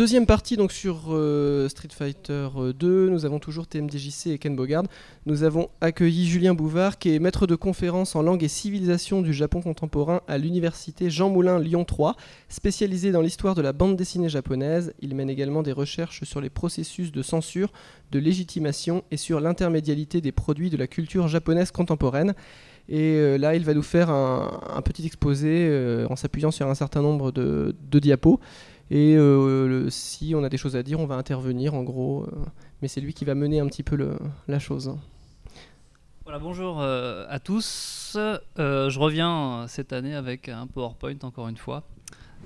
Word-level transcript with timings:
Euh, 0.00 0.02
deuxième 0.02 0.24
partie 0.24 0.56
donc 0.56 0.72
sur 0.72 1.08
euh, 1.10 1.68
Street 1.68 1.88
Fighter 1.90 2.48
2, 2.74 3.10
nous 3.10 3.26
avons 3.26 3.38
toujours 3.38 3.66
TMDJC 3.66 4.28
et 4.28 4.38
Ken 4.38 4.56
Bogard. 4.56 4.84
Nous 5.26 5.42
avons 5.42 5.68
accueilli 5.82 6.26
Julien 6.26 6.54
Bouvard 6.54 6.98
qui 6.98 7.14
est 7.14 7.18
maître 7.18 7.46
de 7.46 7.54
conférence 7.54 8.16
en 8.16 8.22
langue 8.22 8.42
et 8.42 8.48
civilisation 8.48 9.20
du 9.20 9.34
Japon 9.34 9.60
contemporain 9.60 10.22
à 10.26 10.38
l'université 10.38 11.10
Jean 11.10 11.28
Moulin 11.28 11.58
Lyon 11.58 11.84
3, 11.84 12.16
spécialisé 12.48 13.12
dans 13.12 13.20
l'histoire 13.20 13.54
de 13.54 13.60
la 13.60 13.74
bande 13.74 13.96
dessinée 13.96 14.30
japonaise. 14.30 14.94
Il 15.00 15.14
mène 15.14 15.28
également 15.28 15.62
des 15.62 15.72
recherches 15.72 16.24
sur 16.24 16.40
les 16.40 16.50
processus 16.50 17.12
de 17.12 17.20
censure, 17.22 17.70
de 18.10 18.18
légitimation 18.18 19.04
et 19.10 19.18
sur 19.18 19.38
l'intermédialité 19.38 20.22
des 20.22 20.32
produits 20.32 20.70
de 20.70 20.78
la 20.78 20.86
culture 20.86 21.28
japonaise 21.28 21.72
contemporaine. 21.72 22.34
Et 22.90 23.14
euh, 23.14 23.38
là, 23.38 23.54
il 23.54 23.64
va 23.64 23.72
nous 23.72 23.82
faire 23.82 24.10
un, 24.10 24.82
petit 24.82 25.06
exposé 25.06 25.68
euh, 25.68 26.06
en 26.10 26.16
s'appuyant 26.16 26.50
sur 26.50 26.66
un 26.66 26.74
certain 26.74 27.02
nombre 27.02 27.30
de, 27.30 27.74
diapos. 27.92 28.40
Et 28.90 29.16
euh, 29.16 29.88
si 29.88 30.34
on 30.34 30.42
a 30.42 30.48
des 30.48 30.56
choses 30.56 30.76
à 30.76 30.82
dire, 30.82 30.98
on 30.98 31.06
va 31.06 31.14
intervenir 31.14 31.74
en 31.74 31.82
gros. 31.82 32.26
mais 32.82 32.88
c'est 32.88 33.00
lui 33.00 33.14
qui 33.14 33.24
va 33.24 33.34
mener 33.34 33.60
un 33.60 33.66
petit 33.66 33.82
peu 33.82 34.16
la 34.48 34.58
chose. 34.58 34.96
Voilà, 36.24 36.38
bonjour 36.38 36.82
à 36.82 37.38
tous. 37.38 38.12
je 38.56 38.98
reviens 38.98 39.66
cette 39.68 39.92
année 39.92 40.14
avec 40.14 40.48
un 40.48 40.66
PowerPoint 40.66 41.18
encore 41.22 41.48
une 41.48 41.56
fois. 41.56 41.84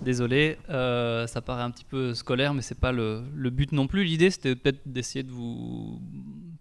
Désolé, 0.02 0.58
ça 0.69 1.41
paraît 1.44 1.62
un 1.62 1.70
petit 1.70 1.84
peu 1.84 2.14
scolaire, 2.14 2.52
mais 2.52 2.62
c'est 2.62 2.78
pas 2.78 2.92
le, 2.92 3.22
le, 3.34 3.50
but 3.50 3.72
non 3.72 3.86
plus. 3.86 4.04
L'idée, 4.04 4.30
c'était 4.30 4.54
peut-être 4.54 4.80
d'essayer 4.86 5.22
de 5.22 5.30
vous 5.30 6.00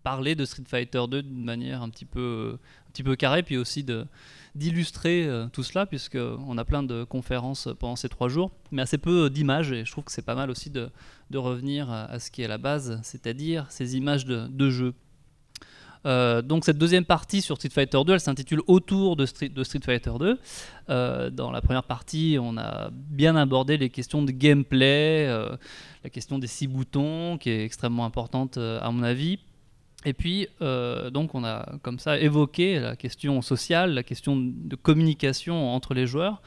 parler 0.03 0.35
de 0.35 0.45
Street 0.45 0.63
Fighter 0.67 1.01
2 1.09 1.23
d'une 1.23 1.43
manière 1.43 1.81
un 1.81 1.89
petit 1.89 2.05
peu, 2.05 2.57
un 2.87 2.91
petit 2.91 3.03
peu 3.03 3.15
carrée, 3.15 3.43
puis 3.43 3.57
aussi 3.57 3.83
de 3.83 4.05
d'illustrer 4.55 5.25
euh, 5.25 5.47
tout 5.47 5.63
cela, 5.63 5.85
puisqu'on 5.85 6.57
a 6.57 6.65
plein 6.65 6.83
de 6.83 7.03
conférences 7.03 7.69
pendant 7.79 7.95
ces 7.95 8.09
trois 8.09 8.29
jours, 8.29 8.51
mais 8.71 8.81
assez 8.81 8.97
peu 8.97 9.29
d'images, 9.29 9.71
et 9.71 9.85
je 9.85 9.91
trouve 9.91 10.03
que 10.03 10.11
c'est 10.11 10.25
pas 10.25 10.35
mal 10.35 10.49
aussi 10.49 10.69
de, 10.69 10.89
de 11.31 11.37
revenir 11.37 11.91
à, 11.91 12.19
ce 12.19 12.29
qui 12.29 12.41
est 12.41 12.47
la 12.47 12.57
base, 12.57 12.99
c'est-à-dire 13.03 13.65
ces 13.69 13.97
images 13.97 14.25
de, 14.25 14.47
de 14.47 14.69
jeu. 14.69 14.93
Euh, 16.05 16.41
donc 16.41 16.65
cette 16.65 16.77
deuxième 16.77 17.05
partie 17.05 17.41
sur 17.41 17.55
Street 17.55 17.69
Fighter 17.69 17.99
2, 18.05 18.13
elle 18.13 18.19
s'intitule 18.19 18.61
Autour 18.67 19.15
de 19.15 19.25
Street, 19.25 19.47
de 19.47 19.63
Street 19.63 19.79
Fighter 19.83 20.11
2. 20.19 20.37
Euh, 20.89 21.29
dans 21.29 21.49
la 21.49 21.61
première 21.61 21.85
partie, 21.85 22.37
on 22.41 22.57
a 22.57 22.89
bien 22.91 23.37
abordé 23.37 23.77
les 23.77 23.89
questions 23.89 24.21
de 24.21 24.31
gameplay, 24.31 25.27
la 26.03 26.09
question 26.09 26.39
des 26.39 26.47
six 26.47 26.67
boutons, 26.67 27.37
qui 27.37 27.49
est 27.49 27.63
extrêmement 27.63 28.05
importante 28.05 28.57
à 28.57 28.91
mon 28.91 29.01
avis. 29.01 29.39
Et 30.05 30.13
puis, 30.13 30.47
euh, 30.61 31.09
donc, 31.09 31.33
on 31.35 31.43
a 31.43 31.77
comme 31.81 31.99
ça 31.99 32.19
évoqué 32.19 32.79
la 32.79 32.95
question 32.95 33.41
sociale, 33.41 33.93
la 33.93 34.03
question 34.03 34.35
de 34.37 34.75
communication 34.75 35.73
entre 35.73 35.93
les 35.93 36.07
joueurs. 36.07 36.41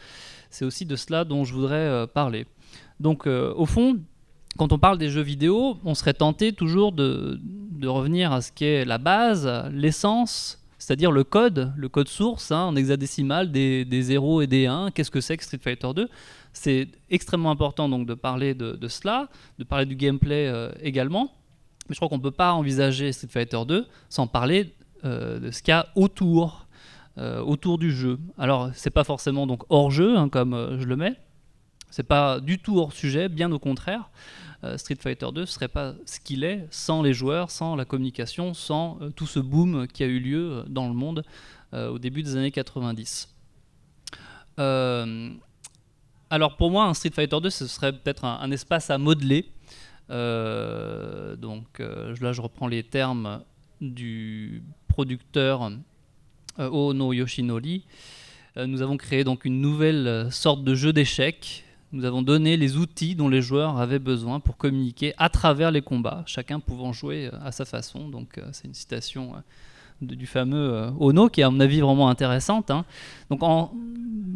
C'est 0.50 0.64
aussi 0.64 0.84
de 0.84 0.96
cela 0.96 1.24
dont 1.24 1.44
je 1.44 1.54
voudrais 1.54 1.77
euh, 1.77 2.06
parler. 2.06 2.46
Donc, 3.00 3.27
euh, 3.27 3.52
au 3.56 3.66
fond, 3.66 3.98
quand 4.58 4.72
on 4.72 4.78
parle 4.78 4.98
des 4.98 5.08
jeux 5.08 5.22
vidéo, 5.22 5.78
on 5.84 5.94
serait 5.94 6.14
tenté 6.14 6.52
toujours 6.52 6.92
de, 6.92 7.40
revenir 7.84 8.32
à 8.32 8.40
ce 8.40 8.52
qui 8.52 8.64
est 8.64 8.84
la 8.84 8.98
base, 8.98 9.48
l'essence, 9.70 10.62
c'est-à-dire 10.78 11.12
le 11.12 11.24
code, 11.24 11.72
le 11.77 11.88
code 11.88 12.08
source 12.08 12.50
hein, 12.52 12.64
en 12.64 12.77
hexadécimal 12.77 13.52
des, 13.52 13.84
des 13.84 14.02
0 14.02 14.42
et 14.42 14.46
des 14.46 14.66
1. 14.66 14.90
Qu'est-ce 14.90 15.11
que 15.11 15.20
c'est 15.20 15.36
que 15.36 15.45
Street 15.45 15.61
Fighter 15.62 15.89
2 15.95 16.08
C'est 16.52 16.89
extrêmement 17.11 17.50
important 17.50 17.89
donc 17.89 18.06
de 18.06 18.14
parler 18.14 18.55
de, 18.55 18.89
cela, 18.89 19.28
de 19.58 19.64
parler 19.64 19.86
du 19.86 19.95
gameplay 19.95 20.50
également. 20.83 21.33
Mais 21.89 21.95
je 21.95 21.98
crois 21.98 22.08
qu'on 22.08 22.19
ne 22.19 22.23
peut 22.23 22.30
pas 22.30 22.52
envisager 22.52 23.13
Street 23.13 23.29
Fighter 23.30 23.61
2 23.67 23.86
sans 24.08 24.27
parler 24.27 24.74
euh, 25.05 25.39
de 25.39 25.51
ce 25.51 25.63
qu'il 25.63 25.73
y 25.73 25.74
a 25.74 25.89
autour, 25.95 26.67
euh, 27.19 27.41
autour 27.41 27.79
du 27.79 27.92
jeu. 27.92 28.19
Alors, 28.39 28.70
c'est 28.74 28.91
pas 28.91 29.05
forcément 29.05 29.47
donc 29.47 29.63
hors 29.69 29.91
jeu, 29.91 30.17
hein, 30.17 30.29
comme 30.29 30.55
euh, 30.55 30.80
je 30.80 30.86
le 30.86 30.96
mets. 30.96 31.14
C'est 31.91 32.02
pas 32.02 32.41
du 32.41 32.58
tout 32.58 32.79
hors 32.79 32.92
sujet, 32.92 33.29
bien 33.29 33.52
au 33.52 33.58
contraire. 33.58 34.11
Street 34.77 34.96
Fighter 34.98 35.29
2 35.33 35.42
ne 35.42 35.46
serait 35.46 35.69
pas 35.69 35.95
ce 36.07 36.19
qu'il 36.19 36.42
est 36.42 36.67
sans 36.70 37.01
les 37.01 37.13
joueurs, 37.13 37.52
sans 37.52 37.77
la 37.77 37.85
communication, 37.85 38.52
sans 38.52 38.98
tout 39.14 39.27
ce 39.27 39.39
boom 39.39 39.86
qui 39.86 40.02
a 40.02 40.07
eu 40.07 40.19
lieu 40.19 40.64
dans 40.67 40.89
le 40.89 40.95
monde 40.95 41.23
au 41.73 41.98
début 42.01 42.25
des 42.25 42.36
années 42.36 42.51
90. 42.51 43.29
alors 44.58 46.57
pour 46.57 46.73
moi, 46.73 46.86
un 46.86 46.95
Street 46.95 47.13
Fighter 47.14 47.39
2, 47.41 47.48
ce 47.48 47.69
serait 47.69 47.92
peut-être 47.92 48.25
un, 48.25 48.51
espace 48.51 48.91
à 48.91 48.98
modeler 48.98 49.52
donc 50.08 51.80
euh, 51.80 52.14
là, 52.20 52.33
je 52.33 52.40
reprends 52.40 52.68
les 52.68 52.83
termes 52.83 53.42
du 53.80 54.62
producteur 54.89 55.70
euh, 56.58 56.70
Ono 56.70 57.12
Yoshinori. 57.12 57.84
nous 58.56 58.83
avons 58.83 58.96
créé 58.96 59.24
donc 59.24 59.45
une 59.45 59.61
nouvelle 59.61 60.30
sorte 60.30 60.64
de 60.64 60.74
jeu 60.74 60.92
d'échecs 60.92 61.64
nous 61.92 62.05
avons 62.05 62.20
donné 62.20 62.56
les 62.56 62.77
outils 62.77 63.14
dont 63.14 63.28
les 63.28 63.40
joueurs 63.40 63.78
avaient 63.78 64.00
besoin 64.00 64.40
pour 64.40 64.56
communiquer 64.56 65.14
à 65.18 65.28
travers 65.28 65.70
les 65.70 65.83
combats, 65.83 66.24
chacun 66.27 66.58
pouvant 66.58 66.92
jouer 66.92 67.30
à 67.42 67.52
sa 67.52 67.64
façon. 67.64 68.08
Donc 68.08 68.40
c'est 68.52 68.66
une 68.66 68.74
citation 68.74 69.34
du 70.01 70.27
fameux 70.27 70.90
Ono 70.98 71.29
qui 71.29 71.40
est 71.40 71.45
à 71.45 71.51
mon 71.51 71.61
avis 71.61 71.80
vraiment 71.80 72.08
intéressante. 72.08 72.70
Hein. 72.70 72.84
Donc 73.30 73.42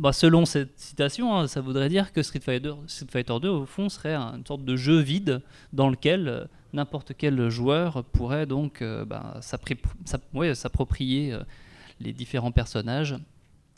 bah, 0.01 0.15
selon 0.15 0.47
cette 0.47 0.79
citation, 0.81 1.37
hein, 1.37 1.47
ça 1.47 1.61
voudrait 1.61 1.91
dire 1.91 2.11
que 2.15 2.23
Street 2.23 2.41
Fighter, 2.41 2.73
Street 2.87 3.09
Fighter 3.11 3.35
2, 3.43 3.49
au 3.51 3.67
fond, 3.67 3.91
serait 3.91 4.15
une 4.15 4.47
sorte 4.47 4.65
de 4.65 4.75
jeu 4.75 4.99
vide 4.99 5.43
dans 5.75 5.91
lequel 5.91 6.27
euh, 6.27 6.45
n'importe 6.73 7.13
quel 7.19 7.51
joueur 7.51 8.03
pourrait 8.05 8.47
donc 8.47 8.81
euh, 8.81 9.05
bah, 9.05 9.41
s'approprier 9.43 11.35
euh, 11.35 11.43
les 12.01 12.15
différents 12.15 12.51
personnages 12.51 13.15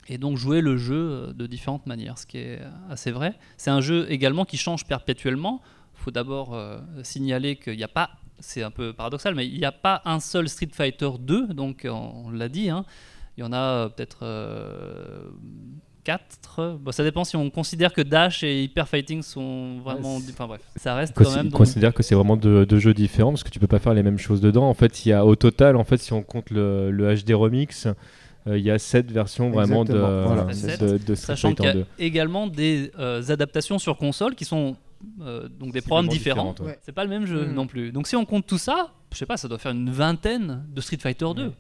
et 0.07 0.17
donc 0.17 0.37
jouer 0.37 0.61
le 0.61 0.77
jeu 0.77 1.33
de 1.35 1.47
différentes 1.49 1.87
manières, 1.87 2.19
ce 2.19 2.27
qui 2.27 2.39
est 2.39 2.61
assez 2.89 3.11
vrai. 3.11 3.35
C'est 3.57 3.71
un 3.71 3.81
jeu 3.81 4.07
également 4.09 4.45
qui 4.45 4.57
change 4.57 4.87
perpétuellement. 4.87 5.61
Il 5.97 6.03
faut 6.05 6.11
d'abord 6.13 6.59
signaler 7.03 7.55
qu'il 7.55 7.77
n'y 7.77 7.85
a 7.85 7.89
pas, 7.89 8.11
c'est 8.39 8.63
un 8.63 8.71
peu 8.71 8.93
paradoxal, 8.93 9.35
mais 9.35 9.47
il 9.47 9.59
n'y 9.59 9.65
a 9.65 9.73
pas 9.73 10.03
un 10.05 10.21
seul 10.21 10.49
Street 10.49 10.71
Fighter 10.73 11.11
2, 11.19 11.49
donc 11.49 11.87
on, 11.89 12.31
l'a 12.31 12.49
dit, 12.49 12.71
hein. 12.71 12.85
il 13.37 13.43
y 13.43 13.45
en 13.45 13.53
a 13.53 13.89
peut-être 13.91 14.25
4. 16.05 16.79
Bon, 16.81 16.93
ça 16.93 17.05
dépend 17.05 17.25
si 17.25 17.37
on 17.37 17.51
considère 17.51 17.93
que 17.93 18.03
Dash 18.03 18.43
et 18.43 18.65
Hyper 18.65 18.89
Fighting 18.89 19.23
sont 19.23 19.79
vraiment. 19.85 20.17
Enfin 20.17 20.47
bref, 20.47 20.61
ça 20.77 20.95
reste 20.95 21.15
quand 21.15 21.35
même. 21.35 21.49
On 21.49 21.57
considère 21.57 21.95
que 21.95 22.03
c'est 22.03 22.15
vraiment 22.15 22.37
deux, 22.37 22.79
jeux 22.79 22.95
différents 22.95 23.31
parce 23.31 23.45
que 23.45 23.51
tu 23.51 23.61
peux 23.61 23.67
pas 23.67 23.79
faire 23.79 23.95
les 23.95 24.03
mêmes 24.03 24.19
choses 24.19 24.41
dedans. 24.41 24.69
En 24.69 24.75
fait, 24.75 25.07
il 25.07 25.11
y 25.11 25.13
a 25.13 25.25
au 25.25 25.37
total, 25.37 25.77
en 25.77 25.85
fait, 25.85 25.99
si 25.99 26.13
on 26.13 26.23
compte 26.23 26.51
le, 26.51 26.91
le 26.91 27.15
HD 27.15 27.33
Remix, 27.33 27.87
euh, 28.47 28.59
il 28.59 28.65
y 28.65 28.71
a 28.71 28.79
7 28.79 29.11
versions 29.13 29.51
vraiment 29.51 29.85
de, 29.85 29.97
voilà. 29.97 30.45
de, 30.45 30.99
de, 30.99 31.15
Sachant 31.15 31.55
qu'il 31.55 31.65
y 31.65 31.69
a 31.69 31.85
également 31.99 32.49
des 32.49 32.91
euh, 32.99 33.23
adaptations 33.29 33.79
sur 33.79 33.97
console 33.97 34.35
qui 34.35 34.45
sont 34.45 34.77
euh, 35.21 35.49
donc 35.49 35.73
des 35.73 35.81
programmes 35.81 36.09
différents. 36.09 36.55
C'est 36.83 36.93
pas 36.93 37.05
le 37.05 37.11
même 37.11 37.27
jeu 37.27 37.47
mm. 37.47 37.53
non 37.53 37.67
plus. 37.67 37.93
Donc 37.93 38.07
si 38.07 38.17
on 38.17 38.25
compte 38.25 38.47
tout 38.47 38.59
ça, 38.59 38.93
je 39.13 39.19
sais 39.19 39.27
pas, 39.27 39.37
ça 39.37 39.49
doit 39.49 39.59
faire 39.59 39.73
une 39.73 39.91
vingtaine 39.91 40.65
de 40.69 40.81
Street 40.81 40.99
Fighter 40.99 41.27
2. 41.35 41.53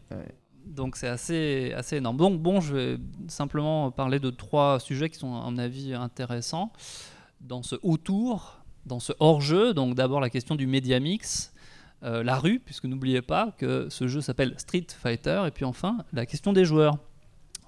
Donc 0.66 0.96
c'est 0.96 1.08
assez, 1.08 1.72
assez 1.76 1.96
énorme. 1.96 2.16
Donc 2.16 2.40
bon, 2.40 2.60
je 2.60 2.74
vais 2.74 2.98
simplement 3.28 3.90
parler 3.90 4.18
de 4.18 4.30
trois 4.30 4.80
sujets 4.80 5.10
qui 5.10 5.18
sont 5.18 5.34
à 5.34 5.50
mon 5.50 5.58
avis 5.58 5.92
intéressants 5.94 6.72
dans 7.40 7.62
ce 7.62 7.76
autour, 7.82 8.62
dans 8.86 9.00
ce 9.00 9.12
hors-jeu. 9.18 9.74
Donc 9.74 9.94
d'abord 9.94 10.20
la 10.20 10.30
question 10.30 10.54
du 10.54 10.66
média 10.66 10.98
mix, 11.00 11.52
euh, 12.04 12.22
la 12.22 12.38
rue, 12.38 12.58
puisque 12.58 12.84
n'oubliez 12.84 13.22
pas 13.22 13.52
que 13.58 13.88
ce 13.90 14.08
jeu 14.08 14.20
s'appelle 14.20 14.54
Street 14.58 14.86
Fighter, 14.88 15.44
et 15.46 15.50
puis 15.50 15.64
enfin 15.64 15.98
la 16.12 16.26
question 16.26 16.52
des 16.52 16.64
joueurs. 16.64 16.96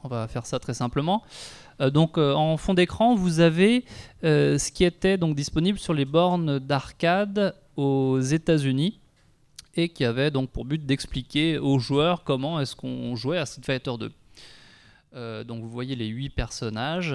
On 0.05 0.09
va 0.09 0.29
faire 0.29 0.47
ça 0.47 0.59
très 0.59 0.75
simplement. 0.75 1.23
Euh, 1.81 1.91
donc 1.91 2.19
euh, 2.19 2.35
en 2.35 2.57
fond 2.57 2.75
d'écran, 2.75 3.15
vous 3.15 3.41
avez 3.41 3.85
ce 4.23 4.71
qui 4.71 4.85
était 4.85 5.19
donc 5.19 5.35
disponible 5.35 5.79
sur 5.79 5.95
les 5.95 6.05
bornes 6.05 6.59
d'arcade 6.59 7.55
aux 7.77 8.21
États-Unis 8.21 9.01
et 9.77 9.89
qui 9.89 10.05
avait 10.05 10.31
donc 10.31 10.51
pour 10.51 10.65
but 10.65 10.85
d'expliquer 10.85 11.59
aux 11.59 11.79
joueurs 11.79 12.25
comment 12.25 12.61
est-ce 12.61 12.77
qu'on 12.77 13.17
jouait 13.17 13.39
à 13.39 13.47
Street 13.47 13.63
Fighter 13.65 13.93
2. 13.99 14.13
Euh, 15.15 15.45
donc 15.45 15.63
vous 15.63 15.71
voyez 15.71 15.95
les 15.95 16.07
huit 16.07 16.31
personnages 16.31 17.15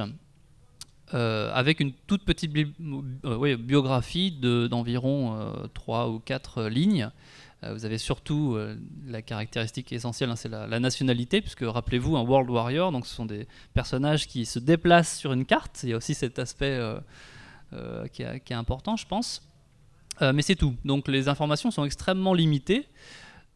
euh, 1.14 1.52
avec 1.54 1.80
une 1.80 1.92
toute 2.08 2.24
petite 2.24 2.56
euh, 2.56 3.58
biographie 3.58 4.32
d'environ 4.32 5.54
3 5.74 6.10
ou 6.10 6.20
4 6.20 6.66
lignes. 6.66 7.10
Vous 7.62 7.84
avez 7.84 7.98
surtout 7.98 8.58
la 9.06 9.22
caractéristique 9.22 9.92
essentielle, 9.92 10.30
hein, 10.30 10.36
c'est 10.36 10.50
la, 10.50 10.80
nationalité, 10.80 11.42
puisque 11.42 11.64
rappelez-vous, 11.64 12.16
un 12.16 12.22
World 12.22 12.50
Warrior, 12.50 12.92
donc 12.92 13.06
ce 13.06 13.14
sont 13.14 13.26
des 13.26 13.48
personnages 13.74 14.28
qui 14.28 14.46
se 14.46 14.60
déplacent 14.60 15.18
sur 15.18 15.34
une 15.34 15.46
carte. 15.46 15.82
Il 15.84 15.90
y 15.90 15.94
a 15.94 15.98
aussi 15.98 16.14
cet 16.14 16.40
aspect 16.40 16.80
qui, 18.14 18.24
est 18.24 18.54
important, 18.54 18.96
je 18.96 19.06
pense. 19.06 19.50
Euh, 20.22 20.34
mais 20.34 20.42
c'est 20.42 20.56
tout. 20.56 20.76
Donc 20.86 21.08
les 21.08 21.28
informations 21.28 21.72
sont 21.72 21.86
extrêmement 21.86 22.34
limitées. 22.34 22.88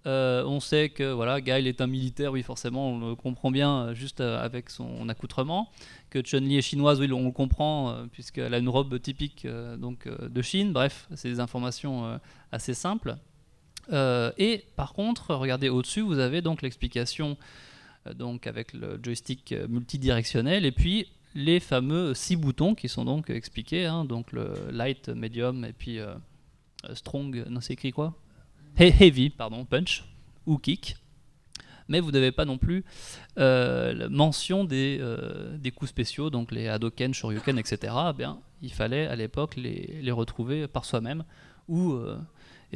Euh, 0.05 0.43
on 0.43 0.59
sait 0.59 0.89
que 0.89 1.13
voilà, 1.13 1.39
est 1.39 1.79
un 1.79 1.87
militaire, 1.87 2.33
oui, 2.33 2.43
forcément, 2.43 2.89
on 2.89 3.09
le 3.09 3.15
comprend 3.15 3.51
bien 3.51 3.71
euh, 3.71 3.93
juste 3.93 4.19
avec 4.19 4.69
son 4.69 5.07
accoutrement. 5.07 5.71
Que 6.09 6.21
Chun-Li 6.21 6.57
est 6.57 6.61
chinoise, 6.61 6.99
oui, 6.99 7.11
on 7.11 7.25
le 7.25 7.31
comprend, 7.31 8.05
puisqu'elle 8.11 8.53
a 8.53 8.57
une 8.57 8.69
robe 8.69 8.99
typique 8.99 9.47
donc, 9.77 10.07
de 10.07 10.41
Chine. 10.41 10.73
Bref, 10.73 11.07
c'est 11.15 11.29
des 11.29 11.39
informations 11.39 12.19
assez 12.51 12.73
simples. 12.73 13.15
Et 13.91 14.65
par 14.75 14.93
contre, 14.93 15.35
regardez 15.35 15.69
au-dessus, 15.69 16.01
vous 16.01 16.19
avez 16.19 16.41
donc 16.41 16.61
l'explication 16.61 17.37
donc 18.15 18.47
avec 18.47 18.73
le 18.73 18.99
joystick 19.01 19.53
multidirectionnel 19.69 20.65
et 20.65 20.71
puis 20.71 21.07
les 21.35 21.59
fameux 21.59 22.13
six 22.13 22.35
boutons 22.35 22.75
qui 22.75 22.89
sont 22.89 23.05
donc 23.05 23.29
expliqués, 23.29 23.85
hein, 23.85 24.05
donc 24.05 24.31
le 24.31 24.53
light, 24.71 25.09
medium 25.09 25.65
et 25.65 25.73
puis 25.73 25.99
euh, 25.99 26.13
strong, 26.93 27.45
non 27.49 27.61
c'est 27.61 27.73
écrit 27.73 27.91
quoi? 27.91 28.13
Heavy, 28.77 29.29
pardon, 29.29 29.65
punch 29.65 30.03
ou 30.45 30.57
kick. 30.57 30.97
Mais 31.89 31.99
vous 31.99 32.11
n'avez 32.11 32.31
pas 32.31 32.45
non 32.45 32.57
plus 32.57 32.85
euh, 33.37 34.07
mention 34.09 34.63
des, 34.63 34.99
euh, 35.01 35.57
des 35.57 35.71
coups 35.71 35.89
spéciaux, 35.89 36.29
donc 36.29 36.51
les 36.51 36.67
Hadoken, 36.67 37.13
Shoryuken, 37.13 37.57
etc. 37.59 37.93
Eh 38.09 38.13
bien, 38.13 38.39
il 38.61 38.71
fallait 38.71 39.05
à 39.05 39.15
l'époque 39.15 39.55
les, 39.57 39.99
les 40.01 40.11
retrouver 40.11 40.67
par 40.67 40.85
soi-même 40.85 41.23
ou 41.67 41.93
euh, 41.93 42.17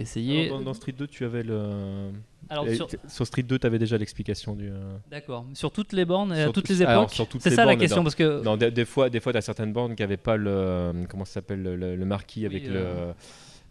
essayer. 0.02 0.50
Dans, 0.50 0.62
dans 0.62 0.74
Street 0.74 0.94
2, 0.98 1.08
tu 1.08 1.26
avais 1.26 1.44
le. 1.44 2.12
Alors, 2.50 2.66
sur- 2.70 3.26
Street 3.28 3.44
2, 3.44 3.60
tu 3.60 3.68
avais 3.68 3.80
déjà 3.80 3.98
l'explication 3.98 4.56
du. 4.56 4.70
euh, 4.70 4.96
D'accord. 5.12 5.46
Sur 5.54 5.72
toutes 5.72 5.92
les 5.94 6.06
bornes 6.06 6.34
et 6.34 6.40
à 6.42 6.44
Sur 6.44 6.54
toutes 6.54 6.66
tout- 6.68 6.74
les 6.74 6.84
époques. 6.84 7.12
C'est 7.40 7.50
ça 7.52 7.66
la 7.66 7.76
question 7.76 8.04
parce 8.04 8.16
que 8.16 8.42
Non, 8.44 8.56
des, 8.58 8.72
des 8.72 8.86
fois, 8.86 9.10
des 9.10 9.20
fois, 9.20 9.32
tu 9.34 9.38
as 9.38 9.42
certaines 9.42 9.74
bornes 9.74 9.96
qui 9.96 10.04
n'avaient 10.04 10.18
pas 10.18 10.38
le. 10.38 10.50
euh, 10.50 10.94
Comment 11.10 11.26
ça 11.26 11.34
s'appelle 11.34 11.62
le, 11.64 12.06
marquis 12.06 12.46
avec 12.46 12.64
Oui, 12.64 12.70
le. 12.70 12.80
euh. 12.80 13.12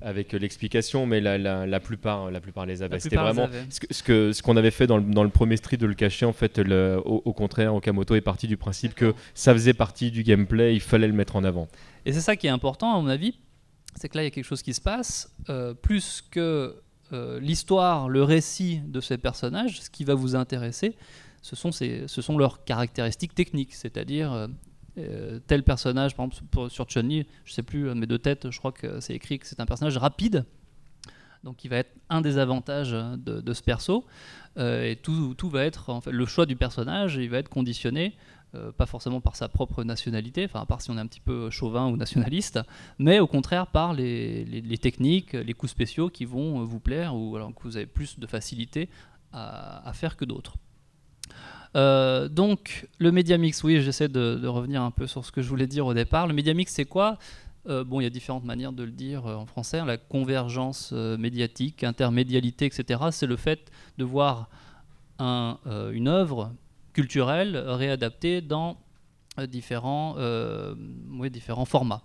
Avec 0.02 0.34
l'explication, 0.34 1.06
mais 1.06 1.22
la, 1.22 1.38
la, 1.38 1.66
la 1.66 1.80
plupart, 1.80 2.30
la 2.30 2.38
plupart 2.42 2.66
les 2.66 2.82
avaient. 2.82 3.00
C'était 3.00 3.16
vraiment 3.16 3.48
ce 3.70 3.80
que 3.80 3.86
ce 3.94 4.02
que- 4.02 4.32
ce 4.32 4.42
qu'on 4.42 4.58
avait 4.58 4.70
fait 4.70 4.86
dans 4.86 4.98
le, 4.98 5.04
dans 5.04 5.24
le 5.24 5.30
premier 5.30 5.56
Street 5.56 5.78
de 5.78 5.86
le 5.86 5.94
cacher. 5.94 6.26
En 6.26 6.34
fait, 6.34 6.58
le- 6.58 7.00
au, 7.02 7.22
au 7.24 7.32
contraire, 7.32 7.74
Okamoto 7.74 8.14
est 8.14 8.20
parti 8.20 8.46
du 8.46 8.58
principe 8.58 8.94
que 8.94 9.14
ça 9.32 9.54
faisait 9.54 9.72
partie 9.72 10.10
du 10.10 10.22
gameplay, 10.22 10.74
il 10.74 10.80
fallait 10.80 11.06
le 11.06 11.14
mettre 11.14 11.34
en 11.36 11.44
avant. 11.44 11.66
Et 12.04 12.12
c'est 12.12 12.20
ça 12.20 12.36
qui 12.36 12.46
est 12.46 12.50
important, 12.50 12.94
à 12.94 13.00
mon 13.00 13.08
avis, 13.08 13.38
c'est 13.96 14.08
que 14.08 14.16
là, 14.16 14.22
il 14.22 14.26
y 14.26 14.28
a 14.28 14.30
quelque 14.30 14.44
chose 14.44 14.62
qui 14.62 14.74
se 14.74 14.80
passe. 14.80 15.34
euh, 15.48 15.74
plus 15.74 16.22
que 16.30 16.76
euh, 17.12 17.38
l'histoire, 17.40 18.08
le 18.08 18.22
récit 18.22 18.80
de 18.86 19.00
ces 19.00 19.16
personnages, 19.18 19.80
ce 19.80 19.90
qui 19.90 20.04
va 20.04 20.14
vous 20.14 20.34
intéresser, 20.36 20.96
ce 21.42 21.54
sont, 21.54 21.70
ces- 21.72 22.04
ce 22.08 22.20
sont 22.22 22.36
leurs 22.36 22.64
caractéristiques 22.64 23.34
techniques. 23.34 23.74
C'est-à-dire, 23.74 24.48
euh, 24.98 25.38
tel 25.46 25.62
personnage, 25.62 26.16
par 26.16 26.26
exemple, 26.26 26.70
sur 26.70 26.86
Chun-Li, 26.88 27.26
je 27.44 27.52
sais 27.52 27.62
plus, 27.62 27.94
mais 27.94 28.06
de 28.06 28.16
tête, 28.16 28.50
je 28.50 28.58
crois 28.58 28.72
que 28.72 28.98
c'est 29.00 29.14
écrit 29.14 29.38
que 29.38 29.46
c'est 29.46 29.60
un 29.60 29.66
personnage 29.66 29.96
rapide. 29.98 30.44
Donc, 31.44 31.56
qui 31.58 31.68
va 31.68 31.76
être 31.76 31.92
un 32.10 32.22
des 32.22 32.38
avantages 32.38 32.90
de, 32.90 33.40
de 33.40 33.52
ce 33.52 33.62
perso. 33.62 34.04
Et 34.58 34.98
tout, 35.00 35.34
tout 35.34 35.48
va 35.48 35.64
être, 35.64 35.90
en 35.90 36.00
fait, 36.00 36.10
le 36.10 36.26
choix 36.26 36.44
du 36.46 36.56
personnage, 36.56 37.14
il 37.16 37.28
va 37.30 37.38
être 37.38 37.50
conditionné 37.50 38.16
euh, 38.56 38.72
pas 38.72 38.86
forcément 38.86 39.20
par 39.20 39.36
sa 39.36 39.48
propre 39.48 39.84
nationalité, 39.84 40.44
enfin 40.44 40.60
à 40.60 40.66
part 40.66 40.80
si 40.80 40.90
on 40.90 40.96
est 40.96 41.00
un 41.00 41.06
petit 41.06 41.20
peu 41.20 41.50
chauvin 41.50 41.86
ou 41.88 41.96
nationaliste, 41.96 42.60
mais 42.98 43.20
au 43.20 43.26
contraire 43.26 43.66
par 43.66 43.94
les, 43.94 44.78
techniques, 44.80 45.32
les 45.32 45.54
coups 45.54 45.72
spéciaux 45.72 46.08
qui 46.08 46.24
vont 46.24 46.60
euh, 46.60 46.64
vous 46.64 46.80
plaire 46.80 47.14
ou 47.14 47.36
alors 47.36 47.54
que 47.54 47.62
vous 47.62 47.76
avez 47.76 47.86
plus 47.86 48.18
de 48.18 48.26
facilité 48.26 48.88
à, 49.32 49.92
faire 49.92 50.16
que 50.16 50.24
d'autres. 50.24 50.54
Euh, 51.74 52.28
donc 52.28 52.88
le 52.98 53.12
média 53.12 53.36
mix, 53.36 53.62
oui, 53.64 53.82
j'essaie 53.82 54.08
de, 54.08 54.46
revenir 54.46 54.82
un 54.82 54.90
peu 54.90 55.06
sur 55.06 55.24
ce 55.24 55.32
que 55.32 55.42
je 55.42 55.48
voulais 55.48 55.66
dire 55.66 55.86
au 55.86 55.92
départ. 55.92 56.26
Le 56.26 56.32
média 56.32 56.54
mix, 56.54 56.72
c'est 56.72 56.86
quoi? 56.86 57.18
Bon, 57.66 58.00
il 58.00 58.04
y 58.04 58.06
a 58.06 58.10
différentes 58.10 58.44
manières 58.44 58.72
de 58.72 58.84
le 58.84 58.92
dire 58.92 59.26
en 59.26 59.44
français. 59.44 59.84
La 59.84 59.96
convergence 59.96 60.92
médiatique, 60.92 61.82
intermédialité, 61.82 62.64
etc. 62.64 63.00
C'est 63.10 63.26
le 63.26 63.34
fait 63.34 63.72
de 63.98 64.04
voir 64.04 64.48
un, 65.18 65.58
une 65.92 66.06
œuvre 66.06 66.52
culturelle 66.96 67.58
réadaptée 67.58 68.40
dans 68.40 68.78
euh, 69.38 69.46
différents, 69.46 70.14
euh, 70.16 70.74
différents 71.28 71.66
formats. 71.66 72.02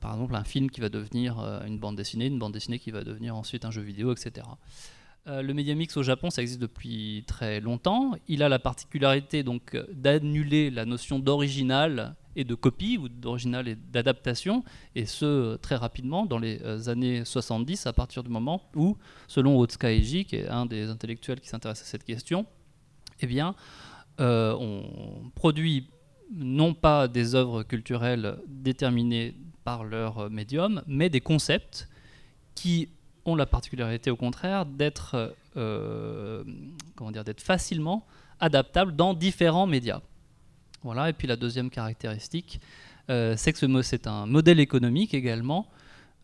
Par 0.00 0.14
exemple, 0.14 0.34
un 0.34 0.42
film 0.42 0.68
qui 0.68 0.80
va 0.80 0.88
devenir 0.88 1.38
euh, 1.38 1.64
une 1.64 1.78
bande 1.78 1.94
dessinée, 1.94 2.26
une 2.26 2.40
bande 2.40 2.52
dessinée 2.52 2.80
qui 2.80 2.90
va 2.90 3.04
devenir 3.04 3.36
ensuite 3.36 3.64
un 3.64 3.70
jeu 3.70 3.82
vidéo, 3.82 4.12
etc. 4.12 4.48
Euh, 5.28 5.42
le 5.42 5.54
Media 5.54 5.76
Mix 5.76 5.96
au 5.96 6.02
Japon, 6.02 6.30
ça 6.30 6.42
existe 6.42 6.60
depuis 6.60 7.22
très 7.28 7.60
longtemps. 7.60 8.14
Il 8.26 8.42
a 8.42 8.48
la 8.48 8.58
particularité 8.58 9.44
d'annuler 9.92 10.70
la 10.72 10.84
notion 10.86 11.20
d'original 11.20 12.16
et 12.34 12.42
de 12.42 12.56
copie, 12.56 12.98
ou 12.98 13.08
d'original 13.08 13.68
et 13.68 13.76
d'adaptation, 13.76 14.64
et 14.96 15.06
ce 15.06 15.54
très 15.58 15.76
rapidement 15.76 16.26
dans 16.26 16.38
les 16.38 16.88
années 16.88 17.24
70, 17.24 17.86
à 17.86 17.92
partir 17.92 18.24
du 18.24 18.28
moment 18.28 18.60
où, 18.74 18.98
selon 19.28 19.56
Otsuka 19.56 19.92
Eiji, 19.92 20.24
qui 20.24 20.34
est 20.34 20.48
un 20.48 20.66
des 20.66 20.88
intellectuels 20.90 21.40
qui 21.40 21.48
s'intéresse 21.48 21.80
à 21.80 21.84
cette 21.84 22.04
question, 22.04 22.44
eh 23.20 23.26
bien, 23.26 23.54
on 24.18 25.30
produit 25.34 25.88
non 26.34 26.74
pas 26.74 27.08
des 27.08 27.34
œuvres 27.34 27.62
culturelles 27.62 28.38
déterminées 28.48 29.34
par 29.64 29.84
leur 29.84 30.18
euh, 30.18 30.28
médium, 30.28 30.82
mais 30.86 31.10
des 31.10 31.20
concepts 31.20 31.88
qui 32.54 32.88
ont 33.24 33.34
la 33.34 33.46
particularité 33.46 34.10
au 34.10 34.16
contraire 34.16 34.64
d'être 34.66 35.34
euh, 35.56 36.44
d'être 37.24 37.40
facilement 37.40 38.06
adaptables 38.40 38.94
dans 38.94 39.14
différents 39.14 39.66
médias. 39.66 40.00
Voilà. 40.82 41.10
Et 41.10 41.12
puis 41.12 41.26
la 41.26 41.36
deuxième 41.36 41.70
caractéristique, 41.70 42.60
euh, 43.10 43.34
c'est 43.36 43.52
que 43.52 43.58
ce 43.58 43.82
c'est 43.82 44.06
un 44.06 44.26
modèle 44.26 44.60
économique 44.60 45.14
également 45.14 45.68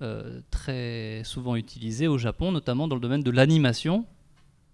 euh, 0.03 0.41
très 0.51 1.23
souvent 1.25 1.57
utilisé 1.57 2.07
au 2.09 2.19
Japon, 2.19 2.53
notamment 2.53 2.89
dans 2.89 2.97
le 2.97 3.01
domaine 3.01 3.23
de 3.23 3.31
l'animation. 3.31 4.05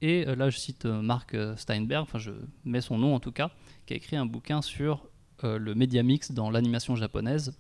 Et 0.01 0.27
euh, 0.27 0.37
là, 0.37 0.51
je 0.51 0.59
cite 0.59 0.85
euh, 0.85 1.03
Mark 1.03 1.35
euh, 1.35 1.57
Steinberg, 1.57 2.03
enfin 2.03 2.19
je 2.19 2.31
mets 2.65 2.81
son 2.81 2.99
nom 2.99 3.15
en 3.15 3.21
tout 3.21 3.33
cas, 3.33 3.51
qui 3.87 3.95
a 3.95 3.97
écrit 3.97 4.17
un 4.17 4.27
bouquin 4.27 4.63
sur 4.63 5.07
le 5.45 5.73
média 5.77 6.03
mix 6.03 6.33
dans 6.33 6.51
l'animation 6.51 6.97
japonaise, 6.97 7.57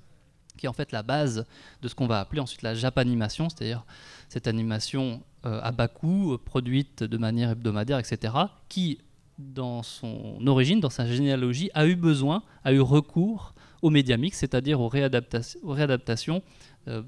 qui 0.56 0.66
est 0.66 0.68
en 0.68 0.72
fait 0.72 0.90
la 0.90 1.04
base 1.04 1.46
de 1.80 1.86
ce 1.86 1.94
qu'on 1.94 2.08
va 2.08 2.18
appeler 2.18 2.40
ensuite 2.40 2.62
la 2.62 2.74
japanimation, 2.74 3.48
c'est-à-dire 3.48 3.86
cette 4.28 4.48
animation 4.48 5.22
à 5.44 5.70
bas 5.70 5.86
coût, 5.86 6.36
produite 6.44 7.04
de 7.04 7.16
manière 7.18 7.50
hebdomadaire, 7.50 8.00
etc., 8.00 8.34
qui, 8.68 8.98
dans 9.38 9.84
son 9.84 10.44
origine, 10.48 10.80
dans 10.80 10.90
sa 10.90 11.06
généalogie, 11.06 11.70
a 11.72 11.86
eu 11.86 11.94
besoin, 11.94 12.42
a 12.64 12.72
eu 12.72 12.80
recours 12.80 13.54
au 13.80 13.90
média 13.90 14.16
mix, 14.16 14.38
c'est-à-dire 14.38 14.80
aux, 14.80 14.88
réadapta- 14.88 15.56
aux 15.62 15.72
réadaptations 15.72 16.42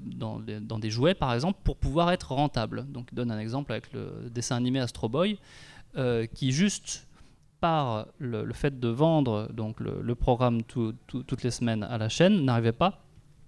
dans, 0.05 0.39
les- 0.39 0.59
dans 0.59 0.79
des 0.79 0.89
jouets, 0.89 1.13
par 1.15 1.33
exemple, 1.33 1.59
pour 1.63 1.77
pouvoir 1.77 2.11
être 2.11 2.31
rentable. 2.31 2.85
Donc, 2.91 3.09
il 3.11 3.15
donne 3.15 3.31
un 3.31 3.39
exemple 3.39 3.71
avec 3.71 3.91
le 3.93 4.29
dessin 4.33 4.55
animé 4.55 4.79
Astro 4.79 5.09
Boy, 5.09 5.37
euh, 5.97 6.25
qui 6.25 6.51
juste 6.51 7.07
par 7.59 8.07
le, 8.17 8.51
fait 8.53 8.79
de 8.79 8.87
vendre 8.87 9.49
donc 9.53 9.79
le, 9.79 10.15
programme 10.15 10.63
tout- 10.63 10.95
tout- 11.07 11.23
toutes 11.23 11.43
les 11.43 11.51
semaines 11.51 11.83
à 11.83 11.97
la 11.97 12.09
chaîne, 12.09 12.43
n'arrivait 12.43 12.71
pas 12.71 13.03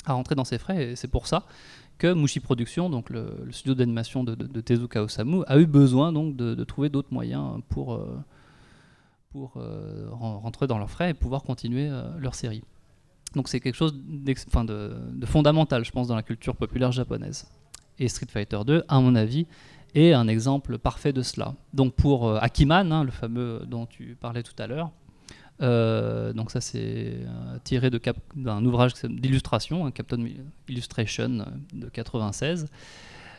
à 0.05 0.13
rentrer 0.13 0.35
dans 0.35 0.43
ses 0.43 0.57
frais. 0.59 0.91
Et 0.91 0.95
c'est 0.95 1.07
pour 1.07 1.25
ça 1.27 1.45
que 1.97 2.13
Mushi 2.13 2.39
Productions, 2.39 2.89
donc 2.89 3.09
le, 3.09 3.47
studio 3.51 3.73
d'animation 3.75 4.23
de, 4.23 4.35
Tezuka 4.61 5.01
Osamu, 5.03 5.43
a 5.47 5.57
eu 5.57 5.65
besoin 5.65 6.11
donc 6.11 6.35
de, 6.35 6.63
trouver 6.63 6.89
d'autres 6.89 7.11
moyens 7.13 7.59
pour, 7.69 7.93
euh, 7.93 8.17
pour 9.31 9.53
euh, 9.57 10.07
ren- 10.11 10.37
rentrer 10.39 10.67
dans 10.67 10.77
leurs 10.77 10.89
frais 10.91 11.11
et 11.11 11.13
pouvoir 11.13 11.41
continuer 11.43 11.87
euh, 11.89 12.03
leur 12.19 12.35
série. 12.35 12.63
Donc 13.35 13.47
c'est 13.47 13.59
quelque 13.59 13.75
chose 13.75 13.93
de, 13.95 15.25
fondamental, 15.25 15.83
je 15.83 15.91
pense, 15.91 16.07
dans 16.07 16.15
la 16.15 16.23
culture 16.23 16.55
populaire 16.55 16.91
japonaise. 16.91 17.47
Et 17.99 18.07
Street 18.07 18.27
Fighter 18.29 18.59
2, 18.65 18.83
à 18.87 18.99
mon 18.99 19.15
avis, 19.15 19.45
est 19.95 20.13
un 20.13 20.27
exemple 20.27 20.77
parfait 20.77 21.13
de 21.13 21.21
cela. 21.21 21.55
Donc 21.73 21.93
pour 21.95 22.27
euh, 22.27 22.37
Akiman, 22.41 22.91
hein, 22.91 23.03
le 23.03 23.11
fameux 23.11 23.61
dont 23.67 23.85
tu 23.85 24.15
parlais 24.19 24.43
tout 24.43 24.55
à 24.57 24.67
l'heure, 24.67 24.91
euh, 25.61 26.33
donc 26.33 26.49
ça 26.49 26.61
c'est 26.61 27.13
euh, 27.19 27.57
tiré 27.63 27.91
d'un 28.35 28.65
ouvrage 28.65 28.93
d'illustration, 29.03 29.85
un 29.85 29.91
Captain 29.91 30.25
Illustration 30.67 31.45
de 31.73 31.89
96, 31.89 32.67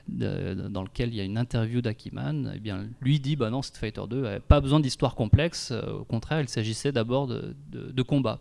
de- 0.07 0.69
dans 0.69 0.83
lequel 0.83 1.09
il 1.09 1.17
y 1.17 1.21
a 1.21 1.25
une 1.25 1.39
interview 1.39 1.81
d'Akiman. 1.81 2.53
Et 2.55 2.61
bien 2.61 2.87
lui 3.01 3.19
dit 3.19 3.35
bah 3.35 3.51
non 3.51 3.63
Street 3.63 3.81
Fighter 3.93 4.03
2 4.09 4.23
n'avait 4.23 4.39
pas 4.41 4.61
besoin 4.61 4.79
d'histoire 4.79 5.17
complexe, 5.17 5.73
au 5.73 6.05
contraire 6.05 6.41
il 6.41 6.49
s'agissait 6.49 6.93
d'abord 6.93 7.27
de, 7.27 7.57
de, 7.73 7.91
de 7.91 8.03
combat. 8.03 8.39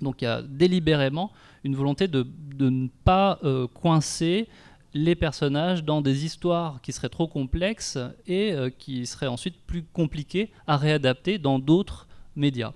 Donc 0.00 0.22
il 0.22 0.24
y 0.24 0.28
a 0.28 0.42
délibérément 0.42 1.32
une 1.62 1.76
volonté 1.76 2.08
de, 2.08 2.26
de 2.56 2.68
ne 2.68 2.88
pas 3.04 3.38
euh, 3.44 3.66
coincer 3.66 4.48
les 4.94 5.16
personnages 5.16 5.84
dans 5.84 6.00
des 6.00 6.24
histoires 6.24 6.80
qui 6.80 6.92
seraient 6.92 7.08
trop 7.08 7.26
complexes 7.26 7.98
et 8.26 8.52
euh, 8.52 8.70
qui 8.70 9.06
seraient 9.06 9.26
ensuite 9.26 9.56
plus 9.66 9.82
compliquées 9.82 10.50
à 10.66 10.76
réadapter 10.76 11.38
dans 11.38 11.58
d'autres 11.58 12.06
médias. 12.36 12.72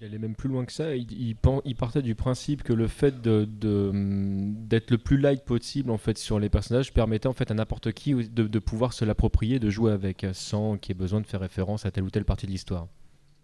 Il 0.00 0.06
allait 0.06 0.18
même 0.18 0.34
plus 0.34 0.48
loin 0.48 0.64
que 0.64 0.72
ça. 0.72 0.96
Il, 0.96 1.36
partait 1.76 2.02
du 2.02 2.16
principe 2.16 2.64
que 2.64 2.72
le 2.72 2.88
fait 2.88 3.14
hum, 3.24 4.54
d'être 4.66 4.90
le 4.90 4.98
plus 4.98 5.16
light 5.16 5.44
possible 5.44 5.92
en 5.92 5.96
fait 5.96 6.18
sur 6.18 6.40
les 6.40 6.48
personnages 6.48 6.92
permettait 6.92 7.28
en 7.28 7.32
fait 7.32 7.52
à 7.52 7.54
n'importe 7.54 7.92
qui 7.92 8.12
de, 8.12 8.48
de 8.48 8.58
pouvoir 8.58 8.92
se 8.92 9.04
l'approprier, 9.04 9.60
de 9.60 9.70
jouer 9.70 9.92
avec, 9.92 10.26
sans 10.32 10.76
qu'il 10.76 10.90
y 10.90 10.98
ait 10.98 11.00
besoin 11.00 11.20
de 11.20 11.26
faire 11.26 11.40
référence 11.40 11.86
à 11.86 11.92
telle 11.92 12.02
ou 12.02 12.10
telle 12.10 12.24
partie 12.24 12.46
de 12.46 12.50
l'histoire. 12.50 12.88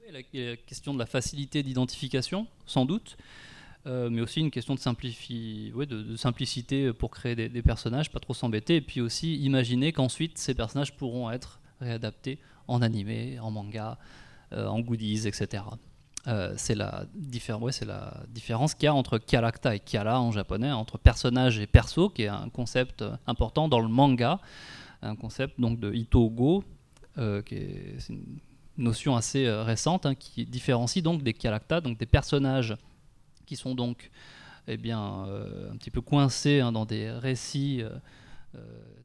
Il 0.08 0.40
y 0.40 0.46
a 0.46 0.50
la 0.52 0.56
question 0.56 0.94
de 0.94 0.98
la 0.98 1.04
facilité 1.04 1.62
d'identification, 1.62 2.46
sans 2.64 2.86
doute, 2.86 3.18
euh, 3.86 4.08
mais 4.08 4.22
aussi 4.22 4.40
une 4.40 4.50
question 4.50 4.74
de, 4.74 6.16
simplicité 6.16 6.92
pour 6.94 7.10
créer 7.10 7.36
des, 7.36 7.62
personnages, 7.62 8.10
pas 8.10 8.18
trop 8.18 8.32
s'embêter, 8.32 8.76
et 8.76 8.80
puis 8.80 9.02
aussi 9.02 9.36
imaginer 9.36 9.92
qu'ensuite 9.92 10.38
ces 10.38 10.54
personnages 10.54 10.96
pourront 10.96 11.30
être 11.30 11.60
réadaptés 11.82 12.38
en 12.68 12.80
animé, 12.80 13.38
en 13.38 13.50
manga, 13.50 13.98
euh, 14.54 14.66
en 14.66 14.80
goodies, 14.80 15.28
etc. 15.28 15.64
Euh, 16.26 16.54
c'est 16.56 16.74
la, 16.74 17.04
diffé- 17.14 17.52
ouais, 17.52 17.72
la 17.86 18.22
différence 18.28 18.74
qu'il 18.74 18.84
y 18.84 18.88
a 18.88 18.94
entre 18.94 19.20
character 19.30 19.74
et 19.74 19.80
kyara 19.80 20.22
en 20.22 20.32
japonais, 20.32 20.72
entre 20.72 20.96
personnage 20.96 21.58
et 21.58 21.66
perso, 21.66 22.08
qui 22.08 22.22
est 22.22 22.28
un 22.28 22.48
concept 22.48 23.04
important 23.26 23.68
dans 23.68 23.80
le 23.80 23.88
manga, 23.88 24.40
un 25.02 25.16
concept 25.16 25.60
donc 25.60 25.78
de 25.78 25.92
Itogo, 25.92 26.64
euh, 27.18 27.42
qui 27.42 27.56
est, 27.56 28.08
une 28.08 28.38
notion 28.78 29.16
assez 29.16 29.46
euh, 29.46 29.62
récente 29.62 30.06
hein, 30.06 30.14
qui 30.14 30.46
différencie 30.46 31.02
donc 31.02 31.22
des 31.22 31.34
characters, 31.34 31.82
donc 31.82 31.98
des 31.98 32.06
personnages 32.06 32.76
qui 33.46 33.56
sont 33.56 33.74
donc 33.74 34.10
eh 34.66 34.76
bien, 34.76 35.24
un 35.70 35.76
petit 35.78 35.90
peu 35.90 36.02
coincés 36.02 36.60
hein, 36.60 36.72
dans 36.72 36.84
des 36.84 37.10
récits 37.10 37.82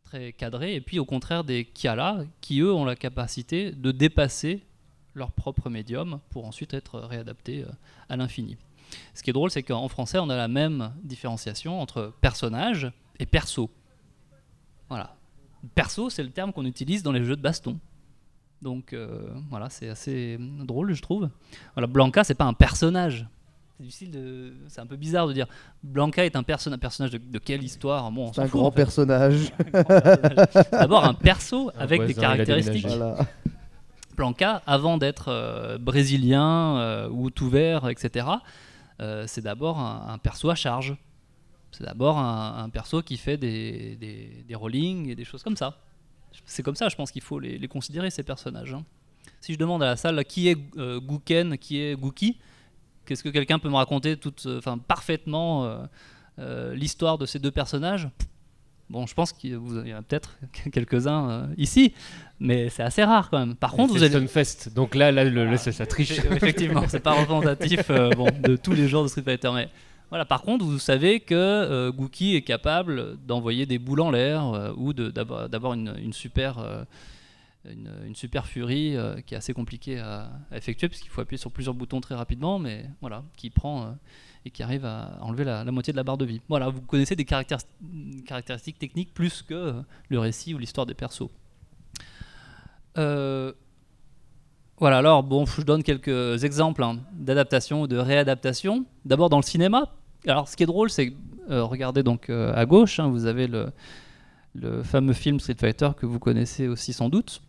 très 0.03 0.33
cadrés, 0.33 0.75
et 0.75 0.81
puis 0.81 0.99
au 0.99 1.05
contraire 1.05 1.45
des 1.45 1.63
Kiala, 1.63 2.25
qui 2.41 2.59
eux 2.59 2.73
ont 2.73 2.83
la 2.83 2.97
capacité 2.97 3.71
de 3.71 3.91
dépasser 3.93 4.65
leur 5.13 5.31
propre 5.31 5.69
médium 5.69 6.19
pour 6.31 6.45
ensuite 6.45 6.73
être 6.73 6.99
réadaptés 6.99 7.63
à 8.09 8.17
l'infini. 8.17 8.57
Ce 9.13 9.23
qui 9.23 9.29
est 9.29 9.33
drôle, 9.33 9.51
c'est 9.51 9.63
qu'en 9.63 9.87
français, 9.87 10.19
on 10.19 10.29
a 10.29 10.35
la 10.35 10.49
même 10.49 10.93
différenciation 11.03 11.79
entre 11.79 12.13
personnage 12.21 12.91
et 13.19 13.25
perso. 13.25 13.69
Voilà. 14.89 15.15
Perso, 15.75 16.09
c'est 16.09 16.23
le 16.23 16.31
terme 16.31 16.51
qu'on 16.51 16.65
utilise 16.65 17.03
dans 17.03 17.11
les 17.11 17.23
jeux 17.23 17.35
de 17.35 17.41
baston. 17.41 17.79
Donc 18.63 18.93
euh, 18.93 19.29
voilà, 19.49 19.69
c'est 19.69 19.89
assez 19.89 20.37
drôle, 20.39 20.93
je 20.93 21.01
trouve. 21.01 21.29
Voilà, 21.75 21.87
Blanca, 21.87 22.23
c'est 22.23 22.33
pas 22.33 22.45
un 22.45 22.53
personnage. 22.53 23.27
C'est 23.77 23.83
difficile 23.83 24.11
de, 24.11 24.53
c'est 24.67 24.81
un 24.81 24.85
peu 24.85 24.95
bizarre 24.95 25.27
de 25.27 25.33
dire 25.33 25.47
Blanca 25.83 26.25
est 26.25 26.35
un, 26.35 26.43
personnage. 26.43 26.77
un 26.77 26.79
personnage 26.79 27.11
de, 27.11 27.39
quelle 27.39 27.63
histoire? 27.63 28.11
Bon, 28.11 28.31
C'est 28.33 28.41
un, 28.43 28.47
grand 28.47 28.71
personnage. 28.71 29.51
D'abord 30.71 31.03
un 31.03 31.13
perso 31.13 31.71
avec 31.77 32.05
des 32.05 32.13
caractéristiques. 32.13 32.87
Blanca, 34.15 34.61
avant 34.65 34.97
d'être 34.97 35.29
euh, 35.29 35.77
brésilien 35.77 36.77
euh, 36.77 37.09
ou 37.09 37.29
tout 37.29 37.49
vert, 37.49 37.89
etc., 37.89 38.27
euh, 39.01 39.25
c'est 39.27 39.41
d'abord 39.41 39.79
un, 39.79 40.17
perso 40.19 40.49
à 40.49 40.55
charge. 40.55 40.95
C'est 41.71 41.83
d'abord 41.83 42.19
un, 42.19 42.69
perso 42.69 43.01
qui 43.01 43.17
fait 43.17 43.37
des, 43.37 43.95
des, 44.47 44.55
rollings 44.55 45.09
et 45.09 45.15
des 45.15 45.25
choses 45.25 45.41
comme 45.41 45.57
ça. 45.57 45.77
C'est 46.45 46.63
comme 46.63 46.75
ça, 46.75 46.89
je 46.89 46.95
pense 46.95 47.11
qu'il 47.11 47.21
faut 47.21 47.39
les, 47.39 47.67
considérer, 47.67 48.09
ces 48.09 48.23
personnages. 48.23 48.73
Hein. 48.73 48.83
Si 49.41 49.53
je 49.53 49.57
demande 49.57 49.83
à 49.83 49.87
la 49.87 49.95
salle 49.95 50.23
qui 50.25 50.49
est 50.49 50.57
euh, 50.77 50.99
Guken, 50.99 51.57
qui 51.57 51.79
est 51.81 51.95
Gookie, 51.99 52.37
qu'est-ce 53.05 53.23
que 53.23 53.29
quelqu'un 53.29 53.59
peut 53.59 53.69
me 53.69 53.75
raconter 53.75 54.17
tout, 54.17 54.33
euh, 54.45 54.57
enfin, 54.57 54.77
parfaitement 54.77 55.87
l'histoire 56.73 57.17
de 57.17 57.25
ces 57.25 57.39
deux 57.39 57.51
personnages? 57.51 58.09
Bon, 58.89 59.07
je 59.07 59.13
pense 59.13 59.31
qu'il 59.33 59.51
y 59.51 59.93
en 59.93 59.97
a 59.97 60.01
peut-être 60.01 60.37
quelques-uns 60.71 61.49
ici, 61.57 61.93
mais 62.39 62.69
c'est 62.69 62.83
assez 62.83 63.03
rare 63.03 63.29
quand 63.29 63.39
même. 63.39 63.55
Par 63.55 63.71
contre, 63.71 63.93
vous 63.93 64.03
allez. 64.03 64.27
Fest, 64.27 64.73
donc 64.73 64.95
là, 64.95 65.11
là, 65.11 65.23
le, 65.23 65.57
ça, 65.57 65.85
triche. 65.85 66.19
Effectivement, 66.19 66.83
c'est 66.87 66.99
pas 66.99 67.13
représentatif 67.13 67.89
euh, 67.89 68.09
bon, 68.11 68.27
de 68.41 68.55
tous 68.55 68.73
les 68.73 68.87
joueurs 68.87 69.03
de 69.03 69.07
Street 69.07 69.23
Fighter, 69.23 69.49
mais 69.53 69.69
voilà. 70.13 70.25
Par 70.25 70.43
contre, 70.43 70.63
vous 70.63 70.77
savez 70.77 71.21
que 71.21 71.33
euh, 71.33 71.91
Gookie 71.91 72.35
est 72.35 72.43
capable 72.43 73.17
d'envoyer 73.25 73.65
des 73.65 73.79
boules 73.79 74.01
en 74.01 74.11
l'air 74.11 74.45
euh, 74.45 74.71
ou 74.77 74.93
d'avoir 74.93 75.73
une, 75.73 76.13
super. 76.13 76.85
une, 77.65 77.89
une, 78.05 78.13
super 78.13 78.45
furie 78.45 78.95
qui 79.25 79.33
est 79.33 79.37
assez 79.37 79.55
compliquée 79.55 79.97
à, 79.97 80.29
effectuer 80.51 80.87
puisqu'il 80.87 81.09
faut 81.09 81.21
appuyer 81.21 81.39
sur 81.39 81.51
plusieurs 81.51 81.73
boutons 81.73 81.99
très 81.99 82.13
rapidement, 82.13 82.59
mais 82.59 82.85
voilà, 83.01 83.23
qui 83.35 83.49
prend 83.49 83.95
et 84.45 84.51
qui 84.51 84.61
arrive 84.61 84.85
à 84.85 85.17
enlever 85.21 85.45
la, 85.45 85.63
moitié 85.71 85.93
de 85.93 85.97
la 85.97 86.03
barre 86.03 86.19
de 86.19 86.25
vie. 86.25 86.41
Voilà, 86.47 86.69
vous 86.69 86.81
connaissez 86.81 87.15
des 87.15 87.25
caractéristiques 87.25 88.77
techniques 88.77 89.15
plus 89.15 89.41
que 89.41 89.73
le 90.09 90.19
récit 90.19 90.53
ou 90.53 90.59
l'histoire 90.59 90.85
des 90.85 90.93
persos. 90.93 91.29
Euh, 92.97 93.53
voilà, 94.77 94.97
alors 94.97 95.23
bon, 95.23 95.45
je 95.45 95.61
donne 95.61 95.83
quelques 95.83 96.43
exemples 96.43 96.83
hein, 96.83 96.99
d'adaptation 97.13 97.83
ou 97.83 97.87
de 97.87 97.97
réadaptation. 97.97 98.85
D'abord 99.05 99.29
dans 99.29 99.37
le 99.37 99.43
cinéma. 99.43 99.93
Alors 100.27 100.47
ce 100.47 100.55
qui 100.55 100.63
est 100.63 100.67
drôle, 100.67 100.89
c'est 100.89 101.13
euh, 101.49 101.63
regardez 101.63 102.03
donc 102.03 102.29
euh, 102.29 102.53
à 102.55 102.65
gauche, 102.65 102.99
hein, 102.99 103.09
vous 103.09 103.25
avez 103.25 103.47
le, 103.47 103.71
le, 104.55 104.83
fameux 104.83 105.13
film 105.13 105.39
Street 105.39 105.55
Fighter 105.59 105.89
que 105.97 106.05
vous 106.05 106.19
connaissez 106.19 106.67
aussi 106.67 106.93
sans 106.93 107.09
doute. 107.09 107.41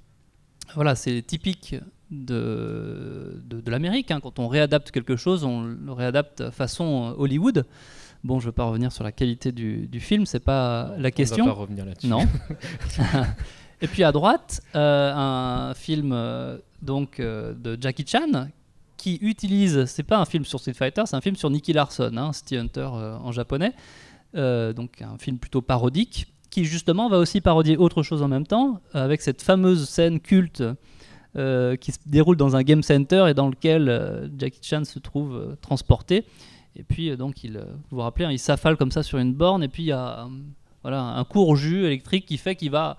Voilà, 0.75 0.95
c'est 0.95 1.23
typique 1.23 1.77
de, 2.11 3.41
de, 3.45 3.71
l'Amérique. 3.71 4.11
Hein. 4.11 4.21
Quand 4.21 4.39
on 4.39 4.49
réadapte 4.49 4.91
quelque 4.91 5.17
chose, 5.17 5.45
on 5.45 5.63
le 5.63 5.93
réadapte 5.93 6.51
façon 6.51 7.15
Hollywood. 7.19 7.67
Bon, 8.25 8.41
je 8.41 8.47
ne 8.47 8.49
veux 8.49 8.53
pas 8.53 8.65
revenir 8.65 8.91
sur 8.91 9.05
la 9.05 9.13
qualité 9.13 9.53
du, 9.53 9.87
du 9.87 10.01
film, 10.01 10.25
c'est 10.25 10.41
pas 10.41 10.95
la 10.99 11.11
question. 11.11 11.45
On 11.45 11.49
va 11.49 11.55
pas 11.55 11.61
revenir 11.61 11.85
là-dessus. 11.85 12.09
Non. 12.09 12.27
Et 13.85 13.87
puis 13.87 14.03
à 14.03 14.13
droite, 14.13 14.63
euh, 14.75 15.13
un 15.15 15.75
film 15.75 16.13
euh, 16.15 16.57
donc 16.81 17.21
euh, 17.21 17.53
de 17.55 17.77
Jackie 17.79 18.07
Chan 18.07 18.49
qui 19.05 19.19
utilise, 19.21 19.85
c'est 19.85 20.03
pas 20.03 20.17
un 20.17 20.25
film 20.25 20.47
sur 20.47 20.59
Street 20.61 20.73
Fighter, 20.73 21.03
c'est 21.05 21.15
un 21.15 21.21
film 21.21 21.37
sur 21.37 21.51
Nicky 21.51 21.75
Larson, 21.75 22.17
hein, 22.17 22.33
City 22.33 22.57
Hunter 22.57 22.87
en 22.87 23.33
japonais, 23.33 23.75
donc 24.33 25.03
un 25.03 25.19
film 25.19 25.37
plutôt 25.37 25.61
parodique 25.61 26.27
qui 26.49 26.65
justement 26.65 27.11
va 27.11 27.19
aussi 27.19 27.43
parodier 27.43 27.77
autre 27.77 28.03
chose 28.03 28.23
en 28.23 28.29
même 28.29 28.47
temps 28.47 28.81
avec 28.95 29.21
cette 29.21 29.43
fameuse 29.43 29.87
scène 29.91 30.21
culte 30.21 30.65
qui 31.35 31.93
se 31.93 31.99
déroule 32.07 32.39
dans 32.39 32.57
un 32.57 32.63
game 32.63 32.83
center 32.83 33.27
et 33.29 33.35
dans 33.35 33.51
lequel 33.51 34.31
Jackie 34.39 34.61
Chan 34.63 34.85
se 34.85 34.99
trouve 34.99 35.55
transporté. 35.61 36.25
Et 36.75 36.83
puis 36.83 37.15
donc 37.19 37.45
il, 37.45 37.59
vous 37.59 37.99
vous 37.99 38.01
rappelez, 38.01 38.25
hein, 38.25 38.33
il 38.33 38.39
s'affale 38.39 38.79
comme 38.79 38.91
ça 38.91 39.03
sur 39.03 39.19
une 39.19 39.35
borne 39.35 39.63
et 39.63 39.69
puis 39.69 39.83
il 39.83 39.89
y 39.89 39.93
a 39.93 40.27
voilà 40.81 41.03
un 41.03 41.25
court 41.25 41.57
jus 41.57 41.85
électrique 41.85 42.25
qui 42.25 42.39
fait 42.39 42.57
qu'il 42.57 42.71
va 42.71 42.97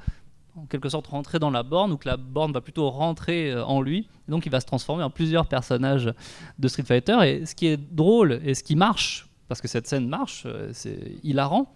en 0.58 0.66
quelque 0.66 0.90
sorte 0.90 1.08
rentrer 1.08 1.40
dans 1.40 1.52
la 1.52 1.64
borne 1.64 1.92
ou 1.92 1.98
que 1.98 2.08
la 2.08 2.18
borne 2.18 2.52
va 2.52 2.62
plutôt 2.62 2.90
rentrer 2.90 3.52
euh, 3.52 3.66
en 3.66 3.82
lui. 3.82 4.08
donc 4.28 4.46
il 4.46 4.52
va 4.52 4.60
se 4.60 4.66
transformer 4.66 5.04
en 5.04 5.10
plusieurs 5.10 5.48
personnages 5.48 6.14
de 6.60 6.68
Street 6.68 6.84
Fighter. 6.84 7.18
Et 7.26 7.46
ce 7.46 7.56
qui 7.56 7.68
est 7.68 7.78
drôle 7.78 8.40
et 8.44 8.54
ce 8.54 8.64
qui 8.64 8.76
marche, 8.76 9.30
parce 9.48 9.62
que 9.62 9.68
cette 9.68 9.88
scène 9.88 10.08
marche, 10.08 10.44
euh, 10.46 10.70
c'est 10.74 11.00
hilarant, 11.24 11.74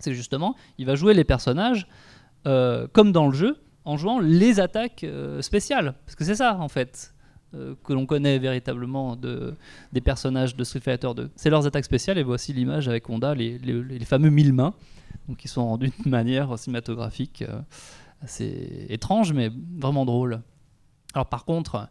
c'est 0.00 0.14
justement, 0.14 0.54
il 0.78 0.86
va 0.86 0.94
jouer 0.94 1.14
les 1.14 1.24
personnages 1.24 1.86
euh, 2.46 2.86
comme 2.92 3.12
dans 3.12 3.26
le 3.26 3.34
jeu, 3.34 3.56
en 3.84 3.96
jouant 3.96 4.18
les 4.18 4.58
attaques 4.58 5.06
spéciales. 5.40 5.94
Parce 6.04 6.16
que 6.16 6.24
c'est 6.24 6.34
ça 6.34 6.58
en 6.58 6.68
fait 6.68 7.12
que 7.52 7.92
l'on 7.92 8.04
connaît 8.04 8.38
véritablement 8.38 9.14
de, 9.14 9.54
des 9.92 10.00
personnages 10.00 10.56
de 10.56 10.64
Street 10.64 10.80
Fighter 10.80 11.08
2. 11.16 11.30
C'est 11.36 11.48
leurs 11.48 11.66
attaques 11.66 11.84
spéciales 11.84 12.18
et 12.18 12.24
voici 12.24 12.52
l'image 12.52 12.88
avec 12.88 13.08
Honda, 13.08 13.34
les, 13.34 14.04
fameux 14.04 14.28
mille 14.28 14.52
mains, 14.52 14.74
qui 15.38 15.46
sont 15.46 15.64
rendus 15.64 15.92
de 16.04 16.10
manière 16.10 16.58
cinématographique 16.58 17.44
assez 18.22 18.86
étrange, 18.88 19.32
mais 19.32 19.50
vraiment 19.78 20.04
drôle. 20.04 20.40
Alors 21.14 21.26
par 21.26 21.44
contre, 21.44 21.88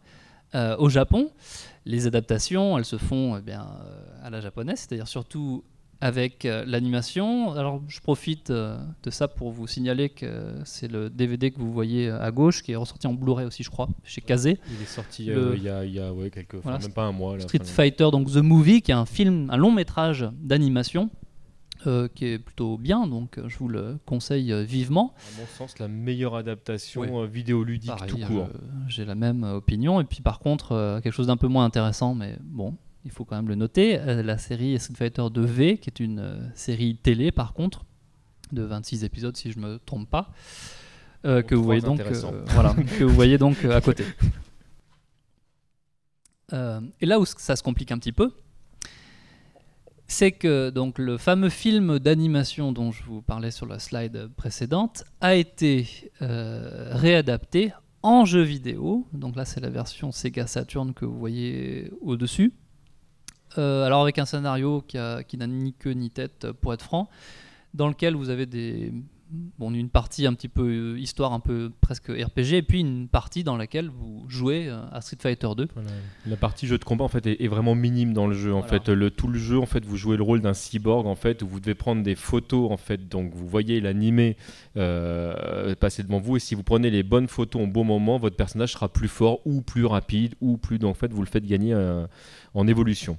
euh, 0.53 0.75
au 0.77 0.89
Japon, 0.89 1.31
les 1.85 2.07
adaptations, 2.07 2.77
elles 2.77 2.85
se 2.85 2.97
font 2.97 3.37
eh 3.37 3.41
bien, 3.41 3.67
euh, 3.83 4.25
à 4.25 4.29
la 4.29 4.39
japonaise, 4.39 4.79
c'est-à-dire 4.79 5.07
surtout 5.07 5.63
avec 5.99 6.45
euh, 6.45 6.63
l'animation. 6.65 7.51
Alors 7.53 7.81
je 7.87 7.99
profite 7.99 8.51
de 8.51 9.09
ça 9.09 9.27
pour 9.27 9.51
vous 9.51 9.67
signaler 9.67 10.09
que 10.09 10.53
c'est 10.63 10.89
le 10.89 11.09
DVD 11.09 11.51
que 11.51 11.59
vous 11.59 11.73
voyez 11.73 12.09
à 12.09 12.31
gauche, 12.31 12.61
qui 12.61 12.71
est 12.71 12.75
ressorti 12.75 13.07
en 13.07 13.13
Blu-ray 13.13 13.45
aussi, 13.45 13.63
je 13.63 13.69
crois, 13.69 13.89
chez 14.03 14.21
Kazé. 14.21 14.59
Il 14.69 14.81
est 14.81 14.85
sorti 14.85 15.25
il 15.25 15.63
y 15.63 15.69
a, 15.69 15.83
y 15.83 15.99
a 15.99 16.13
ouais, 16.13 16.29
quelques, 16.29 16.63
même 16.63 16.93
pas 16.93 17.03
un 17.03 17.11
mois. 17.11 17.39
Street 17.39 17.59
Fighter, 17.63 18.09
donc 18.11 18.31
The 18.31 18.37
Movie, 18.37 18.81
qui 18.81 18.91
est 18.91 18.95
un 18.95 19.05
film, 19.05 19.49
un 19.49 19.57
long 19.57 19.71
métrage 19.71 20.29
d'animation 20.33 21.09
euh, 21.87 22.07
qui 22.13 22.25
est 22.25 22.39
plutôt 22.39 22.77
bien, 22.77 23.07
donc 23.07 23.37
euh, 23.37 23.47
je 23.47 23.57
vous 23.57 23.67
le 23.67 23.97
conseille 24.05 24.51
euh, 24.51 24.63
vivement. 24.63 25.13
À 25.17 25.39
mon 25.41 25.47
sens, 25.47 25.77
la 25.79 25.87
meilleure 25.87 26.35
adaptation 26.35 27.25
vidéoludique 27.25 27.91
tout 28.07 28.17
court. 28.17 28.49
J'ai 28.87 29.05
la 29.05 29.15
même 29.15 29.43
opinion. 29.43 30.01
Et 30.01 30.03
puis 30.03 30.21
par 30.21 30.39
contre, 30.39 30.99
quelque 31.03 31.13
chose 31.13 31.27
d'un 31.27 31.37
peu 31.37 31.47
moins 31.47 31.65
intéressant, 31.65 32.15
mais 32.15 32.37
bon, 32.41 32.75
il 33.03 33.11
faut 33.11 33.25
quand 33.25 33.35
même 33.35 33.47
le 33.47 33.55
noter, 33.55 33.97
la 33.97 34.37
série 34.37 34.79
Street 34.79 34.95
Fighter 34.95 35.21
2V, 35.21 35.79
qui 35.79 35.89
est 35.89 35.99
une 35.99 36.51
série 36.55 36.97
télé 36.97 37.31
par 37.31 37.53
contre, 37.53 37.85
de 38.51 38.63
26 38.63 39.03
épisodes 39.03 39.35
si 39.35 39.51
je 39.51 39.59
me 39.59 39.79
trompe 39.79 40.09
pas, 40.09 40.31
que, 41.23 41.55
vous 41.55 41.63
voyez 41.63 41.81
donc, 41.81 42.01
voilà, 42.47 42.73
que 42.97 43.03
vous 43.03 43.13
voyez 43.13 43.37
donc 43.37 43.63
à 43.65 43.81
côté. 43.81 44.05
et 46.51 47.05
là 47.05 47.19
où 47.19 47.25
ça 47.25 47.55
se 47.55 47.63
complique 47.63 47.91
un 47.91 47.97
petit 47.97 48.13
peu, 48.13 48.31
c'est 50.17 50.31
que 50.31 50.69
donc 50.69 50.97
le 50.97 51.17
fameux 51.17 51.49
film 51.49 51.99
d'animation 51.99 52.71
dont 52.71 52.93
je 52.93 53.03
vous 53.03 53.21
parlais 53.21 53.51
sur 53.51 53.65
la 53.65 53.79
slide 53.79 54.29
précédente 54.37 55.03
a 55.19 55.35
été 55.35 56.09
euh, 56.21 56.91
réadapté 56.93 57.73
en 58.01 58.23
jeu 58.23 58.41
vidéo. 58.41 59.05
Donc 59.11 59.35
là, 59.35 59.43
c'est 59.43 59.59
la 59.59 59.69
version 59.69 60.13
Sega 60.13 60.47
Saturn 60.47 60.93
que 60.93 61.03
vous 61.03 61.19
voyez 61.19 61.91
au-dessus. 61.99 62.53
Euh, 63.57 63.83
alors 63.83 64.03
avec 64.03 64.17
un 64.17 64.23
scénario 64.23 64.81
qui, 64.87 64.97
qui 65.27 65.37
n'a 65.37 65.47
ni 65.47 65.73
queue 65.73 65.91
ni 65.91 66.09
tête, 66.09 66.49
pour 66.61 66.73
être 66.73 66.83
franc, 66.83 67.09
dans 67.73 67.89
lequel 67.89 68.15
vous 68.15 68.29
avez 68.29 68.45
des 68.45 68.93
bon, 69.31 69.73
une 69.73 69.89
partie 69.89 70.25
un 70.25 70.33
petit 70.33 70.47
peu 70.47 70.93
euh, 70.95 70.99
histoire, 70.99 71.33
un 71.33 71.39
peu 71.39 71.71
presque 71.81 72.07
RPG, 72.09 72.53
et 72.53 72.61
puis 72.61 72.79
une 72.79 73.07
partie 73.07 73.43
dans 73.43 73.57
laquelle 73.57 73.89
vous 73.89 74.25
jouez 74.27 74.67
euh, 74.67 74.81
à 74.91 75.01
Street 75.01 75.17
Fighter 75.19 75.49
2. 75.55 75.67
La 76.25 76.37
partie 76.37 76.67
jeu 76.67 76.77
de 76.77 76.83
combat 76.83 77.05
en 77.05 77.07
fait 77.09 77.25
est, 77.25 77.47
vraiment 77.47 77.75
minime 77.75 78.13
dans 78.13 78.27
le 78.27 78.33
jeu. 78.33 78.53
En 78.53 78.63
fait, 78.63 78.89
le, 78.89 79.11
tout 79.11 79.27
le 79.27 79.39
jeu 79.39 79.59
en 79.59 79.65
fait, 79.65 79.85
vous 79.85 79.97
jouez 79.97 80.17
le 80.17 80.23
rôle 80.23 80.41
d'un 80.41 80.53
cyborg 80.53 81.07
en 81.07 81.15
fait, 81.15 81.41
où 81.41 81.47
vous 81.47 81.59
devez 81.59 81.75
prendre 81.75 82.03
des 82.03 82.15
photos 82.15 82.71
en 82.71 82.77
fait, 82.77 83.07
donc 83.07 83.33
vous 83.33 83.47
voyez 83.47 83.81
l'animé 83.81 84.37
euh, 84.77 85.75
passer 85.75 86.03
devant 86.03 86.19
vous, 86.19 86.37
et 86.37 86.39
si 86.39 86.55
vous 86.55 86.63
prenez 86.63 86.89
les 86.89 87.03
bonnes 87.03 87.27
photos 87.27 87.63
au 87.63 87.67
bon 87.67 87.83
moment, 87.83 88.17
votre 88.17 88.35
personnage 88.35 88.73
sera 88.73 88.89
plus 88.89 89.07
fort 89.07 89.39
ou 89.45 89.61
plus 89.61 89.85
rapide 89.85 90.35
ou 90.41 90.57
plus, 90.57 90.83
en 90.83 90.93
fait, 90.93 91.11
vous 91.11 91.21
le 91.21 91.27
faites 91.27 91.45
gagner 91.45 91.75
en 92.53 92.67
évolution. 92.67 93.17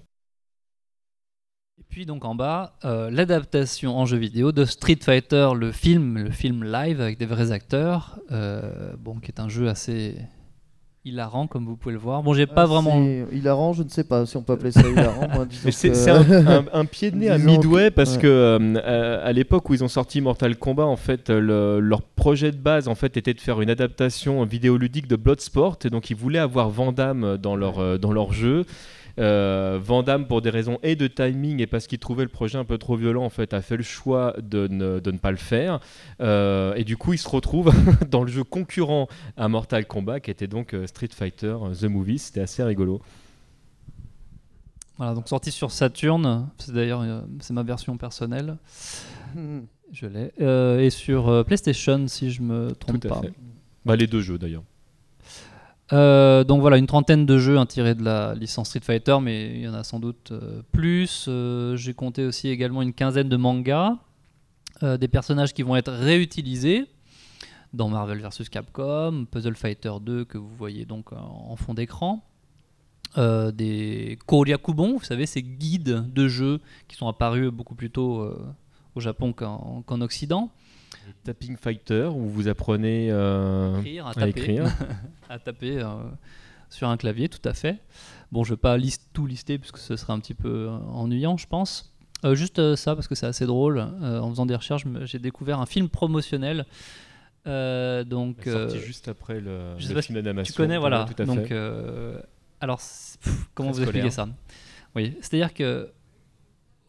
Et 1.79 1.83
puis 1.89 2.07
donc 2.07 2.25
en 2.25 2.35
bas, 2.35 2.75
euh, 2.85 3.11
l'adaptation 3.11 3.97
en 3.99 4.07
jeu 4.07 4.17
vidéo 4.17 4.51
de 4.53 4.65
Street 4.65 4.99
Fighter, 5.03 5.51
le 5.55 5.73
film, 5.73 6.19
le 6.19 6.31
film 6.31 6.65
live 6.65 7.01
avec 7.01 7.19
des 7.19 7.27
vrais 7.27 7.53
acteurs, 7.53 8.19
euh, 8.33 8.93
bon, 8.99 9.17
qui 9.17 9.31
est 9.31 9.41
un 9.41 9.49
jeu 9.49 9.69
assez 9.69 10.15
hilarant, 11.05 11.47
comme 11.47 11.67
vous 11.67 11.77
pouvez 11.77 11.93
le 11.93 12.01
voir. 12.01 12.23
Bon, 12.23 12.33
j'ai 12.35 12.47
Ah, 12.51 12.55
pas 12.55 12.65
vraiment. 12.67 13.05
c'est 13.05 13.27
Hilarant, 13.37 13.73
je 13.75 13.83
ne 13.85 13.89
sais 13.89 14.03
pas 14.05 14.25
si 14.27 14.37
on 14.39 14.43
peut 14.43 14.55
appeler 14.55 14.73
ça 14.73 14.81
hilarant. 14.89 15.29
moi, 15.35 15.45
disons 15.45 15.63
Mais 15.67 15.71
c'est 15.71 15.91
que- 15.91 15.95
c'est 15.95 16.11
un, 16.11 16.47
un- 16.47 16.65
un 16.73 16.85
pied 16.87 17.11
de 17.11 17.17
nez 17.17 17.29
à 17.31 17.39
que- 17.39 17.45
Midway 17.45 17.91
parce 17.91 18.15
ouais. 18.17 18.23
que 18.23 18.27
euh, 18.27 19.21
à, 19.23 19.27
à 19.27 19.33
l'époque 19.33 19.69
où 19.71 19.75
ils 19.75 19.85
ont 19.85 19.89
sorti 19.89 20.21
Mortal 20.23 20.57
Kombat, 20.57 20.87
en 20.87 20.97
fait, 20.97 21.29
le- 21.31 21.79
leur 21.79 22.03
projet 22.03 22.51
de 22.53 22.57
base 22.57 22.89
en 22.89 22.95
fait 22.97 23.17
était 23.19 23.35
de 23.35 23.41
faire 23.41 23.61
une 23.61 23.71
adaptation 23.71 24.43
vidéoludique 24.45 25.07
de 25.09 25.17
Bloodsport, 25.17 25.79
et 25.85 25.91
donc 25.91 26.09
ils 26.11 26.17
voulaient 26.17 26.39
avoir 26.41 26.71
Van 26.71 26.91
Damme 26.91 27.37
dans 27.37 27.55
leur 27.55 27.99
dans 27.99 28.13
leur 28.13 28.33
jeu. 28.33 28.65
Euh, 29.19 29.79
Van 29.83 30.03
Damme, 30.03 30.27
pour 30.27 30.43
des 30.43 30.51
raisons 30.51 30.79
et 30.83 30.95
de 30.97 31.07
timing 31.07 31.61
et 31.61 31.67
parce 31.67 31.87
qu'il 31.87 31.99
trouvait 31.99 32.25
le 32.25 32.29
projet 32.29 32.59
un 32.59 32.65
peu 32.65 32.79
trop 32.79 32.97
violent, 32.97 33.25
en 33.25 33.31
fait, 33.31 33.55
a 33.55 33.63
fait 33.63 33.77
le 33.77 33.83
choix 33.83 34.35
de 34.43 34.69
ne, 34.69 35.01
de 35.01 35.11
ne 35.11 35.19
pas 35.19 35.31
le 35.31 35.37
faire. 35.37 35.81
Euh, 36.21 36.75
et 36.75 36.85
du 36.85 36.97
coup, 36.97 37.13
il 37.13 37.19
se 37.19 37.29
retrouve 37.29 37.73
dans 38.11 38.23
le 38.23 38.31
jeu 38.31 38.45
concurrent 38.45 39.09
à 39.37 39.49
Mortal 39.49 39.87
Kombat, 39.87 40.21
qui 40.21 40.31
était 40.31 40.47
donc 40.47 40.75
euh, 40.75 40.87
Street 40.87 41.09
Fighter 41.13 41.57
euh, 41.63 41.75
The 41.75 41.85
Movie. 41.85 42.19
C'était 42.19 42.41
assez 42.41 42.63
rigolo. 42.63 43.01
Voilà, 44.99 45.15
donc 45.15 45.29
sorti 45.29 45.51
sur 45.51 45.71
Saturn. 45.71 46.49
C'est 46.59 46.73
d'ailleurs 46.73 47.05
c'est 47.41 47.53
ma 47.53 47.63
version 47.63 47.97
personnelle. 47.99 48.57
Je 49.93 50.07
l'ai. 50.07 50.33
Euh, 50.41 50.81
et 50.81 50.91
sur 50.91 51.45
PlayStation, 51.45 52.09
si 52.09 52.31
je 52.31 52.41
me 52.43 52.73
trompe 52.73 53.01
Tout 53.01 53.09
à 53.09 53.11
pas. 53.11 53.21
fait. 53.21 53.33
Bah, 53.85 53.95
les 53.95 54.07
deux 54.07 54.21
jeux 54.21 54.39
d'ailleurs. 54.39 54.63
Euh, 55.93 56.43
donc 56.43 56.61
voilà, 56.61 56.79
une 56.79 56.87
trentaine 56.87 57.27
de 57.27 57.39
jeux 57.39 57.59
hein, 57.59 57.67
tirés 57.67 57.95
de 57.95 58.03
la 58.03 58.35
licence 58.35 58.69
Street 58.69 58.81
Fighter, 58.81 59.19
mais 59.23 59.55
il 59.55 59.61
y 59.61 59.69
en 59.69 59.75
a 59.75 59.85
sans 59.85 60.01
doute 60.01 60.33
euh, 60.33 60.63
plus. 60.73 61.27
Euh, 61.29 61.77
J'ai 61.77 61.95
compté 61.95 62.25
aussi 62.25 62.49
également 62.49 62.83
une 62.83 62.93
quinzaine 62.93 63.29
de 63.29 63.37
mangas, 63.37 63.97
des 64.83 65.09
personnages 65.09 65.55
qui 65.55 65.63
vont 65.63 65.75
être 65.75 65.91
réutilisés 65.91 66.85
dans 67.73 67.89
Marvel 67.89 68.21
vs 68.21 68.51
Capcom, 68.51 69.25
Puzzle 69.31 69.57
Fighter 69.57 69.93
2 70.03 70.27
que 70.27 70.37
vous 70.37 70.55
voyez 70.55 70.85
donc 70.85 71.13
en 71.15 71.57
fond 71.57 71.73
d'écran. 71.73 72.23
Des 73.17 74.19
Koryakubon, 74.27 74.99
vous 74.99 75.05
savez, 75.05 75.25
ces 75.25 75.43
guides 75.43 76.13
de 76.13 76.29
jeux 76.29 76.61
qui 76.89 76.97
sont 76.97 77.09
apparus 77.09 77.51
beaucoup 77.51 77.75
plus 77.75 77.91
tôt 77.91 78.31
au 78.95 79.01
Japon 79.01 79.33
qu'en 79.33 80.01
Occident. 80.03 80.51
Tapping 81.25 81.57
Fighter, 81.57 82.05
où 82.13 82.29
vous 82.29 82.49
apprenez 82.49 83.09
euh, 83.11 83.79
Écrire, 83.81 84.07
à 84.07 84.11
à 84.11 84.15
taper. 84.15 84.29
écrire. 84.31 84.65
à 85.29 85.39
taper 85.39 85.79
euh, 85.81 85.87
sur 86.71 86.89
un 86.89 86.97
clavier, 86.97 87.29
tout 87.29 87.47
à 87.49 87.55
fait. 87.55 87.79
Bon, 88.33 88.45
je 88.45 88.55
vais 88.55 88.57
pas 88.59 88.77
liste, 88.77 89.09
tout 89.13 89.27
lister 89.27 89.59
puisque 89.59 89.79
ce 89.79 89.97
serait 89.97 90.13
un 90.13 90.19
petit 90.21 90.35
peu 90.35 90.69
euh, 90.69 90.71
ennuyant, 90.93 91.37
je 91.37 91.47
pense. 91.47 91.93
Euh, 92.25 92.35
juste 92.35 92.59
euh, 92.59 92.77
ça, 92.77 92.95
parce 92.95 93.09
que 93.09 93.15
c'est 93.15 93.27
assez 93.27 93.47
drôle. 93.47 93.79
Euh, 93.79 94.21
en 94.21 94.31
faisant 94.31 94.47
des 94.47 94.57
recherches, 94.57 94.85
j'ai 95.05 95.19
découvert 95.19 95.61
un 95.61 95.67
film 95.67 95.89
promotionnel. 95.89 96.65
Euh, 97.47 98.03
donc, 98.03 98.43
sorti 98.45 98.77
euh, 98.77 98.81
juste 98.81 99.07
après 99.07 99.39
le, 99.41 99.75
je 99.79 99.83
sais 99.85 99.89
le 99.91 99.95
pas 99.95 100.03
film 100.03 100.21
d'animation. 100.21 100.53
tu 100.53 100.57
connais, 100.57 100.79
voilà. 100.79 101.07
Tout 101.15 101.23
à 101.23 101.27
donc, 101.27 101.47
fait. 101.47 101.53
euh, 101.53 102.19
alors, 102.61 102.79
pff, 102.79 103.49
comment 103.55 103.71
Très 103.71 103.79
vous 103.79 103.83
expliquer 103.85 104.11
ça? 104.11 104.29
Oui, 104.97 105.17
c'est-à-dire 105.21 105.55
que 105.55 105.91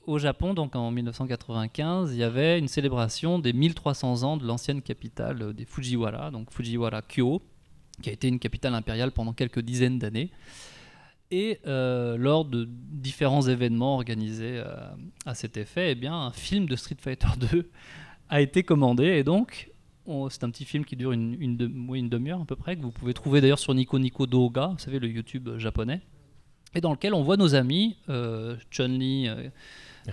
au 0.08 0.18
Japon, 0.18 0.54
donc 0.54 0.76
en 0.76 0.90
1995, 0.90 2.14
il 2.14 2.20
y 2.20 2.24
avait 2.24 2.58
une 2.58 2.68
célébration 2.70 3.40
des 3.40 3.54
1300 3.54 4.24
ans 4.24 4.38
de 4.38 4.46
l'ancienne 4.48 4.82
capitale 4.82 5.42
euh, 5.42 5.54
des 5.54 5.66
Fujiwara, 5.66 6.32
donc 6.32 6.50
Fujiwara 6.52 7.02
Kyo, 7.02 7.42
qui 8.02 8.10
a 8.10 8.14
été 8.14 8.28
une 8.30 8.40
capitale 8.40 8.74
impériale 8.74 9.12
pendant 9.12 9.34
quelques 9.34 9.60
dizaines 9.60 10.00
d'années. 10.00 10.32
Et 11.30 11.60
euh, 11.68 12.16
lors 12.18 12.46
de 12.46 12.70
différents 12.70 13.42
événements 13.42 13.96
organisés 13.96 14.62
euh, 14.64 14.88
à 15.26 15.36
cet 15.36 15.58
effet, 15.58 15.92
eh 15.92 15.96
bien, 15.96 16.14
un 16.16 16.32
film 16.32 16.68
de 16.68 16.76
Street 16.78 16.96
Fighter 17.00 17.28
2 17.52 17.70
a 18.30 18.42
été 18.42 18.64
commandé. 18.64 19.04
Et 19.08 19.24
donc, 19.26 19.70
on- 20.06 20.30
c'est 20.30 20.46
un 20.46 20.50
petit 20.50 20.64
film 20.64 20.86
qui 20.86 20.96
dure 20.96 21.12
une, 21.12 21.58
demi-heure 21.58 22.42
à 22.42 22.46
peu 22.46 22.56
près, 22.56 22.78
que 22.78 22.82
vous 22.82 22.92
pouvez 22.92 23.14
trouver 23.14 23.42
d'ailleurs 23.42 23.60
sur 23.60 23.74
Nico 23.74 24.00
Nico 24.00 24.26
Doga, 24.26 24.68
vous 24.68 24.80
savez, 24.80 25.00
le 25.00 25.10
YouTube 25.10 25.50
japonais, 25.58 26.00
et 26.74 26.80
dans 26.80 26.92
lequel 26.92 27.14
on 27.14 27.24
voit 27.24 27.36
nos 27.36 27.56
amis 27.56 27.98
Chun-Li, 28.72 29.28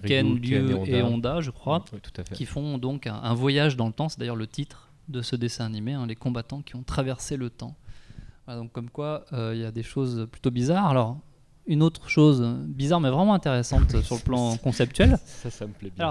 Ken, 0.01 0.37
Liu 0.37 0.71
et 0.87 1.03
Honda. 1.03 1.05
Honda, 1.07 1.41
je 1.41 1.51
crois, 1.51 1.85
Oui, 1.93 1.99
tout 2.03 2.13
à 2.21 2.25
fait. 2.25 2.35
qui 2.35 2.47
font 2.47 2.79
donc 2.79 3.07
un, 3.07 3.15
un 3.15 3.35
voyage 3.35 3.77
dans 3.77 3.87
le 3.87 3.93
temps. 3.93 4.09
C'est 4.09 4.19
d'ailleurs 4.19 4.37
le 4.37 4.47
titre 4.47 4.91
de 5.09 5.23
ce 5.23 5.37
dessin 5.37 5.67
animé, 5.67 5.93
hein, 5.93 6.07
les 6.07 6.17
combattants 6.17 6.63
qui 6.63 6.77
ont 6.77 6.83
traversé 6.83 7.37
le 7.37 7.51
temps. 7.51 7.75
Voilà, 8.47 8.61
donc 8.61 8.73
comme 8.73 8.91
quoi, 8.91 9.25
euh, 9.33 9.53
il 9.55 9.61
y 9.61 9.65
a 9.65 9.71
des 9.71 9.83
choses 9.83 10.27
plutôt 10.31 10.51
bizarres. 10.51 10.87
Alors, 10.87 11.19
une 11.67 11.83
autre 11.83 12.09
chose 12.11 12.43
bizarre 12.67 13.01
mais 13.01 13.09
vraiment 13.11 13.33
intéressante 13.35 14.01
sur 14.03 14.17
le 14.17 14.21
plan 14.23 14.57
conceptuel, 14.63 15.17
Ça, 15.25 15.51
ça 15.51 15.67
me 15.67 15.73
plaît 15.73 15.91
bien. 15.97 16.11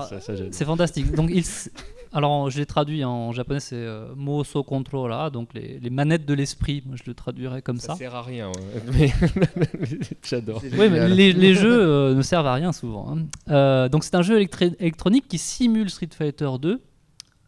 C'est 0.52 0.65
fantastique. 0.65 1.12
Donc, 1.13 1.30
il 1.32 1.39
s- 1.39 1.72
alors, 2.13 2.49
je 2.49 2.60
l'ai 2.60 2.65
traduit 2.65 3.04
en 3.04 3.32
japonais, 3.32 3.60
c'est 3.60 3.76
euh, 3.76 4.13
Moso 4.15 4.63
Controlla, 4.63 5.30
donc 5.30 5.54
les, 5.54 5.80
les 5.80 5.89
manettes 5.89 6.26
de 6.26 6.34
l'esprit. 6.34 6.84
Moi, 6.86 6.95
je 6.95 7.04
le 7.08 7.13
traduirais 7.13 7.62
comme 7.62 7.80
ça. 7.80 7.93
Ça 7.93 7.95
sert 7.95 8.15
à 8.15 8.21
rien. 8.21 8.49
ouais. 8.49 9.12
Mais 9.36 9.67
j'adore. 10.23 10.62
Oui, 10.63 10.89
mais 10.89 11.08
les, 11.10 11.34
les 11.34 11.54
jeux 11.56 11.82
euh, 11.82 12.13
ne 12.15 12.21
servent 12.21 12.47
à 12.47 12.54
rien 12.54 12.71
souvent. 12.71 13.15
hein. 13.17 13.26
Euh, 13.49 13.89
donc 13.89 14.04
c'est 14.04 14.15
un 14.15 14.21
jeu 14.21 14.39
électri- 14.39 14.76
électronique 14.80 15.28
qui 15.28 15.38
simule 15.38 15.89
Street 15.89 16.10
Fighter 16.15 16.49
2 16.62 16.82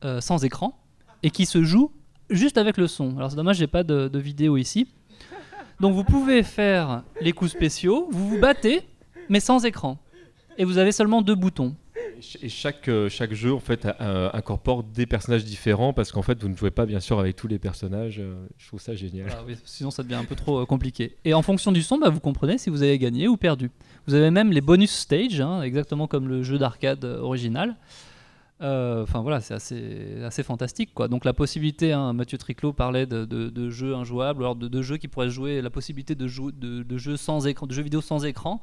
euh, 0.04 0.21
sans 0.21 0.43
écran 0.43 0.78
et 1.23 1.30
qui 1.30 1.45
se 1.45 1.63
joue 1.63 1.91
juste 2.30 2.58
avec 2.58 2.78
le 2.78 2.88
son. 2.88 3.15
Alors 3.17 3.30
c'est 3.30 3.38
dommage, 3.38 3.58
j'ai 3.58 3.67
pas 3.67 3.84
de, 3.84 4.08
de 4.08 4.19
vidéo 4.19 4.58
ici. 4.58 4.88
Donc 5.80 5.93
vous 5.93 6.04
pouvez 6.04 6.41
faire 6.43 7.04
les 7.21 7.34
coups 7.34 7.51
spéciaux, 7.51 8.08
vous 8.12 8.30
vous 8.30 8.39
battez, 8.39 8.82
mais 9.30 9.39
sans 9.39 9.65
écran. 9.65 9.97
Et 10.58 10.63
vous 10.63 10.78
avez 10.78 10.91
seulement 10.91 11.21
deux 11.21 11.36
boutons. 11.36 11.75
Et 12.17 12.21
ch- 12.21 12.38
Et 12.43 12.49
chaque, 12.49 12.88
euh, 12.88 13.10
chaque 13.10 13.34
jeu 13.34 13.54
en 13.54 13.60
fait 13.60 13.86
incorpore 14.34 14.84
des 14.84 15.06
personnages 15.06 15.43
différents 15.45 15.93
parce 15.93 16.12
qu'en 16.12 16.21
fait 16.21 16.41
vous 16.41 16.49
ne 16.49 16.56
jouez 16.56 16.71
pas 16.71 16.86
bien 16.86 16.99
sûr 16.99 17.19
avec 17.19 17.36
tous 17.36 17.47
les 17.47 17.60
personnages. 17.60 18.19
euh, 18.19 18.45
Je 18.58 18.67
trouve 18.67 18.80
ça 18.82 18.95
génial. 18.95 19.28
Oui, 19.47 19.56
sinon 19.65 19.91
ça 19.91 20.04
devient 20.04 20.15
un 20.15 20.25
peu 20.25 20.36
trop 20.36 20.60
euh, 20.62 20.65
compliqué. 20.65 21.15
Et 21.25 21.34
en 21.34 21.41
fonction 21.41 21.71
du 21.71 21.82
son, 21.82 21.97
bah, 21.97 22.10
vous 22.10 22.19
comprenez 22.19 22.58
si 22.58 22.69
vous 22.69 22.84
avez 22.84 22.97
gagné 22.97 23.28
ou 23.28 23.38
perdu. 23.38 23.69
Vous 24.08 24.13
avez 24.13 24.32
même 24.32 24.51
les 24.51 24.62
bonus 24.62 24.91
stage, 24.91 25.41
hein, 25.41 25.62
exactement 25.62 26.08
comme 26.08 26.28
le 26.28 26.43
jeu 26.43 26.58
d'arcade 26.58 27.04
original. 27.04 27.75
Enfin 28.62 29.21
voilà, 29.21 29.41
c'est 29.41 29.54
assez, 29.54 30.21
assez 30.23 30.41
fantastique. 30.41 30.91
Quoi. 30.93 31.08
Donc 31.08 31.25
la 31.25 31.34
possibilité, 31.34 31.91
hein, 31.91 32.13
Mathieu 32.13 32.38
Triclot 32.38 32.71
parlait 32.73 33.06
de, 33.06 33.25
de- 33.25 33.49
de 33.49 33.69
jeux 33.69 33.93
injouables, 33.95 34.43
alors 34.43 34.56
de, 34.56 34.82
jeux 34.82 34.97
qui 34.97 35.08
pourraient 35.08 35.30
jouer, 35.30 35.62
la 35.62 35.69
possibilité 35.69 36.15
de, 36.15 36.25
jou- 36.28 36.51
de 36.54 36.97
jeux 36.97 37.17
sans 37.17 37.45
écran, 37.47 37.67
de 37.67 37.73
jeux 37.73 37.84
vidéo 37.84 38.01
sans 38.01 38.23
écran. 38.25 38.62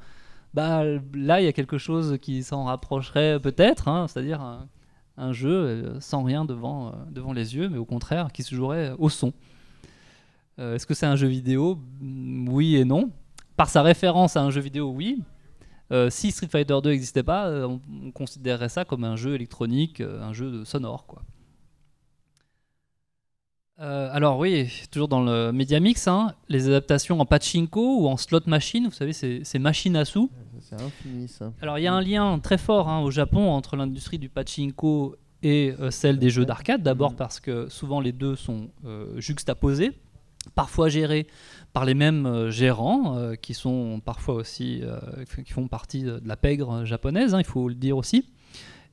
Bah, 0.54 0.82
là, 1.14 1.40
il 1.40 1.44
y 1.44 1.48
a 1.48 1.52
quelque 1.52 1.78
chose 1.78 2.18
qui 2.20 2.42
s'en 2.42 2.64
rapprocherait 2.64 3.40
peut-être, 3.40 3.88
hein, 3.88 4.06
c'est-à-dire 4.08 4.42
un, 5.16 5.32
jeu 5.32 5.50
euh, 5.50 6.00
sans 6.00 6.22
rien 6.22 6.44
devant, 6.44 6.88
euh, 6.88 6.90
devant 7.10 7.32
les 7.32 7.56
yeux, 7.56 7.68
mais 7.68 7.78
au 7.78 7.84
contraire 7.84 8.32
qui 8.32 8.42
se 8.42 8.54
jouerait 8.54 8.92
au 8.98 9.08
son. 9.08 9.32
Euh, 10.58 10.74
Est-ce 10.74 10.86
que 10.86 10.94
c'est 10.94 11.06
un 11.06 11.16
jeu 11.16 11.28
vidéo? 11.28 11.78
Mm, 12.00 12.48
Oui 12.50 12.76
et 12.76 12.84
non. 12.84 13.10
Par 13.56 13.70
sa 13.70 13.82
référence 13.82 14.36
à 14.36 14.42
un 14.42 14.50
jeu 14.50 14.60
vidéo, 14.60 14.90
oui. 14.90 15.22
Si 16.08 16.30
Street 16.30 16.48
Fighter 16.48 16.78
2 16.82 16.88
n'existait 16.88 17.22
pas, 17.22 17.50
on, 17.68 17.78
on 18.06 18.10
considérerait 18.12 18.70
ça 18.70 18.86
comme 18.86 19.04
un 19.04 19.14
jeu 19.14 19.34
électronique, 19.34 20.00
un 20.00 20.32
jeu 20.32 20.50
de 20.50 20.64
sonore, 20.64 21.04
quoi. 21.04 21.22
Euh, 23.80 24.08
alors 24.12 24.38
oui, 24.38 24.68
toujours 24.90 25.08
dans 25.08 25.22
le 25.22 25.50
Media 25.50 25.80
Mix, 25.80 26.06
hein, 26.06 26.34
les 26.48 26.68
adaptations 26.68 27.18
en 27.20 27.24
pachinko 27.26 28.02
ou 28.02 28.06
en 28.06 28.16
slot 28.16 28.40
machine, 28.46 28.84
vous 28.84 28.92
savez, 28.92 29.12
ces, 29.12 29.40
ces 29.44 29.58
machines 29.58 29.96
à 29.96 30.04
sous. 30.04 30.30
C'est 30.60 30.80
infini 30.80 31.26
ça. 31.26 31.52
Alors 31.62 31.78
il 31.78 31.82
y 31.82 31.86
a 31.86 31.92
un 31.94 32.02
lien 32.02 32.38
très 32.38 32.58
fort 32.58 32.88
hein, 32.88 33.00
au 33.00 33.10
Japon 33.10 33.48
entre 33.50 33.76
l'industrie 33.76 34.18
du 34.18 34.28
pachinko 34.28 35.16
et 35.42 35.74
euh, 35.80 35.90
celle 35.90 36.18
des 36.18 36.30
jeux 36.30 36.44
d'arcade. 36.44 36.82
D'abord 36.82 37.12
Mhm. 37.12 37.16
parce 37.16 37.40
que 37.40 37.68
souvent 37.70 38.00
les 38.00 38.12
deux 38.12 38.36
sont 38.36 38.68
euh, 38.84 39.18
juxtaposés, 39.18 39.92
parfois 40.54 40.88
gérés 40.88 41.26
par 41.72 41.84
les 41.86 41.94
mêmes 41.94 42.50
gérants, 42.50 43.16
qui 43.40 43.54
sont 43.54 44.00
parfois 44.04 44.34
aussi 44.34 44.82
qui 45.46 45.52
font 45.52 45.68
partie 45.68 46.02
de 46.02 46.20
la 46.26 46.36
pègre 46.36 46.84
japonaise, 46.84 47.34
hein, 47.34 47.38
il 47.38 47.46
faut 47.46 47.66
le 47.68 47.74
dire 47.74 47.96
aussi. 47.96 48.26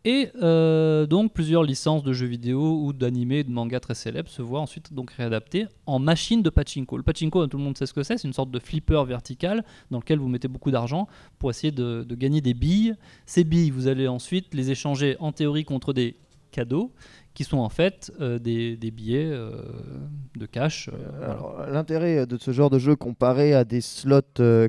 Et 0.06 0.30
euh, 0.42 1.06
donc 1.06 1.34
plusieurs 1.34 1.64
licences 1.64 2.04
de 2.04 2.14
jeux 2.14 2.28
vidéo 2.28 2.82
ou 2.84 2.94
d'animés 2.94 3.40
et 3.40 3.44
de 3.44 3.52
mangas 3.52 3.82
très 3.82 3.96
célèbres 3.96 4.30
se 4.30 4.42
voient 4.42 4.62
ensuite 4.62 4.94
donc 4.94 5.12
réadaptées 5.12 5.68
en 5.86 6.00
machine 6.00 6.42
de 6.42 6.50
pachinko. 6.50 6.96
Le 6.96 7.04
pachinko, 7.04 7.48
tout 7.48 7.58
le 7.58 7.64
monde 7.64 7.78
sait 7.78 7.86
ce 7.86 7.94
que 7.94 8.04
c'est, 8.04 8.18
c'est 8.18 8.28
une 8.28 8.34
sorte 8.34 8.52
de 8.52 8.60
flipper 8.60 9.04
vertical 9.06 9.66
dans 9.92 10.00
lequel 10.00 10.20
vous 10.20 10.30
mettez 10.30 10.48
beaucoup 10.48 10.72
d'argent 10.72 11.08
pour 11.38 11.50
essayer 11.50 11.72
de, 11.72 12.06
gagner 12.12 12.40
des 12.40 12.54
billes. 12.54 12.96
Ces 13.26 13.44
billes, 13.44 13.72
vous 13.72 13.88
allez 13.88 14.08
ensuite 14.08 14.54
les 14.54 14.72
échanger 14.72 15.18
en 15.20 15.34
théorie 15.34 15.66
contre 15.66 15.92
des 15.92 16.16
cadeaux 16.52 16.94
qui 17.34 17.44
sont 17.44 17.60
en 17.60 17.70
fait 17.70 18.12
euh, 18.20 18.40
des, 18.40 18.92
billets 18.92 19.30
euh, 19.32 19.62
de 20.36 20.46
cash. 20.46 20.90
euh, 20.90 21.72
l'intérêt 21.72 22.26
de 22.26 22.38
ce 22.38 22.52
genre 22.52 22.70
de 22.70 22.80
jeu 22.80 22.96
comparé 22.96 23.54
à 23.54 23.64
des 23.64 23.82
slots 23.82 24.22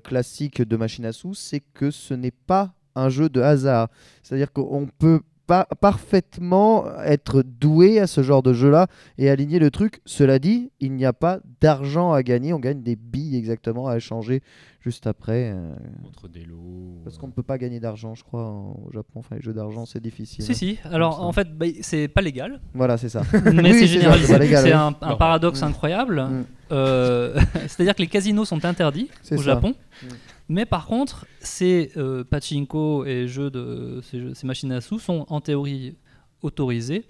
classiques 0.04 0.62
de 0.62 0.76
machine 0.76 1.04
à 1.04 1.12
sous, 1.12 1.34
c'est 1.34 1.60
que 1.60 1.90
ce 1.90 2.14
n'est 2.14 2.30
pas 2.30 2.74
un 2.94 3.08
jeu 3.08 3.28
de 3.28 3.40
hasard. 3.40 3.88
C'est-à-dire 4.22 4.52
qu'on 4.52 4.88
peut 4.98 5.20
pas 5.46 5.66
parfaitement 5.80 6.84
être 7.04 7.42
doué 7.42 7.98
à 7.98 8.06
ce 8.06 8.22
genre 8.22 8.42
de 8.42 8.52
jeu-là 8.52 8.86
et 9.18 9.28
aligner 9.30 9.58
le 9.58 9.70
truc. 9.72 10.00
Cela 10.04 10.38
dit, 10.38 10.70
il 10.80 10.92
n'y 10.92 11.04
a 11.04 11.12
pas 11.12 11.40
d'argent 11.60 12.12
à 12.12 12.22
gagner. 12.22 12.52
On 12.52 12.60
gagne 12.60 12.82
des 12.82 12.94
billes 12.96 13.36
exactement 13.36 13.88
à 13.88 13.96
échanger 13.96 14.42
juste 14.80 15.06
après. 15.08 15.50
euh, 15.52 15.72
Entre 16.06 16.28
des 16.28 16.44
lots. 16.44 17.00
parce 17.04 17.18
qu'on 17.18 17.26
ne 17.26 17.32
peut 17.32 17.42
pas 17.42 17.58
gagner 17.58 17.80
d'argent, 17.80 18.14
je 18.14 18.22
crois, 18.22 18.48
au 18.48 18.90
Japon. 18.92 19.18
Enfin, 19.18 19.36
les 19.36 19.42
jeux 19.42 19.52
d'argent, 19.52 19.86
c'est 19.86 20.00
difficile. 20.00 20.44
Si, 20.44 20.54
si. 20.54 20.78
Alors, 20.84 21.20
en 21.22 21.32
fait, 21.32 21.48
bah, 21.56 21.66
c'est 21.80 22.06
pas 22.08 22.22
légal, 22.22 22.60
Voilà, 22.72 22.96
c'est 22.96 23.08
ça. 23.08 23.22
mais 23.52 23.72
Oui, 23.72 23.78
c'est 23.80 23.86
généralisé. 23.88 24.26
c'est 24.28 24.32
pas 24.34 24.38
légal, 24.38 24.62
C'est 24.62 24.72
oui. 24.74 24.94
un, 25.00 25.16
paradoxe 25.16 25.60
Mm. 25.62 25.64
incroyable. 25.64 26.22
Mm. 26.22 26.44
Euh, 26.72 27.40
C'est-à-dire 27.66 27.96
que 27.96 28.02
les 28.02 28.08
casinos 28.08 28.44
sont 28.44 28.64
interdits 28.64 29.08
au 29.32 29.36
ça. 29.36 29.42
Japon. 29.42 29.74
Mm. 30.02 30.06
Mais 30.50 30.66
par 30.66 30.86
contre, 30.86 31.26
ces 31.38 31.92
euh, 31.96 32.24
pachinko 32.24 33.04
et 33.06 33.26
jeux 33.28 33.50
de 33.50 34.00
ces, 34.02 34.20
jeux- 34.20 34.34
ces 34.34 34.46
machines 34.46 34.72
à 34.72 34.80
sous 34.80 34.98
sont 34.98 35.24
en 35.28 35.40
théorie 35.40 35.94
autorisés 36.42 37.04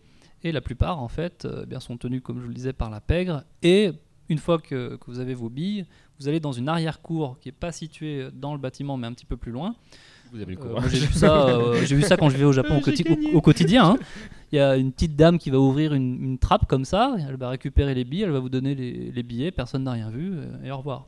et 0.45 0.53
la 0.53 0.61
plupart 0.61 1.01
en 1.03 1.09
fait 1.09 1.45
euh, 1.47 1.65
bien 1.67 1.81
sont 1.81 1.97
tenus 1.97 2.21
comme 2.23 2.37
je 2.37 2.43
vous 2.43 2.49
le 2.49 2.55
disais 2.55 2.73
par 2.73 2.91
la 2.91 3.01
pègre 3.01 3.43
et 3.63 3.91
une 4.29 4.39
fois 4.39 4.59
que, 4.59 4.97
que 4.97 5.05
vous 5.07 5.19
avez 5.21 5.35
vos 5.35 5.49
billes, 5.49 5.85
vous 6.19 6.29
allez 6.29 6.39
dans 6.39 6.53
une 6.53 6.69
arrière-cour 6.69 7.39
qui 7.41 7.49
est 7.49 7.53
pas 7.53 7.73
située 7.73 8.29
dans 8.33 8.53
le 8.53 8.61
bâtiment 8.61 8.97
mais 8.97 9.07
un 9.09 9.13
petit 9.13 9.27
peu 9.27 9.37
plus 9.37 9.51
loin. 9.53 9.75
Vous 10.33 10.41
avez 10.41 10.55
le 10.55 10.61
Euh, 10.61 10.63
courage. 10.63 10.83
moi, 10.83 10.89
j'ai 10.93 11.01
vu 11.07 11.13
ça, 11.13 11.49
euh, 11.49 11.83
j'ai 11.87 11.97
vu 11.97 12.03
ça 12.03 12.17
quand 12.17 12.29
je 12.29 12.37
vais 12.37 12.45
au 12.45 12.53
Japon 12.53 12.81
au, 13.35 13.41
quotidien. 13.41 13.85
hein. 13.93 13.97
Il 14.53 14.57
y 14.57 14.61
a 14.61 14.77
une 14.77 14.93
petite 14.93 15.17
dame 15.17 15.39
qui 15.39 15.51
va 15.51 15.59
ouvrir 15.59 15.93
une, 15.95 16.23
une 16.23 16.39
trappe 16.39 16.67
comme 16.67 16.85
ça, 16.85 17.17
elle 17.29 17.37
va 17.37 17.49
récupérer 17.49 17.95
les 17.95 18.05
billets, 18.05 18.25
elle 18.27 18.31
va 18.31 18.39
vous 18.39 18.49
donner 18.49 18.75
les, 18.77 19.11
les 19.11 19.23
billets, 19.25 19.51
personne 19.51 19.83
n'a 19.85 19.93
rien 19.93 20.11
vu 20.11 20.31
euh, 20.35 20.63
et 20.65 20.71
au 20.71 20.77
revoir. 20.79 21.07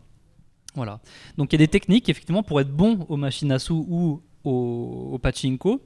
Voilà. 0.74 1.00
Donc 1.36 1.52
il 1.52 1.56
y 1.56 1.62
a 1.62 1.64
des 1.66 1.68
techniques 1.68 2.08
effectivement 2.08 2.42
pour 2.42 2.60
être 2.60 2.70
bon 2.70 3.04
aux 3.08 3.16
machines 3.16 3.52
à 3.52 3.58
sous 3.58 3.84
ou 3.88 4.22
au, 4.44 5.10
au 5.12 5.18
pachinko. 5.18 5.80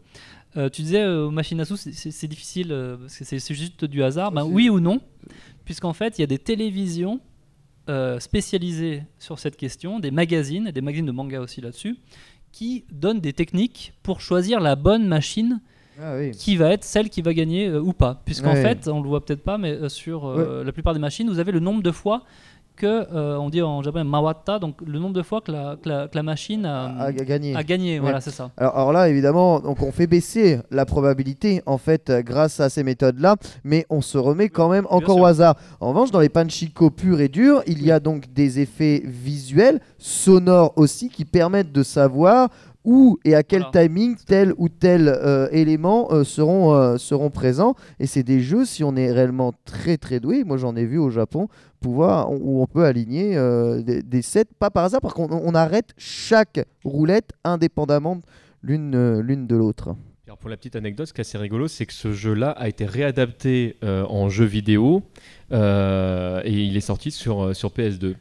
Euh, 0.57 0.71
tu 0.71 0.83
disais 0.83 1.03
euh, 1.03 1.27
aux 1.27 1.31
machines 1.31 1.61
à 1.61 1.65
sous 1.65 1.77
c'est- 1.77 2.27
difficile 2.29 2.69
euh, 2.73 2.97
parce 2.97 3.19
que 3.19 3.25
c'est 3.25 3.55
juste 3.55 3.85
du 3.85 4.03
hasard. 4.03 4.33
Ben, 4.33 4.45
oui 4.45 4.71
ou 4.71 4.81
non, 4.81 5.01
puisqu'en 5.65 5.93
fait 5.93 6.19
il 6.19 6.23
y 6.23 6.25
a 6.25 6.29
des 6.29 6.39
télévisions 6.39 7.21
euh, 7.89 8.19
spécialisées 8.21 9.03
sur 9.19 9.39
cette 9.39 9.57
question, 9.57 10.01
des 10.01 10.11
magazines, 10.11 10.71
des 10.71 10.81
magazines 10.81 11.07
de 11.07 11.13
manga 11.13 11.41
aussi 11.41 11.61
là-dessus, 11.61 11.97
qui 12.53 12.85
donnent 12.91 13.21
des 13.21 13.33
techniques 13.33 13.93
pour 14.03 14.21
choisir 14.21 14.61
la 14.61 14.77
bonne 14.77 15.07
machine 15.07 15.61
Ah 16.01 16.17
oui. 16.17 16.31
qui 16.31 16.57
va 16.57 16.73
être 16.73 16.85
celle 16.85 17.11
qui 17.11 17.23
va 17.23 17.35
gagner 17.35 17.69
euh, 17.69 17.81
ou 17.83 17.93
pas. 17.93 18.23
Puisqu'en 18.25 18.55
Ouais. 18.55 18.63
fait, 18.63 18.89
on 18.89 19.03
le 19.03 19.09
voit 19.09 19.25
peut-être 19.25 19.43
pas, 19.43 19.59
mais 19.59 19.73
euh, 19.73 19.89
sur 19.89 20.25
euh, 20.27 20.65
la 20.65 20.73
plupart 20.73 20.95
des 20.95 21.01
machines, 21.01 21.29
vous 21.29 21.39
avez 21.39 21.53
le 21.53 21.61
nombre 21.61 21.83
de 21.83 21.91
fois 21.93 22.25
que, 22.77 22.87
euh, 23.13 23.37
on 23.39 23.51
dit 23.51 23.63
en 23.63 23.83
japonais 23.83 24.05
mawata, 24.05 24.59
donc 24.59 24.77
le 24.87 24.99
nombre 24.99 25.15
de 25.15 25.23
fois 25.23 25.41
que 25.41 25.51
la, 25.51 25.77
que 25.83 25.89
la, 25.89 26.09
que 26.09 26.17
la 26.17 26.23
machine 26.23 26.65
a, 26.67 26.85
À, 26.87 27.03
à 27.07 27.13
gagner. 27.13 27.57
a 27.57 27.65
gagné. 27.65 27.95
Ouais. 27.95 28.01
Voilà, 28.01 28.21
c'est 28.21 28.31
ça. 28.31 28.51
Alors, 28.57 28.77
alors 28.77 28.93
là, 28.93 29.09
évidemment, 29.09 29.59
donc 29.61 29.83
on 29.83 29.91
fait 29.93 30.07
baisser 30.07 30.61
la 30.71 30.85
probabilité 30.87 31.63
en 31.67 31.79
fait 31.79 32.11
euh, 32.11 32.23
grâce 32.23 32.61
à 32.61 32.69
ces 32.69 32.85
méthodes-là, 32.85 33.37
mais 33.65 33.87
on 33.91 34.01
se 34.03 34.19
remet 34.19 34.49
quand 34.49 34.69
même 34.69 34.87
encore 34.91 35.19
au 35.19 35.25
hasard. 35.27 35.57
En 35.81 35.89
revanche, 35.89 36.11
dans 36.11 36.21
les 36.21 36.29
panchiko 36.29 36.91
purs 36.91 37.21
et 37.21 37.29
durs, 37.29 37.63
il 37.67 37.83
y 37.85 37.91
a 37.91 37.99
donc 38.01 38.33
des 38.33 38.61
effets 38.61 39.03
visuels, 39.05 39.81
sonores 39.99 40.73
aussi, 40.77 41.09
qui 41.09 41.25
permettent 41.25 41.73
de 41.73 41.83
savoir 41.83 42.49
où 42.87 43.19
et 43.25 43.35
à 43.35 43.43
quel 43.43 43.63
Voilà. 43.71 43.87
timing 43.89 44.17
tel 44.27 44.55
ou 44.57 44.69
tel 44.71 45.09
euh, 45.09 45.49
élément 45.51 46.09
euh, 46.13 46.25
seront, 46.25 46.73
euh, 46.75 46.97
seront 46.97 47.29
présents. 47.31 47.75
Et 48.01 48.07
c'est 48.07 48.23
des 48.23 48.41
jeux, 48.41 48.65
si 48.65 48.83
on 48.85 48.97
est 48.97 49.13
réellement 49.13 49.53
très 49.67 49.99
très 49.99 50.21
doué, 50.21 50.45
moi 50.45 50.57
j'en 50.57 50.75
ai 50.77 50.87
vu 50.87 50.97
au 50.97 51.11
Japon, 51.11 51.49
pouvoir, 51.81 52.31
où 52.33 52.63
on 52.63 52.67
peut 52.67 52.85
aligner 52.85 53.37
euh, 53.37 53.83
des, 53.83 54.03
des 54.03 54.23
sets, 54.23 54.47
pas 54.59 54.71
par 54.71 54.85
hasard, 54.85 55.01
parce 55.01 55.13
qu'on 55.15 55.29
on 55.31 55.55
arrête 55.55 55.91
chaque 55.99 56.65
roulette 56.85 57.33
indépendamment 57.45 58.23
l'une 58.63 58.95
euh, 58.95 59.21
l'une 59.21 59.47
de 59.47 59.57
l'autre. 59.57 59.95
Alors 60.27 60.39
pour 60.39 60.49
la 60.51 60.57
petite 60.57 60.75
anecdote, 60.77 61.07
ce 61.07 61.13
qui 61.13 61.21
est 61.21 61.23
assez 61.23 61.39
rigolo, 61.39 61.69
c'est 61.69 61.87
que 61.87 61.93
ce 61.93 62.13
jeu-là 62.13 62.51
a 62.51 62.67
été 62.69 62.85
réadapté 62.85 63.77
euh, 63.85 64.05
en 64.09 64.29
jeu 64.29 64.45
vidéo 64.45 65.03
euh, 65.53 66.41
et 66.45 66.53
il 66.53 66.77
est 66.77 66.81
sorti 66.81 67.11
sur, 67.13 67.55
sur 67.55 67.71
PS2. 67.71 68.15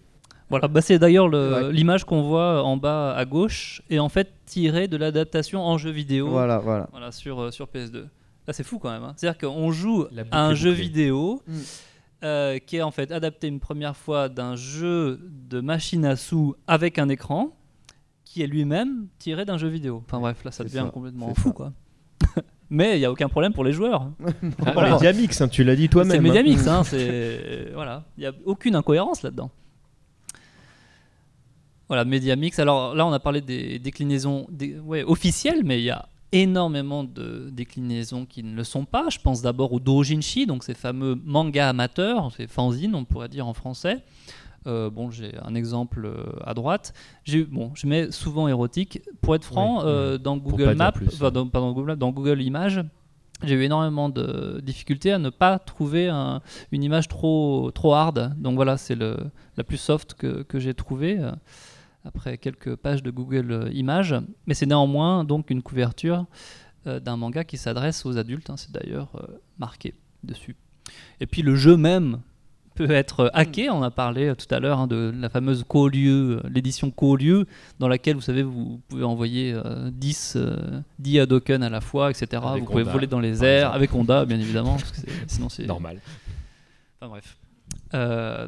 Voilà, 0.50 0.68
bah, 0.68 0.82
c'est 0.82 1.00
d'ailleurs 1.00 1.26
Ouais. 1.32 1.72
l'image 1.72 2.04
qu'on 2.04 2.22
voit 2.22 2.64
en 2.64 2.78
bas 2.78 3.16
à 3.16 3.26
gauche, 3.26 3.82
et 3.90 4.00
en 4.00 4.10
fait 4.10 4.32
tirée 4.46 4.88
de 4.88 4.96
l'adaptation 4.98 5.62
en 5.64 5.78
jeu 5.78 5.90
vidéo 5.90 6.30
Voilà, 6.30 6.60
voilà. 6.60 6.88
voilà, 6.92 7.12
sur, 7.12 7.40
euh, 7.42 7.52
sur 7.52 7.66
PS2. 7.68 8.06
Là, 8.48 8.54
c'est 8.54 8.64
fou 8.64 8.78
quand 8.78 8.92
même. 8.92 9.04
hein. 9.04 9.14
C'est-à-dire 9.18 9.40
qu'on 9.50 9.72
joue 9.72 10.06
à 10.32 10.46
un 10.46 10.54
jeu 10.54 10.70
vidéo 10.72 11.42
Mm. 11.48 11.54
euh, 12.24 12.60
qui 12.60 12.78
est 12.78 12.82
en 12.84 12.92
fait 12.92 13.12
adapté 13.12 13.48
une 13.48 13.60
première 13.60 13.96
fois 13.98 14.30
d'un 14.30 14.56
jeu 14.56 15.20
de 15.50 15.62
machine 15.62 16.06
à 16.06 16.16
sous 16.16 16.56
avec 16.68 17.00
un 17.00 17.10
écran 17.10 17.56
qui 18.24 18.44
est 18.44 18.48
lui-même 18.48 19.08
tiré 19.18 19.46
d'un 19.46 19.58
jeu 19.58 19.68
vidéo. 19.68 20.04
Enfin 20.06 20.20
bref, 20.20 20.44
là, 20.44 20.52
ça 20.52 20.58
C'est 20.64 20.70
devient 20.70 20.86
ça, 20.86 20.92
complètement 20.92 21.34
c'est 21.36 21.42
fou, 21.42 21.50
ça. 21.50 21.54
quoi. 21.56 21.74
Mais 22.70 22.98
il 22.98 23.00
n'y 23.00 23.06
a 23.06 23.12
aucun 23.12 23.30
problème 23.30 23.54
pour 23.54 23.64
les 23.64 23.72
joueurs. 23.74 24.10
Ah, 24.66 24.72
Voilà. 24.74 24.92
Mediamix, 24.94 25.42
hein, 25.42 25.48
tu 25.48 25.64
l'as 25.64 25.76
dit 25.76 25.84
C'est 25.84 25.90
toi-même. 25.90 26.20
hein. 26.20 26.22
Mediamix, 26.22 26.68
hein, 26.68 26.84
c'est 26.84 27.72
voilà, 27.74 28.04
il 28.18 28.22
n'y 28.22 28.28
a 28.28 28.32
aucune 28.46 28.76
incohérence 28.76 29.24
là-dedans. 29.24 29.50
Voilà, 31.88 32.06
Mediamix. 32.06 32.58
Alors 32.60 32.96
là, 32.96 33.06
on 33.06 33.14
a 33.14 33.20
parlé 33.20 33.42
des 33.42 33.80
déclinaisons 33.80 34.48
des- 34.50 34.80
ouais, 34.80 35.04
officielles, 35.04 35.62
mais 35.64 35.80
il 35.80 35.86
y 35.86 35.92
a 35.92 36.08
énormément 36.32 37.04
de 37.04 37.50
déclinaisons 37.52 38.26
qui 38.26 38.44
ne 38.44 38.56
le 38.56 38.64
sont 38.64 38.86
pas. 38.86 39.10
Je 39.10 39.20
pense 39.20 39.42
d'abord 39.42 39.72
au 39.74 39.80
doujinshi, 39.80 40.46
donc 40.48 40.64
ces 40.64 40.74
fameux 40.74 41.16
mangas 41.24 41.70
amateurs, 41.70 42.32
ces 42.36 42.48
fanzines, 42.48 42.96
on 42.96 43.06
pourrait 43.06 43.30
dire 43.30 43.48
en 43.48 43.54
français. 43.54 44.04
Euh, 44.68 44.90
bon, 44.90 45.12
j'ai 45.12 45.34
un 45.44 45.54
exemple 45.54 46.06
euh, 46.08 46.24
à 46.44 46.56
droite. 46.56 46.94
J'ai 47.24 47.44
bon, 47.44 47.72
je 47.76 47.86
mets 47.86 48.10
souvent 48.12 48.48
érotique. 48.48 49.00
Pour 49.22 49.36
être 49.36 49.44
franc, 49.46 49.78
Oui, 49.78 49.84
euh, 49.86 50.18
dans 50.18 50.40
Pour 50.40 50.54
Google 50.54 50.74
Maps, 50.76 50.92
plus. 50.92 51.06
enfin, 51.14 51.30
dans, 51.30 51.48
pardon, 51.48 51.72
Google 51.72 51.96
dans 51.98 52.10
Google 52.12 52.42
Images, 52.42 52.84
j'ai 53.44 53.54
eu 53.54 53.62
énormément 53.62 54.10
de 54.10 54.60
difficultés 54.64 55.12
à 55.12 55.20
ne 55.20 55.30
pas 55.30 55.60
trouver 55.60 56.10
un- 56.10 56.42
une 56.72 56.82
image 56.84 57.08
trop, 57.08 57.70
trop 57.76 57.94
hard. 57.94 58.34
Donc 58.42 58.56
voilà, 58.56 58.76
c'est 58.78 58.96
la 58.98 59.64
plus 59.64 59.78
soft 59.78 60.16
que, 60.16 60.42
que 60.42 60.60
j'ai 60.60 60.74
trouvée 60.74 61.20
après 62.06 62.38
quelques 62.38 62.76
pages 62.76 63.04
de 63.04 63.12
Google 63.12 63.52
euh, 63.52 63.70
Images. 63.74 64.16
Mais 64.48 64.54
c'est 64.54 64.66
néanmoins 64.68 65.24
donc 65.24 65.50
une 65.50 65.62
couverture 65.62 66.26
euh, 66.88 67.00
d'un 67.00 67.18
manga 67.18 67.44
qui 67.44 67.58
s'adresse 67.58 68.06
aux 68.06 68.18
adultes. 68.18 68.50
hein, 68.50 68.58
c'est 68.58 68.72
d'ailleurs 68.72 69.10
euh, 69.16 69.26
marqué 69.60 69.94
dessus. 70.24 70.56
Et 71.20 71.26
puis 71.26 71.42
le 71.42 71.56
jeu 71.56 71.76
même 71.78 72.20
peut 72.76 72.92
être 72.92 73.32
hacké. 73.34 73.70
On 73.70 73.82
a 73.84 73.90
parlé 73.90 74.34
tout 74.36 74.54
à 74.54 74.60
l'heure 74.60 74.80
hein, 74.80 74.88
de 74.88 75.14
la 75.18 75.30
fameuse 75.30 75.64
Kolieu, 75.68 76.42
euh, 76.44 76.50
l'édition 76.50 76.92
Kolieu, 76.92 77.46
dans 77.80 77.88
laquelle 77.88 78.16
vous 78.16 78.22
savez 78.22 78.44
vous 78.44 78.82
pouvez 78.90 79.04
envoyer 79.06 79.54
euh, 79.54 79.90
10, 79.92 80.34
euh, 80.36 80.82
10 81.00 81.22
Hadoken 81.22 81.64
à 81.64 81.70
la 81.70 81.80
fois, 81.82 82.10
etc. 82.12 82.42
Avec 82.46 82.64
vous 82.64 82.70
pouvez 82.70 82.84
voler 82.92 83.08
dans 83.08 83.22
les 83.22 83.44
airs 83.46 83.60
exemple. 83.70 83.76
avec 83.78 83.94
Honda, 83.96 84.26
bien 84.26 84.40
évidemment, 84.40 84.76
parce 84.76 84.92
que 84.92 84.98
c'est- 84.98 85.08
sinon 85.28 85.48
c'est 85.50 85.66
Normal. 85.66 86.00
Enfin 87.02 87.10
bref. 87.10 87.38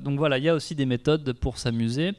Donc 0.03 0.17
voilà, 0.17 0.37
il 0.37 0.43
y 0.43 0.49
a 0.49 0.53
aussi 0.53 0.75
des 0.75 0.85
méthodes 0.85 1.31
pour 1.33 1.57
s'amuser. 1.57 2.13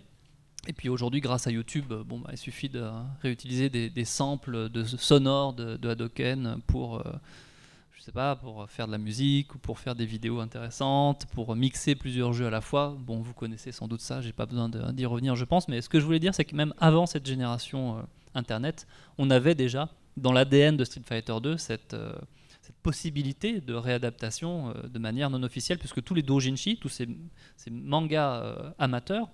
Et 0.66 0.72
puis 0.72 0.88
aujourd'hui, 0.88 1.20
grâce 1.20 1.46
à 1.46 1.50
YouTube, 1.50 1.92
euh, 1.92 2.02
bon, 2.04 2.18
bah, 2.18 2.30
il 2.32 2.38
suffit 2.38 2.68
de 2.68 2.84
réutiliser 3.22 3.70
des, 3.70 4.04
samples 4.04 4.68
de 4.68 4.84
sonores 4.84 5.52
de, 5.52 5.76
de 5.76 5.88
Hadoken 5.88 6.60
pour, 6.66 6.96
euh, 6.96 7.12
je 7.92 8.02
sais 8.02 8.12
pas, 8.12 8.36
pour 8.36 8.68
faire 8.68 8.86
de 8.86 8.92
la 8.92 8.98
musique 8.98 9.54
ou 9.54 9.58
pour 9.58 9.78
faire 9.78 9.94
des 9.94 10.04
vidéos 10.04 10.40
intéressantes, 10.40 11.26
pour 11.26 11.54
mixer 11.54 11.94
plusieurs 11.94 12.32
jeux 12.32 12.46
à 12.46 12.50
la 12.50 12.60
fois. 12.60 12.96
Bon, 12.98 13.20
vous 13.20 13.34
connaissez 13.34 13.72
sans 13.72 13.88
doute 13.88 14.00
ça, 14.00 14.20
j'ai 14.20 14.32
pas 14.32 14.46
besoin 14.46 14.68
d'y 14.68 15.06
revenir, 15.06 15.36
je 15.36 15.44
pense. 15.44 15.68
Mais 15.68 15.80
ce 15.80 15.88
que 15.88 16.00
je 16.00 16.04
voulais 16.04 16.18
dire, 16.18 16.34
c'est 16.34 16.44
que 16.44 16.56
même 16.56 16.74
avant 16.78 17.06
cette 17.06 17.26
génération 17.26 17.98
euh, 17.98 18.02
Internet, 18.34 18.86
on 19.16 19.30
avait 19.30 19.54
déjà 19.54 19.88
dans 20.16 20.32
l'ADN 20.32 20.76
de 20.76 20.84
Street 20.84 21.02
Fighter 21.04 21.36
2 21.40 21.56
cette 21.56 21.96
possibilité 22.82 23.60
de 23.60 23.72
réadaptation 23.72 24.74
de 24.84 24.98
manière 24.98 25.30
non 25.30 25.42
officielle, 25.42 25.78
puisque 25.78 26.02
tous 26.02 26.14
les 26.14 26.22
doujinshi, 26.22 26.76
tous 26.76 26.90
ces, 26.90 27.08
mangas 27.70 28.74
amateurs, 28.78 29.28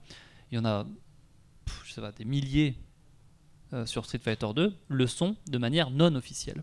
il 0.53 0.57
y 0.57 0.59
en 0.59 0.65
a 0.65 0.87
je 1.85 1.93
sais 1.93 2.01
pas, 2.01 2.13
des 2.13 2.25
milliers 2.25 2.77
euh, 3.73 3.87
sur 3.87 4.05
Street 4.05 4.19
Fighter 4.19 4.49
2, 4.55 4.75
le 4.89 5.07
sont 5.07 5.37
de 5.49 5.59
manière 5.59 5.91
non 5.91 6.15
officielle. 6.15 6.63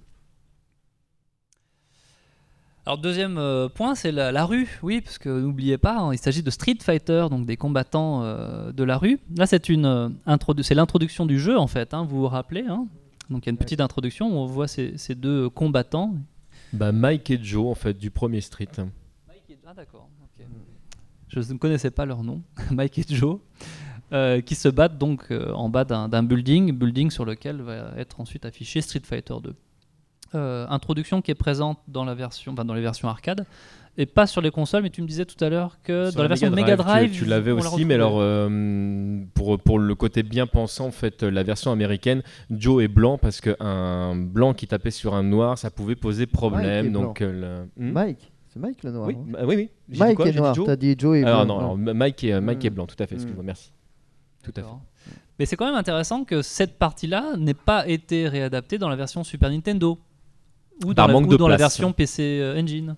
Alors 2.86 2.98
deuxième 2.98 3.38
euh, 3.38 3.70
point, 3.70 3.94
c'est 3.94 4.12
la, 4.12 4.32
la 4.32 4.44
rue, 4.46 4.80
oui, 4.82 5.02
parce 5.02 5.20
que 5.20 5.30
n'oubliez 5.30 5.78
pas, 5.78 6.00
hein, 6.00 6.14
il 6.14 6.18
s'agit 6.18 6.42
de 6.42 6.50
Street 6.50 6.78
Fighter, 6.82 7.28
donc 7.30 7.46
des 7.46 7.56
combattants 7.56 8.24
euh, 8.24 8.72
de 8.72 8.84
la 8.84 8.98
rue. 8.98 9.20
Là, 9.38 9.46
c'est 9.46 9.70
une 9.70 10.16
c'est 10.64 10.74
l'introduction 10.76 11.26
du 11.28 11.40
jeu 11.40 11.58
en 11.60 11.68
fait. 11.68 11.94
hein, 11.94 12.04
vous 12.04 12.22
vous 12.22 12.28
rappelez 12.28 12.66
hein 12.68 12.88
Donc 13.30 13.46
il 13.46 13.48
y 13.48 13.50
a 13.50 13.52
une 13.52 13.58
petite 13.60 13.82
introduction 13.82 14.30
où 14.30 14.38
on 14.40 14.48
voit 14.48 14.68
ces, 14.68 14.98
ces 14.98 15.14
deux 15.14 15.48
combattants. 15.50 16.16
Bah, 16.74 16.92
Mike 16.92 17.30
et 17.30 17.40
Joe, 17.44 17.68
en 17.70 17.76
fait, 17.76 17.94
du 17.94 18.10
premier 18.10 18.42
Street. 18.42 18.70
Ah 19.72 19.74
d'accord. 19.74 20.10
ok. 20.24 20.46
Je 21.30 21.40
ne 21.54 21.58
connaissais 21.58 21.92
pas 21.92 22.06
leur 22.06 22.24
nom, 22.24 22.42
Mike 22.72 23.00
et 23.00 23.06
Joe, 23.08 23.40
euh, 24.13 24.41
qui 24.41 24.56
se 24.56 24.67
battent 24.69 24.97
donc 24.97 25.26
euh, 25.32 25.52
en 25.54 25.69
bas 25.69 25.86
d'un 25.86 26.10
d'un 26.10 26.24
building, 26.24 26.71
building 26.74 27.10
sur 27.12 27.26
lequel 27.26 27.62
va 27.62 27.91
être 27.97 28.19
ensuite 28.19 28.45
affiché 28.45 28.82
Street 28.82 29.02
Fighter 29.04 29.36
2. 29.43 29.56
euh, 30.36 30.65
introduction 30.69 31.21
qui 31.21 31.32
est 31.32 31.36
présente 31.36 31.80
dans, 31.88 32.06
la 32.06 32.13
version, 32.15 32.54
enfin, 32.54 32.63
dans 32.65 32.74
les 32.74 32.82
versions 32.82 33.08
arcade 33.10 33.45
et 33.97 34.06
pas 34.06 34.26
sur 34.26 34.39
les 34.39 34.52
consoles, 34.52 34.84
mais 34.84 34.89
tu 34.89 35.02
me 35.02 35.08
disais 35.08 35.26
tout 35.26 35.41
à 35.43 35.50
l'heure 35.50 35.78
que 35.84 36.06
Sur 36.06 36.15
dans 36.15 36.21
la 36.24 36.30
version 36.30 36.50
Mega 36.50 36.78
Drive, 36.78 37.12
tu, 37.12 37.19
tu 37.19 37.26
l'avais 37.26 37.52
la 37.52 37.58
aussi, 37.58 37.84
mais 37.84 37.95
alors 37.95 38.19
euh, 38.21 39.21
pour, 39.34 39.60
pour 39.60 39.80
le 39.80 39.95
côté 39.95 40.24
bien 40.24 40.47
pensant, 40.47 40.86
en 40.88 40.91
fait, 40.91 41.24
la 41.24 41.43
version 41.43 41.74
américaine, 41.74 42.21
Joe 42.50 42.82
est 42.84 42.88
blanc 42.88 43.17
parce 43.17 43.41
qu'un 43.41 44.15
blanc 44.15 44.54
qui 44.54 44.65
tapait 44.67 44.91
sur 44.91 45.13
un 45.13 45.24
noir, 45.24 45.58
ça 45.58 45.69
pouvait 45.71 45.95
poser 45.97 46.24
est 46.24 46.28
problème. 46.28 46.91
blanc. 46.91 47.02
donc, 47.02 47.21
euh, 47.21 47.65
le- 47.78 47.84
Hmm 47.86 47.91
Mike, 47.91 48.32
c'est 48.47 48.60
Mike 48.60 48.84
le 48.84 48.91
noir. 48.91 49.08
oui, 49.10 49.15
hein. 49.19 49.26
bah 49.28 49.39
oui, 49.45 49.56
oui. 49.58 49.69
J'ai 49.89 49.93
dit 49.95 50.00
Mike 50.00 50.15
quoi? 50.15 50.28
est 50.30 50.34
noir. 50.38 50.56
Joe? 50.56 50.65
T'as 50.67 50.76
dit 50.78 50.95
Joe 50.97 51.17
et 51.17 51.24
Alors 51.26 51.45
blanc. 51.45 51.56
non, 51.56 51.60
alors, 51.84 51.95
Mike 51.95 52.24
est, 52.24 52.39
Mike 52.39 52.63
Hmm. 52.63 52.67
est 52.67 52.69
blanc, 52.69 52.86
tout 52.88 52.95
à 53.04 53.08
fait. 53.08 53.15
Hmm. 53.15 53.17
Excuse-moi, 53.17 53.43
merci. 53.43 53.74
Tout 54.43 54.54
à 54.56 54.62
fait. 54.62 54.67
Mais 55.39 55.45
c'est 55.45 55.56
quand 55.56 55.65
même 55.65 55.75
intéressant 55.75 56.23
que 56.23 56.41
cette 56.41 56.77
partie-là 56.77 57.36
n'ait 57.38 57.54
pas 57.54 57.88
été 57.88 58.27
réadaptée 58.27 58.77
dans 58.77 58.89
la 58.89 58.95
version 58.95 59.23
Super 59.23 59.49
Nintendo 59.49 59.99
ou 60.84 60.93
dans, 60.93 60.95
Par 60.95 61.08
la, 61.08 61.13
manque 61.13 61.27
ou 61.27 61.32
de 61.32 61.38
dans 61.38 61.47
la 61.47 61.58
place. 61.58 61.73
version 61.73 61.93
PC 61.93 62.39
euh, 62.41 62.62
Engine. 62.62 62.95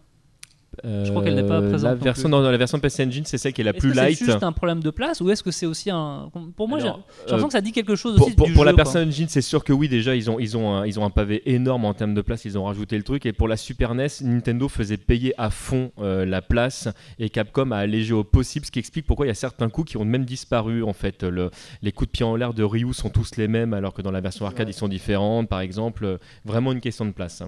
Je 0.83 1.09
crois 1.11 1.23
qu'elle 1.23 1.35
n'est 1.35 1.43
pas 1.43 1.59
Euh, 1.61 1.69
présente 1.69 1.89
La 1.89 1.95
version, 1.95 2.29
non, 2.29 2.41
non, 2.41 2.49
la 2.49 2.57
version 2.57 2.79
PC 2.79 3.05
Engine, 3.05 3.23
c'est 3.25 3.37
celle 3.37 3.53
qui 3.53 3.61
est 3.61 3.63
la 3.63 3.71
Est-ce 3.71 3.79
plus 3.79 3.89
que 3.89 3.95
c'est 3.95 4.01
light. 4.01 4.17
juste 4.17 4.43
un 4.43 4.51
problème 4.51 4.81
de 4.81 4.89
place 4.89 5.21
ou 5.21 5.29
est-ce 5.29 5.43
que 5.43 5.51
c'est 5.51 5.65
aussi 5.65 5.89
un 5.91 6.29
pour 6.57 6.67
moi 6.67 6.79
j'ai 6.79 6.85
l'impression 6.87 7.37
euh, 7.37 7.43
que 7.47 7.51
ça 7.51 7.61
dit 7.61 7.71
quelque 7.71 7.95
chose 7.95 8.15
Pour, 8.17 8.27
aussi 8.27 8.35
pour- 8.35 8.47
du 8.47 8.53
pour 8.53 8.65
la 8.65 8.71
jeu, 8.71 8.75
quoi. 8.75 8.83
personne 8.83 9.07
Engine, 9.09 9.27
c'est 9.29 9.41
sûr 9.41 9.63
que 9.63 9.71
oui, 9.73 9.87
déjà, 9.87 10.15
ils 10.15 10.29
ont, 10.31 10.39
ils, 10.39 10.57
ont 10.57 10.73
un, 10.75 10.85
ils 10.85 10.99
ont 10.99 11.05
un 11.05 11.09
pavé 11.09 11.41
énorme 11.45 11.85
en 11.85 11.93
termes 11.93 12.13
de 12.13 12.21
place, 12.21 12.45
ils 12.45 12.57
ont 12.57 12.63
rajouté 12.65 12.97
le 12.97 13.03
truc. 13.03 13.25
Et 13.25 13.33
pour 13.33 13.47
la 13.47 13.57
Super 13.57 13.93
NES, 13.95 14.07
Nintendo 14.21 14.67
faisait 14.67 14.97
payer 14.97 15.33
à 15.37 15.49
fond 15.49 15.91
euh, 15.99 16.25
la 16.25 16.41
place 16.41 16.87
et 17.19 17.29
Capcom 17.29 17.71
a 17.71 17.77
allégé 17.77 18.13
au 18.13 18.23
possible, 18.23 18.65
ce 18.65 18.71
qui 18.71 18.79
explique 18.79 19.05
pourquoi 19.05 19.25
il 19.25 19.29
y 19.29 19.31
a 19.31 19.35
certains 19.35 19.69
coups 19.69 19.91
qui 19.91 19.97
ont 19.97 20.05
même 20.05 20.25
disparu. 20.25 20.83
En 20.83 20.93
fait, 20.93 21.23
Le- 21.23 21.51
les 21.81 21.91
coups 21.91 22.07
de 22.09 22.11
pied 22.11 22.25
en 22.25 22.35
l'air 22.35 22.53
de 22.53 22.63
Ryu 22.63 22.93
sont 22.93 23.09
tous 23.09 23.37
les 23.37 23.47
mêmes, 23.47 23.73
alors 23.73 23.93
que 23.93 24.01
dans 24.01 24.11
la 24.11 24.21
version 24.21 24.45
arcade, 24.45 24.67
Ouais. 24.67 24.73
ils 24.73 24.77
sont 24.77 24.87
différents. 24.87 25.45
Par 25.45 25.59
exemple, 25.61 26.17
vraiment 26.45 26.71
une 26.71 26.81
question 26.81 27.05
de 27.05 27.11
place. 27.11 27.43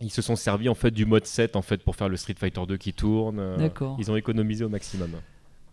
Ils 0.00 0.10
se 0.10 0.22
sont 0.22 0.36
servis 0.36 0.68
en 0.68 0.74
fait 0.74 0.90
du 0.92 1.06
mode 1.06 1.26
7 1.26 1.56
en 1.56 1.62
fait 1.62 1.82
pour 1.82 1.96
faire 1.96 2.08
le 2.08 2.16
Street 2.16 2.36
Fighter 2.38 2.60
2 2.68 2.76
qui 2.76 2.92
tourne. 2.92 3.38
euh, 3.40 3.56
D'accord. 3.56 3.96
Ils 3.98 4.10
ont 4.10 4.16
économisé 4.16 4.64
au 4.64 4.68
maximum. 4.68 5.10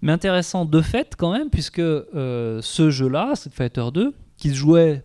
Mais 0.02 0.12
intéressant 0.12 0.66
de 0.66 0.82
fait 0.82 1.16
quand 1.18 1.32
même, 1.32 1.50
puisque 1.50 1.80
euh, 1.80 2.60
ce 2.62 2.90
jeu-là, 2.90 3.34
Street 3.36 3.52
Fighter 3.54 3.86
2, 3.94 4.14
qui 4.38 4.50
se 4.50 4.56
jouait 4.56 5.04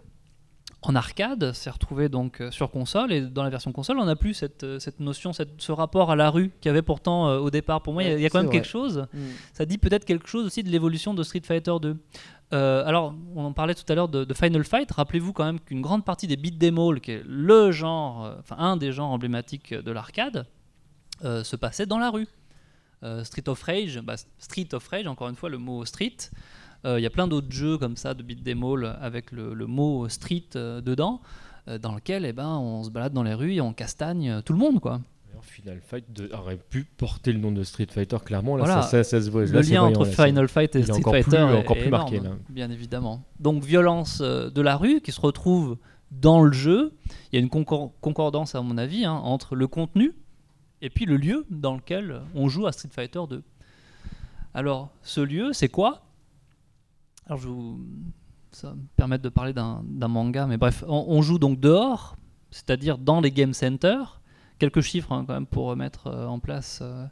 en 0.82 0.94
arcade, 0.96 1.52
s'est 1.52 1.68
retrouvé 1.68 2.08
donc 2.08 2.40
euh, 2.40 2.50
sur 2.50 2.70
console, 2.70 3.12
et 3.12 3.20
dans 3.20 3.42
la 3.42 3.50
version 3.50 3.70
console, 3.70 3.98
on 3.98 4.06
n'a 4.06 4.16
plus 4.16 4.32
cette, 4.32 4.64
euh, 4.64 4.78
cette 4.78 4.98
notion, 4.98 5.32
cette- 5.34 5.60
ce 5.60 5.72
rapport 5.72 6.10
à 6.10 6.16
la 6.16 6.30
rue 6.30 6.50
qu'il 6.60 6.68
y 6.68 6.70
avait 6.70 6.80
pourtant 6.80 7.28
euh, 7.28 7.38
au 7.38 7.50
départ. 7.50 7.82
Pour 7.82 7.92
moi, 7.92 8.02
il 8.02 8.08
y 8.08 8.12
a- 8.12 8.16
il 8.16 8.22
y, 8.22 8.26
a 8.26 8.30
quand 8.30 8.38
même 8.38 8.46
vrai. 8.46 8.56
quelque 8.56 8.66
chose, 8.68 9.06
Mm. 9.12 9.18
ça 9.52 9.66
dit 9.66 9.76
peut-être 9.76 10.06
quelque 10.06 10.26
chose 10.26 10.46
aussi 10.46 10.62
de 10.62 10.70
l'évolution 10.70 11.12
de 11.12 11.22
Street 11.22 11.42
Fighter 11.44 11.74
2. 11.82 11.96
Euh, 12.52 12.84
alors, 12.86 13.14
on 13.36 13.44
en 13.44 13.52
parlait 13.52 13.74
tout 13.74 13.84
à 13.90 13.94
l'heure 13.94 14.08
de, 14.08 14.24
de 14.24 14.34
Final 14.34 14.64
Fight. 14.64 14.90
Rappelez-vous 14.90 15.32
quand 15.34 15.44
même 15.44 15.60
qu'une 15.60 15.82
grande 15.82 16.04
partie 16.04 16.26
des 16.26 16.36
beat'em 16.36 16.78
all, 16.78 17.00
qui 17.00 17.12
est 17.12 17.22
le 17.26 17.70
genre, 17.72 18.34
enfin 18.40 18.56
un 18.58 18.76
des 18.78 18.90
genres 18.90 19.10
emblématiques 19.10 19.74
de 19.74 19.92
l'arcade, 19.92 20.46
euh, 21.24 21.44
se 21.44 21.56
passait 21.56 21.86
dans 21.86 21.98
la 21.98 22.10
rue. 22.10 22.26
Street 23.24 23.48
of 23.48 23.62
Rage, 23.62 23.98
bah, 24.02 24.16
Street 24.38 24.68
of 24.74 24.86
Rage, 24.88 25.06
encore 25.06 25.28
une 25.30 25.34
fois 25.36 25.48
le 25.48 25.56
mot 25.56 25.84
street. 25.86 26.16
Euh, 26.86 26.98
Il 26.98 27.02
y 27.02 27.06
a 27.06 27.10
plein 27.10 27.26
d'autres 27.28 27.50
jeux 27.52 27.76
comme 27.78 27.96
ça 27.96 28.14
de 28.14 28.22
beat'em 28.22 28.62
all 28.64 28.96
avec 29.00 29.32
le, 29.32 29.52
le 29.54 29.66
mot 29.66 30.08
street 30.08 30.44
euh, 30.56 30.80
dedans, 30.80 31.20
euh, 31.68 31.78
dans 31.78 31.94
lequel 31.94 32.24
eh 32.24 32.32
ben, 32.32 32.48
on 32.56 32.82
se 32.84 32.90
balade 32.90 33.12
dans 33.12 33.22
les 33.22 33.34
rues 33.34 33.54
et 33.54 33.60
on 33.60 33.72
castagne 33.72 34.40
tout 34.42 34.52
le 34.52 34.58
monde. 34.58 34.80
quoi. 34.80 35.00
Final 35.42 35.80
Fight 35.80 36.04
de- 36.12 36.30
aurait 36.34 36.58
pu 36.58 36.84
porter 36.84 37.32
le 37.32 37.38
nom 37.38 37.50
de 37.50 37.62
Street 37.62 37.86
Fighter, 37.90 38.18
clairement. 38.24 38.56
Là, 38.56 38.64
Voilà. 38.64 38.82
ça, 38.82 39.02
ça- 39.02 39.04
ça 39.04 39.22
se 39.24 39.30
voit. 39.30 39.42
le 39.46 39.52
Là, 39.52 39.60
lien 39.62 39.80
voyant, 39.80 39.84
entre 39.86 40.04
là, 40.04 40.26
Final 40.26 40.48
Fight 40.48 40.76
et 40.76 40.82
Street 40.82 41.00
Fighter 41.02 41.22
plus- 41.22 41.36
est, 41.36 41.58
encore 41.58 41.76
plus 41.78 41.88
marqué, 41.90 42.20
là. 42.20 42.30
bien 42.50 42.70
évidemment. 42.70 43.22
Donc 43.40 43.62
violence 43.64 44.20
de 44.20 44.60
la 44.60 44.76
rue 44.76 45.00
qui 45.00 45.12
se 45.12 45.20
retrouve 45.20 45.78
dans 46.10 46.42
le 46.42 46.52
jeu. 46.52 46.92
Il 47.32 47.36
y 47.36 47.38
a 47.38 47.40
une 47.42 47.48
concor- 47.48 47.92
concordance 48.02 48.54
à 48.54 48.60
mon 48.60 48.76
avis 48.76 49.04
hein, 49.06 49.12
entre 49.14 49.54
le 49.56 49.66
contenu 49.66 50.12
et 50.82 50.90
puis 50.90 51.06
le 51.06 51.16
lieu 51.16 51.46
dans 51.50 51.74
lequel 51.74 52.20
on 52.34 52.48
joue 52.48 52.66
à 52.66 52.72
Street 52.72 52.90
Fighter 52.92 53.20
2. 53.28 53.42
Alors 54.54 54.90
ce 55.02 55.20
lieu, 55.20 55.52
c'est 55.52 55.68
quoi? 55.68 56.02
Alors 57.30 57.40
je 57.40 57.48
ça 58.50 58.74
me 58.74 58.82
permettre 58.96 59.22
de 59.22 59.28
parler 59.28 59.52
d'un 59.52 60.08
manga, 60.08 60.46
mais 60.46 60.56
bref, 60.56 60.82
on, 60.88 61.22
joue 61.22 61.38
donc 61.38 61.60
dehors, 61.60 62.16
c'est-à-dire 62.50 62.98
dans 62.98 63.20
les 63.20 63.30
game 63.30 63.54
centers. 63.54 64.20
Quelques 64.58 64.80
chiffres 64.80 65.12
hein, 65.12 65.22
quand 65.24 65.34
même 65.34 65.46
pour 65.46 65.66
remettre 65.66 66.08
euh, 66.08 66.26
en 66.26 66.40
place 66.40 66.80
euh, 66.82 67.06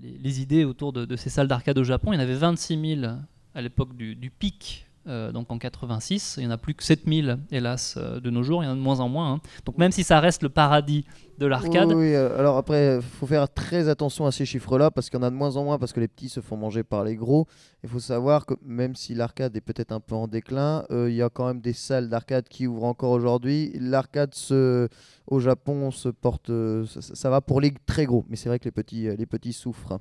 les, 0.00 0.40
idées 0.40 0.64
autour 0.64 0.94
de, 0.94 1.16
ces 1.16 1.28
salles 1.28 1.48
d'arcade 1.48 1.76
au 1.76 1.84
Japon. 1.84 2.14
Il 2.14 2.16
y 2.16 2.18
en 2.18 2.22
avait 2.22 2.34
26 2.34 2.96
000 3.00 3.12
à 3.54 3.60
l'époque 3.60 3.94
du 3.94 4.32
pic, 4.38 4.86
euh, 5.06 5.32
donc 5.32 5.50
en 5.50 5.58
86. 5.58 6.36
Il 6.38 6.40
n'y 6.40 6.46
en 6.46 6.50
a 6.50 6.58
plus 6.58 6.74
que 6.74 6.82
7 6.82 7.00
000, 7.06 7.36
hélas, 7.50 7.94
euh, 7.96 8.20
de 8.20 8.30
nos 8.30 8.42
jours. 8.42 8.62
Il 8.62 8.66
y 8.66 8.68
en 8.68 8.72
a 8.72 8.76
de 8.76 8.80
moins 8.80 9.00
en 9.00 9.08
moins. 9.08 9.32
hein. 9.34 9.40
Donc 9.64 9.78
même 9.78 9.92
si 9.92 10.04
ça 10.04 10.20
reste 10.20 10.42
le 10.42 10.48
paradis 10.48 11.04
de 11.38 11.46
l'arcade, 11.46 11.88
Oui, 11.88 11.94
oui, 11.94 12.14
euh, 12.14 12.38
alors 12.38 12.56
après, 12.56 12.96
il 12.96 13.02
faut 13.02 13.26
faire 13.26 13.48
très 13.52 13.88
attention 13.88 14.26
à 14.26 14.32
ces 14.32 14.44
chiffres-là 14.44 14.90
parce 14.90 15.10
qu'il 15.10 15.18
y 15.18 15.22
en 15.22 15.26
a 15.26 15.30
de 15.30 15.34
moins 15.34 15.56
en 15.56 15.64
moins 15.64 15.78
parce 15.78 15.92
que 15.92 15.98
les 16.00 16.06
petits 16.08 16.28
se 16.28 16.40
font 16.40 16.56
manger 16.56 16.84
par 16.84 17.02
les 17.02 17.16
gros. 17.16 17.46
Il 17.82 17.88
faut 17.88 17.98
savoir 17.98 18.46
que 18.46 18.54
même 18.64 18.94
si 18.94 19.14
l'arcade 19.14 19.56
est 19.56 19.60
peut-être 19.60 19.90
un 19.92 19.98
peu 20.00 20.14
en 20.14 20.28
déclin, 20.28 20.84
euh, 20.90 21.10
il 21.10 21.16
y 21.16 21.22
a 21.22 21.28
quand 21.30 21.46
même 21.48 21.60
des 21.60 21.72
salles 21.72 22.08
d'arcade 22.08 22.48
qui 22.48 22.66
ouvrent 22.68 22.84
encore 22.84 23.10
aujourd'hui. 23.10 23.72
L'arcade 23.80 24.34
se... 24.34 24.88
au 25.26 25.40
Japon 25.40 25.90
se 25.90 26.08
porte, 26.10 26.50
ça, 26.86 27.00
ça 27.00 27.30
va 27.30 27.40
pour 27.40 27.60
les 27.60 27.72
très 27.86 28.04
gros, 28.06 28.24
mais 28.28 28.36
c'est 28.36 28.48
vrai 28.48 28.58
que 28.60 28.64
les 28.66 28.70
petits, 28.70 29.08
les 29.16 29.26
petits 29.26 29.52
souffrent. 29.52 29.98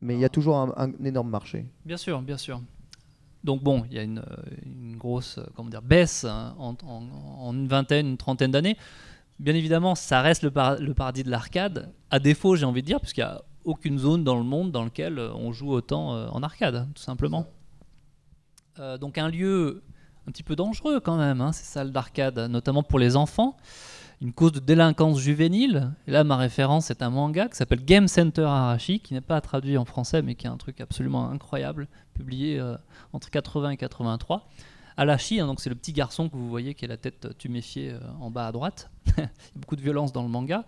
Mais 0.00 0.14
il 0.14 0.20
y 0.20 0.24
a 0.24 0.28
toujours 0.28 0.58
un, 0.58 0.72
un 0.76 0.92
énorme 1.04 1.30
marché. 1.30 1.66
Bien 1.84 1.96
sûr, 1.96 2.20
bien 2.20 2.36
sûr. 2.36 2.60
Donc 3.44 3.62
bon, 3.62 3.84
il 3.90 3.94
y 3.94 3.98
a 3.98 4.02
une, 4.02 4.22
grosse 4.96 5.38
euh, 5.38 5.44
comment 5.54 5.68
dire, 5.68 5.82
baisse 5.82 6.24
hein, 6.24 6.56
en, 6.58 7.52
une 7.52 7.68
vingtaine, 7.68 8.06
une 8.08 8.16
trentaine 8.16 8.50
d'années. 8.50 8.76
Bien 9.38 9.54
évidemment, 9.54 9.94
ça 9.94 10.22
reste 10.22 10.42
le, 10.42 10.50
par- 10.50 10.76
le 10.80 10.94
paradis 10.94 11.24
de 11.24 11.30
l'arcade. 11.30 11.92
À 12.10 12.18
défaut, 12.18 12.56
j'ai 12.56 12.64
envie 12.64 12.80
de 12.80 12.86
dire, 12.86 13.00
puisqu'il 13.00 13.20
n'y 13.20 13.26
a 13.30 13.42
aucune 13.64 13.98
zone 13.98 14.24
dans 14.24 14.36
le 14.36 14.44
monde 14.44 14.72
dans 14.72 14.82
laquelle 14.82 15.18
euh, 15.18 15.32
on 15.34 15.52
joue 15.52 15.70
autant 15.70 16.14
euh, 16.14 16.26
en 16.28 16.42
arcade, 16.42 16.88
tout 16.94 17.02
simplement. 17.02 17.46
Donc 19.00 19.18
un 19.18 19.28
lieu 19.28 19.84
un 20.26 20.32
petit 20.32 20.42
peu 20.42 20.56
dangereux 20.56 20.98
quand 20.98 21.16
même, 21.16 21.40
hein, 21.40 21.52
ces 21.52 21.62
salles 21.62 21.92
d'arcade, 21.92 22.40
notamment 22.50 22.82
pour 22.82 22.98
les 22.98 23.14
enfants. 23.14 23.56
Une 24.20 24.32
cause 24.32 24.52
de 24.52 24.60
délinquance 24.60 25.18
juvénile. 25.18 25.92
Et 26.06 26.10
là, 26.10 26.24
ma 26.24 26.36
référence 26.36 26.90
est 26.90 27.02
un 27.02 27.10
manga 27.10 27.48
qui 27.48 27.56
s'appelle 27.56 27.84
Game 27.84 28.08
Center 28.08 28.42
Arashi, 28.44 29.00
qui 29.00 29.14
n'est 29.14 29.20
pas 29.20 29.40
traduit 29.40 29.76
en 29.76 29.84
français, 29.84 30.22
mais 30.22 30.34
qui 30.34 30.46
est 30.46 30.50
un 30.50 30.56
truc 30.56 30.80
absolument 30.80 31.30
incroyable, 31.30 31.88
publié 32.14 32.58
euh, 32.58 32.76
entre 33.12 33.30
80 33.30 33.70
et 33.70 33.76
83. 33.76 34.48
Arashi, 34.96 35.40
hein, 35.40 35.46
donc 35.46 35.60
c'est 35.60 35.70
le 35.70 35.76
petit 35.76 35.92
garçon 35.92 36.28
que 36.28 36.36
vous 36.36 36.48
voyez 36.48 36.74
qui 36.74 36.84
a 36.84 36.88
la 36.88 36.96
tête 36.96 37.36
tuméfiée 37.36 37.90
euh, 37.90 37.98
en 38.20 38.30
bas 38.30 38.46
à 38.46 38.52
droite. 38.52 38.90
Il 39.16 39.22
y 39.22 39.24
a 39.24 39.30
beaucoup 39.56 39.76
de 39.76 39.82
violence 39.82 40.12
dans 40.12 40.22
le 40.22 40.28
manga. 40.28 40.64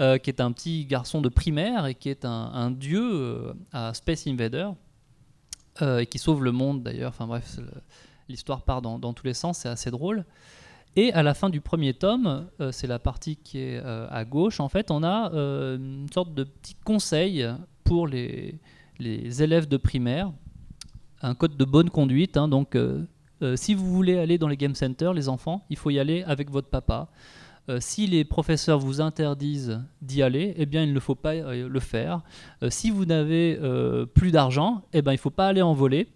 euh, 0.00 0.18
qui 0.18 0.30
est 0.30 0.40
un 0.40 0.50
petit 0.50 0.86
garçon 0.86 1.20
de 1.20 1.28
primaire 1.28 1.86
et 1.86 1.94
qui 1.94 2.08
est 2.08 2.24
un, 2.24 2.70
dieu 2.72 3.00
euh, 3.00 3.52
à 3.72 3.94
Space 3.94 4.26
Invader 4.26 4.68
euh, 5.82 6.00
et 6.00 6.06
qui 6.06 6.18
sauve 6.18 6.42
le 6.42 6.50
monde 6.50 6.82
d'ailleurs. 6.82 7.10
Enfin 7.10 7.28
bref, 7.28 7.60
l'histoire 8.28 8.62
part 8.62 8.82
dans, 8.82 8.98
dans 8.98 9.12
tous 9.12 9.24
les 9.24 9.34
sens, 9.34 9.58
c'est 9.58 9.68
assez 9.68 9.92
drôle. 9.92 10.24
Et 10.96 11.12
à 11.12 11.22
la 11.22 11.34
fin 11.34 11.50
du 11.50 11.60
premier 11.60 11.92
tome, 11.94 12.46
euh, 12.60 12.70
c'est 12.70 12.86
la 12.86 12.98
partie 13.00 13.36
qui 13.36 13.58
est 13.58 13.80
euh, 13.84 14.06
à 14.10 14.24
gauche, 14.24 14.60
en 14.60 14.68
fait, 14.68 14.90
on 14.90 15.02
a 15.02 15.32
euh, 15.34 15.76
une 15.76 16.08
sorte 16.12 16.32
de 16.34 16.44
petit 16.44 16.76
conseil 16.84 17.44
pour 17.82 18.06
les, 18.06 18.58
les 19.00 19.42
élèves 19.42 19.66
de 19.68 19.76
primaire, 19.76 20.30
un 21.20 21.34
code 21.34 21.56
de 21.56 21.64
bonne 21.64 21.90
conduite. 21.90 22.36
hein, 22.36 22.48
donc, 22.48 22.76
si 23.56 23.74
vous 23.74 23.92
voulez 23.92 24.18
aller 24.18 24.38
dans 24.38 24.48
les 24.48 24.56
game 24.56 24.74
centers, 24.74 25.12
les 25.12 25.28
enfants, 25.28 25.66
il 25.68 25.76
faut 25.76 25.90
y 25.90 25.98
aller 25.98 26.22
avec 26.22 26.50
votre 26.50 26.68
papa. 26.68 27.08
Si 27.78 28.06
les 28.06 28.24
professeurs 28.24 28.78
vous 28.78 29.00
interdisent 29.02 29.80
d'y 30.00 30.22
aller, 30.22 30.54
eh 30.56 30.64
bien, 30.66 30.82
il 30.82 30.92
ne 30.94 31.00
faut 31.00 31.14
pas 31.14 31.34
le 31.34 31.80
faire. 31.80 32.22
Si 32.70 32.90
vous 32.90 33.04
n'avez 33.04 33.58
plus 34.14 34.30
d'argent, 34.30 34.82
eh 34.94 35.02
ben, 35.02 35.12
il 35.12 35.16
ne 35.16 35.20
faut 35.20 35.30
pas 35.30 35.48
aller 35.48 35.60
en 35.62 35.74
voler. 35.74 36.08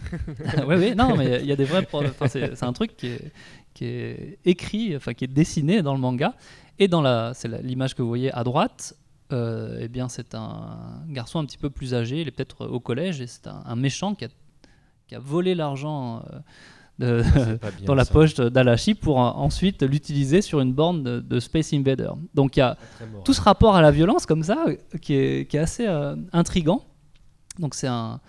oui, 0.66 0.76
oui, 0.78 0.94
non, 0.96 1.16
mais 1.16 1.40
il 1.42 1.46
y 1.46 1.52
a 1.52 1.56
des 1.56 1.64
vrais. 1.64 1.82
pro- 1.82 2.02
enfin, 2.04 2.28
c'est 2.28 2.54
c'est 2.56 2.64
un 2.64 2.72
truc 2.72 2.96
qui 2.96 3.08
est, 3.08 3.32
qui 3.80 3.86
est 3.86 4.38
écrit, 4.44 4.94
enfin 4.94 5.14
qui 5.14 5.24
est 5.24 5.32
dessiné 5.42 5.80
dans 5.80 5.94
le 5.94 6.00
manga. 6.00 6.34
Et 6.78 6.86
dans 6.88 7.00
la, 7.02 7.32
c'est 7.34 7.48
l'image 7.62 7.94
que 7.94 8.02
vous 8.02 8.08
voyez 8.08 8.30
à 8.32 8.44
droite. 8.44 8.94
euh, 9.32 9.78
eh 9.80 9.88
bien, 9.88 10.08
c'est 10.08 10.34
un 10.34 11.02
garçon 11.08 11.38
un 11.38 11.46
petit 11.46 11.56
peu 11.58 11.70
plus 11.70 11.94
âgé. 11.94 12.20
Il 12.20 12.28
est 12.28 12.30
peut-être 12.30 12.66
au 12.66 12.80
collège 12.80 13.20
et 13.20 13.26
c'est 13.26 13.46
un, 13.46 13.62
un 13.64 13.76
méchant 13.76 14.14
qui 14.14 14.24
a, 14.26 14.28
qui 15.06 15.14
a 15.14 15.18
volé 15.18 15.54
l'argent. 15.54 16.22
euh, 16.32 16.38
de- 16.98 17.22
bien, 17.78 17.86
dans 17.86 17.94
la 17.94 18.04
ça. 18.04 18.12
poche 18.12 18.34
d'Alashi 18.34 18.94
pour 18.94 19.16
euh, 19.24 19.30
ensuite 19.30 19.82
l'utiliser 19.82 20.42
sur 20.42 20.60
une 20.60 20.72
borne 20.74 21.02
de, 21.02 21.20
de 21.20 21.40
Space 21.40 21.72
Invader. 21.72 22.10
Donc 22.34 22.56
il 22.56 22.60
y 22.60 22.62
a 22.62 22.76
tout 23.24 23.32
ce 23.32 23.40
rapport 23.40 23.74
à 23.76 23.80
la 23.82 23.90
violence 23.90 24.26
comme 24.26 24.42
ça 24.42 24.58
euh, 24.68 24.76
qui 25.00 25.14
est, 25.14 25.48
qui 25.48 25.56
est 25.56 25.60
assez 25.60 25.86
euh, 25.86 26.14
intrigant. 26.34 26.84
Donc 27.58 27.74
c'est 27.74 27.86
un, 27.88 28.20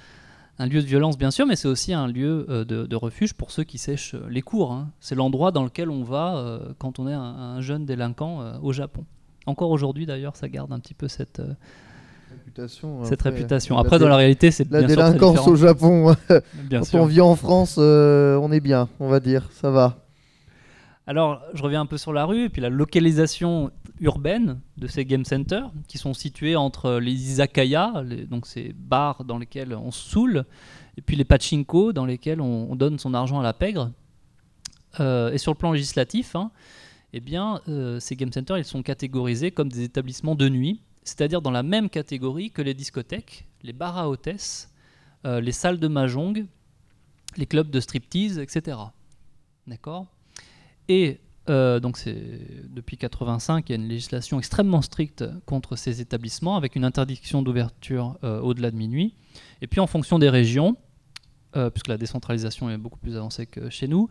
un 0.61 0.67
lieu 0.67 0.81
de 0.81 0.85
violence 0.85 1.17
bien 1.17 1.31
sûr, 1.31 1.45
mais 1.47 1.55
c'est 1.55 1.67
aussi 1.67 1.91
un 1.93 2.07
lieu 2.07 2.45
euh, 2.49 2.63
de, 2.63 2.85
de 2.85 2.95
refuge 2.95 3.33
pour 3.33 3.49
ceux 3.51 3.63
qui 3.63 3.77
sèchent 3.77 4.13
euh, 4.15 4.27
les 4.29 4.41
cours. 4.41 4.71
hein. 4.71 4.89
C'est 4.99 5.15
l'endroit 5.15 5.51
dans 5.51 5.63
lequel 5.63 5.89
on 5.89 6.03
va 6.03 6.37
euh, 6.37 6.59
quand 6.77 6.99
on 6.99 7.07
est 7.07 7.13
un, 7.13 7.21
un 7.21 7.61
jeune 7.61 7.85
délinquant 7.85 8.41
euh, 8.41 8.53
au 8.61 8.71
Japon. 8.71 9.03
Encore 9.47 9.71
aujourd'hui 9.71 10.05
d'ailleurs, 10.05 10.35
ça 10.35 10.47
garde 10.49 10.71
un 10.71 10.79
petit 10.79 10.93
peu 10.93 11.07
cette, 11.07 11.41
Réputation, 12.31 13.03
cette 13.03 13.19
après, 13.21 13.31
réputation. 13.31 13.75
dans 13.83 14.07
la 14.07 14.15
réalité, 14.15 14.51
c'est 14.51 14.69
La 14.71 14.79
bien 14.79 14.87
délinquance 14.87 15.47
au 15.47 15.55
Japon, 15.55 16.15
Bien 16.69 16.79
quand 16.79 16.85
sûr. 16.85 17.01
on 17.01 17.05
vit 17.05 17.21
en 17.21 17.35
France, 17.35 17.77
on 17.77 18.51
est 18.51 18.59
bien, 18.61 18.87
on 18.99 19.09
va 19.09 19.19
dire, 19.19 19.49
ça 19.51 19.69
va. 19.71 19.97
Alors, 21.11 21.41
je 21.53 21.61
reviens 21.61 21.81
un 21.81 21.85
peu 21.85 21.97
sur 21.97 22.13
la 22.13 22.23
rue, 22.23 22.45
et 22.45 22.49
puis 22.49 22.61
la 22.61 22.69
localisation 22.69 23.69
urbaine 23.99 24.61
de 24.77 24.87
ces 24.87 25.03
game 25.03 25.25
centers, 25.25 25.69
qui 25.89 25.97
sont 25.97 26.13
situés 26.13 26.55
entre 26.55 26.99
les 26.99 27.11
izakaya, 27.11 28.01
donc 28.29 28.47
ces 28.47 28.71
bars 28.73 29.25
dans 29.25 29.37
lesquels 29.37 29.73
on 29.73 29.91
saoule, 29.91 30.45
et 30.95 31.01
puis 31.01 31.17
les 31.17 31.25
pachinko, 31.25 31.91
dans 31.91 32.05
lesquels 32.05 32.39
on, 32.39 32.71
on 32.71 32.77
donne 32.77 32.97
son 32.97 33.13
argent 33.13 33.41
à 33.41 33.43
la 33.43 33.51
pègre. 33.51 33.91
Euh, 35.01 35.33
et 35.33 35.37
sur 35.37 35.51
le 35.51 35.57
plan 35.57 35.73
législatif, 35.73 36.33
hein, 36.37 36.49
eh 37.11 37.19
bien, 37.19 37.59
euh, 37.67 37.99
ces 37.99 38.15
game 38.15 38.31
centers, 38.31 38.57
ils 38.57 38.63
sont 38.63 38.81
catégorisés 38.81 39.51
comme 39.51 39.67
des 39.67 39.83
établissements 39.83 40.35
de 40.35 40.47
nuit, 40.47 40.81
c'est-à-dire 41.03 41.41
dans 41.41 41.51
la 41.51 41.61
même 41.61 41.89
catégorie 41.89 42.51
que 42.51 42.61
les 42.61 42.73
discothèques, 42.73 43.49
les 43.63 43.73
bars 43.73 43.97
à 43.97 44.07
hôtesses, 44.07 44.73
euh, 45.25 45.41
les 45.41 45.51
salles 45.51 45.81
de 45.81 45.89
mahjong, 45.89 46.45
les 47.35 47.45
clubs 47.47 47.69
de 47.69 47.81
striptease, 47.81 48.39
etc. 48.39 48.77
D'accord? 49.67 50.07
Et 50.87 51.19
euh, 51.49 51.79
donc, 51.79 51.97
c'est 51.97 52.15
depuis 52.69 52.97
85, 52.97 53.67
il 53.67 53.71
y 53.71 53.75
a 53.75 53.81
une 53.81 53.87
législation 53.87 54.37
extrêmement 54.37 54.81
stricte 54.81 55.25
contre 55.45 55.75
ces 55.75 56.01
établissements, 56.01 56.55
avec 56.55 56.75
une 56.75 56.85
interdiction 56.85 57.41
d'ouverture 57.41 58.17
euh, 58.23 58.39
au-delà 58.39 58.71
de 58.71 58.77
minuit. 58.77 59.15
Et 59.61 59.67
puis, 59.67 59.79
en 59.79 59.87
fonction 59.87 60.19
des 60.19 60.29
régions, 60.29 60.77
euh, 61.55 61.69
puisque 61.69 61.87
la 61.87 61.97
décentralisation 61.97 62.69
est 62.69 62.77
beaucoup 62.77 62.99
plus 62.99 63.17
avancée 63.17 63.45
que 63.45 63.69
chez 63.69 63.87
nous, 63.87 64.07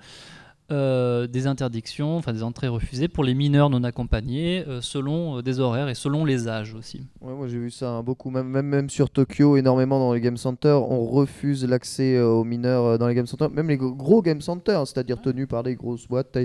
euh, 0.71 1.27
des 1.27 1.47
interdictions, 1.47 2.17
enfin 2.17 2.33
des 2.33 2.43
entrées 2.43 2.69
refusées 2.69 3.09
pour 3.09 3.25
les 3.25 3.35
mineurs 3.35 3.71
non 3.71 3.83
accompagnés, 3.85 4.65
euh, 4.69 4.81
selon 4.81 5.39
euh, 5.39 5.43
des 5.43 5.61
horaires 5.61 5.89
et 5.89 5.95
selon 5.95 6.25
les 6.25 6.49
âges 6.49 6.75
aussi. 6.75 7.07
Ouais, 7.21 7.35
moi 7.35 7.49
j'ai 7.49 7.59
vu 7.59 7.71
ça 7.71 7.91
hein, 7.91 8.03
beaucoup, 8.03 8.31
même, 8.31 8.47
même, 8.49 8.67
même 8.67 8.91
sur 8.91 9.11
Tokyo, 9.11 9.57
énormément 9.57 9.99
dans 9.99 10.13
les 10.13 10.21
game 10.21 10.37
centers, 10.37 10.83
on 10.91 11.07
refuse 11.07 11.65
l'accès 11.65 12.21
aux 12.21 12.45
mineurs 12.45 12.99
dans 12.99 13.09
les 13.09 13.15
game 13.15 13.27
centers, 13.27 13.51
même 13.51 13.69
les 13.69 13.77
gros- 13.77 14.23
game 14.23 14.41
centers, 14.41 14.87
c'est-à-dire 14.87 15.21
tenus 15.21 15.49
par 15.49 15.63
des 15.63 15.75
grosses 15.77 16.07
boîtes 16.07 16.39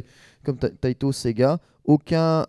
comme 0.43 0.57
Ta- 0.57 0.69
Taito, 0.69 1.11
Sega. 1.11 1.59
Aucun 1.87 2.45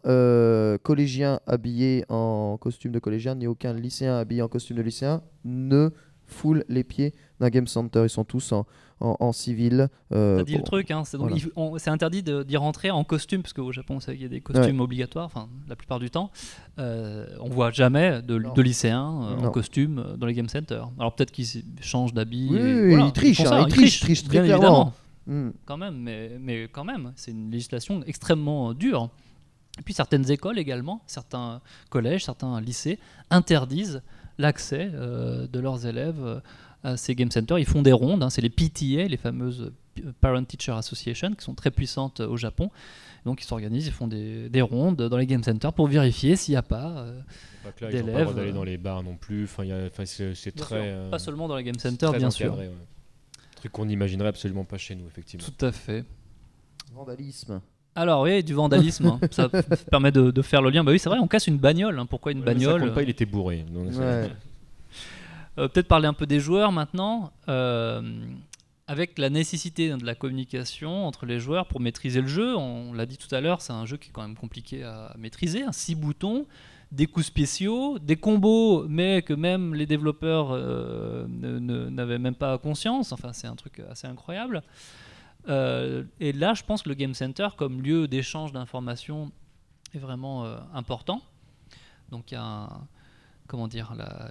collégien 0.83 1.41
habillé 1.47 2.05
en 2.09 2.57
costume 2.59 2.93
de 2.93 2.99
collégien, 2.99 3.35
ni 3.35 3.47
aucun 3.47 3.75
lycéen 3.75 4.17
habillé 4.17 4.41
en 4.43 4.49
costume 4.49 4.79
de 4.79 4.83
lycéen 4.83 5.21
ne 5.45 5.91
foule 6.27 6.65
les 6.69 6.85
pieds 6.85 7.15
d'un 7.41 7.49
game 7.49 7.67
center. 7.67 8.03
Ils 8.05 8.09
sont 8.11 8.25
tous 8.25 8.53
en, 8.53 8.67
en, 9.01 9.17
en 9.21 9.33
civil. 9.33 9.89
euh, 10.13 10.39
T'as 10.39 10.45
dit 10.45 10.57
le 10.57 10.63
truc, 10.63 10.91
hein, 10.91 11.05
c'est 11.05 11.17
voilà. 11.17 11.37
interdit 11.87 12.23
d'y 12.23 12.57
rentrer 12.57 12.91
en 12.91 13.05
costume, 13.05 13.43
parce 13.43 13.53
qu'au 13.53 13.73
Japon, 13.73 13.99
il 14.09 14.23
y 14.23 14.25
a 14.25 14.29
des 14.29 14.41
costumes 14.41 14.81
obligatoires, 14.81 15.27
enfin 15.27 15.49
la 15.69 15.77
plupart 15.77 15.99
du 15.99 16.11
temps. 16.11 16.31
Euh, 16.79 17.27
on 17.41 17.49
voit 17.49 17.71
jamais 17.71 18.23
de, 18.23 18.61
lycéens 18.61 19.23
euh, 19.23 19.47
en 19.47 19.51
costume 19.51 19.99
euh, 19.99 20.17
dans 20.17 20.27
les 20.27 20.35
game 20.35 20.49
centers. 20.49 20.89
Alors 20.99 21.15
peut-être 21.15 21.31
qu'ils 21.33 21.65
changent 21.81 22.15
d'habit. 22.15 22.49
Oui, 22.51 22.59
et 22.59 22.63
oui, 22.83 22.89
voilà, 22.91 23.07
ils 23.07 23.13
trichent, 23.13 23.41
hein, 23.41 23.45
ça, 23.47 23.61
ils 23.63 23.69
trichent, 23.69 24.01
trichent 24.01 24.25
très 24.25 24.41
bien 24.41 24.45
clairement. 24.45 24.65
évidemment, 24.67 24.93
Hmm. 25.29 25.51
quand 25.65 25.77
même, 25.77 25.97
mais, 25.97 26.39
mais 26.41 26.69
quand 26.71 26.85
même, 26.85 27.13
c'est 27.17 27.33
une 27.33 27.51
législation 27.51 28.01
extrêmement 28.07 28.73
dure. 28.75 29.11
Et 29.77 29.83
puis 29.83 29.93
certaines 29.93 30.31
écoles 30.31 30.57
également, 30.57 31.03
certains 31.09 31.61
collèges, 31.91 32.25
certains 32.25 32.61
lycées 32.61 33.01
interdisent 33.29 34.03
l'accès 34.39 34.91
euh, 34.95 35.47
de 35.47 35.61
leurs 35.61 35.87
élèves 35.87 36.21
euh, 36.23 36.41
à 36.85 36.97
ces 36.97 37.15
game 37.15 37.31
centers. 37.31 37.59
Ils 37.59 37.67
font 37.67 37.83
des 37.83 37.93
rondes, 37.93 38.23
hein, 38.23 38.31
c'est 38.31 38.43
les 38.43 38.51
PTA, 38.51 39.09
les 39.09 39.17
fameuses 39.17 39.73
euh, 40.05 40.13
Parent 40.21 40.45
Teacher 40.45 40.73
Association, 40.73 41.35
qui 41.35 41.45
sont 41.45 41.55
très 41.55 41.71
puissantes 41.71 42.21
au 42.21 42.37
Japon. 42.37 42.71
Donc 43.25 43.43
ils 43.43 43.47
s'organisent, 43.47 43.87
ils 43.87 43.93
font 43.93 44.07
des, 44.07 44.49
des 44.49 44.61
rondes 44.63 44.97
dans 45.03 45.17
les 45.17 45.27
game 45.27 45.43
centers 45.43 45.73
pour 45.73 45.89
vérifier 45.89 46.37
s'il 46.37 46.53
n'y 46.53 46.57
a 46.59 46.63
pas, 46.63 46.91
euh, 46.99 47.21
Pas 47.65 47.73
pas 47.73 47.91
d'élèves, 47.91 48.23
droit 48.23 48.35
d'aller 48.35 48.53
dans 48.53 48.63
les 48.63 48.77
bars 48.77 49.03
non 49.03 49.17
plus. 49.17 49.45
Enfin, 49.45 49.65
il 49.65 49.71
y 49.71 49.73
a- 49.73 49.87
enfin, 49.87 50.05
c'est 50.07 50.33
très. 50.55 50.55
sûr, 50.55 50.77
euh, 50.77 51.11
pas 51.11 51.19
seulement 51.19 51.49
dans 51.49 51.57
les 51.57 51.65
game 51.65 51.79
centers, 51.79 52.13
bien 52.13 52.31
sûr. 52.31 52.57
ouais. 52.57 52.71
Truc 53.57 53.73
qu'on 53.73 53.87
n'imaginerait 53.87 54.29
absolument 54.29 54.65
pas 54.65 54.77
chez 54.79 54.95
nous, 54.95 55.07
effectivement. 55.09 55.45
Tout 55.47 55.65
à 55.67 55.73
fait. 55.73 56.05
Vandalisme. 56.95 57.61
Alors 57.97 58.23
oui, 58.23 58.45
du 58.45 58.55
vandalisme, 58.55 59.07
hein. 59.07 59.21
ça 59.31 59.49
permet 59.91 60.13
de, 60.13 60.31
de 60.31 60.43
faire 60.43 60.63
le 60.63 60.71
lien. 60.71 60.85
Bah 60.85 60.93
oui, 60.93 60.99
c'est 60.99 61.09
vrai, 61.09 61.19
on 61.19 61.27
casse 61.27 61.47
une 61.47 61.57
bagnole. 61.59 61.99
hein. 61.99 62.07
Pourquoi 62.07 62.31
une 62.33 62.39
Ouais, 62.41 62.45
ça 62.47 62.53
bagnole 62.53 62.81
compte 62.83 62.95
pas, 62.95 63.03
il 63.03 63.09
était 63.11 63.27
bourré. 63.27 63.65
donc 63.73 63.93
ça- 63.93 64.01
Ouais. 64.01 64.31
Euh, 65.59 65.69
Peut-être 65.69 65.89
parler 65.89 66.07
un 66.07 66.13
peu 66.13 66.27
des 66.27 66.39
joueurs 66.39 66.71
maintenant. 66.73 67.33
Euh, 67.49 68.03
avec 68.89 69.19
la 69.19 69.31
nécessité 69.31 69.89
de 69.91 70.05
la 70.05 70.15
communication 70.15 71.07
entre 71.07 71.27
les 71.27 71.41
joueurs 71.41 71.67
pour 71.67 71.81
maîtriser 71.81 72.21
le 72.21 72.29
jeu, 72.29 72.55
on 72.57 72.93
l'a 72.93 73.05
dit 73.07 73.17
tout 73.17 73.35
à 73.35 73.41
l'heure, 73.41 73.61
c'est 73.61 73.73
un 73.73 73.85
jeu 73.87 73.97
qui 73.97 74.11
est 74.11 74.13
quand 74.13 74.23
même 74.23 74.37
compliqué 74.37 74.85
à 74.85 75.13
maîtriser. 75.19 75.65
Six 75.73 75.95
boutons, 75.97 76.47
des 76.93 77.07
coups 77.07 77.27
spéciaux, 77.27 77.99
des 77.99 78.15
combos, 78.15 78.85
mais 78.89 79.23
que 79.23 79.33
même 79.35 79.75
les 79.75 79.87
développeurs 79.87 80.51
euh, 80.53 81.27
n'avaient 81.29 82.19
même 82.19 82.37
pas 82.37 82.59
conscience. 82.59 83.11
Enfin, 83.11 83.33
c'est 83.33 83.49
un 83.49 83.57
truc 83.57 83.81
assez 83.91 84.07
incroyable. 84.07 84.63
Euh, 85.49 86.05
et 86.21 86.33
là, 86.33 86.55
je 86.55 86.63
pense 86.63 86.83
que 86.83 86.89
le 86.89 86.95
Game 86.95 87.15
Center, 87.15 87.49
comme 87.57 87.83
lieu 87.83 88.09
d'échange 88.09 88.53
d'informations, 88.53 89.31
est 89.95 89.99
vraiment 89.99 90.45
euh, 90.45 90.59
important. 90.75 91.23
Donc, 92.11 92.33
un, 92.33 92.69
comment 93.47 93.69
dire, 93.69 93.95
la- 93.97 94.31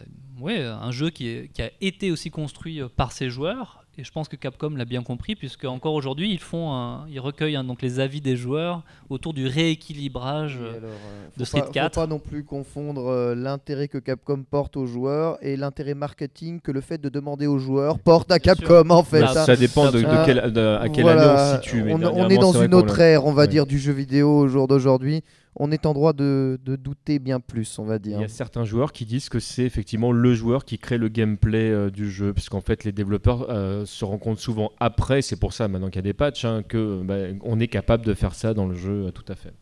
un 0.65 0.91
jeu 0.91 1.10
qui, 1.10 1.49
qui 1.54 1.62
a 1.62 1.71
été 1.82 2.12
aussi 2.12 2.32
construit 2.32 2.82
euh, 2.82 2.89
par 2.89 3.12
ses 3.12 3.30
joueurs. 3.30 3.84
Et 3.97 4.03
je 4.03 4.12
pense 4.12 4.27
que 4.27 4.36
Capcom 4.36 4.71
l'a 4.75 4.84
bien 4.84 5.03
compris, 5.03 5.36
puisque 5.36 5.63
encore 5.63 5.93
aujourd'hui, 5.93 6.29
ils, 6.31 6.39
font 6.39 6.73
un- 6.73 7.05
ils 7.10 7.19
recueillent 7.21 7.55
hein, 7.55 7.63
donc 7.63 7.81
les 7.81 8.01
avis 8.01 8.19
des 8.19 8.36
joueurs 8.36 8.84
autour 9.10 9.34
du 9.34 9.47
rééquilibrage. 9.47 10.58
Euh, 10.62 10.77
alors, 10.77 10.89
euh, 10.91 11.27
de 11.38 11.39
faut 11.39 11.45
Street 11.45 11.60
pas, 11.62 11.65
faut 11.67 11.71
4. 11.71 11.95
pas 11.95 12.08
non 12.08 12.19
plus 12.19 12.43
confondre 12.43 13.08
euh, 13.08 13.36
l'intérêt 13.36 13.88
que 13.88 13.97
Capcom 13.97 14.43
porte 14.43 14.75
aux 14.75 14.86
joueurs 14.86 15.38
et 15.41 15.55
l'intérêt 15.55 15.93
marketing 15.93 16.60
que 16.60 16.71
le 16.73 16.81
fait 16.81 16.97
de 16.99 17.08
demander 17.08 17.47
aux 17.47 17.58
joueurs 17.58 17.97
porte 17.99 18.31
à 18.31 18.38
Bien 18.39 18.53
sûr. 18.55 18.67
Capcom 18.67 18.89
en 18.89 19.03
fait. 19.03 19.21
Bah, 19.21 19.31
hein. 19.36 19.45
Ça 19.45 19.55
dépend 19.55 19.89
de, 19.91 19.99
de 20.01 20.25
quel- 20.25 20.51
de- 20.51 20.77
à 20.81 20.89
quelle 20.89 21.03
Voilà, 21.03 21.21
année 21.31 21.51
on 21.58 21.62
se 21.62 21.63
situe. 21.63 21.84
mais 21.84 21.93
on, 21.93 22.03
on 22.03 22.29
est 22.29 22.38
dans 22.38 22.51
une 22.62 22.73
autre 22.73 22.99
ère, 22.99 23.25
on 23.25 23.31
va 23.31 23.43
Ouais. 23.43 23.47
dire, 23.47 23.65
du 23.65 23.79
jeu 23.79 23.93
vidéo 23.93 24.39
au 24.39 24.47
jour 24.49 24.67
d'aujourd'hui. 24.67 25.23
On 25.57 25.71
est 25.71 25.85
en 25.85 25.93
droit 25.93 26.11
de, 26.13 26.59
de 26.65 26.75
douter 26.75 27.17
bien 27.19 27.39
plus, 27.39 27.79
on 27.79 27.85
va 27.85 27.95
Il 27.95 28.01
dire. 28.01 28.19
y 28.19 28.23
a 28.23 28.27
certains 28.27 28.65
joueurs 28.65 28.91
qui 28.91 29.05
disent 29.05 29.29
que 29.29 29.39
c'est 29.39 29.63
effectivement 29.63 30.11
le 30.11 30.33
joueur 30.33 30.65
qui 30.65 30.77
crée 30.77 30.97
le 30.97 31.07
gameplay 31.07 31.71
euh, 31.71 31.89
du 31.89 32.11
jeu, 32.11 32.33
puisqu'en 32.33 32.59
fait 32.61 32.83
les 32.83 32.91
développeurs 32.91 33.49
euh, 33.49 33.85
se 33.85 34.03
rendent 34.03 34.19
compte 34.19 34.39
souvent 34.39 34.71
après, 34.81 35.21
c'est 35.21 35.39
pour 35.39 35.53
ça 35.53 35.67
maintenant 35.69 35.87
qu'il 35.87 35.95
y 35.97 35.99
a 35.99 36.01
des 36.01 36.13
patchs, 36.13 36.43
hein, 36.45 36.61
que 36.61 37.01
bah, 37.03 37.37
on 37.43 37.59
est 37.61 37.67
capable 37.69 38.05
de 38.05 38.13
faire 38.13 38.35
ça 38.35 38.53
dans 38.53 38.67
le 38.67 38.75
jeu, 38.75 39.05
euh, 39.07 39.11
tout 39.11 39.23
à 39.29 39.35
fait. 39.35 39.53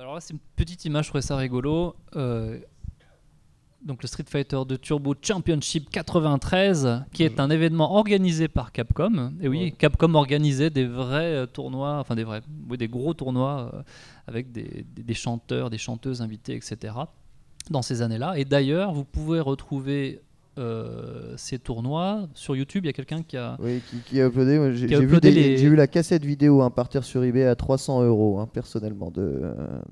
Alors 0.00 0.14
là, 0.14 0.20
c'est 0.20 0.34
une 0.34 0.40
petite 0.54 0.84
image, 0.84 1.06
je 1.06 1.10
trouvais 1.10 1.22
ça 1.22 1.36
rigolo. 1.36 1.96
Euh, 2.14 2.60
donc 3.86 4.02
le 4.02 4.08
Street 4.08 4.24
Fighter 4.28 4.58
2 4.68 4.78
Turbo 4.78 5.14
Championship 5.22 5.88
93, 5.90 7.04
qui 7.12 7.22
est 7.22 7.38
un 7.40 7.48
événement 7.50 7.94
organisé 7.94 8.48
par 8.48 8.72
Capcom. 8.72 9.32
Et 9.40 9.48
oui, 9.48 9.60
Ouais. 9.64 9.70
Capcom 9.70 10.14
organisait 10.14 10.70
des 10.70 10.84
vrais 10.86 11.32
euh, 11.34 11.46
tournois, 11.46 11.98
enfin 12.00 12.14
des 12.16 12.24
vrais, 12.24 12.42
oui, 12.68 12.76
des 12.76 12.88
gros 12.88 13.14
tournois 13.14 13.70
euh, 13.74 13.82
avec 14.26 14.50
des, 14.52 14.84
des- 14.94 15.02
des 15.04 15.14
chanteurs, 15.14 15.70
des 15.70 15.78
chanteuses 15.78 16.20
invités, 16.20 16.54
etc. 16.56 16.94
Dans 17.70 17.82
ces 17.82 18.02
années-là. 18.02 18.38
Et 18.38 18.44
d'ailleurs, 18.44 18.92
vous 18.92 19.04
pouvez 19.04 19.40
retrouver 19.40 20.20
euh, 20.58 21.34
ces 21.36 21.58
tournois 21.58 22.28
sur 22.34 22.56
YouTube. 22.56 22.84
Il 22.84 22.86
y 22.86 22.90
a 22.90 22.92
quelqu'un 22.92 23.22
qui 23.22 23.36
a 23.36 23.56
Oui, 23.60 23.82
qui, 23.90 23.96
qui 23.98 24.20
a 24.20 24.26
uploadé. 24.26 24.58
moi, 24.58 24.70
J'ai 24.72 24.86
Qui 24.86 24.94
a 24.94 24.96
j'ai 24.98 25.00
vu, 25.02 25.06
uploadé 25.06 25.32
des- 25.32 25.42
les- 25.42 25.56
j'ai 25.58 25.68
vu 25.68 25.76
la 25.76 25.86
cassette 25.86 26.24
vidéo 26.24 26.62
hein, 26.62 26.70
partir 26.70 27.04
sur 27.04 27.22
eBay 27.24 27.44
à 27.44 27.54
300 27.54 28.02
euros, 28.02 28.38
hein, 28.40 28.48
personnellement, 28.52 29.10
de, 29.10 29.22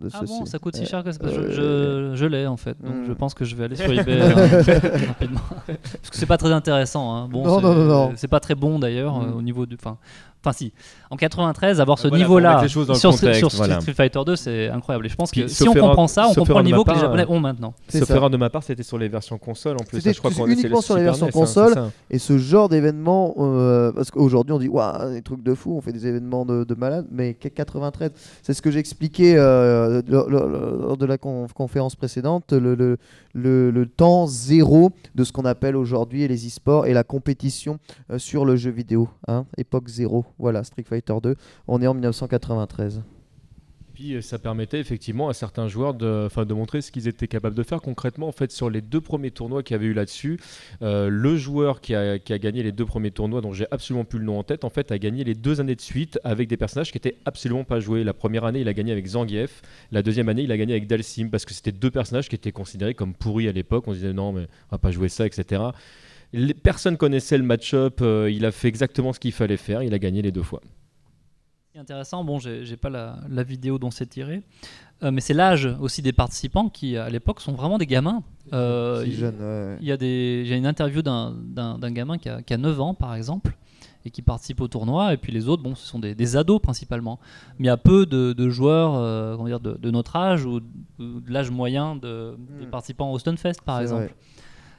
de 0.00 0.08
Ah 0.12 0.18
ceci. 0.20 0.38
bon, 0.40 0.44
ça 0.46 0.58
coûte 0.58 0.76
si 0.76 0.86
cher 0.86 1.04
que 1.04 1.12
ça 1.12 1.18
Je, 1.22 1.28
euh, 1.40 2.10
je- 2.12 2.16
je 2.16 2.26
l'ai 2.26 2.46
en 2.46 2.56
fait, 2.56 2.76
donc 2.82 2.94
hmm. 2.94 3.04
je 3.06 3.12
pense 3.12 3.34
que 3.34 3.44
je 3.44 3.54
vais 3.56 3.64
aller 3.64 3.76
sur 3.76 3.92
eBay 3.98 4.20
euh, 4.20 4.28
rapidement. 5.08 5.40
Parce 5.66 6.10
que 6.10 6.16
c'est 6.16 6.26
pas 6.26 6.38
très 6.38 6.52
intéressant. 6.52 7.14
hein. 7.14 7.28
Bon, 7.30 7.44
Non, 7.44 7.56
c'est- 7.56 7.62
non, 7.62 7.74
non. 7.84 8.12
C'est 8.16 8.28
pas 8.28 8.40
très 8.40 8.54
bon 8.54 8.78
d'ailleurs 8.78 9.14
Hmm. 9.20 9.36
au 9.36 9.42
niveau 9.42 9.66
du. 9.66 9.74
Enfin, 9.74 9.98
enfin 10.44 10.52
si. 10.52 10.72
En 11.10 11.16
93, 11.16 11.80
avoir 11.80 11.98
ce 11.98 12.08
Voilà, 12.08 12.22
niveau-là 12.24 12.68
sur, 12.68 12.86
contexte, 12.86 13.34
sur 13.38 13.48
voilà. 13.50 13.80
Street 13.80 13.92
Fighter 13.94 14.20
2, 14.26 14.36
c'est 14.36 14.68
incroyable. 14.68 15.06
Et 15.06 15.08
je 15.08 15.14
pense 15.16 15.30
Puis, 15.30 15.42
que 15.42 15.46
si 15.48 15.68
on 15.68 15.72
comprend 15.74 16.08
ça, 16.08 16.26
on 16.28 16.34
comprend 16.34 16.58
le 16.58 16.64
niveau 16.64 16.82
que 16.84 16.90
les 16.92 16.98
Japonais 16.98 17.24
ont 17.28 17.38
maintenant. 17.40 17.74
C'est 17.88 18.00
Sauf 18.00 18.10
erreur 18.10 18.30
de 18.30 18.36
ma 18.36 18.50
part, 18.50 18.62
c'était 18.64 18.82
sur 18.82 18.98
les 18.98 19.08
versions 19.08 19.38
console 19.38 19.74
en 19.80 19.84
plus. 19.84 20.00
C'était 20.00 20.18
uniquement 20.50 20.80
sur 20.80 20.96
les 20.96 21.02
Super 21.06 21.12
versions 21.12 21.26
NES, 21.26 21.30
hein, 21.30 21.32
console. 21.32 21.68
c'est 21.68 21.74
ça. 21.80 21.90
Et 22.10 22.18
ce 22.18 22.38
genre 22.38 22.68
d'événement, 22.68 23.34
euh, 23.38 23.92
parce 23.92 24.10
qu'aujourd'hui 24.10 24.52
on 24.52 24.58
dit, 24.58 24.68
waouh, 24.68 25.10
des 25.12 25.22
trucs 25.22 25.42
de 25.42 25.54
fou, 25.54 25.74
on 25.76 25.80
fait 25.80 25.92
des 25.92 26.06
événements 26.06 26.44
de, 26.44 26.64
de 26.64 26.74
malade, 26.74 27.06
mais 27.12 27.34
qu- 27.34 27.50
93, 27.50 28.10
c'est 28.42 28.54
ce 28.54 28.60
que 28.62 28.70
j'expliquais 28.70 29.34
euh, 29.36 30.02
lors, 30.08 30.96
de 30.96 31.06
la 31.06 31.18
con- 31.18 31.46
conférence 31.54 31.94
précédente, 31.96 32.52
le, 32.52 32.74
le, 32.74 32.96
le- 33.34 33.70
le 33.70 33.86
temps 33.86 34.26
zéro 34.26 34.90
de 35.14 35.24
ce 35.24 35.32
qu'on 35.32 35.44
appelle 35.44 35.76
aujourd'hui 35.76 36.26
les 36.26 36.46
e-sports 36.46 36.86
et 36.86 36.92
la 36.92 37.04
compétition 37.04 37.78
euh, 38.10 38.18
sur 38.18 38.44
le 38.44 38.56
jeu 38.56 38.70
vidéo. 38.70 39.08
hein, 39.28 39.44
époque 39.58 39.88
zéro, 39.88 40.24
voilà, 40.38 40.64
Street 40.64 40.84
Fighter 40.84 41.14
2, 41.22 41.36
on 41.68 41.82
est 41.82 41.86
en 41.86 41.94
1993. 41.94 43.02
Puis 43.94 44.14
euh, 44.14 44.20
ça 44.20 44.38
permettait 44.38 44.80
effectivement 44.80 45.28
à 45.28 45.34
certains 45.34 45.68
joueurs 45.68 45.94
de, 45.94 46.24
enfin, 46.26 46.44
de 46.44 46.52
montrer 46.52 46.82
ce 46.82 46.90
qu'ils 46.90 47.08
étaient 47.08 47.28
capables 47.28 47.54
de 47.54 47.62
faire 47.62 47.80
concrètement. 47.80 48.26
En 48.26 48.32
fait, 48.32 48.50
sur 48.50 48.68
les 48.68 48.80
deux 48.80 49.00
premiers 49.00 49.30
tournois 49.30 49.62
qu'il 49.62 49.74
y 49.74 49.76
avait 49.76 49.86
eu 49.86 49.94
là-dessus, 49.94 50.38
euh, 50.82 51.08
le 51.08 51.36
joueur 51.36 51.80
qui 51.80 51.94
a, 51.94 52.18
gagné 52.18 52.62
les 52.62 52.72
deux 52.72 52.84
premiers 52.84 53.12
tournois, 53.12 53.40
dont 53.40 53.52
j'ai 53.52 53.66
absolument 53.70 54.04
plus 54.04 54.18
le 54.18 54.24
nom 54.24 54.38
en 54.38 54.42
tête, 54.42 54.64
en 54.64 54.70
fait, 54.70 54.90
a 54.90 54.98
gagné 54.98 55.22
les 55.22 55.34
deux 55.34 55.60
années 55.60 55.76
de 55.76 55.80
suite 55.80 56.18
avec 56.24 56.48
des 56.48 56.56
personnages 56.56 56.90
qui 56.90 56.98
étaient 56.98 57.16
absolument 57.24 57.64
pas 57.64 57.78
joués. 57.78 58.02
La 58.02 58.14
première 58.14 58.44
année, 58.44 58.60
il 58.60 58.68
a 58.68 58.74
gagné 58.74 58.90
avec 58.90 59.06
Zangief. 59.06 59.62
La 59.92 60.02
deuxième 60.02 60.28
année, 60.28 60.42
il 60.42 60.52
a 60.52 60.56
gagné 60.56 60.72
avec 60.72 60.88
Dalsim 60.88 61.28
parce 61.30 61.44
que 61.44 61.54
c'était 61.54 61.72
deux 61.72 61.90
personnages 61.90 62.28
qui 62.28 62.34
étaient 62.34 62.52
considérés 62.52 62.94
comme 62.94 63.14
pourris 63.14 63.48
à 63.48 63.52
l'époque. 63.52 63.84
On 63.86 63.92
disait 63.92 64.12
non, 64.12 64.32
mais 64.32 64.48
on 64.70 64.74
va 64.74 64.78
pas 64.78 64.90
jouer 64.90 65.08
ça, 65.08 65.24
etc. 65.24 65.62
Les, 66.36 66.54
personne 66.54 66.96
connaissait 66.96 67.38
le 67.38 67.44
match-up. 67.44 68.00
euh, 68.02 68.30
il 68.30 68.44
a 68.44 68.50
fait 68.50 68.68
exactement 68.68 69.12
ce 69.12 69.20
qu'il 69.20 69.32
fallait 69.32 69.56
faire. 69.56 69.82
Il 69.82 69.94
a 69.94 69.98
gagné 69.98 70.20
les 70.22 70.32
deux 70.32 70.42
fois. 70.42 70.60
intéressant, 71.76 72.22
bon, 72.24 72.38
j'ai 72.38 72.76
pas 72.76 72.88
la, 72.90 73.18
la 73.28 73.42
vidéo 73.42 73.78
dont 73.78 73.90
c'est 73.90 74.06
tiré, 74.06 74.42
euh, 75.02 75.10
mais 75.10 75.20
c'est 75.20 75.34
l'âge 75.34 75.68
aussi 75.80 76.02
des 76.02 76.12
participants 76.12 76.68
qui, 76.68 76.96
à 76.96 77.10
l'époque, 77.10 77.40
sont 77.40 77.52
vraiment 77.52 77.78
des 77.78 77.86
gamins. 77.86 78.22
Euh, 78.52 79.02
Si 79.02 79.10
il- 79.10 79.16
jeune, 79.16 79.34
ouais. 79.40 79.76
Il 79.80 79.86
y 79.88 79.92
a 79.92 79.96
des, 79.96 80.44
j'ai 80.46 80.56
une 80.56 80.66
interview 80.66 81.02
d'un, 81.02 81.34
d'un, 81.36 81.76
d'un 81.78 81.90
gamin 81.90 82.16
qui 82.18 82.28
a, 82.28 82.42
qui 82.42 82.54
a 82.54 82.58
9 82.58 82.80
ans, 82.80 82.94
par 82.94 83.14
exemple, 83.16 83.56
et 84.04 84.10
qui 84.10 84.22
participe 84.22 84.60
au 84.60 84.68
tournoi, 84.68 85.14
et 85.14 85.16
puis 85.16 85.32
les 85.32 85.48
autres, 85.48 85.62
bon, 85.64 85.74
ce 85.74 85.84
sont 85.86 85.98
des, 85.98 86.14
des 86.14 86.36
ados 86.36 86.60
principalement. 86.60 87.18
Mais 87.58 87.64
il 87.64 87.66
y 87.66 87.70
a 87.70 87.76
peu 87.76 88.06
de, 88.06 88.32
de 88.34 88.48
joueurs 88.50 88.94
euh, 88.94 89.34
comment 89.34 89.48
dire, 89.48 89.60
de, 89.60 89.72
de 89.76 89.90
notre 89.90 90.14
âge 90.14 90.44
ou, 90.44 90.60
de 90.60 91.32
l'âge 91.32 91.50
moyen 91.50 91.96
de, 91.96 92.36
des 92.60 92.66
Hmm. 92.66 92.70
participants 92.70 93.10
au 93.10 93.18
Stunfest, 93.18 93.62
par 93.64 93.80
exemple. 93.80 94.04
vrai. 94.04 94.14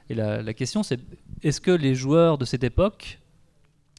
Et 0.09 0.13
la, 0.15 0.41
la 0.41 0.53
question, 0.53 0.83
c'est 0.83 0.99
est-ce 1.43 1.59
que 1.61 1.71
les 1.71 1.95
joueurs 1.95 2.37
de 2.37 2.45
cette 2.45 2.63
époque 2.63 3.19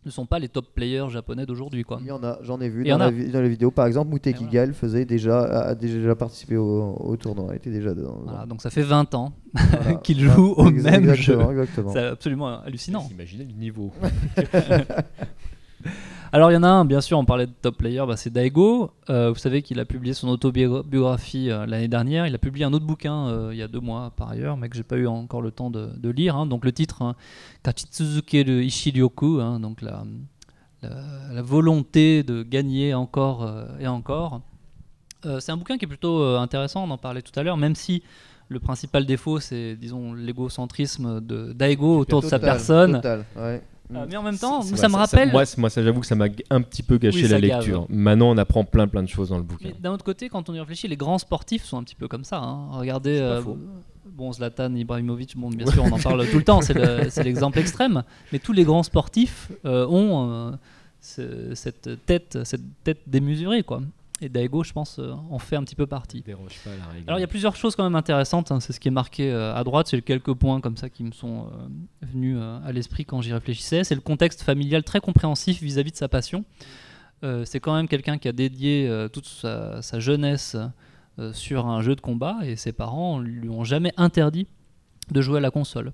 ne 0.04 0.11
sont 0.11 0.24
pas 0.24 0.38
les 0.38 0.48
top 0.48 0.66
players 0.72 1.09
japonais 1.11 1.46
d'aujourd'hui 1.46 1.82
quoi? 1.82 1.98
Il 2.00 2.07
y 2.07 2.12
en 2.12 2.22
a, 2.22 2.38
j'en 2.42 2.61
ai 2.61 2.68
vu 2.68 2.84
dans, 2.84 2.94
en 2.94 2.98
la, 2.98 3.07
a. 3.07 3.11
dans. 3.11 3.70
Par 3.72 3.86
exemple, 3.86 4.12
Muteki 4.12 4.44
voilà. 4.44 4.52
Gal 4.52 4.72
faisait 4.74 5.04
déjà, 5.04 5.40
a 5.40 5.74
déjà 5.74 6.14
participé 6.14 6.57
au, 6.57 6.94
au 6.94 7.16
tournoi, 7.16 7.57
était 7.57 7.70
déjà 7.72 7.92
dedans. 7.92 8.20
Voilà, 8.24 8.46
Donc 8.46 8.62
ça 8.62 8.70
fait 8.70 8.82
20 8.82 9.14
ans 9.14 9.32
Voilà. 9.54 9.94
qu'il 9.96 10.20
joue 10.20 10.52
au 10.57 10.70
même 10.70 10.76
exactement, 11.11 11.52
jeu. 11.52 11.61
Exactement. 11.61 11.92
C'est 11.92 12.04
absolument 12.04 12.61
hallucinant. 12.61 13.09
Imaginez 13.11 13.44
le 13.44 13.52
niveau. 13.52 13.92
Alors 16.33 16.51
il 16.51 16.55
y 16.55 16.57
en 16.57 16.62
a 16.62 16.68
un, 16.68 16.85
bien 16.85 17.01
sûr, 17.01 17.18
on 17.18 17.24
parlait 17.24 17.47
de 17.47 17.53
top 17.62 17.79
player, 17.79 18.03
bah, 18.07 18.16
c'est 18.16 18.31
Daigo. 18.31 18.91
Euh, 19.11 19.31
vous 19.31 19.39
savez 19.39 19.62
qu'il 19.62 19.79
a 19.81 19.85
publié 19.85 20.12
son 20.12 20.29
autobiographie 20.29 21.51
euh, 21.51 21.66
l'année 21.66 21.89
dernière. 21.89 22.27
Il 22.27 22.35
a 22.35 22.39
publié 22.39 22.64
un 22.64 22.72
autre 22.72 22.85
bouquin 22.85 23.29
euh, 23.29 23.51
il 23.53 23.59
y 23.59 23.62
a 23.62 23.68
deux 23.68 23.81
mois 23.81 24.12
par 24.16 24.31
ailleurs, 24.31 24.57
mais 24.57 24.68
que 24.68 24.77
j'ai 24.77 24.83
pas 24.83 24.97
eu 24.97 25.07
encore 25.07 25.41
le 25.41 25.51
temps 25.51 25.70
de, 25.70 25.89
de 25.97 26.11
lire. 26.11 26.37
hein. 26.37 26.47
Donc 26.47 26.64
le 26.64 26.72
titre, 26.72 27.03
hein, 27.03 27.14
Kachitsuzukeru 27.62 28.64
Ishiryoku, 28.64 29.41
hein, 29.41 29.61
donc 29.61 29.83
la, 29.83 30.05
la- 30.83 31.33
la 31.33 31.43
volonté 31.43 32.22
de 32.22 32.43
gagner 32.43 32.93
encore 32.95 33.49
et 33.81 33.87
encore. 33.89 34.41
C'est 35.41 35.51
un 35.51 35.57
bouquin 35.57 35.77
qui 35.79 35.85
est 35.87 35.89
plutôt 35.89 36.22
intéressant, 36.37 36.85
on 36.85 36.91
en 36.91 36.99
parlait 36.99 37.22
tout 37.22 37.37
à 37.39 37.43
l'heure, 37.43 37.57
même 37.57 37.74
si 37.74 38.03
le 38.49 38.61
principal 38.61 39.05
défaut, 39.07 39.41
c'est 39.41 39.74
disons 39.74 40.12
l'égocentrisme 40.14 41.20
de 41.20 41.53
Daigo 41.53 41.99
autour 41.99 42.20
de 42.20 42.27
sa 42.27 42.39
Total, 42.39 42.53
personne. 42.55 42.93
total, 42.97 43.24
ouais. 43.37 43.62
Euh, 43.95 44.05
mais 44.09 44.16
en 44.16 44.22
même 44.22 44.37
temps, 44.39 44.62
ça 44.62 44.89
me 44.89 44.95
rappelle. 44.97 45.30
moi, 45.30 45.45
moi, 45.59 45.70
ça, 45.70 45.82
j'avoue 45.82 46.01
que 46.01 46.07
ça 46.07 46.14
m'a 46.16 46.26
un 46.51 46.61
petit 46.62 46.82
peu 46.82 46.99
gâché 46.99 47.22
Oui, 47.22 47.28
la 47.28 47.41
gave. 47.41 47.61
lecture. 47.61 47.87
Maintenant, 47.89 48.30
on 48.30 48.37
apprend 48.39 48.64
plein 48.64 48.89
plein 48.89 49.03
de 49.03 49.09
choses 49.09 49.28
dans 49.28 49.37
le 49.39 49.45
bouquin. 49.45 49.68
Mais 49.68 49.76
d'un 49.80 49.93
autre 49.93 50.05
côté, 50.05 50.28
quand 50.28 50.49
on 50.49 50.55
y 50.55 50.61
réfléchit, 50.61 50.89
les 50.89 50.97
grands 50.97 51.18
sportifs 51.18 51.64
sont 51.64 51.78
un 51.78 51.82
petit 51.84 51.95
peu 51.95 52.09
comme 52.09 52.24
ça. 52.24 52.39
hein. 52.39 52.68
Regardez, 52.72 53.18
euh, 53.20 53.41
bon, 54.11 54.32
Zlatan 54.32 54.74
Ibrahimovic, 54.74 55.37
bon, 55.37 55.51
bien 55.51 55.66
sûr, 55.70 55.84
on 55.84 55.93
en 55.93 55.99
parle 55.99 56.26
tout 56.28 56.39
le 56.39 56.45
temps, 56.45 56.61
c'est 56.62 56.74
le- 56.74 57.07
c'est 57.11 57.22
l'exemple 57.22 57.59
extrême. 57.59 58.03
Mais 58.32 58.39
tous 58.41 58.53
les 58.53 58.64
grands 58.64 58.82
sportifs 58.82 59.53
euh, 59.64 59.87
ont 59.87 60.30
euh, 60.30 60.51
ce- 61.01 61.55
cette 61.55 62.05
tête, 62.07 62.39
cette 62.45 62.62
tête 62.82 63.01
démesurée, 63.07 63.62
quoi. 63.62 63.82
Et 64.22 64.30
Daigo, 64.30 64.64
je 64.64 64.72
pense, 64.72 64.98
euh, 64.98 65.12
en 65.30 65.38
fait 65.38 65.56
un 65.56 65.62
petit 65.62 65.74
peu 65.74 65.86
partie. 65.86 66.22
Déroge 66.22 66.58
pas 66.64 66.70
à 66.70 66.76
la 66.76 66.86
règle. 66.86 67.04
Alors 67.06 67.18
il 67.18 67.20
y 67.20 67.24
a 67.24 67.28
plusieurs 67.28 67.54
choses 67.54 67.76
quand 67.76 67.84
même 67.84 67.96
intéressantes, 67.96 68.50
hein, 68.50 68.60
c'est 68.60 68.72
ce 68.72 68.80
qui 68.80 68.88
est 68.88 68.92
marqué 68.92 69.30
euh, 69.30 69.54
à 69.54 69.62
droite, 69.62 69.88
c'est 69.88 70.00
quelques 70.00 70.32
points 70.32 70.60
comme 70.62 70.78
ça 70.78 70.88
qui 70.88 71.04
me 71.04 71.12
sont 71.12 71.46
euh, 71.46 71.68
venus 72.00 72.38
à 72.38 72.72
l'esprit 72.72 73.04
quand 73.04 73.20
j'y 73.20 73.32
réfléchissais. 73.32 73.84
C'est 73.84 73.94
le 73.94 74.00
contexte 74.00 74.42
familial 74.42 74.84
très 74.84 75.00
compréhensif 75.00 75.62
vis-à-vis 75.62 75.92
de 75.92 75.96
sa 75.96 76.08
passion. 76.08 76.44
C'est 77.44 77.58
quand 77.58 77.74
même 77.74 77.88
quelqu'un 77.88 78.18
qui 78.18 78.28
a 78.28 78.32
dédié 78.32 78.88
toute 79.12 79.26
sa, 79.26 79.82
sa 79.82 79.98
jeunesse 79.98 80.56
sur 81.32 81.66
un 81.66 81.80
jeu 81.80 81.96
de 81.96 82.00
combat 82.00 82.36
et 82.44 82.54
ses 82.54 82.70
parents 82.70 83.18
lui 83.18 83.48
ont 83.48 83.64
jamais 83.64 83.92
interdit 83.96 84.46
de 85.10 85.20
jouer 85.22 85.38
à 85.38 85.40
la 85.40 85.50
console. 85.50 85.92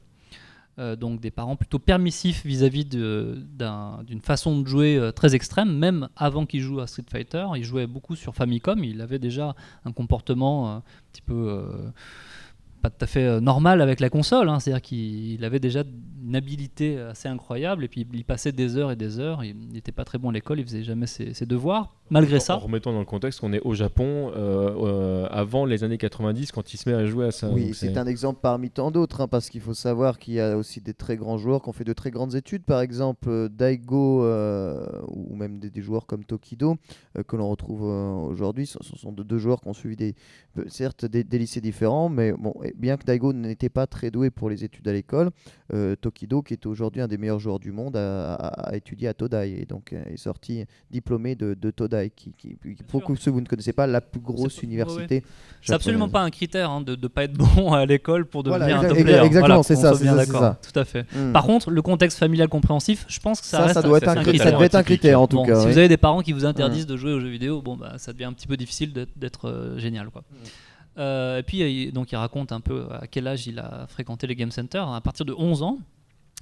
Euh, 0.78 0.96
donc 0.96 1.20
des 1.20 1.30
parents 1.30 1.54
plutôt 1.54 1.78
permissifs 1.78 2.46
vis-à-vis 2.46 2.86
d'une 2.86 4.20
façon 4.22 4.62
de 4.62 4.66
jouer 4.66 4.96
euh, 4.96 5.12
très 5.12 5.34
extrême, 5.34 5.76
même 5.76 6.08
avant 6.16 6.46
qu'il 6.46 6.62
joue 6.62 6.80
à 6.80 6.86
Street 6.86 7.04
Fighter. 7.10 7.44
Il 7.56 7.64
jouait 7.64 7.86
beaucoup 7.86 8.16
sur 8.16 8.34
Famicom, 8.34 8.82
il 8.82 9.02
avait 9.02 9.18
déjà 9.18 9.54
un 9.84 9.92
comportement 9.92 10.68
euh, 10.68 10.76
un 10.76 10.82
petit 11.12 11.20
peu 11.20 11.62
pas 12.80 12.88
tout 12.88 13.04
à 13.04 13.06
fait 13.06 13.40
normal 13.40 13.82
avec 13.82 14.00
la 14.00 14.08
console, 14.08 14.48
hein. 14.48 14.58
c'est-à-dire 14.58 14.82
qu'il 14.82 15.32
il 15.32 15.44
avait 15.44 15.60
déjà 15.60 15.84
une 16.24 16.36
habilité 16.36 16.98
assez 16.98 17.28
incroyable 17.28 17.84
et 17.84 17.88
puis 17.88 18.06
il 18.12 18.24
passait 18.24 18.52
des 18.52 18.76
heures 18.76 18.90
et 18.90 18.96
des 18.96 19.18
heures, 19.18 19.42
il 19.44 19.56
n'était 19.72 19.92
pas 19.92 20.04
très 20.04 20.18
bon 20.18 20.30
à 20.30 20.32
l'école, 20.32 20.60
il 20.60 20.64
faisait 20.66 20.82
jamais 20.84 21.06
ses, 21.06 21.34
ses 21.34 21.46
devoirs. 21.46 21.94
Malgré 22.10 22.36
En 22.36 22.40
ça, 22.40 22.54
remettant 22.56 22.92
dans 22.92 22.98
le 22.98 23.06
contexte 23.06 23.40
qu'on 23.40 23.54
est 23.54 23.60
au 23.62 23.72
Japon 23.72 24.32
euh, 24.36 24.70
euh, 24.76 25.26
avant 25.30 25.64
les 25.64 25.82
années 25.82 25.96
90 25.96 26.52
quand 26.52 26.74
il 26.74 26.76
se 26.76 26.86
met 26.88 26.94
à 26.94 27.06
jouer 27.06 27.26
à 27.26 27.30
ça. 27.30 27.48
Oui, 27.50 27.72
c'est 27.72 27.96
un 27.96 28.06
exemple 28.06 28.40
parmi 28.42 28.68
tant 28.70 28.90
d'autres, 28.90 29.22
hein, 29.22 29.28
parce 29.28 29.48
qu'il 29.48 29.62
faut 29.62 29.72
savoir 29.72 30.18
qu'il 30.18 30.34
y 30.34 30.40
a 30.40 30.58
aussi 30.58 30.82
des 30.82 30.92
très 30.92 31.16
grands 31.16 31.38
joueurs 31.38 31.62
qui 31.62 31.70
ont 31.70 31.72
fait 31.72 31.84
de 31.84 31.94
très 31.94 32.10
grandes 32.10 32.34
études. 32.34 32.64
Par 32.64 32.82
exemple, 32.82 33.30
euh, 33.30 33.48
Daigo, 33.48 34.24
euh, 34.24 34.86
ou 35.08 35.34
même 35.36 35.58
des, 35.58 35.70
des 35.70 35.80
joueurs 35.80 36.04
comme 36.04 36.24
Tokido, 36.24 36.76
euh, 37.16 37.22
que 37.22 37.34
l'on 37.36 37.48
retrouve 37.48 37.84
euh, 37.84 38.12
aujourd'hui. 38.30 38.66
Ce, 38.66 38.76
ce 38.82 38.94
sont 38.98 39.12
de- 39.12 39.22
deux 39.22 39.38
joueurs 39.38 39.62
qui 39.62 39.68
ont 39.68 39.72
suivi 39.74 39.96
des, 39.96 40.14
certes 40.68 41.06
des, 41.06 41.24
des 41.24 41.38
lycées 41.38 41.62
différents, 41.62 42.10
mais 42.10 42.32
bon, 42.32 42.52
et 42.62 42.74
bien 42.76 42.98
que 42.98 43.04
Daigo 43.04 43.32
n'était 43.32 43.70
pas 43.70 43.86
très 43.86 44.10
doué 44.10 44.28
pour 44.30 44.50
les 44.50 44.64
études 44.64 44.86
à 44.86 44.92
l'école, 44.92 45.30
euh, 45.72 45.96
Tokido, 46.12 46.42
qui 46.42 46.54
est 46.54 46.66
aujourd'hui 46.66 47.00
un 47.00 47.08
des 47.08 47.16
meilleurs 47.18 47.38
joueurs 47.40 47.58
du 47.58 47.72
monde, 47.72 47.96
a, 47.96 48.34
a- 48.34 48.70
a 48.70 48.76
étudié 48.76 49.08
à 49.08 49.14
Todai 49.14 49.60
et 49.62 49.64
donc 49.66 49.92
euh, 49.92 50.02
est 50.06 50.16
sorti 50.16 50.64
diplômé 50.90 51.34
de, 51.34 51.54
de 51.54 51.70
Todai, 51.70 52.10
qui, 52.14 52.32
qui, 52.36 52.56
qui- 52.62 52.82
pour 52.84 53.00
sûr. 53.02 53.16
ceux 53.18 53.30
que 53.30 53.34
vous 53.34 53.40
ne 53.40 53.46
connaissez 53.46 53.72
pas, 53.72 53.86
la 53.86 54.00
plus 54.00 54.20
grosse 54.20 54.62
université. 54.62 55.22
c'est 55.62 55.72
absolument 55.72 56.08
pas 56.08 56.20
un 56.22 56.30
critère 56.30 56.70
hein, 56.70 56.80
de 56.82 56.94
ne 56.96 57.08
pas 57.08 57.24
être 57.24 57.32
bon 57.32 57.72
à 57.72 57.86
l'école 57.86 58.26
pour 58.26 58.42
Voilà, 58.42 58.66
devenir 58.66 58.80
un 58.80 58.84
exa- 58.84 58.88
top 58.88 58.98
player. 59.04 59.18
exactement, 59.18 59.46
Voilà, 59.46 59.62
c'est 59.62 59.74
ça, 59.76 59.88
soit 59.88 59.98
c'est 59.98 60.04
bien 60.04 60.16
ça, 60.18 60.24
ça. 60.26 60.58
Tout 60.72 60.78
à 60.78 60.84
fait. 60.84 61.06
Hmm. 61.14 61.32
Par 61.32 61.44
contre, 61.44 61.70
le 61.70 61.82
contexte 61.82 62.18
familial 62.18 62.48
compréhensif, 62.48 63.04
je 63.08 63.20
pense 63.20 63.40
que 63.40 63.46
ça, 63.46 63.58
Ça, 63.58 63.62
reste 63.64 63.74
ça 63.74 63.82
doit 63.82 63.98
être 63.98 64.08
un, 64.08 64.14
c'est 64.14 64.20
cri- 64.20 64.24
ça 64.24 64.44
critère. 64.44 64.52
doit 64.58 64.66
être 64.66 64.74
un 64.74 64.82
critère 64.82 65.20
en 65.20 65.26
tout 65.26 65.36
Bon, 65.36 65.44
cas. 65.46 65.54
si 65.60 65.66
ouais. 65.66 65.72
vous 65.72 65.78
avez 65.78 65.88
des 65.88 65.96
parents 65.96 66.20
qui 66.22 66.32
vous 66.32 66.44
interdisent 66.44 66.86
de 66.86 66.96
jouer 66.96 67.12
aux 67.12 67.20
jeux 67.20 67.28
vidéo, 67.30 67.62
bon 67.62 67.76
bah 67.76 67.94
ça 67.98 68.12
devient 68.12 68.24
un 68.26 68.32
petit 68.32 68.46
peu 68.46 68.56
difficile 68.56 68.92
d'être- 69.16 69.48
euh, 69.48 69.78
génial 69.78 70.10
quoi. 70.10 70.22
Euh, 70.98 71.38
et 71.38 71.42
puis 71.42 71.58
il- 71.60 71.92
donc 71.92 72.12
il 72.12 72.16
raconte 72.16 72.52
un 72.52 72.60
peu 72.60 72.84
à 72.90 73.06
quel 73.06 73.26
âge 73.26 73.46
il 73.46 73.58
a 73.58 73.86
fréquenté 73.88 74.26
les 74.26 74.34
game 74.36 74.50
centers 74.50 74.86
à 74.88 75.00
partir 75.00 75.24
de 75.24 75.32
11 75.36 75.62
ans, 75.62 75.78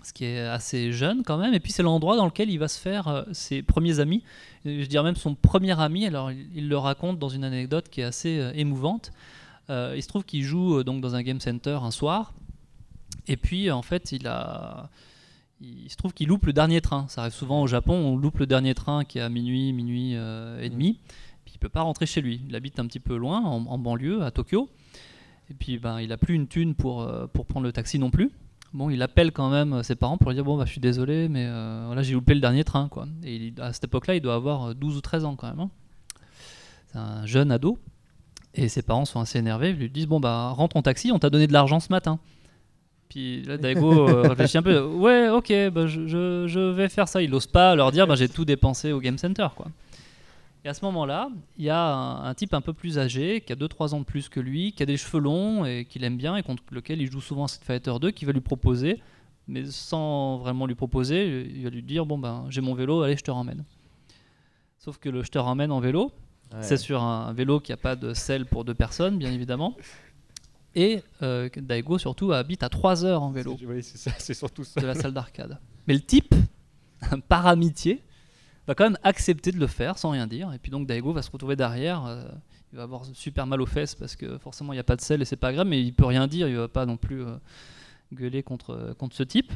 ce 0.03 0.13
qui 0.13 0.25
est 0.25 0.41
assez 0.41 0.93
jeune 0.93 1.23
quand 1.23 1.39
même. 1.39 1.55
Et 1.55 1.61
puis 1.61 1.73
c'est 1.73 1.83
l'endroit 1.83 2.17
dans 2.17 2.27
lequel 2.27 2.51
il 2.51 2.59
va 2.59 2.69
se 2.69 2.79
faire 2.79 3.09
euh, 3.09 3.23
ses 3.33 3.63
premiers 3.63 4.01
amis. 4.01 4.23
Et 4.65 4.83
Je 4.83 4.89
dirais 4.89 5.05
même 5.05 5.17
son 5.17 5.35
premier 5.35 5.79
ami. 5.81 6.07
Alors 6.07 6.31
il, 6.31 6.69
le 6.69 6.79
raconte 6.79 7.19
dans 7.19 7.29
une 7.29 7.45
anecdote 7.45 7.89
qui 7.91 8.01
est 8.01 8.05
assez 8.05 8.39
euh, 8.39 8.53
émouvante. 8.55 9.13
Euh, 9.69 9.95
il 9.97 10.03
se 10.03 10.09
trouve 10.09 10.25
qu'il 10.25 10.43
joue 10.43 10.79
euh, 10.79 10.85
donc 10.85 11.01
dans 11.01 11.15
un 11.15 11.23
game 11.23 11.41
center 11.41 11.79
un 11.83 11.91
soir. 11.91 12.33
Et 13.29 13.37
puis 13.37 13.71
en 13.71 13.83
fait 13.83 14.13
il 14.13 14.27
a 14.27 14.91
il 15.61 15.91
se 15.91 15.97
trouve 15.97 16.13
qu'il 16.13 16.29
loupe 16.29 16.47
le 16.47 16.53
dernier 16.53 16.81
train. 16.81 17.07
Ça 17.09 17.23
arrive 17.23 17.35
souvent 17.35 17.63
au 17.63 17.67
Japon, 17.67 17.95
on 17.95 18.17
loupe 18.17 18.39
le 18.39 18.47
dernier 18.47 18.75
train 18.75 19.05
qui 19.05 19.19
est 19.19 19.23
à 19.23 19.29
minuit, 19.29 19.73
minuit 19.73 20.13
euh, 20.15 20.61
et 20.61 20.71
demi. 20.71 20.99
Puis 21.45 21.55
il 21.55 21.59
peut 21.59 21.69
pas 21.69 21.83
rentrer 21.83 22.07
chez 22.07 22.21
lui. 22.21 22.41
Il 22.49 22.57
habite 22.57 22.79
un 22.79 22.87
petit 22.87 23.01
peu 23.01 23.17
loin, 23.17 23.41
en, 23.41 23.67
en 23.67 23.79
banlieue, 23.79 24.23
à 24.23 24.31
Tokyo. 24.31 24.69
Et 25.51 25.55
puis 25.55 25.79
ben, 25.79 26.01
il 26.01 26.13
a 26.13 26.17
plus 26.17 26.35
une 26.35 26.47
thune 26.47 26.75
pour, 26.75 27.03
euh, 27.03 27.27
pour 27.27 27.47
prendre 27.47 27.67
le 27.67 27.73
taxi 27.73 27.99
non 27.99 28.11
plus. 28.11 28.31
Bon, 28.73 28.89
il 28.89 29.03
appelle 29.03 29.33
quand 29.33 29.51
même 29.51 29.83
ses 29.83 29.97
parents 29.97 30.17
pour 30.17 30.31
lui 30.31 30.37
dire 30.37 30.45
bon 30.45 30.57
bah 30.57 30.65
je 30.65 30.71
suis 30.71 30.81
désolé, 30.81 31.29
mais 31.29 31.45
euh, 31.49 31.85
voilà 31.87 32.03
j'ai 32.03 32.13
loupé 32.15 32.35
le 32.35 32.41
dernier 32.41 32.63
train 32.63 32.89
quoi. 32.89 33.07
Et 33.25 33.35
il- 33.37 33.61
à 33.61 33.73
cette 33.73 33.85
époque-là, 33.85 34.15
il 34.15 34.21
doit 34.21 34.35
avoir 34.35 34.69
euh, 34.71 34.75
12 34.75 34.97
ou 34.97 35.01
13 35.01 35.25
ans 35.25 35.35
quand 35.35 35.49
même. 35.49 35.61
hein. 35.61 35.71
C'est 36.93 36.99
un 36.99 37.27
jeune 37.27 37.51
ado. 37.51 37.79
Et 38.55 38.69
ses 38.69 38.83
parents 38.83 39.05
sont 39.05 39.21
assez 39.21 39.39
énervés. 39.39 39.71
Ils 39.71 39.77
lui 39.77 39.91
disent 39.91 40.07
bon 40.07 40.21
bah 40.21 40.49
rentre 40.51 40.77
en 40.77 40.83
taxi, 40.83 41.11
on 41.13 41.19
t'a 41.19 41.31
donné 41.31 41.47
de 41.47 41.53
l'argent 41.53 41.81
ce 41.81 41.89
matin. 41.91 42.19
Puis 43.09 43.43
là, 43.43 43.57
Daigo 43.59 44.09
euh, 44.09 44.23
réfléchit 44.29 44.59
un 44.59 44.63
peu. 44.63 44.81
Ouais, 44.85 45.29
ok, 45.29 45.53
bah, 45.73 45.87
je, 45.89 46.07
je- 46.07 46.45
je 46.47 46.61
vais 46.71 46.89
faire 46.89 47.09
ça. 47.09 47.23
Il 47.23 47.31
n'ose 47.31 47.49
pas 47.49 47.75
leur 47.75 47.91
dire 47.91 48.07
bah, 48.07 48.15
j'ai 48.15 48.29
tout 48.29 48.45
dépensé 48.45 48.93
au 48.93 49.01
Game 49.01 49.19
Center. 49.19 49.49
Quoi. 49.57 49.67
Et 50.65 50.69
à 50.69 50.75
ce 50.75 50.85
moment-là, 50.85 51.31
il 51.57 51.65
y 51.65 51.71
a 51.71 51.83
un, 51.83 52.25
un 52.25 52.35
type 52.35 52.53
un 52.53 52.61
peu 52.61 52.73
plus 52.75 52.99
âgé, 52.99 53.41
qui 53.41 53.53
a 53.53 53.57
2-3 53.57 53.95
ans 53.95 54.01
de 54.01 54.05
plus 54.05 54.29
que 54.29 54.41
lui, 54.41 54.73
qui 54.73 54.83
a 54.83 54.87
des 54.87 54.99
cheveux 54.99 55.21
longs 55.23 55.65
et 55.65 55.87
qu'il 55.87 56.05
aime 56.05 56.19
bien 56.19 56.37
et 56.37 56.43
contre 56.43 56.63
lequel 56.73 57.01
il 57.01 57.11
joue 57.11 57.21
souvent 57.23 57.47
Street 57.47 57.65
Fighter 57.65 57.95
2, 57.99 58.11
qui 58.11 58.27
va 58.27 58.33
lui 58.33 58.43
proposer, 58.43 59.01
mais 59.49 59.65
sans 59.67 60.37
vraiment 60.39 60.67
lui 60.67 60.75
proposer, 60.75 61.49
il 61.55 61.65
va 61.65 61.71
lui 61.71 61.83
dire 61.83 62.05
Bon, 62.05 62.19
ben 62.19 62.45
j'ai 62.51 62.61
mon 62.61 62.75
vélo, 62.75 63.03
allez, 63.03 63.17
je 63.17 63.23
te 63.25 63.31
ramène. 63.31 63.65
Sauf 64.79 64.99
que 64.99 65.09
le 65.09 65.23
je 65.23 65.31
te 65.31 65.39
ramène 65.39 65.73
en 65.73 65.81
vélo, 65.81 66.13
Ouais. 66.53 66.63
c'est 66.63 66.77
sur 66.79 67.01
un, 67.01 67.27
un 67.29 67.33
vélo 67.33 67.61
qui 67.61 67.71
n'a 67.71 67.77
pas 67.77 67.95
de 67.95 68.13
selle 68.13 68.45
pour 68.45 68.65
deux 68.65 68.75
personnes, 68.75 69.19
bien 69.19 69.31
évidemment. 69.31 69.77
Et 70.75 71.01
euh, 71.23 71.49
Daigo, 71.57 71.97
surtout, 71.97 72.33
habite 72.33 72.65
à 72.65 72.69
3 72.69 73.05
heures 73.05 73.23
en 73.23 73.31
vélo 73.31 73.57
Oui, 73.65 73.85
c'est 73.85 73.99
ça, 73.99 74.11
c'est 74.19 74.35
surtout 74.35 74.65
ça. 74.65 74.81
de 74.81 74.87
la 74.87 74.95
salle 74.97 75.13
d'arcade. 75.13 75.59
Mais 75.87 75.95
le 75.95 76.01
type, 76.01 76.35
par 77.29 77.47
amitié, 77.47 78.03
va 78.71 78.75
quand 78.75 78.85
même 78.85 78.99
accepter 79.03 79.53
de 79.53 79.59
le 79.59 79.67
faire 79.67 79.99
sans 79.99 80.11
rien 80.11 80.27
dire. 80.27 80.53
Et 80.53 80.59
puis 80.59 80.71
donc 80.71 80.87
Daigo 80.87 81.13
va 81.13 81.23
se 81.23 81.31
retrouver 81.31 81.57
derrière. 81.57 82.07
euh, 82.07 82.25
il 82.73 82.77
va 82.77 82.85
avoir 82.85 83.05
super 83.05 83.47
mal 83.47 83.61
aux 83.61 83.67
fesses 83.67 83.97
parce 83.97 84.15
que 84.15 84.39
forcément 84.39 84.73
il 84.73 84.77
n'y 84.77 84.81
a 84.81 84.85
pas 84.85 84.95
de 84.95 85.01
sel 85.01 85.21
et 85.21 85.25
c'est 85.25 85.37
pas 85.37 85.53
grave, 85.53 85.67
mais 85.67 85.83
il 85.83 85.93
peut 85.93 86.05
rien 86.05 86.27
dire. 86.27 86.49
Il 86.49 86.57
va 86.57 86.69
pas 86.69 86.87
non 86.87 86.97
plus 86.97 87.25
euh, 87.25 87.35
gueuler 88.13 88.43
contre, 88.43 88.95
contre 88.97 89.17
ce 89.17 89.25
type. 89.25 89.53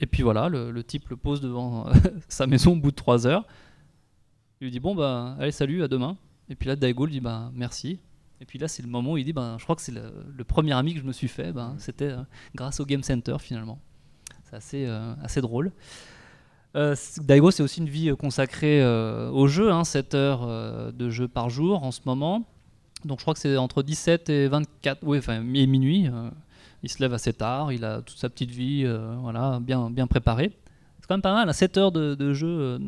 Et 0.00 0.06
puis 0.06 0.22
voilà, 0.22 0.48
le, 0.48 0.70
le 0.70 0.84
type 0.84 1.08
le 1.08 1.16
pose 1.16 1.40
devant 1.40 1.88
euh, 1.88 1.92
sa 2.28 2.46
maison 2.46 2.72
au 2.72 2.76
bout 2.76 2.90
de 2.90 2.96
3 2.96 3.26
heures. 3.26 3.46
Il 4.60 4.64
lui 4.64 4.70
dit 4.70 4.80
Bon, 4.80 4.94
bah, 4.94 5.36
allez, 5.38 5.52
salut, 5.52 5.82
à 5.82 5.88
demain. 5.88 6.16
Et 6.48 6.54
puis 6.54 6.68
là, 6.68 6.76
Daigo 6.76 7.06
lui 7.06 7.12
dit 7.12 7.20
bah, 7.20 7.50
Merci. 7.54 7.98
Et 8.40 8.44
puis 8.44 8.58
là, 8.58 8.68
c'est 8.68 8.82
le 8.82 8.88
moment 8.88 9.12
où 9.12 9.16
il 9.16 9.24
dit 9.24 9.32
ben, 9.32 9.56
Je 9.58 9.64
crois 9.64 9.76
que 9.76 9.82
c'est 9.82 9.92
le, 9.92 10.44
premier 10.44 10.72
ami 10.72 10.94
que 10.94 11.00
je 11.00 11.04
me 11.04 11.12
suis 11.12 11.28
fait. 11.28 11.52
Ben, 11.52 11.74
C'était 11.78 12.10
euh, 12.12 12.22
grâce 12.54 12.80
au 12.80 12.84
Game 12.84 13.02
Center 13.02 13.36
finalement. 13.40 13.80
C'est 14.44 14.56
assez, 14.56 14.86
euh, 14.86 15.14
assez 15.22 15.40
drôle. 15.40 15.72
Euh, 16.78 16.94
Daigo, 17.22 17.50
c'est 17.50 17.62
aussi 17.62 17.80
une 17.80 17.88
vie 17.88 18.08
euh, 18.08 18.16
consacrée 18.16 18.80
euh, 18.82 19.30
au 19.30 19.48
jeu, 19.48 19.70
hein, 19.70 19.84
7 19.84 20.14
heures 20.14 20.42
euh, 20.44 20.92
de 20.92 21.10
jeu 21.10 21.28
par 21.28 21.50
jour 21.50 21.82
en 21.82 21.90
ce 21.90 22.00
moment. 22.06 22.44
Donc 23.04 23.18
je 23.18 23.24
crois 23.24 23.34
que 23.34 23.40
c'est 23.40 23.56
entre 23.56 23.82
17 23.82 24.30
et 24.30 24.48
24, 24.48 25.00
oui, 25.02 25.18
enfin 25.18 25.42
et 25.54 25.66
minuit. 25.66 26.08
il 26.82 26.88
se 26.88 27.00
lève 27.00 27.14
assez 27.14 27.32
tard, 27.32 27.72
il 27.72 27.84
a 27.84 28.02
toute 28.02 28.18
sa 28.18 28.28
petite 28.28 28.50
vie 28.50 28.84
voilà, 29.22 29.60
bien, 29.60 29.88
bien 29.88 30.08
préparée. 30.08 30.50
C'est 31.00 31.06
quand 31.06 31.14
même 31.14 31.22
pas 31.22 31.32
mal, 31.32 31.52
7 31.54 31.76
heures 31.76 31.92
de, 31.92 32.16
de 32.16 32.32
jeu. 32.32 32.80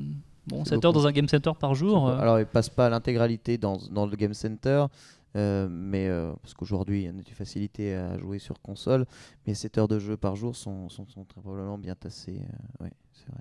bon, 0.48 0.64
C'est 0.64 0.74
7 0.74 0.84
heures 0.84 0.92
dans 0.92 1.06
un 1.06 1.12
game 1.12 1.28
center 1.28 1.52
par 1.60 1.76
jour. 1.76 2.08
Alors, 2.08 2.40
il 2.40 2.46
passe 2.46 2.68
pas 2.68 2.90
l'intégralité 2.90 3.56
dans, 3.56 3.78
dans 3.92 4.04
le 4.04 4.16
Game 4.16 4.34
Center, 4.34 4.86
euh, 5.36 5.68
mais 5.70 6.08
euh, 6.08 6.32
parce 6.42 6.54
qu'aujourd'hui, 6.54 7.02
il 7.02 7.04
y 7.04 7.06
a 7.06 7.10
une 7.10 7.22
facilité 7.22 7.94
à 7.94 8.18
jouer 8.18 8.38
sur 8.38 8.60
console, 8.60 9.06
mais 9.46 9.54
7 9.54 9.78
heures 9.78 9.88
de 9.88 9.98
jeu 9.98 10.16
par 10.16 10.34
jour 10.36 10.56
sont, 10.56 10.88
sont, 10.88 11.06
sont 11.06 11.24
très 11.24 11.40
probablement 11.40 11.78
bien 11.78 11.94
tassées. 11.94 12.40
euh, 12.40 12.84
ouais, 12.84 12.92
c'est 13.12 13.30
vrai. 13.30 13.40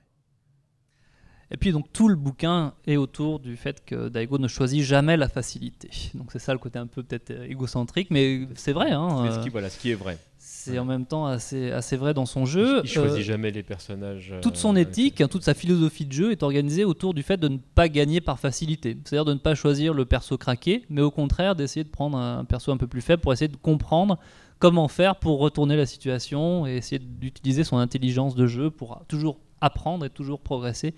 Et 1.51 1.57
puis 1.57 1.71
donc 1.71 1.91
tout 1.91 2.07
le 2.07 2.15
bouquin 2.15 2.73
est 2.85 2.97
autour 2.97 3.39
du 3.39 3.55
fait 3.57 3.83
que 3.83 4.09
Daigo 4.09 4.37
ne 4.37 4.47
choisit 4.47 4.83
jamais 4.83 5.17
la 5.17 5.27
facilité. 5.27 5.89
Donc 6.13 6.31
c'est 6.31 6.39
ça 6.39 6.53
le 6.53 6.59
côté 6.59 6.77
un 6.77 6.85
peu 6.87 7.01
peut-être 7.01 7.31
euh, 7.31 7.45
égocentrique, 7.49 8.09
mais 8.11 8.47
c'est 8.55 8.71
vrai. 8.71 8.91
Hein, 8.91 9.23
Mais 9.23 9.31
ce 9.31 9.39
euh, 9.39 9.43
qui, 9.43 9.49
voilà, 9.49 9.69
ce 9.69 9.79
qui 9.79 9.89
est 9.89 9.95
vrai. 9.95 10.19
c'est 10.37 10.77
en 10.77 10.85
même 10.85 11.07
temps 11.07 11.25
assez, 11.25 11.71
assez 11.71 11.97
vrai 11.97 12.13
dans 12.13 12.27
son 12.27 12.45
jeu. 12.45 12.81
Il 12.83 12.89
choisit 12.89 13.19
Euh, 13.19 13.23
jamais 13.23 13.49
les 13.49 13.63
personnages. 13.63 14.33
toute 14.43 14.57
son 14.57 14.75
éthique, 14.75 15.21
hein, 15.21 15.27
toute 15.27 15.43
sa 15.43 15.55
philosophie 15.55 16.05
de 16.05 16.11
jeu 16.13 16.31
est 16.31 16.43
organisée 16.43 16.85
autour 16.85 17.15
du 17.15 17.23
fait 17.23 17.37
de 17.37 17.47
ne 17.47 17.57
pas 17.57 17.89
gagner 17.89 18.21
par 18.21 18.39
facilité. 18.39 18.95
C'est-à-dire 19.03 19.25
de 19.25 19.33
ne 19.33 19.39
pas 19.39 19.55
choisir 19.55 19.95
le 19.95 20.05
perso 20.05 20.37
craqué, 20.37 20.85
mais 20.89 21.01
au 21.01 21.11
contraire 21.11 21.55
d'essayer 21.55 21.83
de 21.83 21.89
prendre 21.89 22.17
un 22.17 22.45
perso 22.45 22.71
un 22.71 22.77
peu 22.77 22.87
plus 22.87 23.01
faible 23.01 23.23
pour 23.23 23.33
essayer 23.33 23.47
de 23.47 23.57
comprendre 23.57 24.19
comment 24.59 24.87
faire 24.87 25.15
pour 25.15 25.39
retourner 25.39 25.77
la 25.77 25.85
situation 25.87 26.67
et 26.67 26.75
essayer 26.75 26.99
d'utiliser 26.99 27.63
son 27.63 27.77
intelligence 27.77 28.35
de 28.35 28.45
jeu 28.45 28.69
pour 28.69 29.01
toujours 29.07 29.39
apprendre 29.61 30.05
et 30.05 30.09
toujours 30.09 30.39
progresser 30.41 30.93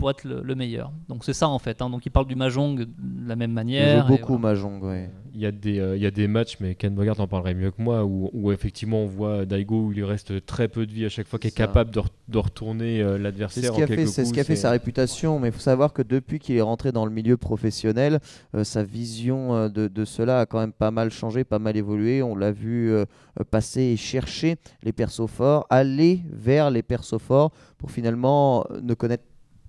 pour 0.00 0.10
être 0.10 0.24
le, 0.24 0.42
le 0.42 0.54
meilleur. 0.56 0.90
Donc 1.08 1.24
c'est 1.24 1.32
ça 1.32 1.48
en 1.48 1.58
fait. 1.60 1.80
hein. 1.82 1.90
Donc 1.90 2.04
il 2.06 2.10
parle 2.10 2.26
du 2.26 2.34
mahjong 2.34 2.74
de 2.74 2.88
la 3.28 3.36
même 3.36 3.50
Il 3.52 3.54
manière. 3.54 4.06
joue 4.08 4.14
et 4.14 4.18
beaucoup 4.18 4.36
voilà. 4.38 4.56
Mahjong, 4.56 4.82
ouais. 4.82 5.10
Il 5.32 5.40
y, 5.40 5.46
a 5.46 5.52
des, 5.52 5.78
euh, 5.78 5.96
il 5.96 6.02
y 6.02 6.06
a 6.06 6.10
des 6.10 6.26
matchs, 6.26 6.56
mais 6.58 6.74
Ken 6.74 6.92
Bogart 6.92 7.20
en 7.20 7.28
parlerait 7.28 7.54
mieux 7.54 7.70
que 7.70 7.80
moi, 7.80 8.04
où, 8.04 8.30
où 8.32 8.50
effectivement 8.50 9.04
on 9.04 9.06
voit 9.06 9.46
Daigo 9.46 9.84
où 9.86 9.92
il 9.92 9.98
lui 9.98 10.04
reste 10.04 10.44
très 10.44 10.66
peu 10.66 10.86
de 10.86 10.92
vie 10.92 11.04
à 11.04 11.08
chaque 11.08 11.28
fois, 11.28 11.38
qui 11.38 11.46
est 11.46 11.56
capable 11.56 11.92
de, 11.92 12.00
re- 12.00 12.06
de 12.26 12.38
retourner 12.38 13.00
euh, 13.00 13.12
C'est 13.16 13.22
l'adversaire 13.22 13.64
ce 13.64 13.70
en 13.70 13.74
qui 13.76 13.82
a 13.84 13.86
fait, 13.86 13.96
quelques 13.96 14.08
c'est 14.08 14.24
ce 14.24 14.32
qui 14.32 14.40
a 14.40 14.44
fait 14.44 14.56
sa 14.56 14.72
réputation, 14.72 15.38
mais 15.38 15.48
il 15.48 15.52
faut 15.52 15.60
savoir 15.60 15.92
que 15.92 16.02
depuis 16.02 16.40
qu'il 16.40 16.56
est 16.56 16.60
rentré 16.60 16.90
dans 16.90 17.04
le 17.06 17.12
milieu 17.12 17.36
professionnel, 17.36 18.18
euh, 18.56 18.64
sa 18.64 18.82
vision 18.82 19.54
euh, 19.54 19.68
de, 19.68 19.86
de 19.86 20.04
cela 20.04 20.40
a 20.40 20.46
quand 20.46 20.58
même 20.58 20.72
pas 20.72 20.90
mal 20.90 21.12
changé, 21.12 21.44
pas 21.44 21.60
mal 21.60 21.76
évolué. 21.76 22.24
On 22.24 22.34
l'a 22.34 22.50
vu 22.50 22.90
euh, 22.90 23.04
euh, 23.38 23.44
passer 23.48 23.82
et 23.82 23.96
chercher 23.96 24.56
les 24.82 24.92
persos 24.92 25.28
forts, 25.30 25.64
aller 25.70 26.22
vers 26.32 26.72
les 26.72 26.82
persos 26.82 27.18
forts 27.20 27.52
pour 27.78 27.92
finalement 27.92 28.66
euh, 28.72 28.80
ne 28.82 28.94
connaître 28.94 29.24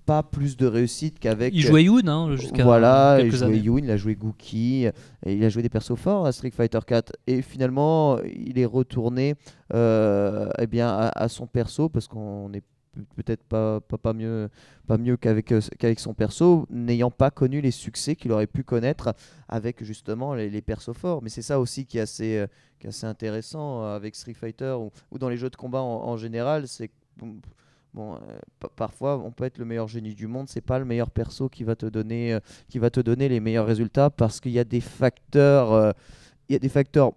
pas 0.05 0.23
plus 0.23 0.57
de 0.57 0.65
réussite 0.65 1.19
qu'avec. 1.19 1.53
Il 1.53 1.61
jouait 1.61 1.83
Yoon 1.83 2.07
hein, 2.07 2.35
jusqu'à 2.35 2.63
Voilà, 2.63 3.19
il 3.21 3.31
jouait 3.31 3.43
années. 3.47 3.57
Yoon, 3.57 3.77
il 3.79 3.91
a 3.91 3.97
joué 3.97 4.15
Gookie, 4.15 4.85
et 5.25 5.33
il 5.33 5.43
a 5.43 5.49
joué 5.49 5.61
des 5.63 5.69
persos 5.69 5.95
forts 5.95 6.25
à 6.25 6.31
Street 6.31 6.51
Fighter 6.51 6.79
4. 6.85 7.13
Et 7.27 7.41
finalement, 7.41 8.19
il 8.23 8.59
est 8.59 8.65
retourné 8.65 9.35
euh, 9.73 10.49
eh 10.59 10.67
bien, 10.67 10.87
à, 10.89 11.07
à 11.09 11.27
son 11.29 11.47
perso, 11.47 11.89
parce 11.89 12.07
qu'on 12.07 12.49
n'est 12.49 12.61
peut- 12.61 13.05
peut-être 13.15 13.43
pas, 13.43 13.79
pas, 13.79 13.97
pas 13.97 14.13
mieux, 14.13 14.49
pas 14.87 14.97
mieux 14.97 15.15
qu'avec 15.17 15.51
euh, 15.53 15.61
qu'avec 15.79 15.99
son 15.99 16.13
perso, 16.13 16.65
n'ayant 16.69 17.11
pas 17.11 17.31
connu 17.31 17.61
les 17.61 17.71
succès 17.71 18.15
qu'il 18.17 18.31
aurait 18.33 18.47
pu 18.47 18.63
connaître 18.63 19.13
avec 19.47 19.83
justement 19.83 20.33
les, 20.33 20.49
les 20.49 20.61
persos 20.61 20.93
forts. 20.93 21.21
Mais 21.21 21.29
c'est 21.29 21.41
ça 21.41 21.59
aussi 21.59 21.85
qui 21.85 21.99
est 21.99 22.01
assez, 22.01 22.37
euh, 22.37 22.47
qui 22.79 22.87
est 22.87 22.89
assez 22.89 23.05
intéressant 23.07 23.83
avec 23.83 24.15
Street 24.15 24.33
Fighter 24.33 24.75
ou, 24.77 24.91
ou 25.11 25.17
dans 25.19 25.29
les 25.29 25.37
jeux 25.37 25.49
de 25.49 25.55
combat 25.55 25.81
en, 25.81 26.03
en 26.09 26.17
général, 26.17 26.67
c'est 26.67 26.89
bon, 27.93 28.15
euh, 28.15 28.17
pa- 28.59 28.69
parfois, 28.75 29.17
on 29.23 29.31
peut 29.31 29.43
être 29.45 29.57
le 29.57 29.65
meilleur 29.65 29.87
génie 29.87 30.13
du 30.15 30.27
monde, 30.27 30.47
c'est 30.49 30.61
pas 30.61 30.79
le 30.79 30.85
meilleur 30.85 31.09
perso 31.09 31.49
qui 31.49 31.63
va 31.63 31.75
te 31.75 31.85
donner, 31.85 32.33
euh, 32.33 32.39
qui 32.69 32.79
va 32.79 32.89
te 32.89 32.99
donner 32.99 33.29
les 33.29 33.39
meilleurs 33.39 33.65
résultats 33.67 34.09
parce 34.09 34.39
qu'il 34.39 34.51
y 34.51 34.59
a 34.59 34.63
des 34.63 34.81
facteurs, 34.81 35.71
euh, 35.73 35.91
il 36.49 36.53
y 36.53 36.55
a 36.55 36.59
des 36.59 36.69
facteurs 36.69 37.13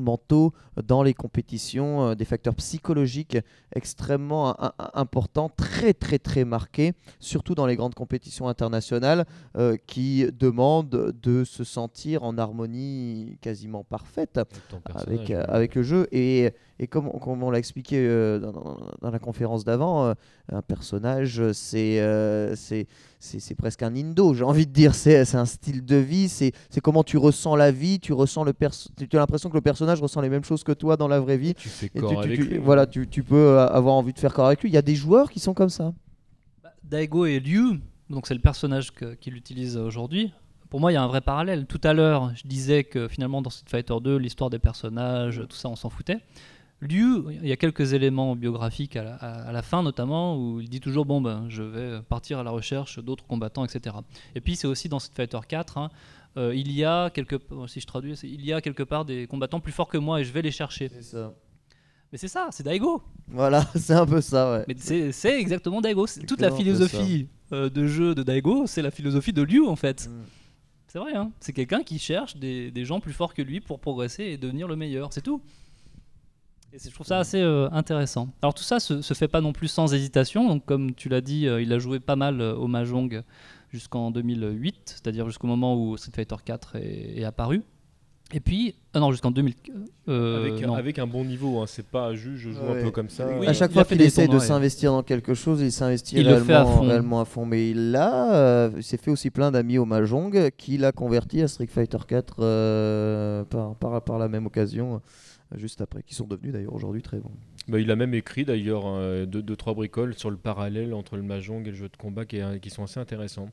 mentaux 0.00 0.52
dans 0.86 1.02
les 1.02 1.14
compétitions, 1.14 2.08
euh, 2.08 2.14
des 2.14 2.24
facteurs 2.24 2.54
psychologiques 2.54 3.38
extrêmement 3.74 4.60
im- 4.60 4.72
im- 4.78 4.90
importants, 4.94 5.48
très 5.48 5.92
très 5.94 6.18
très 6.18 6.44
marqués, 6.44 6.92
surtout 7.18 7.54
dans 7.54 7.66
les 7.66 7.76
grandes 7.76 7.94
compétitions 7.94 8.48
internationales 8.48 9.24
euh, 9.56 9.76
qui 9.86 10.26
demandent 10.32 11.12
de 11.22 11.44
se 11.44 11.64
sentir 11.64 12.22
en 12.24 12.36
harmonie 12.38 13.38
quasiment 13.40 13.84
parfaite 13.84 14.40
avec 15.02 15.30
euh, 15.30 15.44
avec 15.48 15.74
le 15.74 15.82
jeu. 15.82 16.06
Et, 16.12 16.50
et 16.78 16.86
comme, 16.86 17.08
on- 17.08 17.18
comme 17.18 17.42
on 17.42 17.50
l'a 17.50 17.58
expliqué 17.58 17.96
euh, 17.98 18.38
dans, 18.38 19.10
la 19.10 19.18
conférence 19.18 19.64
d'avant, 19.64 20.14
un 20.52 20.62
personnage, 20.62 21.40
euh, 21.40 21.52
c'est 21.52 22.00
euh, 22.00 22.54
c'est 22.56 22.86
c'est 23.18 23.40
c'est 23.40 23.54
presque 23.54 23.82
un 23.82 23.94
indo, 23.94 24.34
j'ai 24.34 24.44
envie 24.44 24.66
de 24.66 24.72
dire. 24.72 24.94
C'est 24.94 25.24
c'est 25.24 25.36
un 25.36 25.44
style 25.44 25.84
de 25.84 25.96
vie, 25.96 26.28
c'est 26.28 26.52
c'est 26.70 26.80
comment 26.80 27.04
tu 27.04 27.16
ressens 27.18 27.56
la 27.56 27.70
vie, 27.70 28.00
tu, 28.00 28.12
ressens 28.12 28.44
le 28.44 28.52
perso- 28.52 28.90
tu 28.96 29.16
as 29.16 29.20
l'impression 29.20 29.48
que 29.50 29.54
le 29.56 29.60
personnage 29.60 30.00
ressent 30.00 30.20
les 30.20 30.28
mêmes 30.28 30.44
choses 30.44 30.64
que 30.64 30.72
toi 30.72 30.96
dans 30.96 31.08
la 31.08 31.20
vraie 31.20 31.36
vie. 31.38 31.54
Tu 31.54 31.68
fais 31.68 31.86
Et 31.94 32.00
corps 32.00 32.10
tu, 32.10 32.16
tu- 32.16 32.22
avec 32.22 32.40
tu- 32.40 32.46
lui. 32.46 32.58
voilà, 32.58 32.86
tu, 32.86 33.06
tu 33.08 33.22
peux 33.22 33.36
euh, 33.36 33.66
avoir 33.68 33.94
envie 33.94 34.12
de 34.12 34.18
faire 34.18 34.32
corps 34.34 34.46
avec 34.46 34.62
lui. 34.62 34.70
Il 34.70 34.74
y 34.74 34.78
a 34.78 34.82
des 34.82 34.94
joueurs 34.96 35.30
qui 35.30 35.40
sont 35.40 35.54
comme 35.54 35.70
ça. 35.70 35.92
Bah, 36.62 36.70
Daigo 36.84 37.26
et 37.26 37.40
Liu, 37.40 37.80
donc 38.08 38.26
c'est 38.26 38.34
le 38.34 38.40
personnage 38.40 38.90
qu'il 39.20 39.36
utilise 39.36 39.76
aujourd'hui. 39.76 40.32
Pour 40.68 40.78
moi, 40.78 40.92
il 40.92 40.94
y 40.94 40.98
a 40.98 41.02
un 41.02 41.08
vrai 41.08 41.20
parallèle. 41.20 41.66
Tout 41.66 41.80
à 41.82 41.92
l'heure, 41.92 42.30
je 42.36 42.46
disais 42.46 42.84
que 42.84 43.08
finalement, 43.08 43.42
dans 43.42 43.50
Street 43.50 43.66
Fighter 43.68 43.94
2, 44.00 44.16
l'histoire 44.18 44.50
des 44.50 44.60
personnages, 44.60 45.42
tout 45.48 45.56
ça, 45.56 45.68
on 45.68 45.74
s'en 45.74 45.90
foutait. 45.90 46.18
Liu, 46.80 47.24
il 47.42 47.46
y 47.48 47.52
a 47.52 47.56
quelques 47.56 47.92
éléments 47.92 48.34
biographiques 48.36 48.96
à 48.96 49.04
la, 49.04 49.14
à- 49.16 49.48
à 49.48 49.52
la 49.52 49.62
fin, 49.62 49.82
notamment, 49.82 50.36
où 50.38 50.60
il 50.60 50.68
dit 50.68 50.80
toujours 50.80 51.04
Bon, 51.04 51.20
ben, 51.20 51.44
je 51.48 51.62
vais 51.62 52.00
partir 52.02 52.38
à 52.38 52.42
la 52.42 52.50
recherche 52.50 52.98
d'autres 52.98 53.26
combattants, 53.26 53.64
etc. 53.64 53.96
Et 54.34 54.40
puis, 54.40 54.56
c'est 54.56 54.66
aussi 54.66 54.88
dans 54.88 54.98
Street 54.98 55.14
Fighter 55.28 55.38
4, 55.46 55.76
hein, 55.78 55.90
euh, 56.36 56.54
il 56.54 56.72
y 56.72 56.84
a 56.84 57.10
quelque 57.10 57.36
si 57.66 57.80
je 57.80 57.86
traduis, 57.86 58.16
c'est- 58.16 58.28
il 58.28 58.44
y 58.44 58.52
a 58.52 58.60
quelque 58.60 58.82
part 58.82 59.04
des 59.04 59.26
combattants 59.26 59.60
plus 59.60 59.72
forts 59.72 59.88
que 59.88 59.98
moi 59.98 60.20
et 60.20 60.24
je 60.24 60.32
vais 60.32 60.42
les 60.42 60.50
chercher. 60.52 60.88
ça. 61.02 61.34
Mais 62.12 62.18
c'est 62.18 62.28
ça, 62.28 62.48
c'est 62.50 62.62
Daigo. 62.64 63.02
Voilà, 63.28 63.64
c'est 63.76 63.92
un 63.94 64.06
peu 64.06 64.20
ça, 64.20 64.50
ouais. 64.52 64.64
Mais 64.66 64.74
c'est 64.78 65.12
c'est 65.12 65.38
exactement 65.38 65.80
Daigo. 65.80 66.06
C'est 66.08 66.26
Toute 66.26 66.40
la 66.40 66.50
c'est 66.50 66.56
philosophie 66.56 67.28
euh, 67.52 67.68
de 67.70 67.86
jeu 67.86 68.14
de 68.16 68.22
Daigo, 68.24 68.66
c'est 68.66 68.82
la 68.82 68.90
philosophie 68.90 69.32
de 69.32 69.42
Liu 69.42 69.66
en 69.66 69.76
fait. 69.76 70.08
Mm. 70.08 70.22
C'est 70.88 70.98
vrai, 70.98 71.14
hein 71.14 71.30
c'est 71.38 71.52
quelqu'un 71.52 71.84
qui 71.84 72.00
cherche 72.00 72.36
des, 72.36 72.72
des 72.72 72.84
gens 72.84 72.98
plus 72.98 73.12
forts 73.12 73.32
que 73.32 73.42
lui 73.42 73.60
pour 73.60 73.78
progresser 73.78 74.24
et 74.24 74.38
devenir 74.38 74.66
le 74.66 74.74
meilleur, 74.74 75.12
c'est 75.12 75.20
tout. 75.20 75.40
Et 76.72 76.78
je 76.78 76.94
trouve 76.94 77.06
ça 77.06 77.18
assez 77.18 77.40
euh, 77.40 77.68
intéressant. 77.72 78.28
Alors 78.42 78.54
tout 78.54 78.62
ça 78.62 78.78
se, 78.80 79.02
se 79.02 79.14
fait 79.14 79.28
pas 79.28 79.40
non 79.40 79.52
plus 79.52 79.68
sans 79.68 79.92
hésitation. 79.92 80.46
Donc 80.48 80.64
comme 80.66 80.94
tu 80.94 81.08
l'as 81.08 81.20
dit, 81.20 81.46
euh, 81.48 81.60
il 81.60 81.72
a 81.72 81.78
joué 81.78 81.98
pas 82.00 82.16
mal 82.16 82.40
euh, 82.40 82.54
au 82.54 82.68
Mahjong 82.68 83.22
jusqu'en 83.72 84.10
2008, 84.10 84.74
c'est-à-dire 84.86 85.26
jusqu'au 85.26 85.46
moment 85.46 85.74
où 85.76 85.96
Street 85.96 86.12
Fighter 86.14 86.36
4 86.44 86.76
est, 86.76 87.18
est 87.18 87.24
apparu. 87.24 87.62
Et 88.32 88.38
puis, 88.38 88.76
ah 88.94 89.00
non, 89.00 89.10
jusqu'en 89.10 89.32
2000. 89.32 89.54
euh, 90.08 90.38
avec, 90.52 90.64
non. 90.64 90.74
avec 90.74 91.00
un 91.00 91.06
bon 91.08 91.24
niveau, 91.24 91.58
hein. 91.58 91.64
c'est 91.66 91.84
pas 91.86 92.14
juste 92.14 92.36
je 92.36 92.50
joue 92.50 92.60
Ouais. 92.60 92.80
un 92.80 92.84
peu 92.84 92.90
comme 92.92 93.08
ça. 93.08 93.26
Oui, 93.40 93.44
à 93.48 93.52
chaque 93.52 93.72
fois 93.72 93.84
qu'il 93.84 93.98
des 93.98 94.04
essaye 94.04 94.28
de 94.28 94.34
ouais. 94.34 94.38
s'investir 94.38 94.92
dans 94.92 95.02
quelque 95.02 95.34
chose, 95.34 95.60
il 95.60 95.72
s'investit 95.72 96.14
Il 96.18 96.28
le 96.28 96.36
fait 96.38 96.52
à 96.52 96.62
réellement, 96.62 96.76
fond. 96.76 96.86
réellement 96.86 97.20
à 97.20 97.24
fond. 97.24 97.44
Mais 97.44 97.74
là, 97.74 98.32
euh, 98.32 98.70
il 98.76 98.84
s'est 98.84 98.98
fait 98.98 99.10
aussi 99.10 99.30
plein 99.30 99.50
d'amis 99.50 99.78
au 99.78 99.84
Mahjong 99.84 100.50
qu'il 100.56 100.84
a 100.84 100.92
converti 100.92 101.42
à 101.42 101.48
Street 101.48 101.66
Fighter 101.66 101.98
4 102.06 102.36
euh, 102.38 103.44
par, 103.46 103.74
par, 103.74 104.00
par 104.04 104.18
la 104.20 104.28
même 104.28 104.46
occasion, 104.46 105.02
juste 105.56 105.80
après, 105.80 106.02
qui 106.02 106.14
sont 106.14 106.26
devenus 106.26 106.52
d'ailleurs 106.52 106.74
aujourd'hui 106.74 107.02
très 107.02 107.18
bons. 107.18 107.32
Bah, 107.68 107.78
il 107.80 107.90
a 107.90 107.96
même 107.96 108.14
écrit 108.14 108.44
d'ailleurs 108.44 108.84
euh, 108.86 109.26
deux, 109.26 109.42
deux, 109.42 109.56
trois 109.56 109.74
bricoles 109.74 110.14
sur 110.14 110.30
le 110.30 110.36
parallèle 110.36 110.94
entre 110.94 111.16
le 111.16 111.22
mahjong 111.22 111.62
et 111.66 111.70
le 111.70 111.76
jeu 111.76 111.88
de 111.88 111.96
combat 111.96 112.24
qui, 112.24 112.36
est- 112.36 112.60
qui 112.60 112.70
sont 112.70 112.82
assez 112.84 112.98
intéressants. 113.00 113.48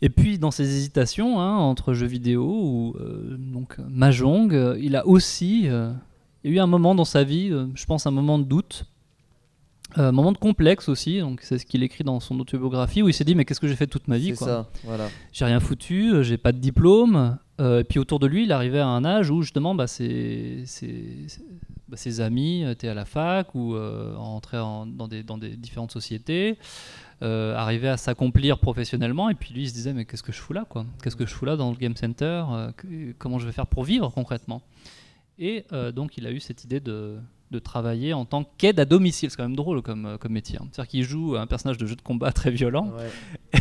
Et 0.00 0.10
puis 0.10 0.38
dans 0.38 0.50
ses 0.52 0.62
hésitations 0.76 1.40
hein, 1.40 1.56
entre 1.56 1.92
jeux 1.92 2.06
vidéo 2.06 2.44
ou 2.46 2.96
euh, 3.00 3.36
donc 3.36 3.78
Mahjong, 3.78 4.54
euh, 4.54 4.78
il 4.80 4.94
a 4.94 5.04
aussi 5.06 5.62
euh, 5.68 5.92
il 6.44 6.52
y 6.52 6.54
a 6.54 6.56
eu 6.58 6.60
un 6.60 6.68
moment 6.68 6.94
dans 6.94 7.04
sa 7.04 7.24
vie, 7.24 7.48
euh, 7.50 7.66
je 7.74 7.84
pense 7.84 8.06
un 8.06 8.12
moment 8.12 8.38
de 8.38 8.44
doute, 8.44 8.84
euh, 9.98 10.10
un 10.10 10.12
moment 10.12 10.30
de 10.30 10.38
complexe 10.38 10.88
aussi. 10.88 11.18
Donc 11.18 11.40
c'est 11.42 11.58
ce 11.58 11.66
qu'il 11.66 11.82
écrit 11.82 12.04
dans 12.04 12.20
son 12.20 12.38
autobiographie 12.38 13.02
où 13.02 13.08
il 13.08 13.12
s'est 13.12 13.24
dit 13.24 13.34
mais 13.34 13.44
qu'est-ce 13.44 13.58
que 13.58 13.66
j'ai 13.66 13.74
fait 13.74 13.88
toute 13.88 14.06
ma 14.06 14.18
vie 14.18 14.34
quoi 14.34 14.46
ça, 14.46 14.70
voilà. 14.84 15.08
J'ai 15.32 15.44
rien 15.46 15.58
foutu, 15.58 16.22
j'ai 16.22 16.38
pas 16.38 16.52
de 16.52 16.58
diplôme. 16.58 17.36
Euh, 17.60 17.80
et 17.80 17.84
puis 17.84 17.98
autour 17.98 18.18
de 18.18 18.26
lui, 18.26 18.44
il 18.44 18.52
arrivait 18.52 18.78
à 18.80 18.86
un 18.86 19.04
âge 19.04 19.30
où 19.30 19.42
justement 19.42 19.74
bah, 19.74 19.86
bah, 21.88 21.96
ses 21.96 22.20
amis 22.20 22.62
étaient 22.68 22.88
à 22.88 22.94
la 22.94 23.04
fac 23.04 23.54
ou 23.54 23.74
euh, 23.74 24.14
entraient 24.16 24.58
en- 24.58 24.86
dans, 24.86 25.08
des, 25.08 25.22
différentes 25.56 25.90
sociétés, 25.92 26.58
euh, 27.22 27.56
arrivaient 27.56 27.88
à 27.88 27.96
s'accomplir 27.96 28.58
professionnellement. 28.58 29.30
Et 29.30 29.34
puis 29.34 29.54
lui, 29.54 29.62
il 29.62 29.68
se 29.68 29.74
disait 29.74 29.92
mais 29.92 30.04
qu'est-ce 30.04 30.22
que 30.22 30.32
je 30.32 30.40
fous 30.40 30.52
là 30.52 30.64
quoi? 30.68 30.84
Qu'est-ce 31.02 31.16
que 31.16 31.26
je 31.26 31.34
fous 31.34 31.46
là 31.46 31.56
dans 31.56 31.70
le 31.70 31.76
game 31.76 31.96
center? 31.96 32.44
Euh, 32.50 32.70
Comment 33.18 33.38
je 33.38 33.46
vais 33.46 33.52
faire 33.52 33.66
pour 33.66 33.84
vivre 33.84 34.10
concrètement? 34.10 34.62
Et 35.38 35.64
euh, 35.72 35.92
donc 35.92 36.16
il 36.18 36.26
a 36.26 36.30
eu 36.32 36.40
cette 36.40 36.64
idée 36.64 36.80
de, 36.80 37.18
de 37.50 37.58
travailler 37.58 38.12
en 38.12 38.24
tant 38.24 38.44
qu'aide 38.58 38.78
à 38.80 38.84
domicile. 38.84 39.30
C'est 39.30 39.36
quand 39.36 39.42
même 39.44 39.56
drôle 39.56 39.80
comme, 39.82 40.04
euh, 40.06 40.18
comme 40.18 40.32
métier. 40.32 40.58
hein. 40.60 40.66
C'est-à-dire 40.70 40.88
qu'il 40.90 41.02
joue 41.02 41.36
un 41.36 41.46
personnage 41.46 41.78
de 41.78 41.86
jeu 41.86 41.96
de 41.96 42.02
combat 42.02 42.30
très 42.32 42.50
violent. 42.50 42.92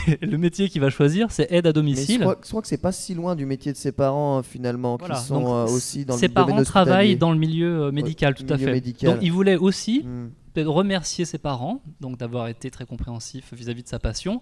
Et 0.08 0.18
le 0.26 0.38
métier 0.38 0.68
qu'il 0.70 0.82
va 0.82 0.90
choisir, 0.90 1.32
c'est 1.32 1.52
aide 1.52 1.66
à 1.66 1.70
Mais 1.70 1.72
je 1.72 1.74
domicile. 1.74 2.20
crois, 2.22 2.38
je 2.44 2.50
crois 2.50 2.62
que 2.62 2.68
c'est 2.68 2.82
pas 2.82 2.92
si 2.92 3.14
loin 3.14 3.36
du 3.36 3.46
métier 3.46 3.72
de 3.72 3.78
ses 3.78 3.92
parents 3.92 4.40
hein, 4.40 4.44
finalement, 4.44 4.98
Voilà. 4.98 5.16
qui 5.16 5.22
sont 5.24 5.40
Donc, 5.42 5.48
euh, 5.50 5.74
aussi 5.74 6.04
dans 6.06 6.16
Ses 6.18 6.28
le 6.28 6.34
domaine 6.34 6.48
parents 6.56 6.64
travaillent 6.64 7.16
dans 7.16 7.32
le 7.32 7.38
milieu 7.40 7.84
euh, 7.84 7.92
médical, 7.92 8.36
tout 8.36 8.46
à 8.50 8.58
fait. 8.58 8.72
médical. 8.72 9.14
Donc 9.14 9.20
il 9.24 9.32
voulait 9.32 9.56
aussi, 9.58 10.04
Mm. 10.04 10.30
peut-être 10.54 10.68
remercier 10.70 11.24
ses 11.26 11.38
parents, 11.38 11.82
donc 12.02 12.18
d'avoir 12.18 12.48
été 12.50 12.70
très 12.72 12.86
compréhensif 12.86 13.54
vis-à-vis 13.54 13.84
de 13.84 13.88
sa 13.88 14.00
passion, 14.00 14.42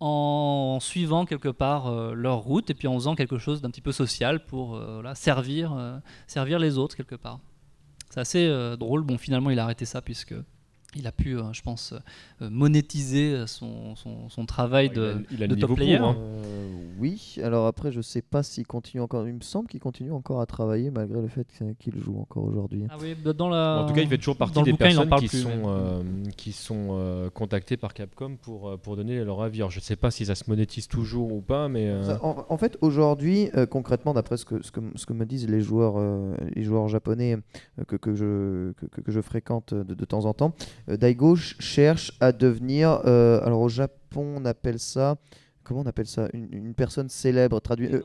en 0.00 0.78
suivant 0.80 1.24
quelque 1.24 1.48
part 1.48 1.86
euh, 1.88 2.12
leur 2.14 2.38
route 2.38 2.68
et 2.70 2.74
puis 2.74 2.86
en 2.88 2.94
faisant 2.94 3.14
quelque 3.14 3.38
chose 3.38 3.62
d'un 3.62 3.70
petit 3.70 3.80
peu 3.80 3.92
social 3.92 4.44
pour 4.44 4.76
voilà, 4.78 5.14
servir, 5.14 6.00
servir 6.26 6.58
les 6.58 6.76
autres 6.78 6.96
quelque 6.96 7.14
part. 7.16 7.40
C'est 8.16 8.20
assez 8.20 8.46
euh, 8.46 8.76
drôle. 8.76 9.02
Bon, 9.02 9.18
finalement, 9.18 9.50
il 9.50 9.58
a 9.58 9.64
arrêté 9.64 9.84
ça 9.84 10.00
puisque 10.00 10.34
il 10.98 11.06
a 11.06 11.12
pu, 11.12 11.36
euh, 11.36 11.52
je 11.52 11.62
pense, 11.62 11.92
euh, 12.42 12.50
monétiser 12.50 13.44
son, 13.46 13.94
son- 13.96 14.28
son 14.28 14.46
travail 14.46 14.90
Il 14.92 14.98
a- 14.98 15.02
de, 15.14 15.24
il 15.30 15.42
a 15.42 15.46
de 15.48 15.54
le 15.54 15.60
top 15.60 15.74
player. 15.74 15.98
pour, 15.98 16.08
hein. 16.08 16.16
Euh, 16.18 16.66
oui, 16.98 17.36
alors 17.42 17.66
après, 17.66 17.92
je 17.92 18.00
sais 18.00 18.22
pas 18.22 18.42
s'il 18.42 18.66
continue 18.66 19.02
encore. 19.02 19.26
Il 19.28 19.34
me 19.34 19.40
semble 19.40 19.68
qu'il 19.68 19.80
continue 19.80 20.12
encore 20.12 20.40
à 20.40 20.46
travailler 20.46 20.90
malgré 20.90 21.20
le 21.20 21.28
fait 21.28 21.46
qu'il 21.78 21.98
joue 22.00 22.18
encore 22.20 22.44
aujourd'hui. 22.44 22.84
Ah 22.90 22.96
oui, 23.00 23.14
dans 23.34 23.48
la... 23.48 23.80
En 23.82 23.86
tout 23.86 23.94
cas, 23.94 24.00
il 24.02 24.08
fait 24.08 24.18
toujours 24.18 24.36
partie 24.36 24.54
dans 24.54 24.62
des 24.62 24.72
bouquin, 24.72 24.86
personnes 24.86 25.08
parle 25.08 25.20
qui 25.22 25.28
plus, 25.28 25.42
sont, 25.42 25.48
mais- 25.56 25.64
euh, 25.66 26.02
qui 26.36 26.52
sont 26.52 26.88
euh, 26.92 27.30
contactées 27.30 27.76
par 27.76 27.94
Capcom 27.94 28.36
pour, 28.40 28.68
euh, 28.68 28.76
pour 28.76 28.96
donner 28.96 29.24
leur 29.24 29.42
avis. 29.42 29.58
Alors, 29.58 29.70
je 29.70 29.78
ne 29.78 29.82
sais 29.84 29.96
pas 29.96 30.10
si 30.10 30.26
ça 30.26 30.34
se 30.34 30.44
monétise 30.48 30.88
toujours 30.88 31.32
ou 31.32 31.40
pas, 31.40 31.68
mais 31.68 31.86
euh, 31.88 32.16
En, 32.22 32.44
en 32.48 32.56
fait, 32.58 32.78
aujourd'hui, 32.80 33.50
euh, 33.56 33.66
concrètement, 33.66 34.14
d'après 34.14 34.36
ce 34.36 34.44
que, 34.44 34.62
ce, 34.62 34.70
que, 34.70 34.80
ce 34.94 35.06
que 35.06 35.12
me 35.12 35.24
disent 35.26 35.48
les 35.48 35.60
joueurs, 35.60 35.94
euh, 35.96 36.34
les 36.54 36.62
joueurs 36.64 36.88
japonais 36.88 37.36
euh, 37.78 37.84
que, 37.84 37.96
que, 37.96 38.14
je, 38.14 38.72
que, 38.72 38.86
que- 38.86 39.00
que 39.00 39.12
je 39.12 39.20
fréquente 39.20 39.74
de, 39.74 39.94
de 39.94 40.04
temps 40.04 40.24
en 40.24 40.32
temps, 40.34 40.54
euh, 40.85 40.85
Daigo 40.88 41.36
ch- 41.36 41.56
cherche 41.60 42.12
à 42.20 42.32
devenir, 42.32 43.00
euh, 43.06 43.40
alors 43.44 43.60
au 43.60 43.68
Japon, 43.68 44.36
on 44.38 44.44
appelle 44.44 44.78
ça, 44.78 45.16
comment 45.64 45.80
on 45.80 45.86
appelle 45.86 46.06
ça, 46.06 46.28
une, 46.32 46.48
une 46.52 46.74
personne 46.74 47.08
célèbre, 47.08 47.60
traduit. 47.60 47.88
euh, 47.94 48.02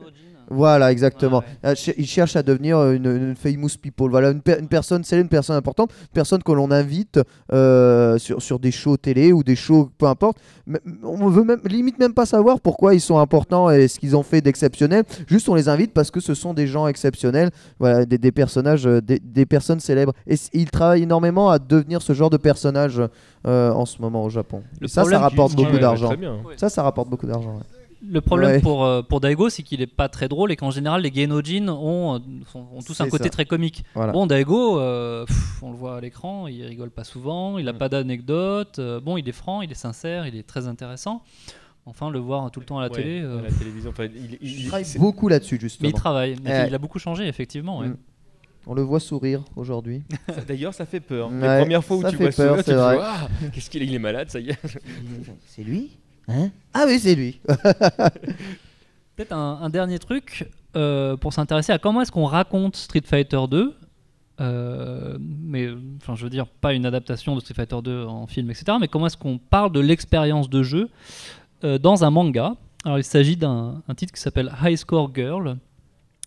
voilà, 0.52 0.92
exactement. 0.92 1.38
Ouais, 1.38 1.70
ouais. 1.70 1.74
Euh, 1.88 1.92
Il 1.98 2.06
cherche 2.06 2.36
à 2.36 2.42
devenir 2.42 2.78
euh, 2.78 2.92
une, 2.94 3.06
une 3.06 3.34
famous 3.36 3.70
people. 3.80 4.10
Voilà, 4.10 4.30
une, 4.30 4.40
per- 4.40 4.58
une 4.60 4.68
personne, 4.68 5.02
c'est 5.04 5.20
une 5.20 5.28
personne 5.28 5.56
importante, 5.56 5.90
une 6.02 6.14
personne 6.14 6.42
que 6.42 6.52
l'on 6.52 6.70
invite 6.70 7.20
euh, 7.52 8.18
sur, 8.18 8.40
sur 8.42 8.58
des 8.58 8.70
shows 8.70 8.96
télé 8.96 9.32
ou 9.32 9.42
des 9.42 9.56
shows, 9.56 9.90
peu 9.98 10.06
importe. 10.06 10.38
Mais 10.66 10.78
on 11.02 11.28
veut 11.28 11.44
même, 11.44 11.60
limite 11.64 11.98
même 11.98 12.14
pas 12.14 12.26
savoir 12.26 12.60
pourquoi 12.60 12.94
ils 12.94 13.00
sont 13.00 13.18
importants 13.18 13.70
et 13.70 13.88
ce 13.88 13.98
qu'ils 13.98 14.16
ont 14.16 14.22
fait 14.22 14.40
d'exceptionnel. 14.40 15.04
Juste, 15.26 15.48
on 15.48 15.54
les 15.54 15.68
invite 15.68 15.92
parce 15.92 16.10
que 16.10 16.20
ce 16.20 16.34
sont 16.34 16.54
des 16.54 16.66
gens 16.66 16.86
exceptionnels, 16.86 17.50
voilà, 17.78 18.04
des, 18.06 18.18
des 18.18 18.32
personnages, 18.32 18.84
des, 18.84 19.18
des 19.18 19.46
personnes 19.46 19.80
célèbres. 19.80 20.12
Et 20.26 20.36
ils 20.52 20.70
travaillent 20.70 21.02
énormément 21.02 21.50
à 21.50 21.58
devenir 21.58 22.02
ce 22.02 22.12
genre 22.12 22.30
de 22.30 22.36
personnage 22.36 23.00
euh, 23.46 23.70
en 23.72 23.86
ce 23.86 24.00
moment 24.00 24.22
au 24.24 24.30
Japon. 24.30 24.62
Et 24.80 24.88
ça, 24.88 25.02
ça 25.04 25.18
rapporte 25.18 25.54
beaucoup 25.56 25.78
d'argent. 25.78 26.10
Ça, 26.56 26.68
ça 26.68 26.82
rapporte 26.82 27.08
beaucoup 27.08 27.26
d'argent. 27.26 27.60
Le 28.04 28.20
problème 28.20 28.50
Ouais. 28.52 28.60
pour, 28.60 28.84
euh, 28.84 29.02
pour 29.02 29.20
Daigo, 29.20 29.48
c'est 29.48 29.62
qu'il 29.62 29.80
est 29.80 29.86
pas 29.86 30.08
très 30.08 30.28
drôle 30.28 30.50
et 30.50 30.56
qu'en 30.56 30.70
général, 30.72 31.02
les 31.02 31.10
Gainojin 31.10 31.68
ont, 31.68 32.20
sont- 32.50 32.66
ont 32.74 32.82
tous 32.82 33.00
un 33.00 33.04
C'est 33.04 33.10
côté 33.10 33.24
ça. 33.24 33.30
très 33.30 33.44
comique. 33.44 33.84
Voilà. 33.94 34.12
Bon, 34.12 34.26
Daigo, 34.26 34.80
euh, 34.80 35.24
pff, 35.24 35.62
on 35.62 35.70
le 35.70 35.76
voit 35.76 35.96
à 35.96 36.00
l'écran, 36.00 36.48
il 36.48 36.64
rigole 36.64 36.90
pas 36.90 37.04
souvent, 37.04 37.58
il 37.58 37.68
a 37.68 37.72
Mm. 37.72 37.78
pas 37.78 37.88
d'anecdotes. 37.88 38.78
euh, 38.80 39.00
bon, 39.00 39.16
il 39.16 39.28
est 39.28 39.32
franc, 39.32 39.62
il 39.62 39.70
est 39.70 39.74
sincère, 39.76 40.26
il 40.26 40.34
est 40.36 40.42
très 40.46 40.66
intéressant. 40.66 41.22
Enfin, 41.86 42.10
le 42.10 42.18
voir 42.18 42.50
tout 42.50 42.60
le 42.60 42.66
temps 42.66 42.78
à 42.78 42.82
la 42.82 42.88
Ouais, 42.88 42.94
télé. 42.96 43.20
euh, 43.22 43.38
à 43.38 43.42
la 43.42 43.50
télévision. 43.50 43.90
Enfin, 43.90 44.04
il- 44.04 44.16
il- 44.16 44.38
Il 44.40 44.60
il- 44.62 44.66
travaille 44.68 44.84
c'est- 44.84 44.98
beaucoup 44.98 45.28
là-dessus, 45.28 45.54
mais 45.56 45.60
justement. 45.60 45.88
il 45.88 45.92
travaille. 45.92 46.36
Mais. 46.42 46.66
Il 46.68 46.74
a 46.74 46.78
beaucoup 46.78 46.98
changé, 46.98 47.26
effectivement. 47.28 47.78
ouais. 47.80 47.88
Mm. 47.88 47.96
On 48.66 48.74
le 48.74 48.82
voit 48.82 49.00
sourire 49.00 49.42
aujourd'hui. 49.56 50.02
D'ailleurs, 50.48 50.74
ça 50.74 50.86
fait 50.86 51.00
peur. 51.00 51.30
Ouais, 51.30 51.40
la 51.40 51.58
première 51.60 51.82
fois 51.84 51.96
où 51.96 52.02
ça 52.02 52.10
tu 52.10 52.16
fait 52.16 52.30
vois 52.30 52.32
peur, 52.32 52.56
ça, 52.58 52.62
tu 52.62 52.70
te 52.70 52.74
vrai. 52.76 52.96
dis, 52.96 53.02
Ah, 53.04 53.28
qu'est-ce 53.52 53.68
qu'il 53.70 53.82
est, 53.82 53.86
il 53.86 53.94
est 53.94 53.98
malade, 53.98 54.30
ça 54.30 54.38
y 54.40 54.50
est. 54.50 54.58
C'est 55.46 55.62
lui? 55.64 55.90
Hein 56.28 56.50
Ah 56.74 56.84
oui, 56.86 56.98
c'est 56.98 57.14
lui. 57.14 57.40
Peut-être 59.16 59.32
un, 59.32 59.58
un 59.62 59.70
dernier 59.70 59.98
truc 59.98 60.48
euh, 60.76 61.16
pour 61.16 61.32
s'intéresser 61.32 61.72
à 61.72 61.78
comment 61.78 62.00
est-ce 62.00 62.12
qu'on 62.12 62.24
raconte 62.26 62.76
Street 62.76 63.02
Fighter 63.04 63.40
2. 63.50 63.74
euh, 64.40 65.18
mais 65.20 65.68
enfin, 66.00 66.14
je 66.14 66.24
veux 66.24 66.30
dire, 66.30 66.46
pas 66.46 66.72
une 66.72 66.86
adaptation 66.86 67.34
de 67.34 67.40
Street 67.40 67.54
Fighter 67.54 67.76
2 67.82 68.04
en 68.06 68.26
film, 68.26 68.50
etc. 68.50 68.76
Mais 68.80 68.88
comment 68.88 69.06
est-ce 69.06 69.16
qu'on 69.18 69.38
parle 69.38 69.72
de 69.72 69.80
l'expérience 69.80 70.48
de 70.48 70.62
jeu 70.62 70.88
euh, 71.64 71.78
dans 71.78 72.04
un 72.04 72.10
manga 72.10 72.54
Alors, 72.84 72.98
il 72.98 73.04
s'agit 73.04 73.36
d'un 73.36 73.82
un 73.86 73.94
titre 73.94 74.12
qui 74.14 74.20
s'appelle 74.20 74.50
High 74.62 74.76
Score 74.76 75.14
Girl, 75.14 75.58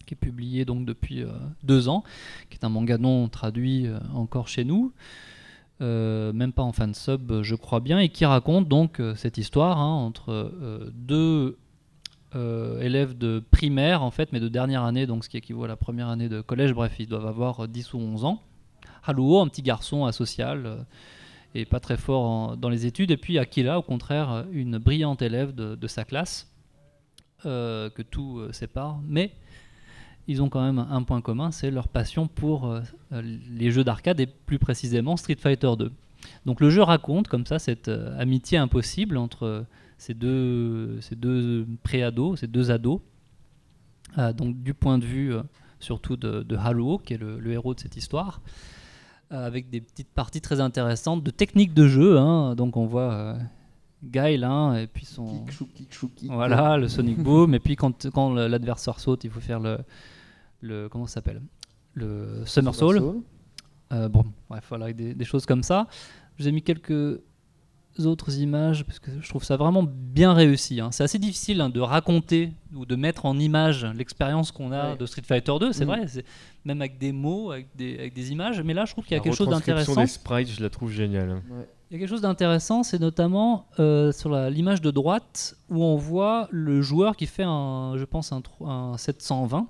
qui 0.06 0.14
est 0.14 0.18
publié 0.18 0.64
donc 0.66 0.86
depuis 0.86 1.24
euh, 1.24 1.30
deux 1.64 1.90
ans, 1.90 2.04
qui 2.52 2.58
est 2.62 2.66
un 2.66 2.70
manga 2.70 2.98
non 3.00 3.28
traduit 3.28 3.88
euh, 3.88 3.98
encore 4.14 4.48
chez 4.48 4.64
nous. 4.64 4.94
Euh, 5.82 6.32
même 6.32 6.54
pas 6.54 6.64
en 6.64 6.72
fansub, 6.72 7.32
euh, 7.32 7.44
je 7.44 7.56
crois 7.56 7.80
bien, 7.80 8.00
et 8.00 8.10
qui 8.10 8.26
raconte 8.26 8.68
donc 8.68 9.00
euh, 9.00 9.16
cette 9.16 9.38
histoire 9.38 9.78
hein, 9.78 9.94
entre 9.94 10.32
euh, 10.32 10.90
deux 10.94 11.58
élèves 12.82 13.18
de 13.18 13.42
primaire, 13.50 14.04
en 14.04 14.12
fait, 14.12 14.34
mais 14.34 14.42
de 14.42 14.50
dernière 14.50 14.84
année, 14.84 15.08
donc 15.08 15.24
ce 15.24 15.30
qui 15.30 15.38
équivaut 15.38 15.64
à 15.64 15.70
la 15.70 15.78
première 15.78 16.10
année 16.10 16.28
de 16.28 16.42
collège. 16.42 16.74
Bref, 16.74 16.94
ils 17.00 17.08
doivent 17.08 17.28
avoir 17.28 17.64
euh, 17.64 17.68
10 17.68 17.94
ou 17.94 18.00
11 18.00 18.26
ans. 18.26 18.42
Haruo, 19.06 19.40
un 19.40 19.48
petit 19.48 19.62
garçon 19.62 20.04
asocial 20.04 20.86
et 21.54 21.64
pas 21.64 21.80
très 21.80 21.96
fort 21.96 22.58
dans 22.58 22.68
les 22.68 22.86
études. 22.86 23.12
Et 23.12 23.16
puis 23.16 23.40
Akila, 23.40 23.80
au 23.80 23.84
contraire, 23.84 24.46
une 24.52 24.80
brillante 24.80 25.22
élève 25.22 25.54
de, 25.54 25.88
sa 25.88 26.04
classe, 26.04 26.52
que 27.44 28.02
tout 28.02 28.42
sépare. 28.52 29.00
Mais 29.08 29.32
ils 30.28 30.42
ont 30.42 30.50
quand 30.50 30.64
même 30.64 30.80
un 30.80 31.04
point 31.04 31.22
commun, 31.22 31.52
c'est 31.52 31.70
leur 31.72 31.88
passion 31.88 32.28
pour 32.28 32.66
euh, 32.68 32.82
euh, 33.12 33.22
les 33.22 33.72
jeux 33.72 33.84
d'arcade 33.84 34.20
et 34.20 34.26
plus 34.28 34.58
précisément 34.60 35.18
Street 35.18 35.38
Fighter 35.40 35.72
2. 35.78 35.92
Donc 36.46 36.60
le 36.62 36.70
jeu 36.70 36.82
raconte 36.82 37.28
comme 37.28 37.46
ça 37.46 37.60
cette 37.60 37.88
euh, 37.88 38.20
amitié 38.20 38.58
impossible 38.58 39.18
entre 39.18 39.66
ces 39.98 40.14
deux, 40.14 41.00
ces 41.02 41.16
deux 41.16 41.68
pré-ados, 41.84 42.40
ces 42.40 42.48
deux 42.48 42.72
ados. 42.72 43.00
Donc 44.38 44.62
du 44.64 44.74
point 44.74 44.98
de 44.98 45.06
vue 45.06 45.34
surtout 45.80 46.16
de, 46.16 46.42
de 46.44 46.56
Haruo, 46.56 46.98
qui 47.00 47.14
est 47.16 47.18
le, 47.18 47.38
le 47.40 47.52
héros 47.52 47.74
de 47.74 47.80
cette 47.82 47.98
histoire, 47.98 48.42
avec 49.30 49.70
des 49.70 49.82
petites 49.82 50.08
parties 50.08 50.40
très 50.42 50.62
intéressantes 50.62 51.22
de 51.24 51.32
techniques 51.32 51.74
de 51.74 51.88
jeu. 51.88 52.18
hein. 52.18 52.56
Donc 52.56 52.78
on 52.78 52.86
voit 52.86 53.12
euh, 53.14 53.38
Guile 54.04 54.44
hein, 54.46 54.76
et 54.76 54.88
puis 54.88 55.04
son... 55.06 55.46
Voilà, 56.30 56.78
le 56.78 56.88
Sonic 56.88 57.20
Boom. 57.22 57.54
Et 57.56 57.60
puis 57.60 57.76
quand, 57.76 58.10
quand 58.12 58.34
l'adversaire 58.34 59.00
saute, 59.00 59.24
il 59.26 59.30
faut 59.30 59.42
faire 59.42 59.60
le... 59.60 59.80
le 60.66 60.90
comment 60.90 61.06
ça 61.08 61.16
s'appelle? 61.16 61.42
Le 61.94 62.44
Somersault. 62.46 63.24
Euh, 63.94 64.10
bon, 64.10 64.26
bref, 64.50 64.66
voilà, 64.70 64.92
des, 64.92 65.14
des 65.14 65.26
choses 65.26 65.46
comme 65.46 65.64
ça. 65.64 65.88
Je 66.38 66.44
vous 66.44 66.50
ai 66.50 66.52
mis 66.52 66.62
quelques 66.64 67.22
autres 68.04 68.40
images 68.40 68.84
parce 68.84 69.00
que 69.00 69.10
je 69.22 69.30
trouve 69.30 69.46
ça 69.46 69.56
vraiment 69.56 69.84
bien 69.88 70.34
réussi. 70.34 70.82
hein. 70.82 70.92
C'est 70.92 71.04
assez 71.04 71.20
difficile 71.20 71.62
hein, 71.62 71.70
de 71.70 71.80
raconter 71.80 72.52
ou 72.76 72.86
de 72.86 72.96
mettre 72.98 73.26
en 73.26 73.38
image 73.40 73.86
l'expérience 73.86 74.52
qu'on 74.52 74.74
a 74.74 74.92
Ouais. 74.92 74.98
de 74.98 75.06
Street 75.06 75.22
Fighter 75.26 75.54
2, 75.58 75.72
c'est 75.72 75.86
Mm. 75.86 75.88
vrai, 75.88 76.06
même 76.66 76.82
avec 76.82 76.98
des 76.98 77.14
mots, 77.14 77.52
avec 77.52 77.70
des, 77.78 77.98
avec 77.98 78.14
des 78.14 78.32
images. 78.34 78.62
Mais 78.64 78.74
là, 78.74 78.84
je 78.84 78.92
trouve 78.92 79.06
qu'il 79.06 79.14
y 79.14 79.16
a 79.16 79.20
La 79.20 79.24
quelque 79.24 79.36
chose 79.38 79.48
d'intéressant. 79.48 79.96
des 80.02 80.08
sprites, 80.08 80.50
je 80.50 80.62
la 80.62 80.70
trouve 80.70 80.92
géniale. 80.92 81.42
Il 81.90 81.94
y 81.94 81.96
a 81.96 82.00
quelque 82.00 82.10
chose 82.10 82.22
d'intéressant, 82.22 82.84
c'est 82.84 83.00
notamment 83.00 83.68
euh, 83.80 84.12
sur 84.12 84.30
la- 84.30 84.50
l'image 84.50 84.82
de 84.82 84.92
droite 84.92 85.56
où 85.70 85.82
on 85.82 85.96
voit 85.96 86.50
le 86.52 86.82
joueur 86.82 87.16
qui 87.16 87.28
fait 87.28 87.44
un, 87.46 87.94
je 87.96 88.04
pense, 88.04 88.34
un 88.34 88.98
720. 88.98 89.68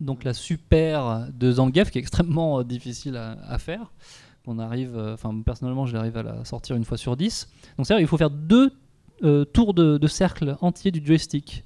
Donc 0.00 0.24
la 0.24 0.34
super 0.34 1.28
de 1.32 1.52
Zangief 1.52 1.90
qui 1.90 1.98
est 1.98 2.00
extrêmement 2.00 2.60
euh, 2.60 2.64
difficile 2.64 3.16
à, 3.16 3.36
à 3.48 3.58
faire. 3.58 3.92
On 4.46 4.58
arrive, 4.58 4.96
euh, 4.96 5.14
enfin 5.14 5.34
personnellement, 5.44 5.86
je 5.86 5.94
l'arrive 5.94 6.16
à 6.16 6.22
la 6.22 6.44
sortir 6.44 6.76
une 6.76 6.84
fois 6.84 6.96
sur 6.96 7.16
10. 7.16 7.48
Donc 7.76 7.86
c'est-à-dire 7.86 8.04
il 8.04 8.06
faut 8.06 8.16
faire 8.16 8.30
deux 8.30 8.72
euh, 9.24 9.44
tours 9.44 9.74
de, 9.74 9.98
de 9.98 10.06
cercle 10.06 10.56
entiers 10.60 10.90
du 10.92 11.04
joystick. 11.04 11.64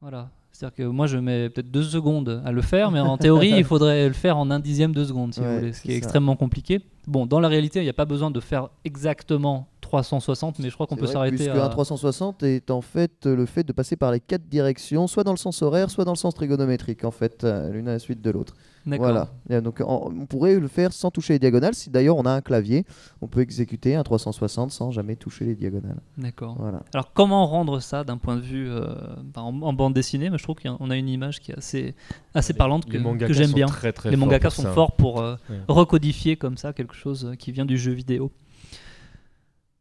Voilà. 0.00 0.28
C'est-à-dire 0.52 0.76
que 0.76 0.82
moi 0.84 1.06
je 1.06 1.18
mets 1.18 1.50
peut-être 1.50 1.70
deux 1.70 1.82
secondes 1.82 2.42
à 2.44 2.52
le 2.52 2.62
faire, 2.62 2.90
mais 2.90 3.00
en 3.00 3.18
théorie 3.18 3.54
il 3.56 3.64
faudrait 3.72 4.06
le 4.06 4.14
faire 4.14 4.38
en 4.38 4.50
un 4.50 4.60
dixième 4.60 4.92
de 4.92 5.04
seconde, 5.04 5.34
si 5.34 5.40
Ouais, 5.40 5.46
vous 5.52 5.58
voulez, 5.58 5.72
ce 5.72 5.82
qui 5.82 5.88
c'est 5.88 5.94
est 5.94 5.98
extrêmement 5.98 6.36
compliqué. 6.36 6.80
Bon, 7.06 7.26
dans 7.26 7.40
la 7.40 7.48
réalité, 7.48 7.80
il 7.80 7.84
n'y 7.84 7.90
a 7.90 7.94
pas 7.94 8.04
besoin 8.04 8.30
de 8.30 8.40
faire 8.40 8.68
exactement 8.84 9.68
360, 9.86 10.58
mais 10.58 10.68
je 10.68 10.74
crois 10.74 10.86
qu'on 10.86 10.96
peut 10.96 11.06
s'arrêter 11.06 11.36
Puisque 11.36 11.50
à... 11.50 11.64
un 11.64 11.68
360 11.68 12.42
est 12.42 12.70
en 12.70 12.80
fait 12.80 13.24
le 13.26 13.46
fait 13.46 13.64
de 13.64 13.72
passer 13.72 13.96
par 13.96 14.12
les 14.12 14.20
quatre 14.20 14.48
directions, 14.48 15.06
soit 15.06 15.24
dans 15.24 15.32
le 15.32 15.36
sens 15.38 15.62
horaire, 15.62 15.90
soit 15.90 16.04
dans 16.04 16.12
le 16.12 16.16
sens 16.18 16.34
trigonométrique, 16.34 17.04
en 17.04 17.10
fait, 17.10 17.44
euh, 17.44 17.70
l'une 17.70 17.88
à 17.88 17.92
la 17.92 17.98
suite 17.98 18.20
de 18.20 18.30
l'autre. 18.30 18.54
D'accord. 18.86 19.06
Voilà. 19.06 19.28
Et 19.50 19.60
donc 19.60 19.82
on 19.84 20.26
pourrait 20.26 20.60
le 20.60 20.68
faire 20.68 20.92
sans 20.92 21.10
toucher 21.10 21.32
les 21.32 21.38
diagonales. 21.40 21.74
Si 21.74 21.90
d'ailleurs 21.90 22.16
on 22.18 22.24
a 22.24 22.30
un 22.30 22.40
clavier, 22.40 22.84
on 23.20 23.26
peut 23.26 23.40
exécuter 23.40 23.96
un 23.96 24.04
360 24.04 24.70
sans 24.70 24.92
jamais 24.92 25.16
toucher 25.16 25.44
les 25.44 25.56
diagonales. 25.56 25.98
D'accord. 26.18 26.54
Voilà. 26.60 26.82
Alors 26.94 27.12
comment 27.12 27.46
rendre 27.48 27.80
ça 27.80 28.04
d'un 28.04 28.16
point 28.16 28.36
de 28.36 28.42
vue 28.42 28.70
euh, 28.70 28.94
en, 29.34 29.60
en 29.62 29.72
bande 29.72 29.92
dessinée? 29.92 30.30
Mais 30.30 30.38
je 30.38 30.44
trouve 30.44 30.54
qu'on 30.62 30.88
a 30.90 30.96
une 30.96 31.08
image 31.08 31.40
qui 31.40 31.50
est 31.50 31.58
assez, 31.58 31.96
assez 32.32 32.52
Les- 32.52 32.58
parlante 32.58 32.84
les 32.88 33.02
que, 33.26 33.32
j'aime 33.32 33.50
bien. 33.52 33.66
Très, 33.66 33.92
très 33.92 34.10
Les 34.10 34.16
mangakas 34.16 34.50
sont 34.50 34.62
ça. 34.62 34.72
forts 34.72 34.92
pour 34.92 35.20
euh, 35.20 35.34
Ouais. 35.50 35.56
recodifier 35.66 36.36
comme 36.36 36.56
ça 36.56 36.72
quelque 36.72 36.94
chose 36.94 37.32
qui 37.40 37.50
vient 37.50 37.66
du 37.66 37.78
jeu 37.78 37.90
vidéo. 37.90 38.30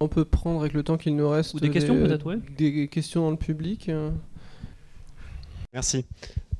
On 0.01 0.09
peut 0.09 0.25
prendre 0.25 0.59
avec 0.59 0.73
le 0.73 0.83
temps 0.83 0.97
qu'il 0.97 1.15
nous 1.15 1.29
reste 1.29 1.53
Ou 1.53 1.59
des 1.61 1.69
questions, 1.69 1.95
peut-être, 1.95 2.25
ouais. 2.25 2.35
Des 2.57 2.89
questions 2.89 3.21
dans 3.21 3.31
le 3.31 3.37
public. 3.37 3.87
euh. 3.87 4.09
Merci. 5.73 6.03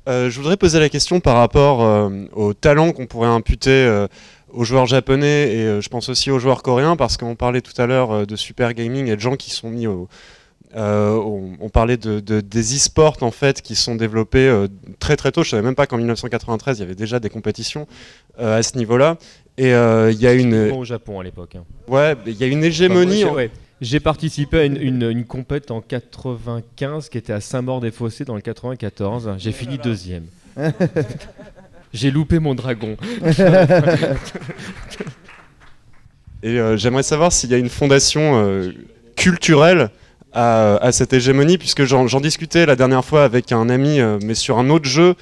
Euh, 0.08 0.30
je 0.30 0.38
voudrais 0.40 0.56
poser 0.56 0.80
la 0.80 0.88
question 0.88 1.20
par 1.20 1.36
rapport 1.36 1.82
euh, 1.84 2.24
au 2.32 2.54
talent 2.54 2.92
qu'on 2.92 3.04
pourrait 3.06 3.28
imputer 3.28 3.70
euh, 3.70 4.06
aux 4.54 4.64
joueurs 4.64 4.86
japonais 4.86 5.52
et 5.54 5.62
euh, 5.64 5.80
je 5.82 5.88
pense 5.90 6.08
aussi 6.08 6.30
aux 6.30 6.38
joueurs 6.38 6.62
coréens 6.62 6.96
parce 6.96 7.18
qu'on 7.18 7.34
parlait 7.34 7.60
tout 7.60 7.78
à 7.78 7.86
l'heure 7.86 8.10
euh, 8.10 8.24
de 8.24 8.36
super 8.36 8.72
gaming 8.72 9.06
et 9.08 9.16
de 9.16 9.20
gens 9.20 9.36
qui 9.36 9.50
sont 9.50 9.68
mis 9.68 9.86
au. 9.86 10.08
euh, 10.74 11.10
on, 11.16 11.58
on 11.60 11.68
parlait 11.68 11.98
de, 11.98 12.20
de- 12.20 12.40
des 12.40 12.74
e-sports 12.76 13.18
en 13.20 13.30
fait 13.32 13.60
qui 13.60 13.74
sont 13.74 13.96
développés 13.96 14.48
euh, 14.48 14.66
très 14.98 15.16
très 15.16 15.30
tôt. 15.30 15.42
Je 15.42 15.50
savais 15.50 15.62
même 15.62 15.74
pas 15.74 15.86
qu'en 15.86 15.98
1993 15.98 16.78
il 16.78 16.80
y 16.80 16.84
avait 16.84 16.94
déjà 16.94 17.20
des 17.20 17.28
compétitions 17.28 17.86
euh, 18.38 18.56
à 18.58 18.62
ce 18.62 18.78
niveau-là. 18.78 19.18
Et 19.58 19.72
euh, 19.72 20.10
il 20.12 20.20
y 20.20 20.26
a 20.26 20.34
une, 20.34 20.70
au 20.72 20.84
Japon 20.84 21.20
à 21.20 21.24
l'époque. 21.24 21.56
hein. 21.56 21.64
ouais, 21.88 22.14
il 22.26 22.34
y 22.34 22.44
a 22.44 22.46
une 22.46 22.62
hégémonie. 22.64 23.24
Moi, 23.24 23.30
j'ai- 23.30 23.36
ouais. 23.36 23.50
J'ai 23.82 24.00
participé 24.00 24.58
à 24.60 24.64
une, 24.64 24.76
une, 24.80 25.02
une 25.10 25.24
compète 25.26 25.70
en 25.70 25.82
95 25.82 27.10
qui 27.10 27.18
était 27.18 27.34
à 27.34 27.40
Saint-Maur-des-Fossés 27.42 28.24
dans 28.24 28.34
le 28.34 28.40
94. 28.40 29.34
J'ai 29.38 29.52
fini 29.52 29.76
deuxième. 29.76 30.24
J'ai 31.92 32.10
loupé 32.10 32.38
mon 32.38 32.54
dragon. 32.54 32.96
Et 36.42 36.58
euh, 36.60 36.76
j'aimerais 36.76 37.02
savoir 37.02 37.32
s'il 37.32 37.50
y 37.50 37.54
a 37.54 37.58
une 37.58 37.68
fondation 37.68 38.42
euh, 38.44 38.70
culturelle 39.16 39.90
à, 40.32 40.76
à 40.76 40.92
cette 40.92 41.12
hégémonie, 41.12 41.58
puisque 41.58 41.84
j'en 41.84 42.06
j'en 42.06 42.20
discutais 42.20 42.66
la 42.66 42.76
dernière 42.76 43.04
fois 43.04 43.24
avec 43.24 43.52
un 43.52 43.68
ami, 43.68 44.00
euh, 44.00 44.18
mais 44.22 44.34
sur 44.34 44.58
un 44.58 44.68
autre 44.70 44.84
jeu 44.86 45.14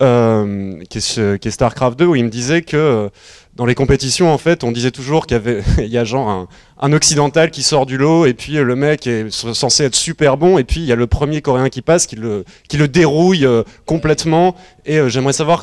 euh, 0.00 0.80
qui, 0.88 0.98
est, 0.98 1.38
qui 1.38 1.50
StarCraft 1.50 1.98
2, 1.98 2.06
où 2.06 2.16
il 2.16 2.24
me 2.24 2.30
disait 2.30 2.62
que 2.62 2.76
euh, 2.76 3.08
dans 3.54 3.66
les 3.66 3.74
compétitions, 3.74 4.32
en 4.32 4.38
fait, 4.38 4.64
on 4.64 4.72
disait 4.72 4.90
toujours 4.90 5.26
qu'il 5.26 5.62
y 5.78 5.98
a 5.98 6.04
genre 6.04 6.48
un, 6.80 6.92
occidental 6.92 7.50
qui 7.50 7.62
sort 7.62 7.86
du 7.86 7.98
lot, 7.98 8.26
et 8.26 8.34
puis 8.34 8.56
euh, 8.56 8.64
le 8.64 8.74
mec 8.74 9.06
est 9.06 9.30
censé 9.30 9.84
être 9.84 9.94
super 9.94 10.36
bon, 10.36 10.58
et 10.58 10.64
puis 10.64 10.80
il 10.80 10.86
y 10.86 10.92
a 10.92 10.96
le 10.96 11.06
premier 11.06 11.42
coréen 11.42 11.68
qui 11.68 11.82
passe, 11.82 12.06
qui 12.06 12.16
le, 12.16 12.44
qui 12.68 12.78
le 12.78 12.88
dérouille 12.88 13.46
euh, 13.46 13.62
complètement. 13.86 14.56
Et 14.86 15.08
j'aimerais 15.08 15.34
savoir, 15.34 15.62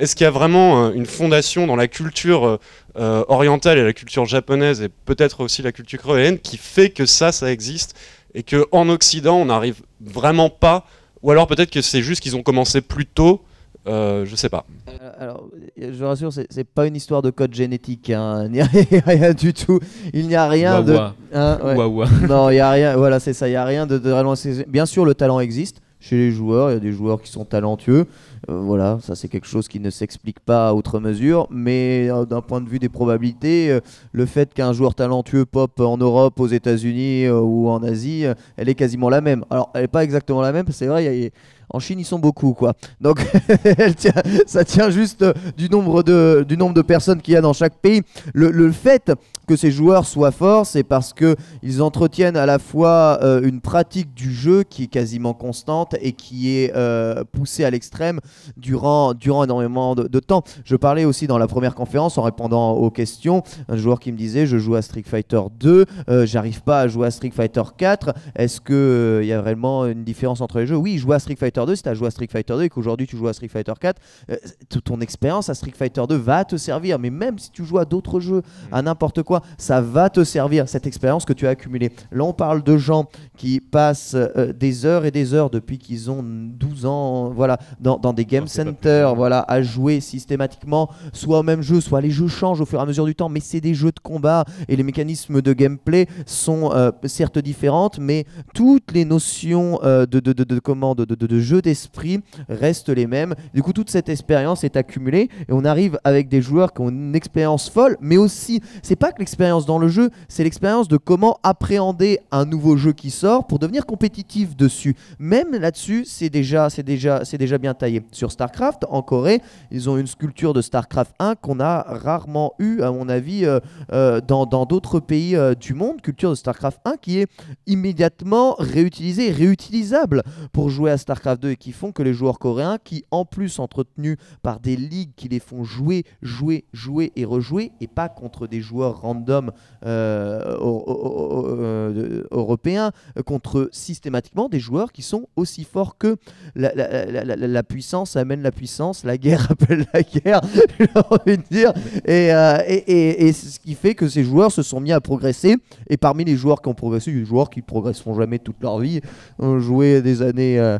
est-ce 0.00 0.16
qu'il 0.16 0.24
y 0.24 0.28
a 0.28 0.30
vraiment 0.30 0.92
une 0.92 1.06
fondation 1.06 1.66
dans 1.66 1.76
la 1.76 1.88
culture 1.88 2.58
orientale 2.96 3.78
et 3.78 3.84
la 3.84 3.92
culture 3.92 4.24
japonaise, 4.24 4.80
et 4.82 4.88
peut-être 4.88 5.40
aussi 5.40 5.62
la 5.62 5.72
culture 5.72 6.02
coréenne, 6.02 6.38
qui 6.38 6.56
fait 6.56 6.90
que 6.90 7.06
ça, 7.06 7.30
ça 7.30 7.52
existe, 7.52 7.94
et 8.34 8.42
que 8.42 8.66
en 8.72 8.88
Occident, 8.88 9.36
on 9.36 9.46
n'arrive 9.46 9.82
vraiment 10.00 10.50
pas, 10.50 10.86
ou 11.22 11.30
alors 11.30 11.46
peut-être 11.46 11.70
que 11.70 11.82
c'est 11.82 12.02
juste 12.02 12.20
qu'ils 12.20 12.36
ont 12.36 12.42
commencé 12.42 12.80
plus 12.80 13.06
tôt, 13.06 13.45
euh, 13.86 14.24
je 14.24 14.36
sais 14.36 14.48
pas. 14.48 14.64
Euh, 14.88 15.10
Alors, 15.18 15.48
je 15.76 15.90
vous 15.90 16.06
rassure, 16.06 16.32
c'est 16.32 16.46
c'est 16.50 16.64
pas 16.64 16.86
une 16.86 16.96
histoire 16.96 17.22
de 17.22 17.30
code 17.30 17.54
génétique, 17.54 18.10
hein. 18.10 18.44
il 18.46 18.52
n'y 18.52 18.60
a 18.60 18.66
rien 19.06 19.32
du 19.32 19.52
tout. 19.54 19.80
Il 20.12 20.26
n'y 20.28 20.34
a 20.34 20.48
rien 20.48 20.82
de. 20.82 20.92
Wawa. 20.92 21.14
Hein, 21.32 21.58
ouais. 21.62 22.06
Non, 22.28 22.50
il 22.50 22.54
n'y 22.54 22.60
a 22.60 22.70
rien, 22.70 22.96
voilà, 22.96 23.20
c'est 23.20 23.32
ça, 23.32 23.48
il 23.48 23.52
n'y 23.52 23.56
a 23.56 23.64
rien 23.64 23.86
de, 23.86 23.98
de 23.98 24.64
Bien 24.68 24.86
sûr, 24.86 25.04
le 25.04 25.14
talent 25.14 25.40
existe 25.40 25.80
chez 25.98 26.16
les 26.16 26.30
joueurs, 26.30 26.70
il 26.70 26.74
y 26.74 26.76
a 26.76 26.80
des 26.80 26.92
joueurs 26.92 27.20
qui 27.20 27.30
sont 27.30 27.44
talentueux. 27.44 28.06
Euh, 28.48 28.60
voilà, 28.60 28.98
ça 29.02 29.14
c'est 29.16 29.28
quelque 29.28 29.46
chose 29.46 29.66
qui 29.66 29.80
ne 29.80 29.90
s'explique 29.90 30.38
pas 30.40 30.68
à 30.68 30.74
outre 30.74 31.00
mesure, 31.00 31.48
mais 31.50 32.08
euh, 32.10 32.24
d'un 32.26 32.42
point 32.42 32.60
de 32.60 32.68
vue 32.68 32.78
des 32.78 32.88
probabilités, 32.90 33.70
euh, 33.72 33.80
le 34.12 34.26
fait 34.26 34.52
qu'un 34.54 34.72
joueur 34.72 34.94
talentueux 34.94 35.46
pop 35.46 35.80
en 35.80 35.96
Europe, 35.96 36.38
aux 36.38 36.46
États-Unis 36.46 37.24
euh, 37.24 37.40
ou 37.40 37.68
en 37.68 37.82
Asie, 37.82 38.24
euh, 38.26 38.34
elle 38.56 38.68
est 38.68 38.74
quasiment 38.74 39.08
la 39.08 39.20
même. 39.20 39.44
Alors, 39.50 39.70
elle 39.74 39.82
n'est 39.82 39.88
pas 39.88 40.04
exactement 40.04 40.42
la 40.42 40.52
même, 40.52 40.66
c'est 40.70 40.86
vrai, 40.86 41.04
il 41.04 41.22
y 41.22 41.26
a- 41.26 41.30
en 41.70 41.78
Chine, 41.78 41.98
ils 41.98 42.04
sont 42.04 42.18
beaucoup, 42.18 42.54
quoi. 42.54 42.74
Donc, 43.00 43.20
ça 44.46 44.64
tient 44.64 44.90
juste 44.90 45.22
euh, 45.22 45.32
du 45.56 45.68
nombre 45.68 46.02
de, 46.02 46.82
personnes 46.82 47.20
qu'il 47.20 47.34
y 47.34 47.36
a 47.36 47.40
dans 47.40 47.52
chaque 47.52 47.76
pays. 47.78 48.02
Le, 48.34 48.70
fait 48.72 49.12
que 49.46 49.56
ces 49.56 49.70
joueurs 49.70 50.06
soient 50.06 50.32
forts, 50.32 50.66
c'est 50.66 50.82
parce 50.82 51.12
que 51.12 51.36
ils 51.62 51.80
entretiennent 51.82 52.36
à 52.36 52.46
la 52.46 52.58
fois 52.58 53.18
euh, 53.22 53.40
une 53.42 53.60
pratique 53.60 54.12
du 54.14 54.32
jeu 54.32 54.64
qui 54.64 54.84
est 54.84 54.88
quasiment 54.88 55.34
constante 55.34 55.94
et 56.00 56.12
qui 56.12 56.56
est 56.56 56.72
euh, 56.74 57.22
poussée 57.24 57.64
à 57.64 57.70
l'extrême 57.70 58.20
durant, 58.56 59.14
énormément 59.14 59.94
de, 59.94 60.08
de 60.08 60.20
temps. 60.20 60.42
Je 60.64 60.76
parlais 60.76 61.04
aussi 61.04 61.26
dans 61.26 61.38
la 61.38 61.46
première 61.46 61.74
conférence 61.74 62.18
en 62.18 62.22
répondant 62.22 62.72
aux 62.72 62.90
questions, 62.90 63.42
un 63.68 63.76
joueur 63.76 64.00
qui 64.00 64.12
me 64.12 64.16
disait 64.16 64.46
je 64.46 64.58
joue 64.58 64.74
à 64.74 64.82
Street 64.82 65.04
Fighter 65.06 65.40
2, 65.58 65.86
euh, 66.08 66.26
j'arrive 66.26 66.62
pas 66.62 66.80
à 66.80 66.88
jouer 66.88 67.06
à 67.06 67.10
Street 67.10 67.30
Fighter 67.30 67.62
4. 67.76 68.14
Est-ce 68.34 68.60
que 68.60 69.20
il 69.22 69.28
y 69.28 69.32
a 69.32 69.40
vraiment 69.40 69.86
une 69.86 70.04
différence 70.04 70.40
entre 70.40 70.58
les 70.58 70.66
jeux? 70.66 70.76
Oui, 70.76 70.98
jouer 70.98 71.16
à 71.16 71.18
Street 71.18 71.36
Fighter 71.36 71.55
2, 71.64 71.76
si 71.76 71.82
tu 71.82 71.88
as 71.88 71.94
joué 71.94 72.08
à 72.08 72.10
Street 72.10 72.28
Fighter 72.30 72.54
2 72.54 72.62
et 72.62 72.68
qu'aujourd'hui 72.68 73.06
tu 73.06 73.16
joues 73.16 73.28
à 73.28 73.32
Street 73.32 73.48
Fighter 73.48 73.72
4, 73.80 74.00
euh, 74.30 74.36
ton 74.84 75.00
expérience 75.00 75.48
à 75.48 75.54
Street 75.54 75.72
Fighter 75.76 76.02
2 76.08 76.16
va 76.16 76.44
te 76.44 76.56
servir. 76.56 76.98
Mais 76.98 77.10
même 77.10 77.38
si 77.38 77.50
tu 77.50 77.64
joues 77.64 77.78
à 77.78 77.84
d'autres 77.84 78.20
jeux, 78.20 78.42
à 78.72 78.82
n'importe 78.82 79.22
quoi, 79.22 79.42
ça 79.58 79.80
va 79.80 80.10
te 80.10 80.24
servir, 80.24 80.68
cette 80.68 80.86
expérience 80.86 81.24
que 81.24 81.32
tu 81.32 81.46
as 81.46 81.50
accumulée. 81.50 81.92
Là, 82.12 82.24
on 82.24 82.32
parle 82.32 82.62
de 82.62 82.76
gens 82.76 83.06
qui 83.36 83.60
passent 83.60 84.14
euh, 84.14 84.52
des 84.52 84.84
heures 84.86 85.04
et 85.04 85.10
des 85.10 85.34
heures 85.34 85.50
depuis 85.50 85.78
qu'ils 85.78 86.10
ont 86.10 86.22
12 86.22 86.86
ans, 86.86 87.30
voilà, 87.30 87.58
dans, 87.80 87.98
dans 87.98 88.12
des 88.12 88.24
game 88.24 88.46
centers, 88.48 89.14
voilà, 89.14 89.40
à 89.48 89.62
jouer 89.62 90.00
systématiquement, 90.00 90.90
soit 91.12 91.38
au 91.38 91.42
même 91.42 91.62
jeu, 91.62 91.80
soit 91.80 92.00
les 92.00 92.10
jeux 92.10 92.28
changent 92.28 92.60
au 92.60 92.66
fur 92.66 92.78
et 92.78 92.82
à 92.82 92.86
mesure 92.86 93.04
du 93.06 93.14
temps, 93.14 93.28
mais 93.28 93.40
c'est 93.40 93.60
des 93.60 93.74
jeux 93.74 93.92
de 93.92 94.00
combat 94.00 94.44
et 94.68 94.76
les 94.76 94.82
mécanismes 94.82 95.40
de 95.42 95.52
gameplay 95.52 96.06
sont 96.26 96.70
euh, 96.72 96.90
certes 97.04 97.38
différentes, 97.38 97.98
mais 97.98 98.24
toutes 98.54 98.92
les 98.92 99.04
notions 99.04 99.78
euh, 99.82 100.06
de, 100.06 100.20
de, 100.20 100.32
de, 100.32 100.44
de, 100.44 100.58
comment, 100.58 100.94
de, 100.94 101.04
de, 101.04 101.14
de- 101.14 101.26
de 101.26 101.40
jeu 101.46 101.62
d'esprit 101.62 102.20
restent 102.48 102.90
les 102.90 103.06
mêmes. 103.06 103.34
Du 103.54 103.62
coup, 103.62 103.72
toute 103.72 103.90
cette 103.90 104.08
expérience 104.08 104.64
est 104.64 104.76
accumulée 104.76 105.30
et 105.48 105.52
on 105.52 105.64
arrive 105.64 105.98
avec 106.04 106.28
des 106.28 106.42
joueurs 106.42 106.72
qui 106.72 106.82
ont 106.82 106.90
une 106.90 107.14
expérience 107.14 107.70
folle, 107.70 107.96
mais 108.00 108.16
aussi, 108.16 108.60
c'est 108.82 108.96
pas 108.96 109.12
que 109.12 109.20
l'expérience 109.20 109.64
dans 109.64 109.78
le 109.78 109.88
jeu, 109.88 110.10
c'est 110.28 110.44
l'expérience 110.44 110.88
de 110.88 110.96
comment 110.96 111.38
appréhender 111.42 112.20
un 112.30 112.44
nouveau 112.44 112.76
jeu 112.76 112.92
qui 112.92 113.10
sort 113.10 113.46
pour 113.46 113.58
devenir 113.58 113.86
compétitif 113.86 114.56
dessus. 114.56 114.96
Même 115.18 115.52
là-dessus, 115.52 116.04
c'est 116.04 116.30
déjà, 116.30 116.68
c'est 116.68 116.82
déjà, 116.82 117.24
c'est 117.24 117.38
déjà 117.38 117.58
bien 117.58 117.74
taillé. 117.74 118.02
Sur 118.12 118.32
StarCraft, 118.32 118.84
en 118.90 119.02
Corée, 119.02 119.40
ils 119.70 119.88
ont 119.88 119.96
une 119.96 120.06
sculpture 120.06 120.52
de 120.52 120.60
StarCraft 120.60 121.14
1 121.18 121.36
qu'on 121.36 121.60
a 121.60 121.82
rarement 121.82 122.54
eu, 122.58 122.82
à 122.82 122.90
mon 122.90 123.08
avis, 123.08 123.44
euh, 123.44 123.60
euh, 123.92 124.20
dans 124.20 124.46
d'autres 124.66 125.00
pays 125.00 125.36
euh, 125.36 125.54
du 125.54 125.74
monde. 125.74 126.00
Culture 126.02 126.30
de 126.30 126.34
StarCraft 126.34 126.80
1 126.84 126.96
qui 126.96 127.20
est 127.20 127.28
immédiatement 127.66 128.56
réutilisée, 128.58 129.30
réutilisable 129.30 130.22
pour 130.52 130.70
jouer 130.70 130.90
à 130.90 130.98
StarCraft 130.98 131.35
2 131.36 131.50
et 131.50 131.56
qui 131.56 131.72
font 131.72 131.92
que 131.92 132.02
les 132.02 132.14
joueurs 132.14 132.38
coréens, 132.38 132.78
qui 132.82 133.04
en 133.10 133.24
plus 133.24 133.58
entretenus 133.58 134.16
par 134.42 134.60
des 134.60 134.76
ligues 134.76 135.10
qui 135.16 135.28
les 135.28 135.40
font 135.40 135.64
jouer, 135.64 136.04
jouer, 136.22 136.64
jouer 136.72 137.12
et 137.16 137.24
rejouer, 137.24 137.72
et 137.80 137.86
pas 137.86 138.08
contre 138.08 138.46
des 138.46 138.60
joueurs 138.60 139.00
random 139.00 139.52
euh, 139.84 140.56
euh, 140.60 142.22
européens, 142.30 142.92
euh, 143.18 143.22
contre 143.22 143.68
systématiquement 143.72 144.48
des 144.48 144.60
joueurs 144.60 144.92
qui 144.92 145.02
sont 145.02 145.28
aussi 145.36 145.64
forts 145.64 145.98
que 145.98 146.16
la, 146.54 147.62
puissance 147.62 148.16
amène 148.16 148.42
la 148.42 148.52
puissance, 148.52 149.04
la 149.04 149.18
guerre 149.18 149.46
appelle 149.50 149.86
la 149.92 150.02
guerre, 150.02 150.40
j'ai 150.78 150.88
envie 151.10 151.38
de 151.38 151.44
dire. 151.50 151.72
Et, 152.06 153.32
ce 153.32 153.58
qui 153.58 153.74
fait 153.74 153.94
que 153.94 154.08
ces 154.08 154.24
joueurs 154.24 154.52
se 154.52 154.62
sont 154.62 154.80
mis 154.80 154.92
à 154.92 155.00
progresser. 155.00 155.56
Et 155.88 155.96
parmi 155.96 156.24
les 156.24 156.36
joueurs 156.36 156.62
qui 156.62 156.68
ont 156.68 156.74
progressé, 156.74 157.10
il 157.10 157.14
y 157.14 157.16
a 157.18 157.20
des 157.20 157.26
joueurs 157.26 157.50
qui 157.50 157.62
progresseront 157.62 158.14
jamais 158.14 158.38
toute 158.38 158.60
leur 158.62 158.78
vie, 158.78 159.00
ont 159.38 159.58
joué 159.58 160.02
des 160.02 160.22
années. 160.22 160.78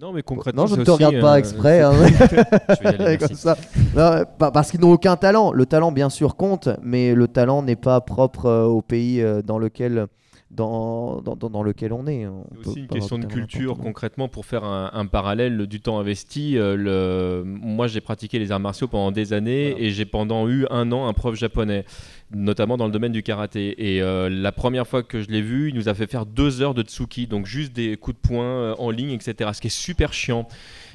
Euh, 0.00 0.04
Non, 0.06 0.12
mais 0.12 0.22
concrètement. 0.22 0.62
Non, 0.62 0.68
je 0.68 0.76
ne 0.76 0.84
te 0.84 0.90
regarde 0.90 1.20
pas 1.20 1.34
euh, 1.34 1.38
exprès. 1.38 1.80
hein. 1.82 1.92
Je 1.92 2.88
vais 2.88 2.96
y 2.96 3.02
aller, 3.02 3.18
Comme 3.18 3.34
ça. 3.34 3.56
Non, 3.96 4.24
pa- 4.38 4.50
parce 4.50 4.70
qu'ils 4.70 4.80
n'ont 4.80 4.92
aucun 4.92 5.16
talent. 5.16 5.52
Le 5.52 5.66
talent, 5.66 5.92
bien 5.92 6.08
sûr, 6.10 6.36
compte, 6.36 6.68
mais 6.82 7.14
le 7.14 7.28
talent 7.28 7.62
n'est 7.62 7.76
pas 7.76 8.00
propre 8.00 8.46
euh, 8.46 8.64
au 8.64 8.82
pays 8.82 9.20
euh, 9.22 9.42
dans 9.42 9.58
lequel, 9.58 10.06
dans, 10.50 11.20
dans, 11.20 11.36
dans- 11.36 11.62
lequel 11.62 11.92
on 11.92 12.06
est. 12.06 12.26
On 12.26 12.46
C'est 12.62 12.68
aussi 12.68 12.78
une 12.80 12.86
question 12.88 13.18
de 13.18 13.26
culture, 13.26 13.76
concrètement, 13.78 14.28
pour 14.28 14.46
faire 14.46 14.64
un, 14.64 14.90
un 14.94 15.06
parallèle 15.06 15.66
du 15.66 15.80
temps 15.80 15.98
investi. 15.98 16.56
euh, 16.56 16.74
le... 16.76 17.42
Moi, 17.44 17.86
j'ai 17.86 18.00
pratiqué 18.00 18.38
les 18.38 18.50
arts 18.50 18.60
martiaux 18.60 18.88
pendant 18.88 19.10
des 19.12 19.32
années 19.32 19.70
Voilà. 19.72 19.84
et 19.86 19.90
j'ai 19.90 20.06
pendant 20.06 20.48
eu 20.48 20.66
un 20.70 20.90
an 20.92 21.06
un 21.06 21.12
prof 21.12 21.34
japonais, 21.34 21.84
notamment 22.32 22.76
dans 22.78 22.86
le 22.86 22.92
domaine 22.92 23.12
du 23.12 23.22
karaté. 23.22 23.94
Et 23.94 24.00
euh, 24.02 24.30
la 24.30 24.52
première 24.52 24.86
fois 24.86 25.02
que 25.02 25.20
je 25.20 25.28
l'ai 25.28 25.42
vu, 25.42 25.68
il 25.68 25.74
nous 25.74 25.88
a 25.90 25.94
fait 25.94 26.06
faire 26.10 26.24
deux 26.24 26.62
heures 26.62 26.74
de 26.74 26.82
tsuki, 26.82 27.26
donc 27.26 27.44
juste 27.44 27.72
des 27.74 27.96
coups 27.98 28.16
de 28.16 28.28
poing 28.28 28.44
euh, 28.44 28.74
en 28.78 28.90
ligne, 28.90 29.10
etc. 29.10 29.50
Ce 29.52 29.60
qui 29.60 29.66
est 29.66 29.70
super 29.70 30.12
chiant. 30.14 30.48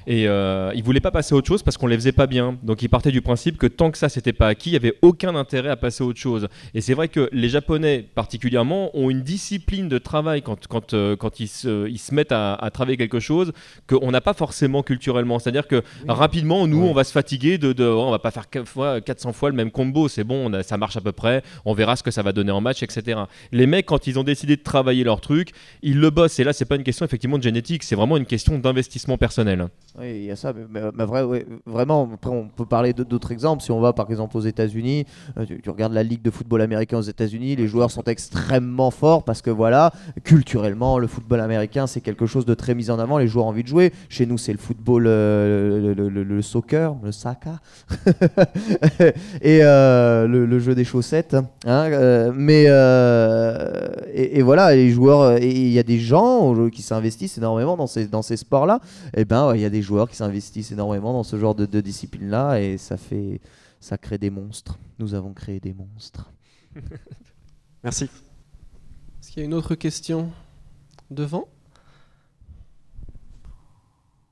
Et 0.07 0.27
euh, 0.27 0.71
il 0.75 0.83
voulait 0.83 0.99
pas 0.99 1.11
passer 1.11 1.33
à 1.33 1.37
autre 1.37 1.47
chose 1.47 1.63
parce 1.63 1.77
qu'on 1.77 1.87
les 1.87 1.95
faisait 1.95 2.11
pas 2.11 2.27
bien. 2.27 2.57
Donc 2.63 2.81
il 2.81 2.89
partait 2.89 3.11
du 3.11 3.21
principe 3.21 3.57
que 3.57 3.67
tant 3.67 3.91
que 3.91 3.97
ça 3.97 4.09
c'était 4.09 4.33
pas 4.33 4.47
acquis, 4.47 4.69
il 4.71 4.73
y 4.73 4.75
avait 4.77 4.95
aucun 5.01 5.35
intérêt 5.35 5.69
à 5.69 5.75
passer 5.75 6.03
à 6.03 6.07
autre 6.07 6.19
chose. 6.19 6.47
Et 6.73 6.81
c'est 6.81 6.93
vrai 6.93 7.07
que 7.07 7.29
les 7.31 7.49
Japonais 7.49 8.05
particulièrement 8.15 8.89
ont 8.97 9.09
une 9.09 9.21
discipline 9.21 9.87
de 9.89 9.97
travail 9.97 10.41
quand, 10.41 10.67
quand, 10.67 10.93
euh, 10.93 11.15
quand 11.15 11.39
ils, 11.39 11.47
se, 11.47 11.87
ils 11.89 11.97
se 11.99 12.13
mettent 12.13 12.31
à, 12.31 12.55
à 12.55 12.69
travailler 12.71 12.97
quelque 12.97 13.19
chose 13.19 13.51
qu'on 13.87 14.11
n'a 14.11 14.21
pas 14.21 14.33
forcément 14.33 14.83
culturellement. 14.83 15.39
C'est-à-dire 15.39 15.67
que 15.67 15.81
rapidement, 16.07 16.67
nous, 16.67 16.83
on 16.83 16.93
va 16.93 17.03
se 17.03 17.11
fatiguer 17.11 17.57
de, 17.57 17.73
de 17.73 17.85
oh, 17.85 18.03
on 18.07 18.11
va 18.11 18.19
pas 18.19 18.31
faire 18.31 18.49
quatre 18.49 18.67
fois- 18.67 19.01
400 19.01 19.33
fois 19.33 19.49
le 19.49 19.55
même 19.55 19.71
combo. 19.71 20.07
C'est 20.07 20.23
bon, 20.23 20.49
on 20.49 20.53
a- 20.53 20.63
ça 20.63 20.77
marche 20.77 20.97
à 20.97 21.01
peu 21.01 21.11
près. 21.11 21.43
On 21.65 21.73
verra 21.73 21.95
ce 21.95 22.03
que 22.03 22.11
ça 22.11 22.21
va 22.23 22.31
donner 22.31 22.51
en 22.51 22.61
match, 22.61 22.83
etc. 22.83 23.21
Les 23.51 23.67
mecs, 23.67 23.85
quand 23.85 24.07
ils 24.07 24.19
ont 24.19 24.23
décidé 24.23 24.55
de 24.55 24.61
travailler 24.63 25.03
leur 25.03 25.21
truc, 25.21 25.51
ils 25.81 25.99
le 25.99 26.09
bossent. 26.09 26.39
Et 26.39 26.43
là, 26.43 26.53
c'est 26.53 26.65
pas 26.65 26.75
une 26.75 26.83
question 26.83 27.05
effectivement 27.05 27.37
de 27.37 27.43
génétique, 27.43 27.83
c'est 27.83 27.95
vraiment 27.95 28.17
une 28.17 28.25
question 28.25 28.57
d'investissement 28.59 29.17
personnel. 29.17 29.67
Oui, 29.99 30.05
il 30.15 30.23
y 30.25 30.31
a 30.31 30.35
ça, 30.35 30.53
mais, 30.53 30.81
mais- 30.91 31.05
vrai, 31.05 31.21
ouais, 31.21 31.45
vraiment, 31.67 32.09
après 32.11 32.31
on 32.31 32.47
peut 32.47 32.65
parler 32.65 32.93
d'autres 32.93 33.31
exemples. 33.31 33.61
Si 33.61 33.71
on 33.71 33.79
va 33.79 33.93
par 33.93 34.09
exemple 34.09 34.35
aux 34.35 34.41
États-Unis, 34.41 35.05
euh, 35.37 35.45
tu, 35.45 35.69
regardes 35.69 35.93
la 35.93 36.01
ligue 36.01 36.23
de 36.23 36.31
football 36.31 36.61
américain 36.63 36.97
aux 36.97 37.01
États-Unis, 37.03 37.55
les 37.55 37.67
joueurs 37.67 37.91
sont 37.91 38.01
extrêmement 38.05 38.89
forts 38.89 39.23
parce 39.23 39.43
que 39.43 39.51
voilà, 39.51 39.91
culturellement, 40.23 40.97
le 40.97 41.05
football 41.05 41.41
américain 41.41 41.85
c'est 41.85 42.01
quelque 42.01 42.25
chose 42.25 42.43
de 42.47 42.55
très 42.55 42.73
mis 42.73 42.89
en 42.89 42.97
avant, 42.97 43.19
les 43.19 43.27
joueurs 43.27 43.45
ont 43.45 43.49
envie 43.49 43.61
de 43.61 43.67
jouer. 43.67 43.93
Chez 44.09 44.25
nous, 44.25 44.39
c'est 44.39 44.51
le 44.51 44.57
football, 44.57 45.05
euh, 45.05 45.93
le, 45.93 46.09
le- 46.09 46.23
le- 46.23 46.41
soccer, 46.41 46.95
le 47.03 47.11
soccer, 47.11 47.59
et 49.43 49.59
euh, 49.61 50.27
le, 50.27 50.57
jeu 50.59 50.73
des 50.73 50.85
chaussettes. 50.85 51.35
hein, 51.67 52.31
mais 52.35 52.63
et, 54.11 54.41
voilà, 54.41 54.73
les 54.73 54.89
joueurs, 54.89 55.37
il 55.37 55.69
y 55.69 55.77
a 55.77 55.83
des 55.83 55.99
gens 55.99 56.55
qui 56.69 56.81
s'investissent 56.81 57.37
énormément 57.37 57.77
dans 57.77 57.85
ces, 57.87 58.07
dans 58.07 58.23
ces 58.23 58.37
sports-là 58.37 58.79
et 59.15 59.23
ben 59.25 59.47
ouais, 59.49 59.59
il 59.59 59.61
y 59.61 59.65
a 59.65 59.69
des 59.69 59.82
joueurs 59.83 60.09
qui 60.09 60.15
s'investissent 60.15 60.71
énormément 60.71 61.13
dans 61.13 61.23
ce 61.23 61.37
genre 61.37 61.53
de, 61.55 61.65
de 61.65 61.81
discipline 61.81 62.29
là 62.29 62.59
et 62.59 62.77
ça 62.77 62.97
fait 62.97 63.39
ça 63.79 63.97
crée 63.97 64.17
des 64.17 64.29
monstres. 64.29 64.79
Nous 64.99 65.13
avons 65.13 65.33
créé 65.33 65.59
des 65.59 65.73
monstres. 65.73 66.31
Merci. 67.83 68.05
Est-ce 68.05 69.29
qu'il 69.31 69.39
y 69.39 69.43
a 69.43 69.45
une 69.45 69.53
autre 69.53 69.75
question 69.75 70.31
devant? 71.11 71.47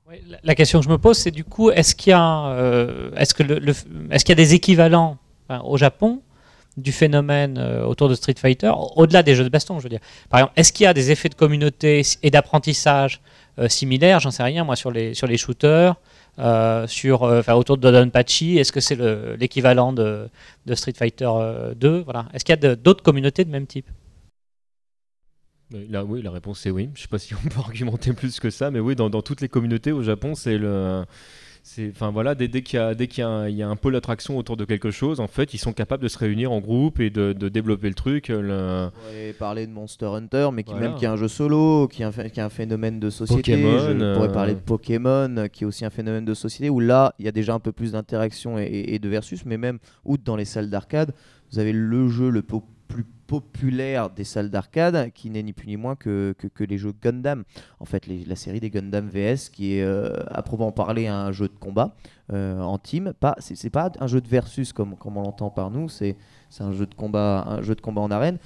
Oui, 0.08 0.16
la- 0.28 0.38
La 0.42 0.54
question 0.54 0.78
que 0.80 0.84
je 0.84 0.90
me 0.90 0.98
pose, 0.98 1.16
c'est 1.18 1.30
du 1.30 1.44
coup, 1.44 1.70
est-ce 1.70 1.94
qu'il 1.94 2.10
y 2.10 2.14
a, 2.14 2.46
euh, 2.48 3.10
est-ce 3.16 3.34
que 3.34 3.42
le, 3.42 3.58
le- 3.58 3.74
est-ce 4.10 4.24
qu'il 4.24 4.30
y 4.32 4.40
a 4.40 4.42
des 4.44 4.54
équivalents 4.54 5.18
enfin, 5.48 5.62
au 5.64 5.76
Japon 5.76 6.22
du 6.76 6.90
phénomène 6.92 7.58
euh, 7.58 7.84
autour 7.84 8.08
de 8.08 8.14
Street 8.14 8.34
Fighter, 8.38 8.68
au- 8.74 8.90
au-delà 8.96 9.22
des 9.22 9.34
jeux 9.34 9.44
de 9.44 9.48
baston, 9.48 9.78
je 9.78 9.84
veux 9.84 9.88
dire? 9.90 10.00
Par 10.30 10.40
exemple, 10.40 10.54
est-ce 10.56 10.72
qu'il 10.72 10.84
y 10.84 10.86
a 10.86 10.94
des 10.94 11.10
effets 11.10 11.28
de 11.28 11.34
communauté 11.34 12.02
et 12.22 12.30
d'apprentissage 12.30 13.20
euh, 13.20 13.28
similaires 13.68 14.20
J'en 14.20 14.30
sais 14.30 14.42
rien, 14.42 14.64
moi, 14.64 14.76
sur 14.76 14.90
les 14.90 15.14
sur 15.14 15.26
les 15.26 15.36
shooters, 15.36 15.94
euh, 16.38 16.86
sur, 16.86 17.24
euh, 17.24 17.40
enfin, 17.40 17.54
autour 17.54 17.76
de 17.76 17.82
Dodonpachi. 17.82 18.58
Est-ce 18.58 18.72
que 18.72 18.80
c'est 18.80 18.94
le- 18.94 19.36
l'équivalent 19.38 19.92
de, 19.92 20.28
de 20.66 20.74
Street 20.74 20.94
Fighter 20.96 21.28
euh, 21.34 21.74
2 21.74 22.00
Voilà. 22.02 22.26
Est-ce 22.34 22.44
qu'il 22.44 22.54
y 22.60 22.66
a 22.66 22.76
d'autres 22.76 23.02
communautés 23.02 23.44
de 23.44 23.50
même 23.50 23.66
type? 23.66 23.86
La, 25.88 26.04
oui, 26.04 26.20
la 26.20 26.30
réponse 26.30 26.66
est 26.66 26.70
oui. 26.70 26.90
Je 26.94 27.02
sais 27.02 27.08
pas 27.08 27.18
si 27.18 27.34
on 27.34 27.38
peut 27.48 27.58
argumenter 27.64 28.12
plus 28.12 28.40
que 28.40 28.50
ça, 28.50 28.70
mais 28.70 28.80
oui, 28.80 28.94
dans, 28.94 29.08
dans 29.08 29.22
toutes 29.22 29.40
les 29.40 29.48
communautés 29.48 29.92
au 29.92 30.02
Japon, 30.02 30.34
c'est 30.34 30.58
le. 30.58 31.04
C'est- 31.62 31.90
Enfin 31.90 32.10
voilà, 32.10 32.34
dès, 32.34 32.48
dès 32.48 32.62
qu'il 32.62 32.78
y 32.78 32.82
a, 32.82 32.94
dès 32.94 33.06
qu'il 33.06 33.24
y 33.24 33.52
y 33.54 33.62
a 33.62 33.68
un 33.68 33.76
pôle 33.76 33.92
d'attraction 33.94 34.36
autour 34.36 34.56
de 34.56 34.64
quelque 34.64 34.90
chose, 34.90 35.20
en 35.20 35.26
fait, 35.26 35.54
ils 35.54 35.58
sont 35.58 35.72
capables 35.72 36.02
de 36.02 36.08
se 36.08 36.18
réunir 36.18 36.50
en 36.52 36.60
groupe 36.60 37.00
et 37.00 37.10
de, 37.10 37.32
de 37.32 37.48
développer 37.48 37.88
le 37.88 37.94
truc. 37.94 38.28
Le... 38.28 38.88
On 38.88 38.90
pourrait 38.90 39.32
parler 39.38 39.66
de 39.66 39.72
Monster 39.72 40.06
Hunter, 40.06 40.48
mais 40.52 40.64
qui 40.64 40.72
Voilà. 40.72 40.88
même 40.88 40.96
qui 40.98 41.04
est 41.04 41.08
un 41.08 41.16
jeu 41.16 41.28
solo, 41.28 41.88
qui 41.88 42.02
est 42.02 42.04
un, 42.04 42.10
qui 42.10 42.40
est 42.40 42.42
un 42.42 42.48
phénomène 42.48 42.98
de 43.00 43.10
société. 43.10 43.52
Pokémon, 43.52 43.78
Je 43.78 44.14
pourrais 44.14 44.28
euh, 44.28 44.32
parler 44.32 44.54
de 44.54 44.60
Pokémon, 44.60 45.36
euh, 45.38 45.46
qui 45.48 45.64
est 45.64 45.66
aussi 45.66 45.84
un 45.84 45.90
phénomène 45.90 46.24
de 46.24 46.34
société, 46.34 46.68
où 46.70 46.80
là, 46.80 47.14
il 47.18 47.24
y 47.24 47.28
a 47.28 47.32
déjà 47.32 47.54
un 47.54 47.60
peu 47.60 47.72
plus 47.72 47.92
d'interaction 47.92 48.58
et, 48.58 48.64
et- 48.88 48.98
de 48.98 49.08
versus, 49.08 49.44
mais 49.44 49.56
même 49.58 49.78
outre 50.04 50.24
dans 50.24 50.36
les 50.36 50.44
salles 50.44 50.70
d'arcade, 50.70 51.12
vous 51.52 51.58
avez 51.58 51.72
le 51.72 52.08
jeu 52.08 52.28
le 52.30 52.42
plus 52.42 53.04
populaire 53.32 54.10
des 54.10 54.24
salles 54.24 54.50
d'arcade, 54.50 55.10
qui 55.14 55.30
n'est 55.30 55.42
ni 55.42 55.54
plus 55.54 55.66
ni 55.66 55.78
moins 55.78 55.96
que, 55.96 56.34
les 56.60 56.76
jeux 56.76 56.92
Gundam. 56.92 57.44
En 57.80 57.86
fait, 57.86 58.06
la 58.06 58.36
série 58.36 58.60
des 58.60 58.68
Gundam 58.68 59.08
VS, 59.08 59.48
qui 59.50 59.78
est 59.78 59.82
euh, 59.82 60.12
à 60.26 60.42
proprement 60.42 60.70
parler 60.70 61.06
un 61.06 61.32
jeu 61.32 61.48
de 61.48 61.56
combat 61.58 61.94
euh, 62.30 62.60
en 62.60 62.76
team. 62.76 63.14
Pas, 63.18 63.34
c'est 63.38 63.70
pas 63.70 63.90
un 64.00 64.06
jeu 64.06 64.20
de 64.20 64.28
versus 64.28 64.74
comme, 64.74 64.96
comme 64.96 65.16
on 65.16 65.22
l'entend 65.22 65.48
par 65.48 65.70
nous, 65.70 65.88
c'est 65.88 66.18
c'est 66.50 66.64
un 66.64 66.72
jeu 66.72 66.84
de 66.84 66.94
combat, 66.94 67.46
un 67.48 67.62
jeu 67.62 67.74
de 67.74 67.80
combat 67.80 68.02
en 68.02 68.10
arène. 68.10 68.36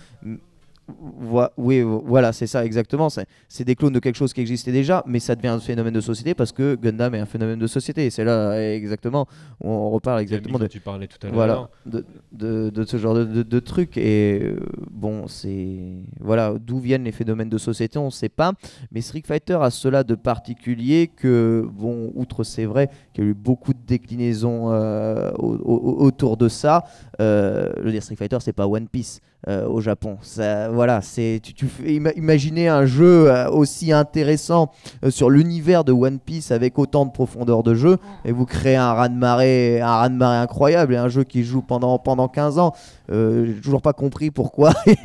Oui, 1.57 1.81
vo- 1.83 2.03
voilà, 2.07 2.33
c'est 2.33 2.47
ça 2.47 2.65
exactement. 2.65 3.09
C'est 3.49 3.65
des 3.65 3.75
clones 3.75 3.93
de 3.93 3.99
quelque 3.99 4.15
chose 4.17 4.33
qui 4.33 4.41
existait 4.41 4.73
déjà, 4.73 5.03
mais 5.07 5.19
ça 5.19 5.35
devient 5.35 5.49
un 5.49 5.59
phénomène 5.61 5.95
de 5.95 6.01
société 6.01 6.35
parce 6.35 6.53
que 6.53 6.77
Gundam 6.77 7.15
est 7.15 7.19
un 7.19 7.27
phénomène 7.27 7.59
de 7.59 7.67
société. 7.67 8.09
C'est 8.11 8.25
là 8.25 8.57
exactement 8.75 9.27
où 9.63 9.69
on 9.69 9.91
reparle 9.91 10.21
exactement 10.21 10.59
de, 10.59 10.67
tu 10.69 10.81
parlais 10.81 11.07
tout 11.09 11.19
à 11.23 11.27
l'heure. 11.27 11.35
voilà, 11.35 11.71
de, 11.87 12.05
de, 12.33 12.71
de 12.71 12.85
ce 12.85 12.97
genre 12.99 13.15
de, 13.15 13.25
de, 13.25 13.43
de 13.43 13.59
trucs. 13.61 13.97
Et 13.97 14.41
euh, 14.43 14.61
bon, 14.91 15.27
c'est. 15.27 15.77
Voilà, 16.21 16.55
d'où 16.59 16.79
viennent 16.79 17.05
les 17.05 17.13
phénomènes 17.13 17.49
de 17.49 17.59
société, 17.59 17.99
on 17.99 18.07
ne 18.07 18.11
sait 18.11 18.29
pas. 18.29 18.53
Mais 18.93 19.01
Street 19.01 19.23
Fighter 19.27 19.59
a 19.61 19.71
cela 19.71 20.05
de 20.05 20.15
particulier 20.15 21.09
que, 21.09 21.67
bon, 21.73 22.13
outre 22.15 22.45
c'est 22.45 22.65
vrai 22.65 22.91
qu'il 23.13 23.25
y 23.25 23.27
a 23.27 23.31
eu 23.31 23.35
beaucoup 23.35 23.73
de 23.73 23.81
déclinaisons 23.87 24.71
euh, 24.73 25.31
au- 25.39 25.57
au- 25.57 26.05
autour 26.05 26.37
de 26.37 26.49
ça, 26.49 26.85
euh, 27.21 27.73
je 27.79 27.83
veux 27.83 27.91
dire, 27.93 28.03
Street 28.03 28.17
Fighter, 28.17 28.39
c'est 28.41 28.53
pas 28.53 28.67
One 28.69 28.87
Piece. 28.89 29.21
Euh, 29.49 29.67
au 29.69 29.81
Japon, 29.81 30.19
ça, 30.23 30.69
voilà, 30.71 31.03
c'est 31.03 31.41
tu, 31.43 31.55
tu 31.55 31.67
fais 31.67 31.85
ima- 31.85 32.13
imaginer 32.17 32.69
un 32.69 32.85
jeu 32.85 33.31
euh, 33.31 33.49
aussi 33.51 33.93
intéressant 33.93 34.73
euh, 35.05 35.11
sur 35.11 35.31
l'univers 35.31 35.85
de 35.85 35.93
One 35.93 36.19
Piece 36.19 36.51
avec 36.51 36.79
autant 36.79 37.07
de 37.07 37.13
profondeur 37.13 37.63
de 37.63 37.75
jeu 37.75 37.99
et 38.25 38.33
vous 38.33 38.45
créez 38.47 38.77
un 38.77 38.93
raz-de-marée 38.93 39.81
un 39.81 39.97
raz-de-marée 39.97 40.39
incroyable 40.39 40.95
et 40.95 40.97
un 40.97 41.09
jeu 41.09 41.23
qui 41.23 41.45
joue 41.45 41.63
pendant, 41.63 41.99
pendant 41.99 42.29
15 42.29 42.59
ans. 42.59 42.73
Euh, 43.11 43.47
J'ai 43.47 43.61
toujours 43.61 43.83
pas 43.83 43.93
compris 43.93 44.31
pourquoi 44.31 44.73
il 44.87 44.97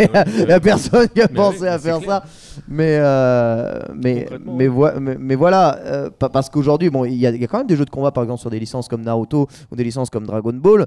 y 0.48 0.52
a 0.52 0.60
personne 0.60 1.08
qui 1.10 1.22
a 1.22 1.28
pensé 1.28 1.62
oui, 1.62 1.68
à 1.68 1.78
faire 1.80 2.00
clair. 2.00 2.10
ça. 2.10 2.24
Mais, 2.68 2.98
euh, 3.00 3.80
mais, 3.96 4.28
mais, 4.46 4.68
voi- 4.68 5.00
mais, 5.00 5.16
mais 5.20 5.36
voilà, 5.36 5.78
euh, 5.86 6.10
pa- 6.10 6.30
parce 6.30 6.50
qu'aujourd'hui, 6.50 6.90
bon, 6.90 7.06
il 7.06 7.14
y, 7.16 7.28
a- 7.28 7.30
il 7.32 7.40
y 7.42 7.44
a 7.44 7.48
quand 7.48 7.60
même 7.60 7.68
des 7.68 7.76
jeux 7.76 7.86
de 7.86 7.90
combat, 7.90 8.12
par 8.12 8.24
exemple, 8.24 8.42
sur 8.42 8.50
des 8.50 8.60
licences 8.60 8.88
comme 8.88 9.02
Naruto 9.04 9.48
ou 9.72 9.76
des 9.76 9.84
licences 9.84 10.10
comme 10.10 10.26
Dragon 10.26 10.54
Ball, 10.54 10.86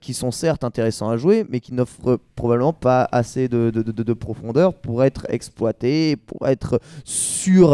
qui 0.00 0.12
sont 0.14 0.30
certes 0.30 0.64
intéressants 0.64 1.08
à 1.10 1.16
jouer, 1.16 1.46
mais 1.48 1.60
qui 1.60 1.72
n'offrent 1.74 2.18
probablement 2.36 2.72
pas 2.72 3.08
assez 3.10 3.48
de, 3.48 3.70
de, 3.70 3.82
de- 3.82 4.02
de 4.02 4.12
profondeur 4.12 4.74
pour 4.74 5.02
être 5.02 5.26
exploités, 5.30 6.16
pour 6.16 6.46
être 6.46 6.78
sur, 7.04 7.70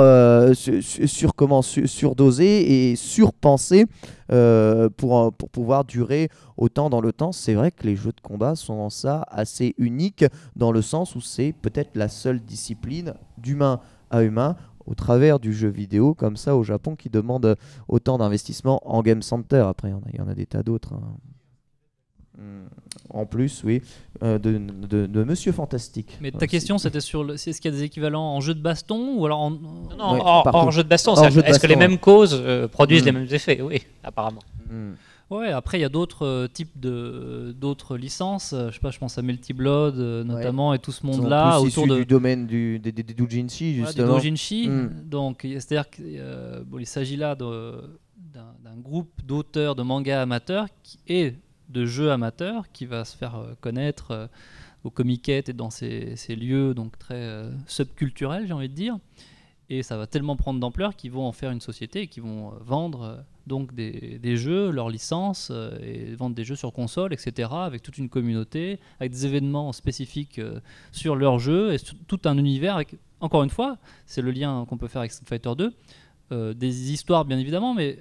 sur, 0.55 0.83
sur- 0.83 1.09
sur- 1.09 1.35
comment, 1.35 1.63
sur- 1.63 1.89
surdosés 1.89 2.91
et 2.93 2.97
surpensés 2.97 3.87
euh, 4.33 4.89
pour, 4.89 5.33
pour 5.33 5.51
pouvoir 5.51 5.85
durer 5.85 6.29
autant 6.57 6.91
dans 6.91 7.01
le 7.01 7.13
temps. 7.13 7.33
C'est 7.33 7.55
vrai 7.55 7.71
que 7.71 7.85
les 7.85 7.97
jeux 7.97 8.13
de 8.13 8.21
combat 8.21 8.55
sont 8.57 8.75
en 8.75 8.91
ça 8.91 9.27
assez 9.29 9.75
uniques, 9.79 10.25
dans 10.55 10.73
le 10.73 10.83
sens 10.83 11.15
où 11.15 11.21
c'est 11.21 11.53
peut-être 11.53 11.97
la 11.97 12.09
seule 12.09 12.41
discipline 12.41 13.15
d'humain 13.39 13.81
à 14.11 14.23
humain 14.23 14.57
au 14.87 14.95
travers 14.95 15.41
du 15.41 15.53
jeu 15.53 15.69
vidéo 15.69 16.15
comme 16.15 16.37
ça 16.37 16.57
au 16.57 16.63
Japon 16.63 16.95
qui 16.95 17.11
demande 17.11 17.57
autant 17.89 18.19
d'investissement 18.19 18.81
en 18.85 19.03
game 19.03 19.23
center. 19.23 19.65
Après, 19.69 19.93
il 20.13 20.19
y 20.19 20.23
en 20.23 20.29
a 20.29 20.35
des 20.35 20.47
tas 20.47 20.63
d'autres. 20.63 20.95
hein. 20.95 21.17
Hmm, 22.39 22.67
En 23.11 23.25
plus, 23.25 23.63
oui, 23.65 23.81
euh, 24.23 24.39
de, 24.39 24.59
de, 24.59 25.07
de 25.07 25.25
Monsieur 25.25 25.53
Fantastique. 25.53 26.19
Mais 26.21 26.29
Euh, 26.35 26.39
ta 26.39 26.47
question, 26.47 26.77
c'était 26.77 27.01
sur 27.01 27.25
le, 27.25 27.35
est-ce 27.35 27.61
qu'il 27.61 27.71
y 27.73 27.75
a 27.75 27.77
des 27.79 27.85
équivalents 27.85 28.35
en 28.35 28.41
jeu 28.43 28.55
de 28.55 28.61
baston 28.61 29.17
ou 29.17 29.25
alors 29.25 29.41
en. 29.41 29.51
Non, 29.51 30.13
Ouais, 30.13 30.21
hors, 30.23 30.47
hors 30.53 30.71
jeu 30.71 30.85
de 30.85 30.89
baston, 30.89 31.15
est-ce 31.15 31.59
que 31.59 31.67
les 31.67 31.77
mêmes 31.77 31.99
causes 31.99 32.39
euh, 32.39 32.69
produisent 32.69 33.03
Mm. 33.03 33.07
les 33.07 33.13
mêmes 33.13 33.29
effets? 33.31 33.61
Oui, 33.63 33.83
apparemment. 34.05 34.43
hmm. 34.71 34.93
Ouais, 35.29 35.49
après 35.51 35.79
il 35.79 35.81
y 35.81 35.85
a 35.85 35.89
d'autres 35.89 36.25
euh, 36.25 36.47
types 36.47 36.79
de 36.79 37.53
d'autres 37.59 37.97
licences. 37.97 38.55
Je 38.57 38.71
sais 38.73 38.79
pas, 38.79 38.91
je 38.93 38.99
pense 39.01 39.19
à 39.19 39.23
Melty 39.23 39.55
Blood 39.55 39.99
euh, 39.99 40.23
notamment 40.23 40.73
et 40.73 40.79
tout 40.79 40.93
ce 40.93 41.05
monde-là 41.05 41.59
plus 41.59 41.67
autour 41.69 41.89
de 41.89 41.97
du 41.97 42.07
domaine 42.07 42.47
du, 42.47 42.79
des, 42.79 42.93
des, 42.93 43.03
des 43.03 43.13
doujinshi, 43.15 43.79
voilà, 43.79 43.93
des 43.93 43.97
justement. 43.99 44.15
doujinshi. 44.19 44.69
Mm. 44.69 44.91
Donc 45.07 45.41
c'est-à-dire 45.43 45.91
qu'il 45.91 46.23
bon, 46.67 46.79
il 46.79 46.87
s'agit 46.87 47.17
là 47.17 47.35
de- 47.35 47.99
d'un 48.35 48.55
d'un 48.63 48.77
groupe 48.81 49.11
d'auteurs 49.25 49.75
de 49.75 49.83
mangas 49.83 50.23
amateurs 50.23 50.67
qui, 50.85 50.99
et 51.09 51.35
de 51.69 51.85
jeux 51.85 52.11
amateurs 52.11 52.71
qui 52.73 52.87
va 52.87 53.05
se 53.05 53.17
faire 53.17 53.37
euh, 53.37 53.55
connaître 53.61 54.11
euh, 54.11 54.27
au 54.85 54.91
comiquette 54.91 55.49
et 55.49 55.53
dans 55.53 55.71
ces, 55.71 56.17
lieux 56.29 56.75
donc 56.75 56.99
très 56.99 57.15
euh, 57.15 57.51
subculturels, 57.67 58.47
j'ai 58.47 58.53
envie 58.53 58.69
de 58.69 58.75
dire. 58.75 58.99
Et 59.69 59.83
ça 59.83 59.97
va 59.97 60.07
tellement 60.07 60.37
prendre 60.37 60.61
d'ampleur 60.61 60.95
qu'ils 60.95 61.11
vont 61.11 61.27
en 61.27 61.33
faire 61.33 61.51
une 61.51 61.61
société 61.61 62.03
et 62.03 62.07
qu'ils 62.07 62.23
vont 62.23 62.53
vendre 62.61 63.25
donc 63.49 63.75
des, 63.75 64.37
jeux, 64.37 64.71
leurs 64.71 64.91
licences, 64.91 65.51
et 65.83 66.15
vendre 66.15 66.37
des 66.37 66.45
jeux 66.45 66.55
sur 66.55 66.73
console, 66.73 67.13
etc. 67.13 67.49
avec 67.53 67.83
toute 67.83 67.99
une 67.99 68.09
communauté, 68.09 68.79
avec 69.01 69.11
des 69.11 69.27
événements 69.27 69.73
spécifiques 69.73 70.41
sur 70.93 71.17
leurs 71.17 71.41
jeux 71.41 71.75
et 71.75 71.79
tout 72.07 72.21
un 72.27 72.39
univers 72.39 72.77
avec, 72.77 72.95
encore 73.21 73.43
une 73.43 73.51
fois, 73.51 73.77
c'est 74.05 74.23
le 74.23 74.31
lien 74.31 74.65
qu'on 74.69 74.79
peut 74.79 74.87
faire 74.87 75.01
avec 75.01 75.11
Street 75.11 75.27
Fighter 75.27 75.51
2, 75.59 75.75
euh, 76.31 76.55
des 76.55 76.93
histoires 76.93 77.25
bien 77.25 77.39
évidemment, 77.41 77.75
mais 77.75 77.99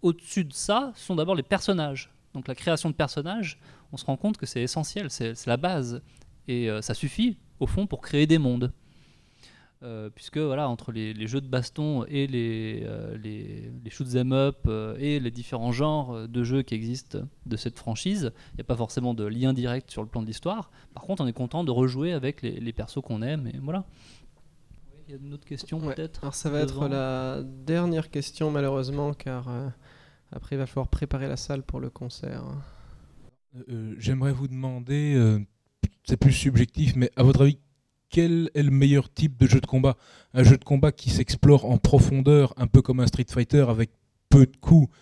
au-dessus 0.00 0.46
de 0.46 0.54
ça, 0.54 0.92
sont 0.96 1.16
d'abord 1.16 1.34
les 1.34 1.42
personnages. 1.42 2.14
Donc 2.34 2.48
la 2.48 2.54
création 2.54 2.90
de 2.90 2.94
personnages, 2.94 3.58
on 3.92 3.96
se 3.96 4.04
rend 4.04 4.16
compte 4.16 4.36
que 4.36 4.46
c'est 4.46 4.62
essentiel, 4.62 5.10
c'est 5.10 5.46
la 5.46 5.56
base. 5.56 6.02
Et 6.48 6.68
euh, 6.68 6.82
ça 6.82 6.94
suffit, 6.94 7.38
au 7.60 7.66
fond, 7.66 7.86
pour 7.86 8.00
créer 8.00 8.26
des 8.26 8.38
mondes. 8.38 8.72
Euh, 9.84 10.08
puisque 10.08 10.38
voilà, 10.38 10.66
entre 10.70 10.92
les, 10.92 11.12
les 11.12 11.26
jeux 11.26 11.42
de 11.42 11.46
baston 11.46 12.04
et 12.08 12.26
les, 12.26 12.84
euh, 12.86 13.18
les, 13.18 13.70
les 13.84 13.90
shoot'em 13.90 14.32
up 14.32 14.60
euh, 14.66 14.96
et 14.98 15.20
les 15.20 15.30
différents 15.30 15.72
genres 15.72 16.26
de 16.26 16.42
jeux 16.42 16.62
qui 16.62 16.74
existent 16.74 17.18
de 17.44 17.56
cette 17.56 17.78
franchise, 17.78 18.32
il 18.52 18.56
n'y 18.56 18.60
a 18.62 18.64
pas 18.64 18.76
forcément 18.76 19.12
de 19.12 19.24
lien 19.24 19.52
direct 19.52 19.90
sur 19.90 20.02
le 20.02 20.08
plan 20.08 20.22
de 20.22 20.26
l'histoire. 20.26 20.70
Par 20.94 21.02
contre, 21.02 21.22
on 21.22 21.26
est 21.26 21.34
content 21.34 21.64
de 21.64 21.70
rejouer 21.70 22.14
avec 22.14 22.40
les, 22.40 22.52
les 22.52 22.72
persos 22.72 23.02
qu'on 23.02 23.20
aime, 23.20 23.46
et 23.48 23.58
voilà. 23.60 23.84
Il 25.06 25.12
y 25.12 25.18
a 25.18 25.20
une 25.20 25.34
autre 25.34 25.44
question 25.44 25.78
Ouais. 25.80 25.94
peut-être 25.94 26.20
Alors 26.22 26.34
ça 26.34 26.48
va 26.48 26.60
être 26.60 26.88
la 26.88 27.42
dernière 27.42 28.10
question 28.10 28.50
malheureusement 28.50 29.12
car 29.12 29.50
après 30.34 30.56
il 30.56 30.58
va 30.58 30.66
falloir 30.66 30.88
préparer 30.88 31.28
la 31.28 31.36
salle 31.36 31.62
pour 31.62 31.80
le 31.80 31.90
concert. 31.90 32.44
Euh, 33.70 33.94
J'aimerais 33.98 34.32
vous 34.32 34.48
demander, 34.48 35.14
euh, 35.14 35.38
c'est 36.04 36.16
plus 36.16 36.32
subjectif, 36.32 36.96
mais 36.96 37.10
à 37.16 37.22
votre 37.22 37.42
avis, 37.42 37.58
quel 38.10 38.50
est 38.54 38.62
le 38.62 38.70
meilleur 38.70 39.12
type 39.12 39.38
de 39.38 39.46
jeu 39.46 39.60
de 39.60 39.66
combat? 39.66 39.96
Un 40.34 40.42
jeu 40.42 40.56
de 40.56 40.64
combat 40.64 40.92
qui 40.92 41.10
s'explore 41.10 41.64
en 41.64 41.78
profondeur, 41.78 42.52
un 42.56 42.66
peu 42.66 42.82
comme 42.82 43.00
un 43.00 43.06
Street 43.06 43.26
Fighter, 43.28 43.64
avec 43.68 43.90
peu 44.28 44.46
de 44.46 44.56
coups 44.60 44.92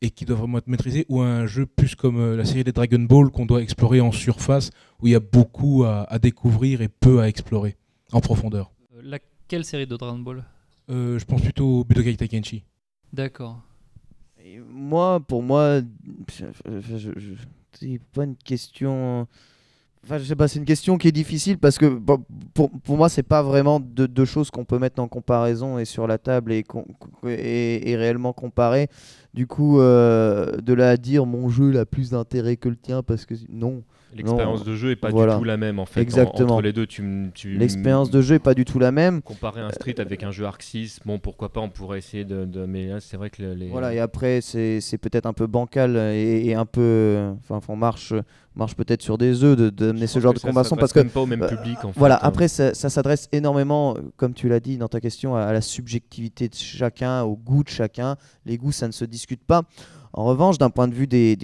et 0.00 0.10
qui 0.10 0.24
doit 0.24 0.36
vraiment 0.36 0.58
être 0.58 0.68
maîtrisé, 0.68 1.04
ou 1.08 1.20
un 1.20 1.46
jeu 1.46 1.66
plus 1.66 1.94
comme 1.96 2.18
euh, 2.20 2.36
la 2.36 2.44
série 2.44 2.62
des 2.64 2.72
Dragon 2.72 3.00
Ball 3.00 3.30
qu'on 3.30 3.46
doit 3.46 3.62
explorer 3.62 4.00
en 4.00 4.12
surface, 4.12 4.70
où 5.00 5.06
il 5.08 5.12
y 5.12 5.16
a 5.16 5.20
beaucoup 5.20 5.84
à, 5.84 6.04
à 6.04 6.18
découvrir 6.18 6.82
et 6.82 6.88
peu 6.88 7.20
à 7.20 7.28
explorer 7.28 7.76
en 8.12 8.20
profondeur? 8.20 8.70
Euh, 8.96 9.00
Laquelle 9.02 9.64
série 9.64 9.86
de 9.86 9.96
Dragon 9.96 10.18
Ball? 10.20 10.44
Euh, 10.90 11.18
Je 11.18 11.24
pense 11.24 11.42
plutôt 11.42 11.80
au 11.80 11.84
Budokai 11.84 12.16
Tenkaichi. 12.16 12.64
D'accord. 13.12 13.60
Moi, 14.70 15.20
pour 15.20 15.42
moi, 15.42 15.80
c'est 17.72 18.00
pas 18.12 18.24
une 18.24 18.36
question. 18.36 19.26
Enfin, 20.04 20.18
je 20.18 20.24
sais 20.24 20.36
pas, 20.36 20.48
c'est 20.48 20.58
une 20.58 20.64
question 20.64 20.96
qui 20.96 21.08
est 21.08 21.12
difficile 21.12 21.58
parce 21.58 21.76
que 21.76 22.00
pour, 22.54 22.70
pour 22.70 22.96
moi, 22.96 23.08
c'est 23.08 23.22
pas 23.22 23.42
vraiment 23.42 23.80
deux, 23.80 24.24
choses 24.24 24.50
qu'on 24.50 24.64
peut 24.64 24.78
mettre 24.78 25.00
en 25.02 25.08
comparaison 25.08 25.78
et 25.78 25.84
sur 25.84 26.06
la 26.06 26.18
table 26.18 26.52
et, 26.52 26.64
et 27.24 27.96
réellement 27.96 28.32
comparer. 28.32 28.88
Du 29.34 29.46
coup, 29.46 29.80
euh, 29.80 30.56
de 30.56 30.72
là 30.72 30.90
à 30.90 30.96
dire 30.96 31.26
mon 31.26 31.48
jeu 31.48 31.78
a 31.78 31.84
plus 31.84 32.10
d'intérêt 32.10 32.56
que 32.56 32.68
le 32.68 32.76
tien 32.76 33.02
parce 33.02 33.26
que 33.26 33.34
non. 33.48 33.82
L'expérience 34.14 34.64
de 34.64 34.74
jeu 34.74 34.90
est 34.92 34.96
pas 34.96 35.10
voilà. 35.10 35.34
du 35.34 35.38
tout 35.40 35.44
la 35.44 35.56
même 35.56 35.78
en 35.78 35.84
fait. 35.86 36.00
en- 36.00 36.02
Exactement. 36.02 36.54
entre 36.54 36.62
les 36.62 36.72
deux, 36.72 36.86
tu, 36.86 37.30
tu 37.34 37.56
L'expérience 37.56 38.10
de 38.10 38.20
jeu 38.20 38.36
est 38.36 38.40
pas 38.40 38.54
du 38.54 38.64
tout 38.64 38.78
la 38.78 38.90
même. 38.90 39.20
Comparer 39.22 39.60
un 39.60 39.70
Street 39.70 40.00
avec 40.00 40.22
un 40.22 40.30
jeu 40.30 40.44
Arc 40.46 40.62
6, 40.62 41.00
bon 41.04 41.18
pourquoi 41.18 41.50
pas, 41.52 41.60
on 41.60 41.68
pourrait 41.68 41.98
essayer 41.98 42.24
de. 42.24 42.44
de- 42.44 42.66
mais 42.66 42.86
là, 42.86 43.00
c'est 43.00 43.16
vrai 43.16 43.30
que 43.30 43.42
le- 43.42 43.54
les. 43.54 43.68
Voilà, 43.68 43.92
et 43.94 43.98
après, 44.00 44.40
c'est 44.40 44.80
c'est 44.80 44.98
peut-être 44.98 45.26
un 45.26 45.32
peu 45.32 45.46
bancal 45.46 45.96
et, 45.96 46.46
et 46.46 46.54
un 46.54 46.64
peu. 46.66 47.30
Enfin, 47.48 47.60
on 47.68 47.76
marche, 47.76 48.14
marche 48.56 48.74
peut-être 48.74 49.02
sur 49.02 49.18
des 49.18 49.44
œufs 49.44 49.56
de- 49.56 49.70
d'amener 49.70 50.02
je 50.02 50.06
ce 50.06 50.20
genre 50.20 50.32
de 50.34 50.38
s'adresse 50.38 50.70
parce 50.78 50.92
que 50.92 50.98
même 51.00 51.10
pas 51.10 51.20
au 51.20 51.26
même 51.26 51.42
euh, 51.42 51.48
public 51.48 51.84
en 51.84 51.92
Voilà, 51.94 52.16
fait, 52.18 52.24
hein. 52.24 52.28
après, 52.28 52.48
ça, 52.48 52.74
ça 52.74 52.88
s'adresse 52.90 53.28
énormément, 53.32 53.94
euh, 53.96 54.00
comme 54.16 54.32
tu 54.34 54.48
l'as 54.48 54.60
dit 54.60 54.78
dans 54.78 54.88
ta 54.88 55.00
question, 55.00 55.36
à, 55.36 55.42
à 55.42 55.52
la 55.52 55.60
subjectivité 55.60 56.48
de 56.48 56.54
chacun, 56.54 57.22
au 57.22 57.36
goût 57.36 57.62
de 57.62 57.68
chacun. 57.68 58.16
Les 58.46 58.56
goûts, 58.56 58.72
ça 58.72 58.86
ne 58.86 58.92
se 58.92 59.04
discute 59.04 59.44
pas. 59.44 59.62
En 60.18 60.24
revanche, 60.24 60.58
d'un 60.58 60.68
point 60.68 60.88
de 60.88 60.94
vue 60.94 61.06
des, 61.06 61.36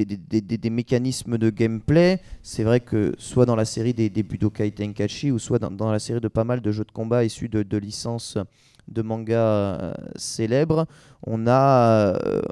mécanismes 0.68 1.38
de 1.38 1.48
gameplay, 1.48 2.20
c'est 2.42 2.64
vrai 2.64 2.80
que 2.80 3.14
soit 3.18 3.46
dans 3.46 3.54
la 3.54 3.64
série 3.64 3.94
des, 3.94 4.10
Budokai 4.10 4.72
Tenkaichi, 4.72 5.30
ou 5.30 5.38
soit 5.38 5.60
dans, 5.60 5.92
la 5.92 6.00
série 6.00 6.20
de 6.20 6.26
pas 6.26 6.42
mal 6.42 6.60
de 6.60 6.72
jeux 6.72 6.82
de 6.82 6.90
combat 6.90 7.22
issus 7.22 7.48
de, 7.48 7.62
de 7.62 7.78
licences 7.78 8.36
de 8.88 9.02
mangas 9.02 9.38
euh, 9.38 9.94
célèbres, 10.16 10.86
on 11.26 11.46
a, 11.46 12.16
euh, 12.26 12.42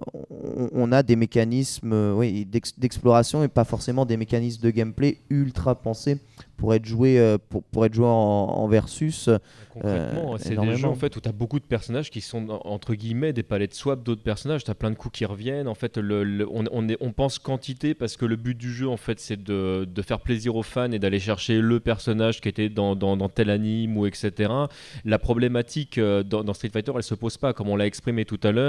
on, 0.72 0.92
a 0.92 1.02
des 1.02 1.16
mécanismes 1.16 1.92
euh, 1.92 2.14
oui, 2.14 2.46
d'exploration 2.78 3.44
et 3.44 3.48
pas 3.48 3.64
forcément 3.64 4.04
des 4.06 4.16
mécanismes 4.16 4.62
de 4.62 4.70
gameplay 4.70 5.18
ultra 5.30 5.74
pensés 5.74 6.18
pour 6.56 6.74
être 6.74 6.86
joué, 6.86 7.18
euh, 7.18 7.38
pour, 7.48 7.62
pour 7.64 7.84
être 7.86 7.94
joué 7.94 8.06
en, 8.06 8.10
en 8.10 8.68
versus. 8.68 9.28
Concrètement, 9.72 10.34
euh, 10.34 10.36
c'est 10.38 10.50
des 10.50 10.76
jeux 10.76 10.86
en 10.88 10.94
fait 10.94 11.16
où 11.16 11.20
tu 11.20 11.28
as 11.28 11.32
beaucoup 11.32 11.58
de 11.58 11.64
personnages 11.64 12.10
qui 12.10 12.20
sont 12.20 12.48
en- 12.50 12.60
entre 12.64 12.94
guillemets 12.94 13.32
des 13.32 13.42
palettes 13.42 13.74
swap 13.74 14.02
d'autres 14.02 14.22
personnages. 14.22 14.62
Tu 14.64 14.70
as 14.70 14.74
plein 14.74 14.90
de 14.90 14.94
coups 14.96 15.18
qui 15.18 15.24
reviennent. 15.24 15.66
En 15.66 15.74
fait, 15.74 15.96
le- 15.98 16.22
le- 16.24 16.48
on, 16.48 16.64
on 16.70 16.88
est- 16.88 16.98
on 17.00 17.12
pense 17.12 17.38
quantité 17.38 17.94
parce 17.94 18.16
que 18.16 18.24
le 18.26 18.36
but 18.36 18.56
du 18.56 18.72
jeu 18.72 18.88
en 18.88 18.96
fait 18.96 19.18
c'est 19.18 19.42
de, 19.42 19.84
de 19.84 20.02
faire 20.02 20.20
plaisir 20.20 20.54
aux 20.56 20.62
fans 20.62 20.92
et 20.92 20.98
d'aller 20.98 21.18
chercher 21.20 21.60
le 21.60 21.80
personnage 21.80 22.40
qui 22.40 22.48
était 22.48 22.68
dans, 22.68 22.94
dans- 22.94 23.16
dans 23.16 23.28
tel 23.28 23.50
anime 23.50 23.96
ou 23.96 24.06
etc. 24.06 24.52
La 25.04 25.18
problématique 25.18 25.98
dans, 25.98 26.44
dans 26.44 26.54
Street 26.54 26.70
Fighter 26.72 26.92
elle 26.94 27.02
se 27.02 27.14
pose 27.14 27.36
pas 27.38 27.52
comme 27.52 27.68
on 27.68 27.76
l'a 27.76 27.86
exprimé 27.86 28.24
tout 28.24 28.40
à 28.44 28.52
l'heure 28.52 28.61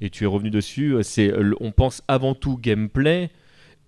et 0.00 0.10
tu 0.10 0.24
es 0.24 0.26
revenu 0.26 0.50
dessus. 0.50 0.94
euh, 0.94 1.02
C'est 1.02 1.32
on 1.60 1.72
pense 1.72 2.02
avant 2.08 2.34
tout 2.34 2.56
gameplay. 2.58 3.30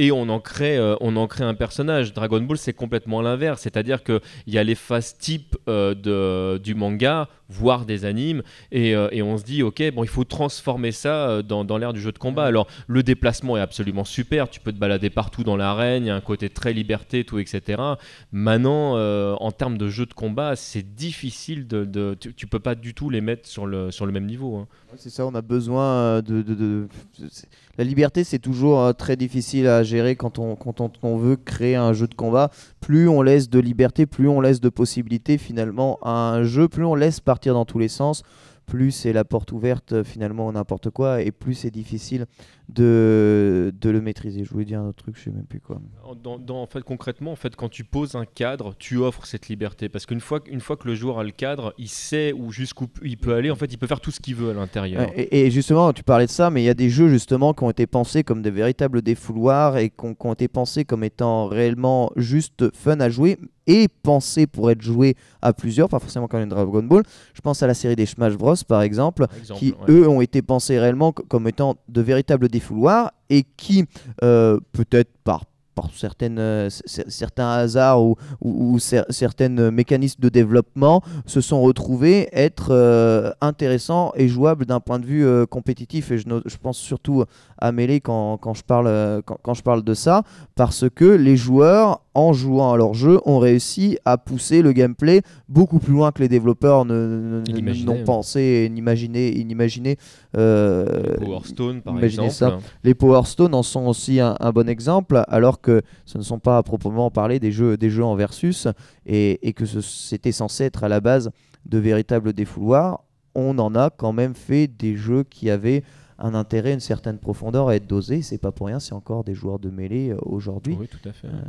Et 0.01 0.12
on 0.12 0.28
en, 0.28 0.38
crée, 0.38 0.76
euh, 0.78 0.94
on 1.01 1.16
en 1.16 1.26
crée 1.26 1.42
un 1.42 1.55
personnage. 1.55 2.12
Dragon 2.14 2.40
Ball, 2.40 2.57
c'est 2.57 2.72
complètement 2.72 3.20
l'inverse. 3.20 3.62
C'est-à-dire 3.62 4.05
qu'il 4.05 4.20
y 4.46 4.57
a 4.57 4.62
les 4.62 4.76
phases 4.76 5.18
type 5.18 5.57
euh, 5.68 5.92
de, 5.94 6.59
du 6.59 6.76
manga, 6.76 7.28
voire 7.49 7.84
des 7.84 8.05
animes, 8.05 8.42
et, 8.70 8.94
euh, 8.94 9.09
et 9.11 9.22
on 9.22 9.36
se 9.38 9.42
dit, 9.42 9.62
ok, 9.64 9.82
bon, 9.92 10.05
il 10.05 10.09
faut 10.09 10.22
transformer 10.22 10.92
ça 10.92 11.42
dans, 11.42 11.64
dans 11.64 11.78
l'ère 11.78 11.92
du 11.92 12.01
jeu 12.01 12.12
de 12.12 12.18
combat. 12.18 12.44
Alors, 12.44 12.68
le 12.86 13.03
déplacement 13.03 13.57
est 13.57 13.61
absolument 13.61 14.05
super. 14.05 14.49
Tu 14.49 14.61
peux 14.61 14.72
te 14.72 14.78
balader 14.78 15.11
partout 15.11 15.42
dans 15.42 15.57
l'arène, 15.57 16.05
il 16.05 16.09
y 16.09 16.11
a 16.11 16.14
un 16.14 16.20
côté 16.20 16.49
très 16.49 16.72
liberté, 16.72 17.24
tout, 17.24 17.40
etc. 17.40 17.82
Maintenant, 18.30 18.94
en 19.36 19.51
termes 19.51 19.78
de 19.78 19.88
jeu 19.88 20.07
de 20.07 20.14
combat, 20.14 20.55
c'est 20.57 20.94
difficile 20.94 21.66
de. 21.66 21.84
de- 21.84 22.16
tu, 22.20 22.34
tu 22.34 22.46
peux 22.46 22.61
pas 22.61 22.74
du 22.74 22.94
tout 22.94 23.11
les 23.11 23.20
mettre 23.20 23.49
sur 23.49 23.66
le, 23.66 23.90
sur 23.90 24.07
le 24.07 24.12
même 24.12 24.26
niveau. 24.26 24.57
hein. 24.57 24.68
Ouais, 24.92 24.96
C'est 24.99 25.11
ça, 25.11 25.26
on 25.26 25.34
a 25.34 25.42
besoin 25.42 26.20
de. 26.22 26.42
de- 26.42 26.55
de- 26.55 26.88
c'est- 27.30 27.49
La 27.79 27.85
liberté, 27.85 28.24
c'est 28.24 28.41
toujours 28.41 28.81
euh, 28.81 28.93
très 28.93 29.14
difficile 29.14 29.68
à 29.68 29.85
gérer 29.85 30.16
quand 30.16 30.41
on, 30.41 31.16
veut 31.16 31.37
créer 31.37 31.76
un 31.76 31.93
jeu 31.93 32.09
de 32.09 32.14
combat. 32.14 32.51
Plus 32.81 33.09
on 33.09 33.22
laisse 33.22 33.49
de 33.49 33.61
liberté, 33.61 34.05
plus 34.05 34.26
on 34.26 34.41
laisse 34.41 34.61
de 34.61 34.68
possibilités 34.68 35.39
finalement 35.39 36.01
à 36.03 36.11
un 36.11 36.43
jeu, 36.43 36.66
plus 36.66 36.85
on 36.85 36.97
laisse 36.97 37.20
partir 37.20 37.55
dans 37.55 37.64
tous 37.64 37.79
les 37.79 37.87
sens, 37.87 38.24
plus 38.69 38.91
c'est 38.93 39.12
la 39.12 39.25
porte 39.25 39.51
ouverte 39.53 39.93
euh, 39.93 40.05
finalement 40.05 40.49
à 40.49 40.53
n'importe 40.53 40.91
quoi, 40.91 41.23
et 41.23 41.33
plus 41.33 41.55
c'est 41.55 41.71
difficile 41.71 42.27
de, 42.69 43.73
de 43.81 43.91
le 43.91 44.01
maîtriser. 44.01 44.45
Je 44.45 44.51
voulais 44.51 44.64
dire 44.64 44.81
un 44.81 44.89
autre 44.89 45.03
truc, 45.03 45.16
je 45.16 45.25
sais 45.25 45.31
même 45.31 45.47
plus 45.47 45.61
quoi. 45.61 45.81
En- 46.05 46.14
Dans, 46.14 46.39
dans- 46.39 46.62
en 46.62 46.66
fait, 46.66 46.83
concrètement, 46.83 47.33
en 47.33 47.37
fait, 47.37 47.57
quand 47.57 47.69
tu 47.69 47.83
poses 47.85 48.14
un 48.14 48.25
cadre, 48.27 48.75
tu 48.79 48.99
offres 48.99 49.27
cette 49.27 49.49
liberté. 49.49 49.89
Parce 49.89 50.07
qu'une 50.07 50.21
fois, 50.21 50.41
une 50.51 50.61
fois 50.61 50.77
que 50.77 50.87
le 50.87 50.95
joueur 50.95 51.19
a 51.19 51.25
le 51.25 51.31
cadre, 51.31 51.73
il 51.79 51.89
sait 51.89 52.33
où 52.33 52.53
jusqu'où 52.53 52.87
il 53.03 53.16
peut 53.16 53.35
aller. 53.35 53.51
En 53.51 53.57
fait, 53.57 53.73
il 53.73 53.79
peut 53.79 53.87
faire 53.87 54.01
tout 54.01 54.11
ce 54.11 54.21
qu'il 54.21 54.35
veut 54.35 54.51
à 54.51 54.55
l'intérieur. 54.55 55.09
Et, 55.16 55.47
et 55.47 55.51
justement, 55.51 55.93
tu 55.93 56.03
parlais 56.03 56.27
de 56.27 56.31
ça, 56.31 56.51
mais 56.51 56.62
il 56.62 56.66
y 56.66 56.71
a 56.71 56.75
des 56.75 56.91
jeux 56.91 57.09
justement 57.09 57.55
qui 57.55 57.64
ont 57.64 57.71
été 57.71 57.87
pensés 57.87 58.23
comme 58.23 58.43
des 58.43 58.51
véritables 58.51 59.03
défouloirs 59.03 59.79
et 59.79 59.91
qui 59.91 60.05
ont, 60.05 60.14
qui 60.14 60.27
ont 60.27 60.33
été 60.35 60.49
pensés 60.49 60.85
comme 60.85 61.05
étant 61.05 61.47
réellement 61.47 62.11
juste 62.16 62.75
fun 62.75 63.01
à 63.01 63.09
jouer 63.09 63.39
et 63.69 63.87
pensés 64.03 64.49
pour 64.49 64.71
être 64.73 64.83
joués 64.83 65.14
à 65.43 65.53
plusieurs, 65.53 65.89
pas 65.89 66.01
forcément 66.01 66.27
comme 66.27 66.41
une 66.41 66.49
Dragon 66.49 66.83
Ball. 66.83 67.05
Je 67.35 67.41
pense 67.41 67.62
à 67.62 67.69
la 67.69 67.75
série 67.75 67.95
des 67.95 68.07
Smash 68.07 68.37
Bros 68.37 68.55
par 68.66 68.83
exemple, 68.83 69.27
qui 69.55 69.75
ouais. 69.87 69.93
eux 69.95 70.09
ont 70.09 70.21
été 70.21 70.43
pensés 70.43 70.81
réellement 70.81 71.12
co- 71.12 71.23
comme 71.29 71.47
étant 71.47 71.77
de 71.89 72.01
véritables 72.01 72.49
défouloirs 72.49 73.12
et 73.31 73.45
qui 73.57 73.85
euh, 74.25 74.59
peut-être 74.73 75.11
par 75.23 75.45
par 75.75 75.91
certaines, 75.95 76.41
euh, 76.41 76.69
certains 76.87 77.51
hasards 77.51 78.03
ou, 78.03 78.16
ou, 78.41 78.73
ou 78.73 78.79
cer- 78.79 79.05
certains 79.11 79.71
mécanismes 79.71 80.21
de 80.21 80.29
développement 80.29 81.03
se 81.25 81.41
sont 81.41 81.62
retrouvés 81.62 82.29
être 82.33 82.71
euh, 82.73 83.31
intéressants 83.41 84.11
et 84.16 84.27
jouables 84.27 84.66
d'un 84.66 84.81
point 84.81 84.99
de 84.99 85.07
vue 85.07 85.25
euh, 85.25 85.47
compétitif. 85.47 86.11
Et 86.11 86.19
je, 86.19 86.57
pense 86.61 86.79
surtout 86.79 87.23
à 87.59 87.71
Melee 87.71 88.01
quand, 88.01 88.39
quand, 88.39 88.55
je 88.55 88.64
parle, 88.64 89.23
quand, 89.25 89.39
quand 89.41 89.55
je 89.55 89.62
parle 89.62 89.85
de 89.85 89.95
ça, 89.95 90.25
parce 90.57 90.87
que 90.93 91.05
les 91.05 91.37
joueurs, 91.37 92.01
en 92.19 92.33
jouant 92.33 92.73
à 92.73 92.77
leur 92.77 92.95
jeu, 92.95 93.21
ont 93.25 93.39
réussi 93.39 93.97
à 94.05 94.19
pousser 94.19 94.61
le 94.61 94.73
gameplay 94.73 95.23
beaucoup 95.49 95.79
plus 95.79 95.93
loin 95.93 96.11
que 96.11 96.21
les 96.21 96.29
développeurs 96.29 96.85
n'ont 96.85 97.43
ouais. 97.45 98.05
pensé 98.05 98.41
et 98.66 98.69
n'imaginaient, 98.69 99.97
euh, 100.37 101.16
Power 101.19 101.41
Stone, 101.45 101.81
par 101.81 102.03
exemple. 102.03 102.59
les 102.83 102.95
Power 102.95 103.23
Stone 103.25 103.55
en 103.55 103.62
sont 103.62 103.87
aussi 103.87 104.19
un, 104.19 104.35
un 104.41 104.51
bon 104.51 104.69
exemple, 104.69 105.23
alors 105.29 105.61
que 105.61 105.83
ce 106.05 106.19
ne 106.19 106.23
sont 106.25 106.41
pas 106.41 106.59
à 106.59 106.62
proprement 106.64 107.11
parler 107.11 107.39
des 107.39 107.53
jeux, 107.53 107.77
des 107.77 107.91
jeux 107.91 108.05
en 108.05 108.16
versus, 108.16 108.66
et, 109.07 109.49
et 109.49 109.53
que 109.53 109.64
c'était 109.64 110.33
censé 110.33 110.64
être 110.64 110.83
à 110.83 110.89
la 110.89 111.01
base 111.01 111.31
de 111.66 111.79
véritables 111.79 112.33
défouloirs. 112.33 113.05
On 113.37 113.59
en 113.59 113.77
a 113.77 113.91
quand 113.91 114.12
même 114.12 114.35
fait 114.35 114.66
des 114.66 114.97
jeux 114.97 115.23
qui 115.23 115.51
avaient 115.51 115.85
un 116.21 116.35
intérêt, 116.35 116.75
une 116.75 116.81
certaine 116.81 117.19
profondeur 117.19 117.69
à 117.69 117.77
être 117.77 117.87
dosés. 117.87 118.23
C'est 118.23 118.39
pas 118.39 118.51
pour 118.53 118.66
rien, 118.66 118.81
c'est 118.81 118.93
encore 118.93 119.23
des 119.25 119.35
joueurs 119.35 119.59
de 119.59 119.71
mêlée 119.71 120.11
euh, 120.11 120.19
aujourd'hui 120.23 120.77
Oui, 120.79 120.89
tout 120.89 121.09
à 121.09 121.12
fait. 121.12 121.29
Euh, 121.29 121.41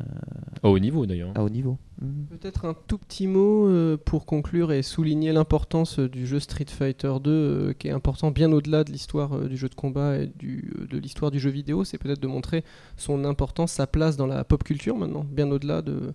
À 0.63 0.69
haut 0.69 0.77
niveau 0.79 1.05
d'ailleurs. 1.05 1.31
à 1.35 1.43
haut 1.43 1.49
niveau. 1.49 1.77
Mhm. 2.01 2.27
Peut-être 2.29 2.65
un 2.65 2.75
tout 2.87 2.97
petit 2.99 3.25
mot 3.27 3.67
euh, 3.67 3.97
pour 3.97 4.25
conclure 4.25 4.71
et 4.71 4.83
souligner 4.83 5.31
l'importance 5.33 5.99
du 5.99 6.27
jeu 6.27 6.39
Street 6.39 6.65
Fighter 6.69 7.13
2, 7.21 7.31
euh, 7.31 7.73
qui 7.73 7.87
est 7.87 7.91
important 7.91 8.31
bien 8.31 8.51
au-delà 8.51 8.83
de 8.83 8.91
l'histoire 8.91 9.33
euh, 9.35 9.47
du 9.49 9.57
jeu 9.57 9.69
de 9.69 9.75
combat 9.75 10.17
et 10.19 10.27
du, 10.37 10.71
euh, 10.79 10.85
de 10.87 10.97
l'histoire 10.99 11.31
du 11.31 11.39
jeu 11.39 11.49
vidéo. 11.49 11.83
C'est 11.83 11.97
peut-être 11.97 12.21
de 12.21 12.27
montrer 12.27 12.63
son 12.95 13.25
importance, 13.25 13.71
sa 13.71 13.87
place 13.87 14.17
dans 14.17 14.27
la 14.27 14.43
pop 14.43 14.63
culture 14.63 14.95
maintenant, 14.95 15.25
bien 15.29 15.49
au-delà 15.51 15.81
de. 15.81 16.13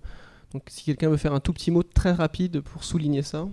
Donc, 0.52 0.62
si 0.68 0.84
quelqu'un 0.84 1.08
veut 1.10 1.16
faire 1.16 1.34
un 1.34 1.40
tout 1.40 1.52
petit 1.52 1.72
mot 1.72 1.82
très 1.82 2.12
rapide 2.12 2.60
pour 2.60 2.84
souligner 2.84 3.22
ça. 3.22 3.48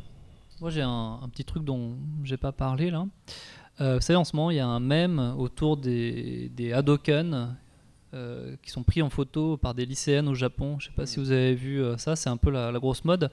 Moi, 0.62 0.70
j'ai 0.70 0.84
un, 0.84 1.18
un 1.24 1.28
petit 1.30 1.44
truc 1.44 1.64
dont 1.64 1.94
j'ai 2.24 2.38
pas 2.38 2.52
parlé 2.52 2.92
là. 2.92 3.08
Euh, 3.82 3.96
vous 3.96 4.02
savez, 4.02 4.18
en 4.18 4.24
ce 4.24 4.36
moment, 4.36 4.52
il 4.52 4.58
y 4.58 4.60
a 4.60 4.68
un 4.68 4.80
mème 4.80 5.34
autour 5.38 5.76
des, 5.78 6.50
des 6.56 6.72
Hadoken 6.72 7.56
euh, 8.14 8.56
qui 8.62 8.70
sont 8.70 8.84
pris 8.84 9.02
en 9.02 9.10
photo 9.10 9.58
par 9.58 9.74
des 9.74 9.86
lycéennes 9.86 10.28
au 10.28 10.36
Japon. 10.36 10.78
Je 10.80 10.86
sais 10.88 10.92
pas 10.96 11.06
si 11.06 11.20
vous 11.20 11.32
avez 11.32 11.56
vu 11.56 11.82
euh, 11.82 11.98
ça, 11.98 12.16
c'est 12.16 12.30
un 12.30 12.38
peu 12.38 12.52
la, 12.52 12.72
la 12.72 12.80
grosse 12.80 13.04
mode. 13.06 13.32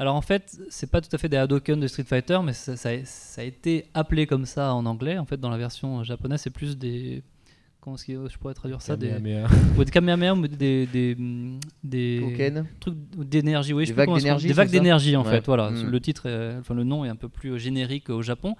Alors 0.00 0.14
en 0.14 0.20
fait, 0.20 0.56
c'est 0.68 0.90
pas 0.90 1.00
tout 1.00 1.08
à 1.12 1.18
fait 1.18 1.28
des 1.28 1.36
Hadoken 1.36 1.80
de 1.80 1.86
Street 1.88 2.04
Fighter, 2.04 2.38
mais 2.44 2.52
ça, 2.52 2.76
ça 2.76 2.90
a- 2.90 3.04
ça 3.04 3.40
a 3.40 3.44
été 3.44 3.86
appelé 3.94 4.26
comme 4.26 4.44
ça 4.44 4.72
en 4.74 4.86
anglais. 4.86 5.18
En 5.18 5.24
fait, 5.24 5.38
dans 5.40 5.50
la 5.50 5.56
version 5.58 6.04
japonaise, 6.04 6.40
c'est 6.42 6.50
plus 6.50 6.76
des. 6.78 7.22
Comment 7.80 7.96
est-ce 7.96 8.04
que 8.06 8.28
je 8.28 8.38
pourrais 8.38 8.54
traduire 8.54 8.82
ça 8.82 8.96
Des, 8.96 9.08
Kamehameha. 9.08 9.48
ouais, 9.78 9.84
des 9.84 9.90
Kamehameha 9.90 10.34
ou 10.34 10.46
des, 10.46 10.86
des, 10.86 11.16
des, 11.82 12.20
Koken 12.22 12.66
trucs 12.80 12.94
d'énergie, 13.16 13.72
oui, 13.72 13.84
Des 13.84 13.90
je 13.90 13.94
vagues 13.94 14.14
d'énergie, 14.14 14.46
Des 14.48 14.52
vagues 14.52 14.70
d'énergie 14.70 15.16
en 15.16 15.24
Ouais. 15.24 15.30
fait, 15.30 15.46
voilà. 15.46 15.70
Mm. 15.70 15.84
Le 15.90 16.00
titre, 16.00 16.26
est- 16.28 16.56
enfin 16.58 16.74
le 16.74 16.84
nom 16.84 17.04
est 17.04 17.08
un 17.08 17.16
peu 17.16 17.28
plus 17.28 17.58
générique 17.58 18.10
au 18.10 18.20
Japon, 18.22 18.54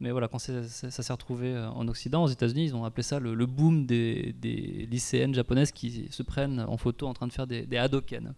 mais 0.00 0.10
voilà, 0.10 0.28
quand 0.28 0.38
ça 0.38 0.62
s'est 0.62 1.12
retrouvé 1.12 1.54
euh, 1.54 1.68
en 1.70 1.88
Occident, 1.88 2.24
aux 2.24 2.28
États-Unis, 2.28 2.66
ils 2.66 2.76
ont 2.76 2.84
appelé 2.84 3.02
ça 3.02 3.18
le, 3.18 3.34
le 3.34 3.46
boom 3.46 3.86
des, 3.86 4.34
des 4.40 4.86
lycéennes 4.90 5.34
japonaises 5.34 5.72
qui 5.72 6.08
se 6.10 6.22
prennent 6.22 6.60
en 6.60 6.76
photo 6.76 7.06
en 7.06 7.14
train 7.14 7.26
de 7.26 7.32
faire 7.32 7.46
des, 7.46 7.64
des 7.64 7.78
Hadoken. 7.78 8.34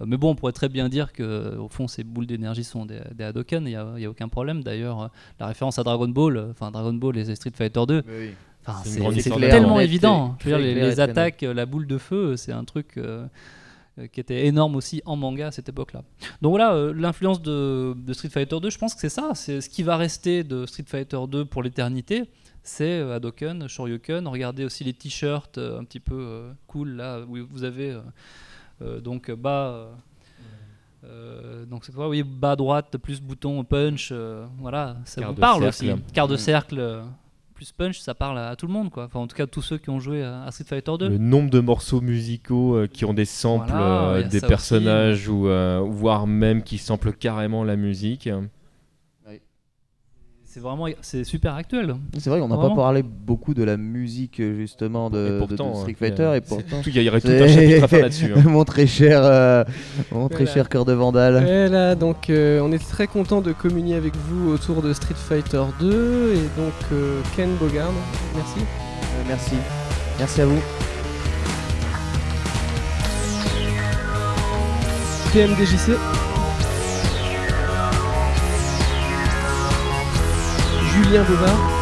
Euh, 0.00 0.04
mais 0.06 0.16
bon, 0.16 0.30
on 0.30 0.34
pourrait 0.36 0.52
très 0.52 0.68
bien 0.68 0.88
dire 0.88 1.12
que 1.12 1.56
au 1.56 1.68
fond, 1.68 1.88
ces 1.88 2.04
boules 2.04 2.26
d'énergie 2.26 2.64
sont 2.64 2.86
des, 2.86 3.00
des 3.14 3.24
Hadoken, 3.24 3.64
il 3.66 3.70
n'y 3.96 4.04
a, 4.04 4.10
aucun 4.10 4.28
problème. 4.28 4.62
D'ailleurs, 4.62 5.02
euh, 5.02 5.08
la 5.40 5.48
référence 5.48 5.78
à 5.78 5.82
Dragon 5.82 6.08
Ball, 6.08 6.48
enfin 6.50 6.70
Dragon 6.70 6.94
Ball 6.94 7.16
et 7.18 7.34
Street 7.34 7.52
Fighter 7.54 7.82
2, 7.86 8.04
Enfin, 8.66 8.78
C'est 8.84 9.30
tellement 9.30 9.80
évident. 9.80 10.36
les, 10.44 10.74
les 10.74 11.00
attaques, 11.00 11.42
la 11.42 11.66
boule 11.66 11.86
de 11.86 11.98
feu, 11.98 12.36
c'est 12.36 12.52
un 12.52 12.64
truc 12.64 12.98
euh, 12.98 13.26
qui 14.08 14.20
était 14.20 14.46
énorme 14.46 14.76
aussi 14.76 15.02
en 15.04 15.16
manga 15.16 15.48
à 15.48 15.50
cette 15.50 15.68
époque-là. 15.68 16.02
Donc 16.42 16.50
voilà, 16.50 16.72
euh, 16.74 16.92
l'influence 16.94 17.40
de, 17.42 17.94
de 17.96 18.12
Street 18.12 18.28
Fighter 18.30 18.58
2, 18.60 18.70
je 18.70 18.78
pense 18.78 18.94
que 18.94 19.00
c'est 19.00 19.08
ça. 19.08 19.32
C'est 19.34 19.60
ce 19.60 19.68
qui 19.68 19.82
va 19.82 19.96
rester 19.96 20.44
de 20.44 20.66
Street 20.66 20.84
Fighter 20.86 21.18
2 21.28 21.44
pour 21.44 21.62
l'éternité. 21.62 22.24
C'est 22.62 23.00
euh, 23.00 23.16
Hadoken, 23.16 23.68
Shoryuken. 23.68 24.26
Regardez 24.28 24.64
aussi 24.64 24.84
les 24.84 24.92
t-shirts 24.92 25.58
euh, 25.58 25.78
un 25.80 25.84
petit 25.84 26.00
peu 26.00 26.14
euh, 26.18 26.52
cool 26.66 26.90
là 26.96 27.20
où 27.28 27.38
vous 27.48 27.64
avez. 27.64 27.90
euh, 27.92 28.00
Euh, 28.82 28.98
donc 28.98 29.30
bas. 29.30 29.68
euh, 29.68 29.92
euh, 31.04 31.64
donc 31.66 31.84
c'est 31.84 31.92
quoi 31.94 32.08
Oui, 32.08 32.22
bas 32.22 32.52
à 32.52 32.56
droite, 32.56 32.96
plus 32.98 33.20
bouton 33.20 33.62
punch, 33.64 34.10
euh, 34.12 34.46
voilà, 34.58 34.96
ça 35.04 35.20
Quart 35.22 35.32
vous 35.34 35.40
parle 35.40 35.72
cercle. 35.72 35.92
aussi. 35.98 36.12
Quart 36.12 36.28
de 36.28 36.34
Mm. 36.34 36.38
cercle, 36.38 36.78
euh, 36.78 37.02
plus 37.60 37.72
punch, 37.72 37.98
ça 37.98 38.14
parle 38.14 38.38
à, 38.38 38.48
à 38.48 38.56
tout 38.56 38.66
le 38.66 38.72
monde, 38.72 38.88
quoi. 38.88 39.04
Enfin, 39.04 39.20
en 39.20 39.26
tout 39.26 39.36
cas, 39.36 39.46
tous 39.46 39.60
ceux 39.60 39.76
qui 39.76 39.90
ont 39.90 40.00
joué 40.00 40.22
à, 40.22 40.44
à 40.44 40.50
Street 40.50 40.64
Fighter 40.64 40.92
2. 40.98 41.08
Le 41.10 41.18
nombre 41.18 41.50
de 41.50 41.60
morceaux 41.60 42.00
musicaux 42.00 42.74
euh, 42.74 42.86
qui 42.86 43.04
ont 43.04 43.12
des 43.12 43.26
samples 43.26 43.68
Voilà, 43.68 44.12
euh, 44.12 44.22
des 44.22 44.40
personnages 44.40 45.28
ou 45.28 45.46
euh, 45.46 45.84
voire 45.86 46.26
même 46.26 46.62
qui 46.62 46.78
samplent 46.78 47.12
carrément 47.12 47.62
la 47.62 47.76
musique. 47.76 48.30
C'est 50.52 50.58
vraiment, 50.58 50.86
c'est 51.00 51.22
super 51.22 51.54
actuel. 51.54 51.94
C'est 52.18 52.28
vrai 52.28 52.40
qu'on 52.40 52.48
n'a 52.48 52.56
pas 52.56 52.62
Vraiment. 52.62 52.74
parlé 52.76 53.04
beaucoup 53.04 53.54
de 53.54 53.62
la 53.62 53.76
musique 53.76 54.42
justement 54.42 55.08
de, 55.08 55.18
Et 55.18 55.30
de- 55.30 55.38
pourtant, 55.38 55.70
de 55.70 55.76
Street 55.76 55.94
Fighter 55.96 56.22
euh, 56.24 56.34
et 56.34 56.40
pourtant. 56.40 56.82
tout- 56.82 56.90
Il 56.92 57.00
y 57.02 57.08
aurait 57.08 57.20
tout 57.20 57.28
un 57.28 57.46
chapitre 57.46 57.84
à 57.84 57.86
faire 57.88 58.02
là-dessus. 58.02 58.32
hein. 58.34 58.42
mon 58.46 58.64
très 58.64 58.88
cher, 58.88 59.20
euh, 59.22 59.62
mon 60.10 60.26
très 60.28 60.38
Voilà. 60.38 60.52
cher 60.52 60.68
cœur 60.68 60.84
de 60.84 60.92
Vandale. 60.92 61.46
Et 61.48 61.68
là, 61.68 61.94
donc, 61.94 62.30
euh, 62.30 62.60
on 62.64 62.72
est 62.72 62.80
très 62.84 63.06
content 63.06 63.40
de 63.42 63.52
communier 63.52 63.94
avec 63.94 64.12
vous 64.16 64.50
autour 64.50 64.82
de 64.82 64.92
Street 64.92 65.14
Fighter 65.14 65.62
2 65.78 66.32
et 66.34 66.60
donc 66.60 66.72
euh, 66.92 67.20
Ken 67.36 67.50
Bogard, 67.54 67.92
merci. 68.34 68.58
Euh, 68.58 69.22
merci, 69.28 69.54
merci 70.18 70.40
à 70.40 70.46
vous. 70.46 70.60
PMDJC. 75.32 75.92
Julien 81.02 81.24
Bovard. 81.24 81.79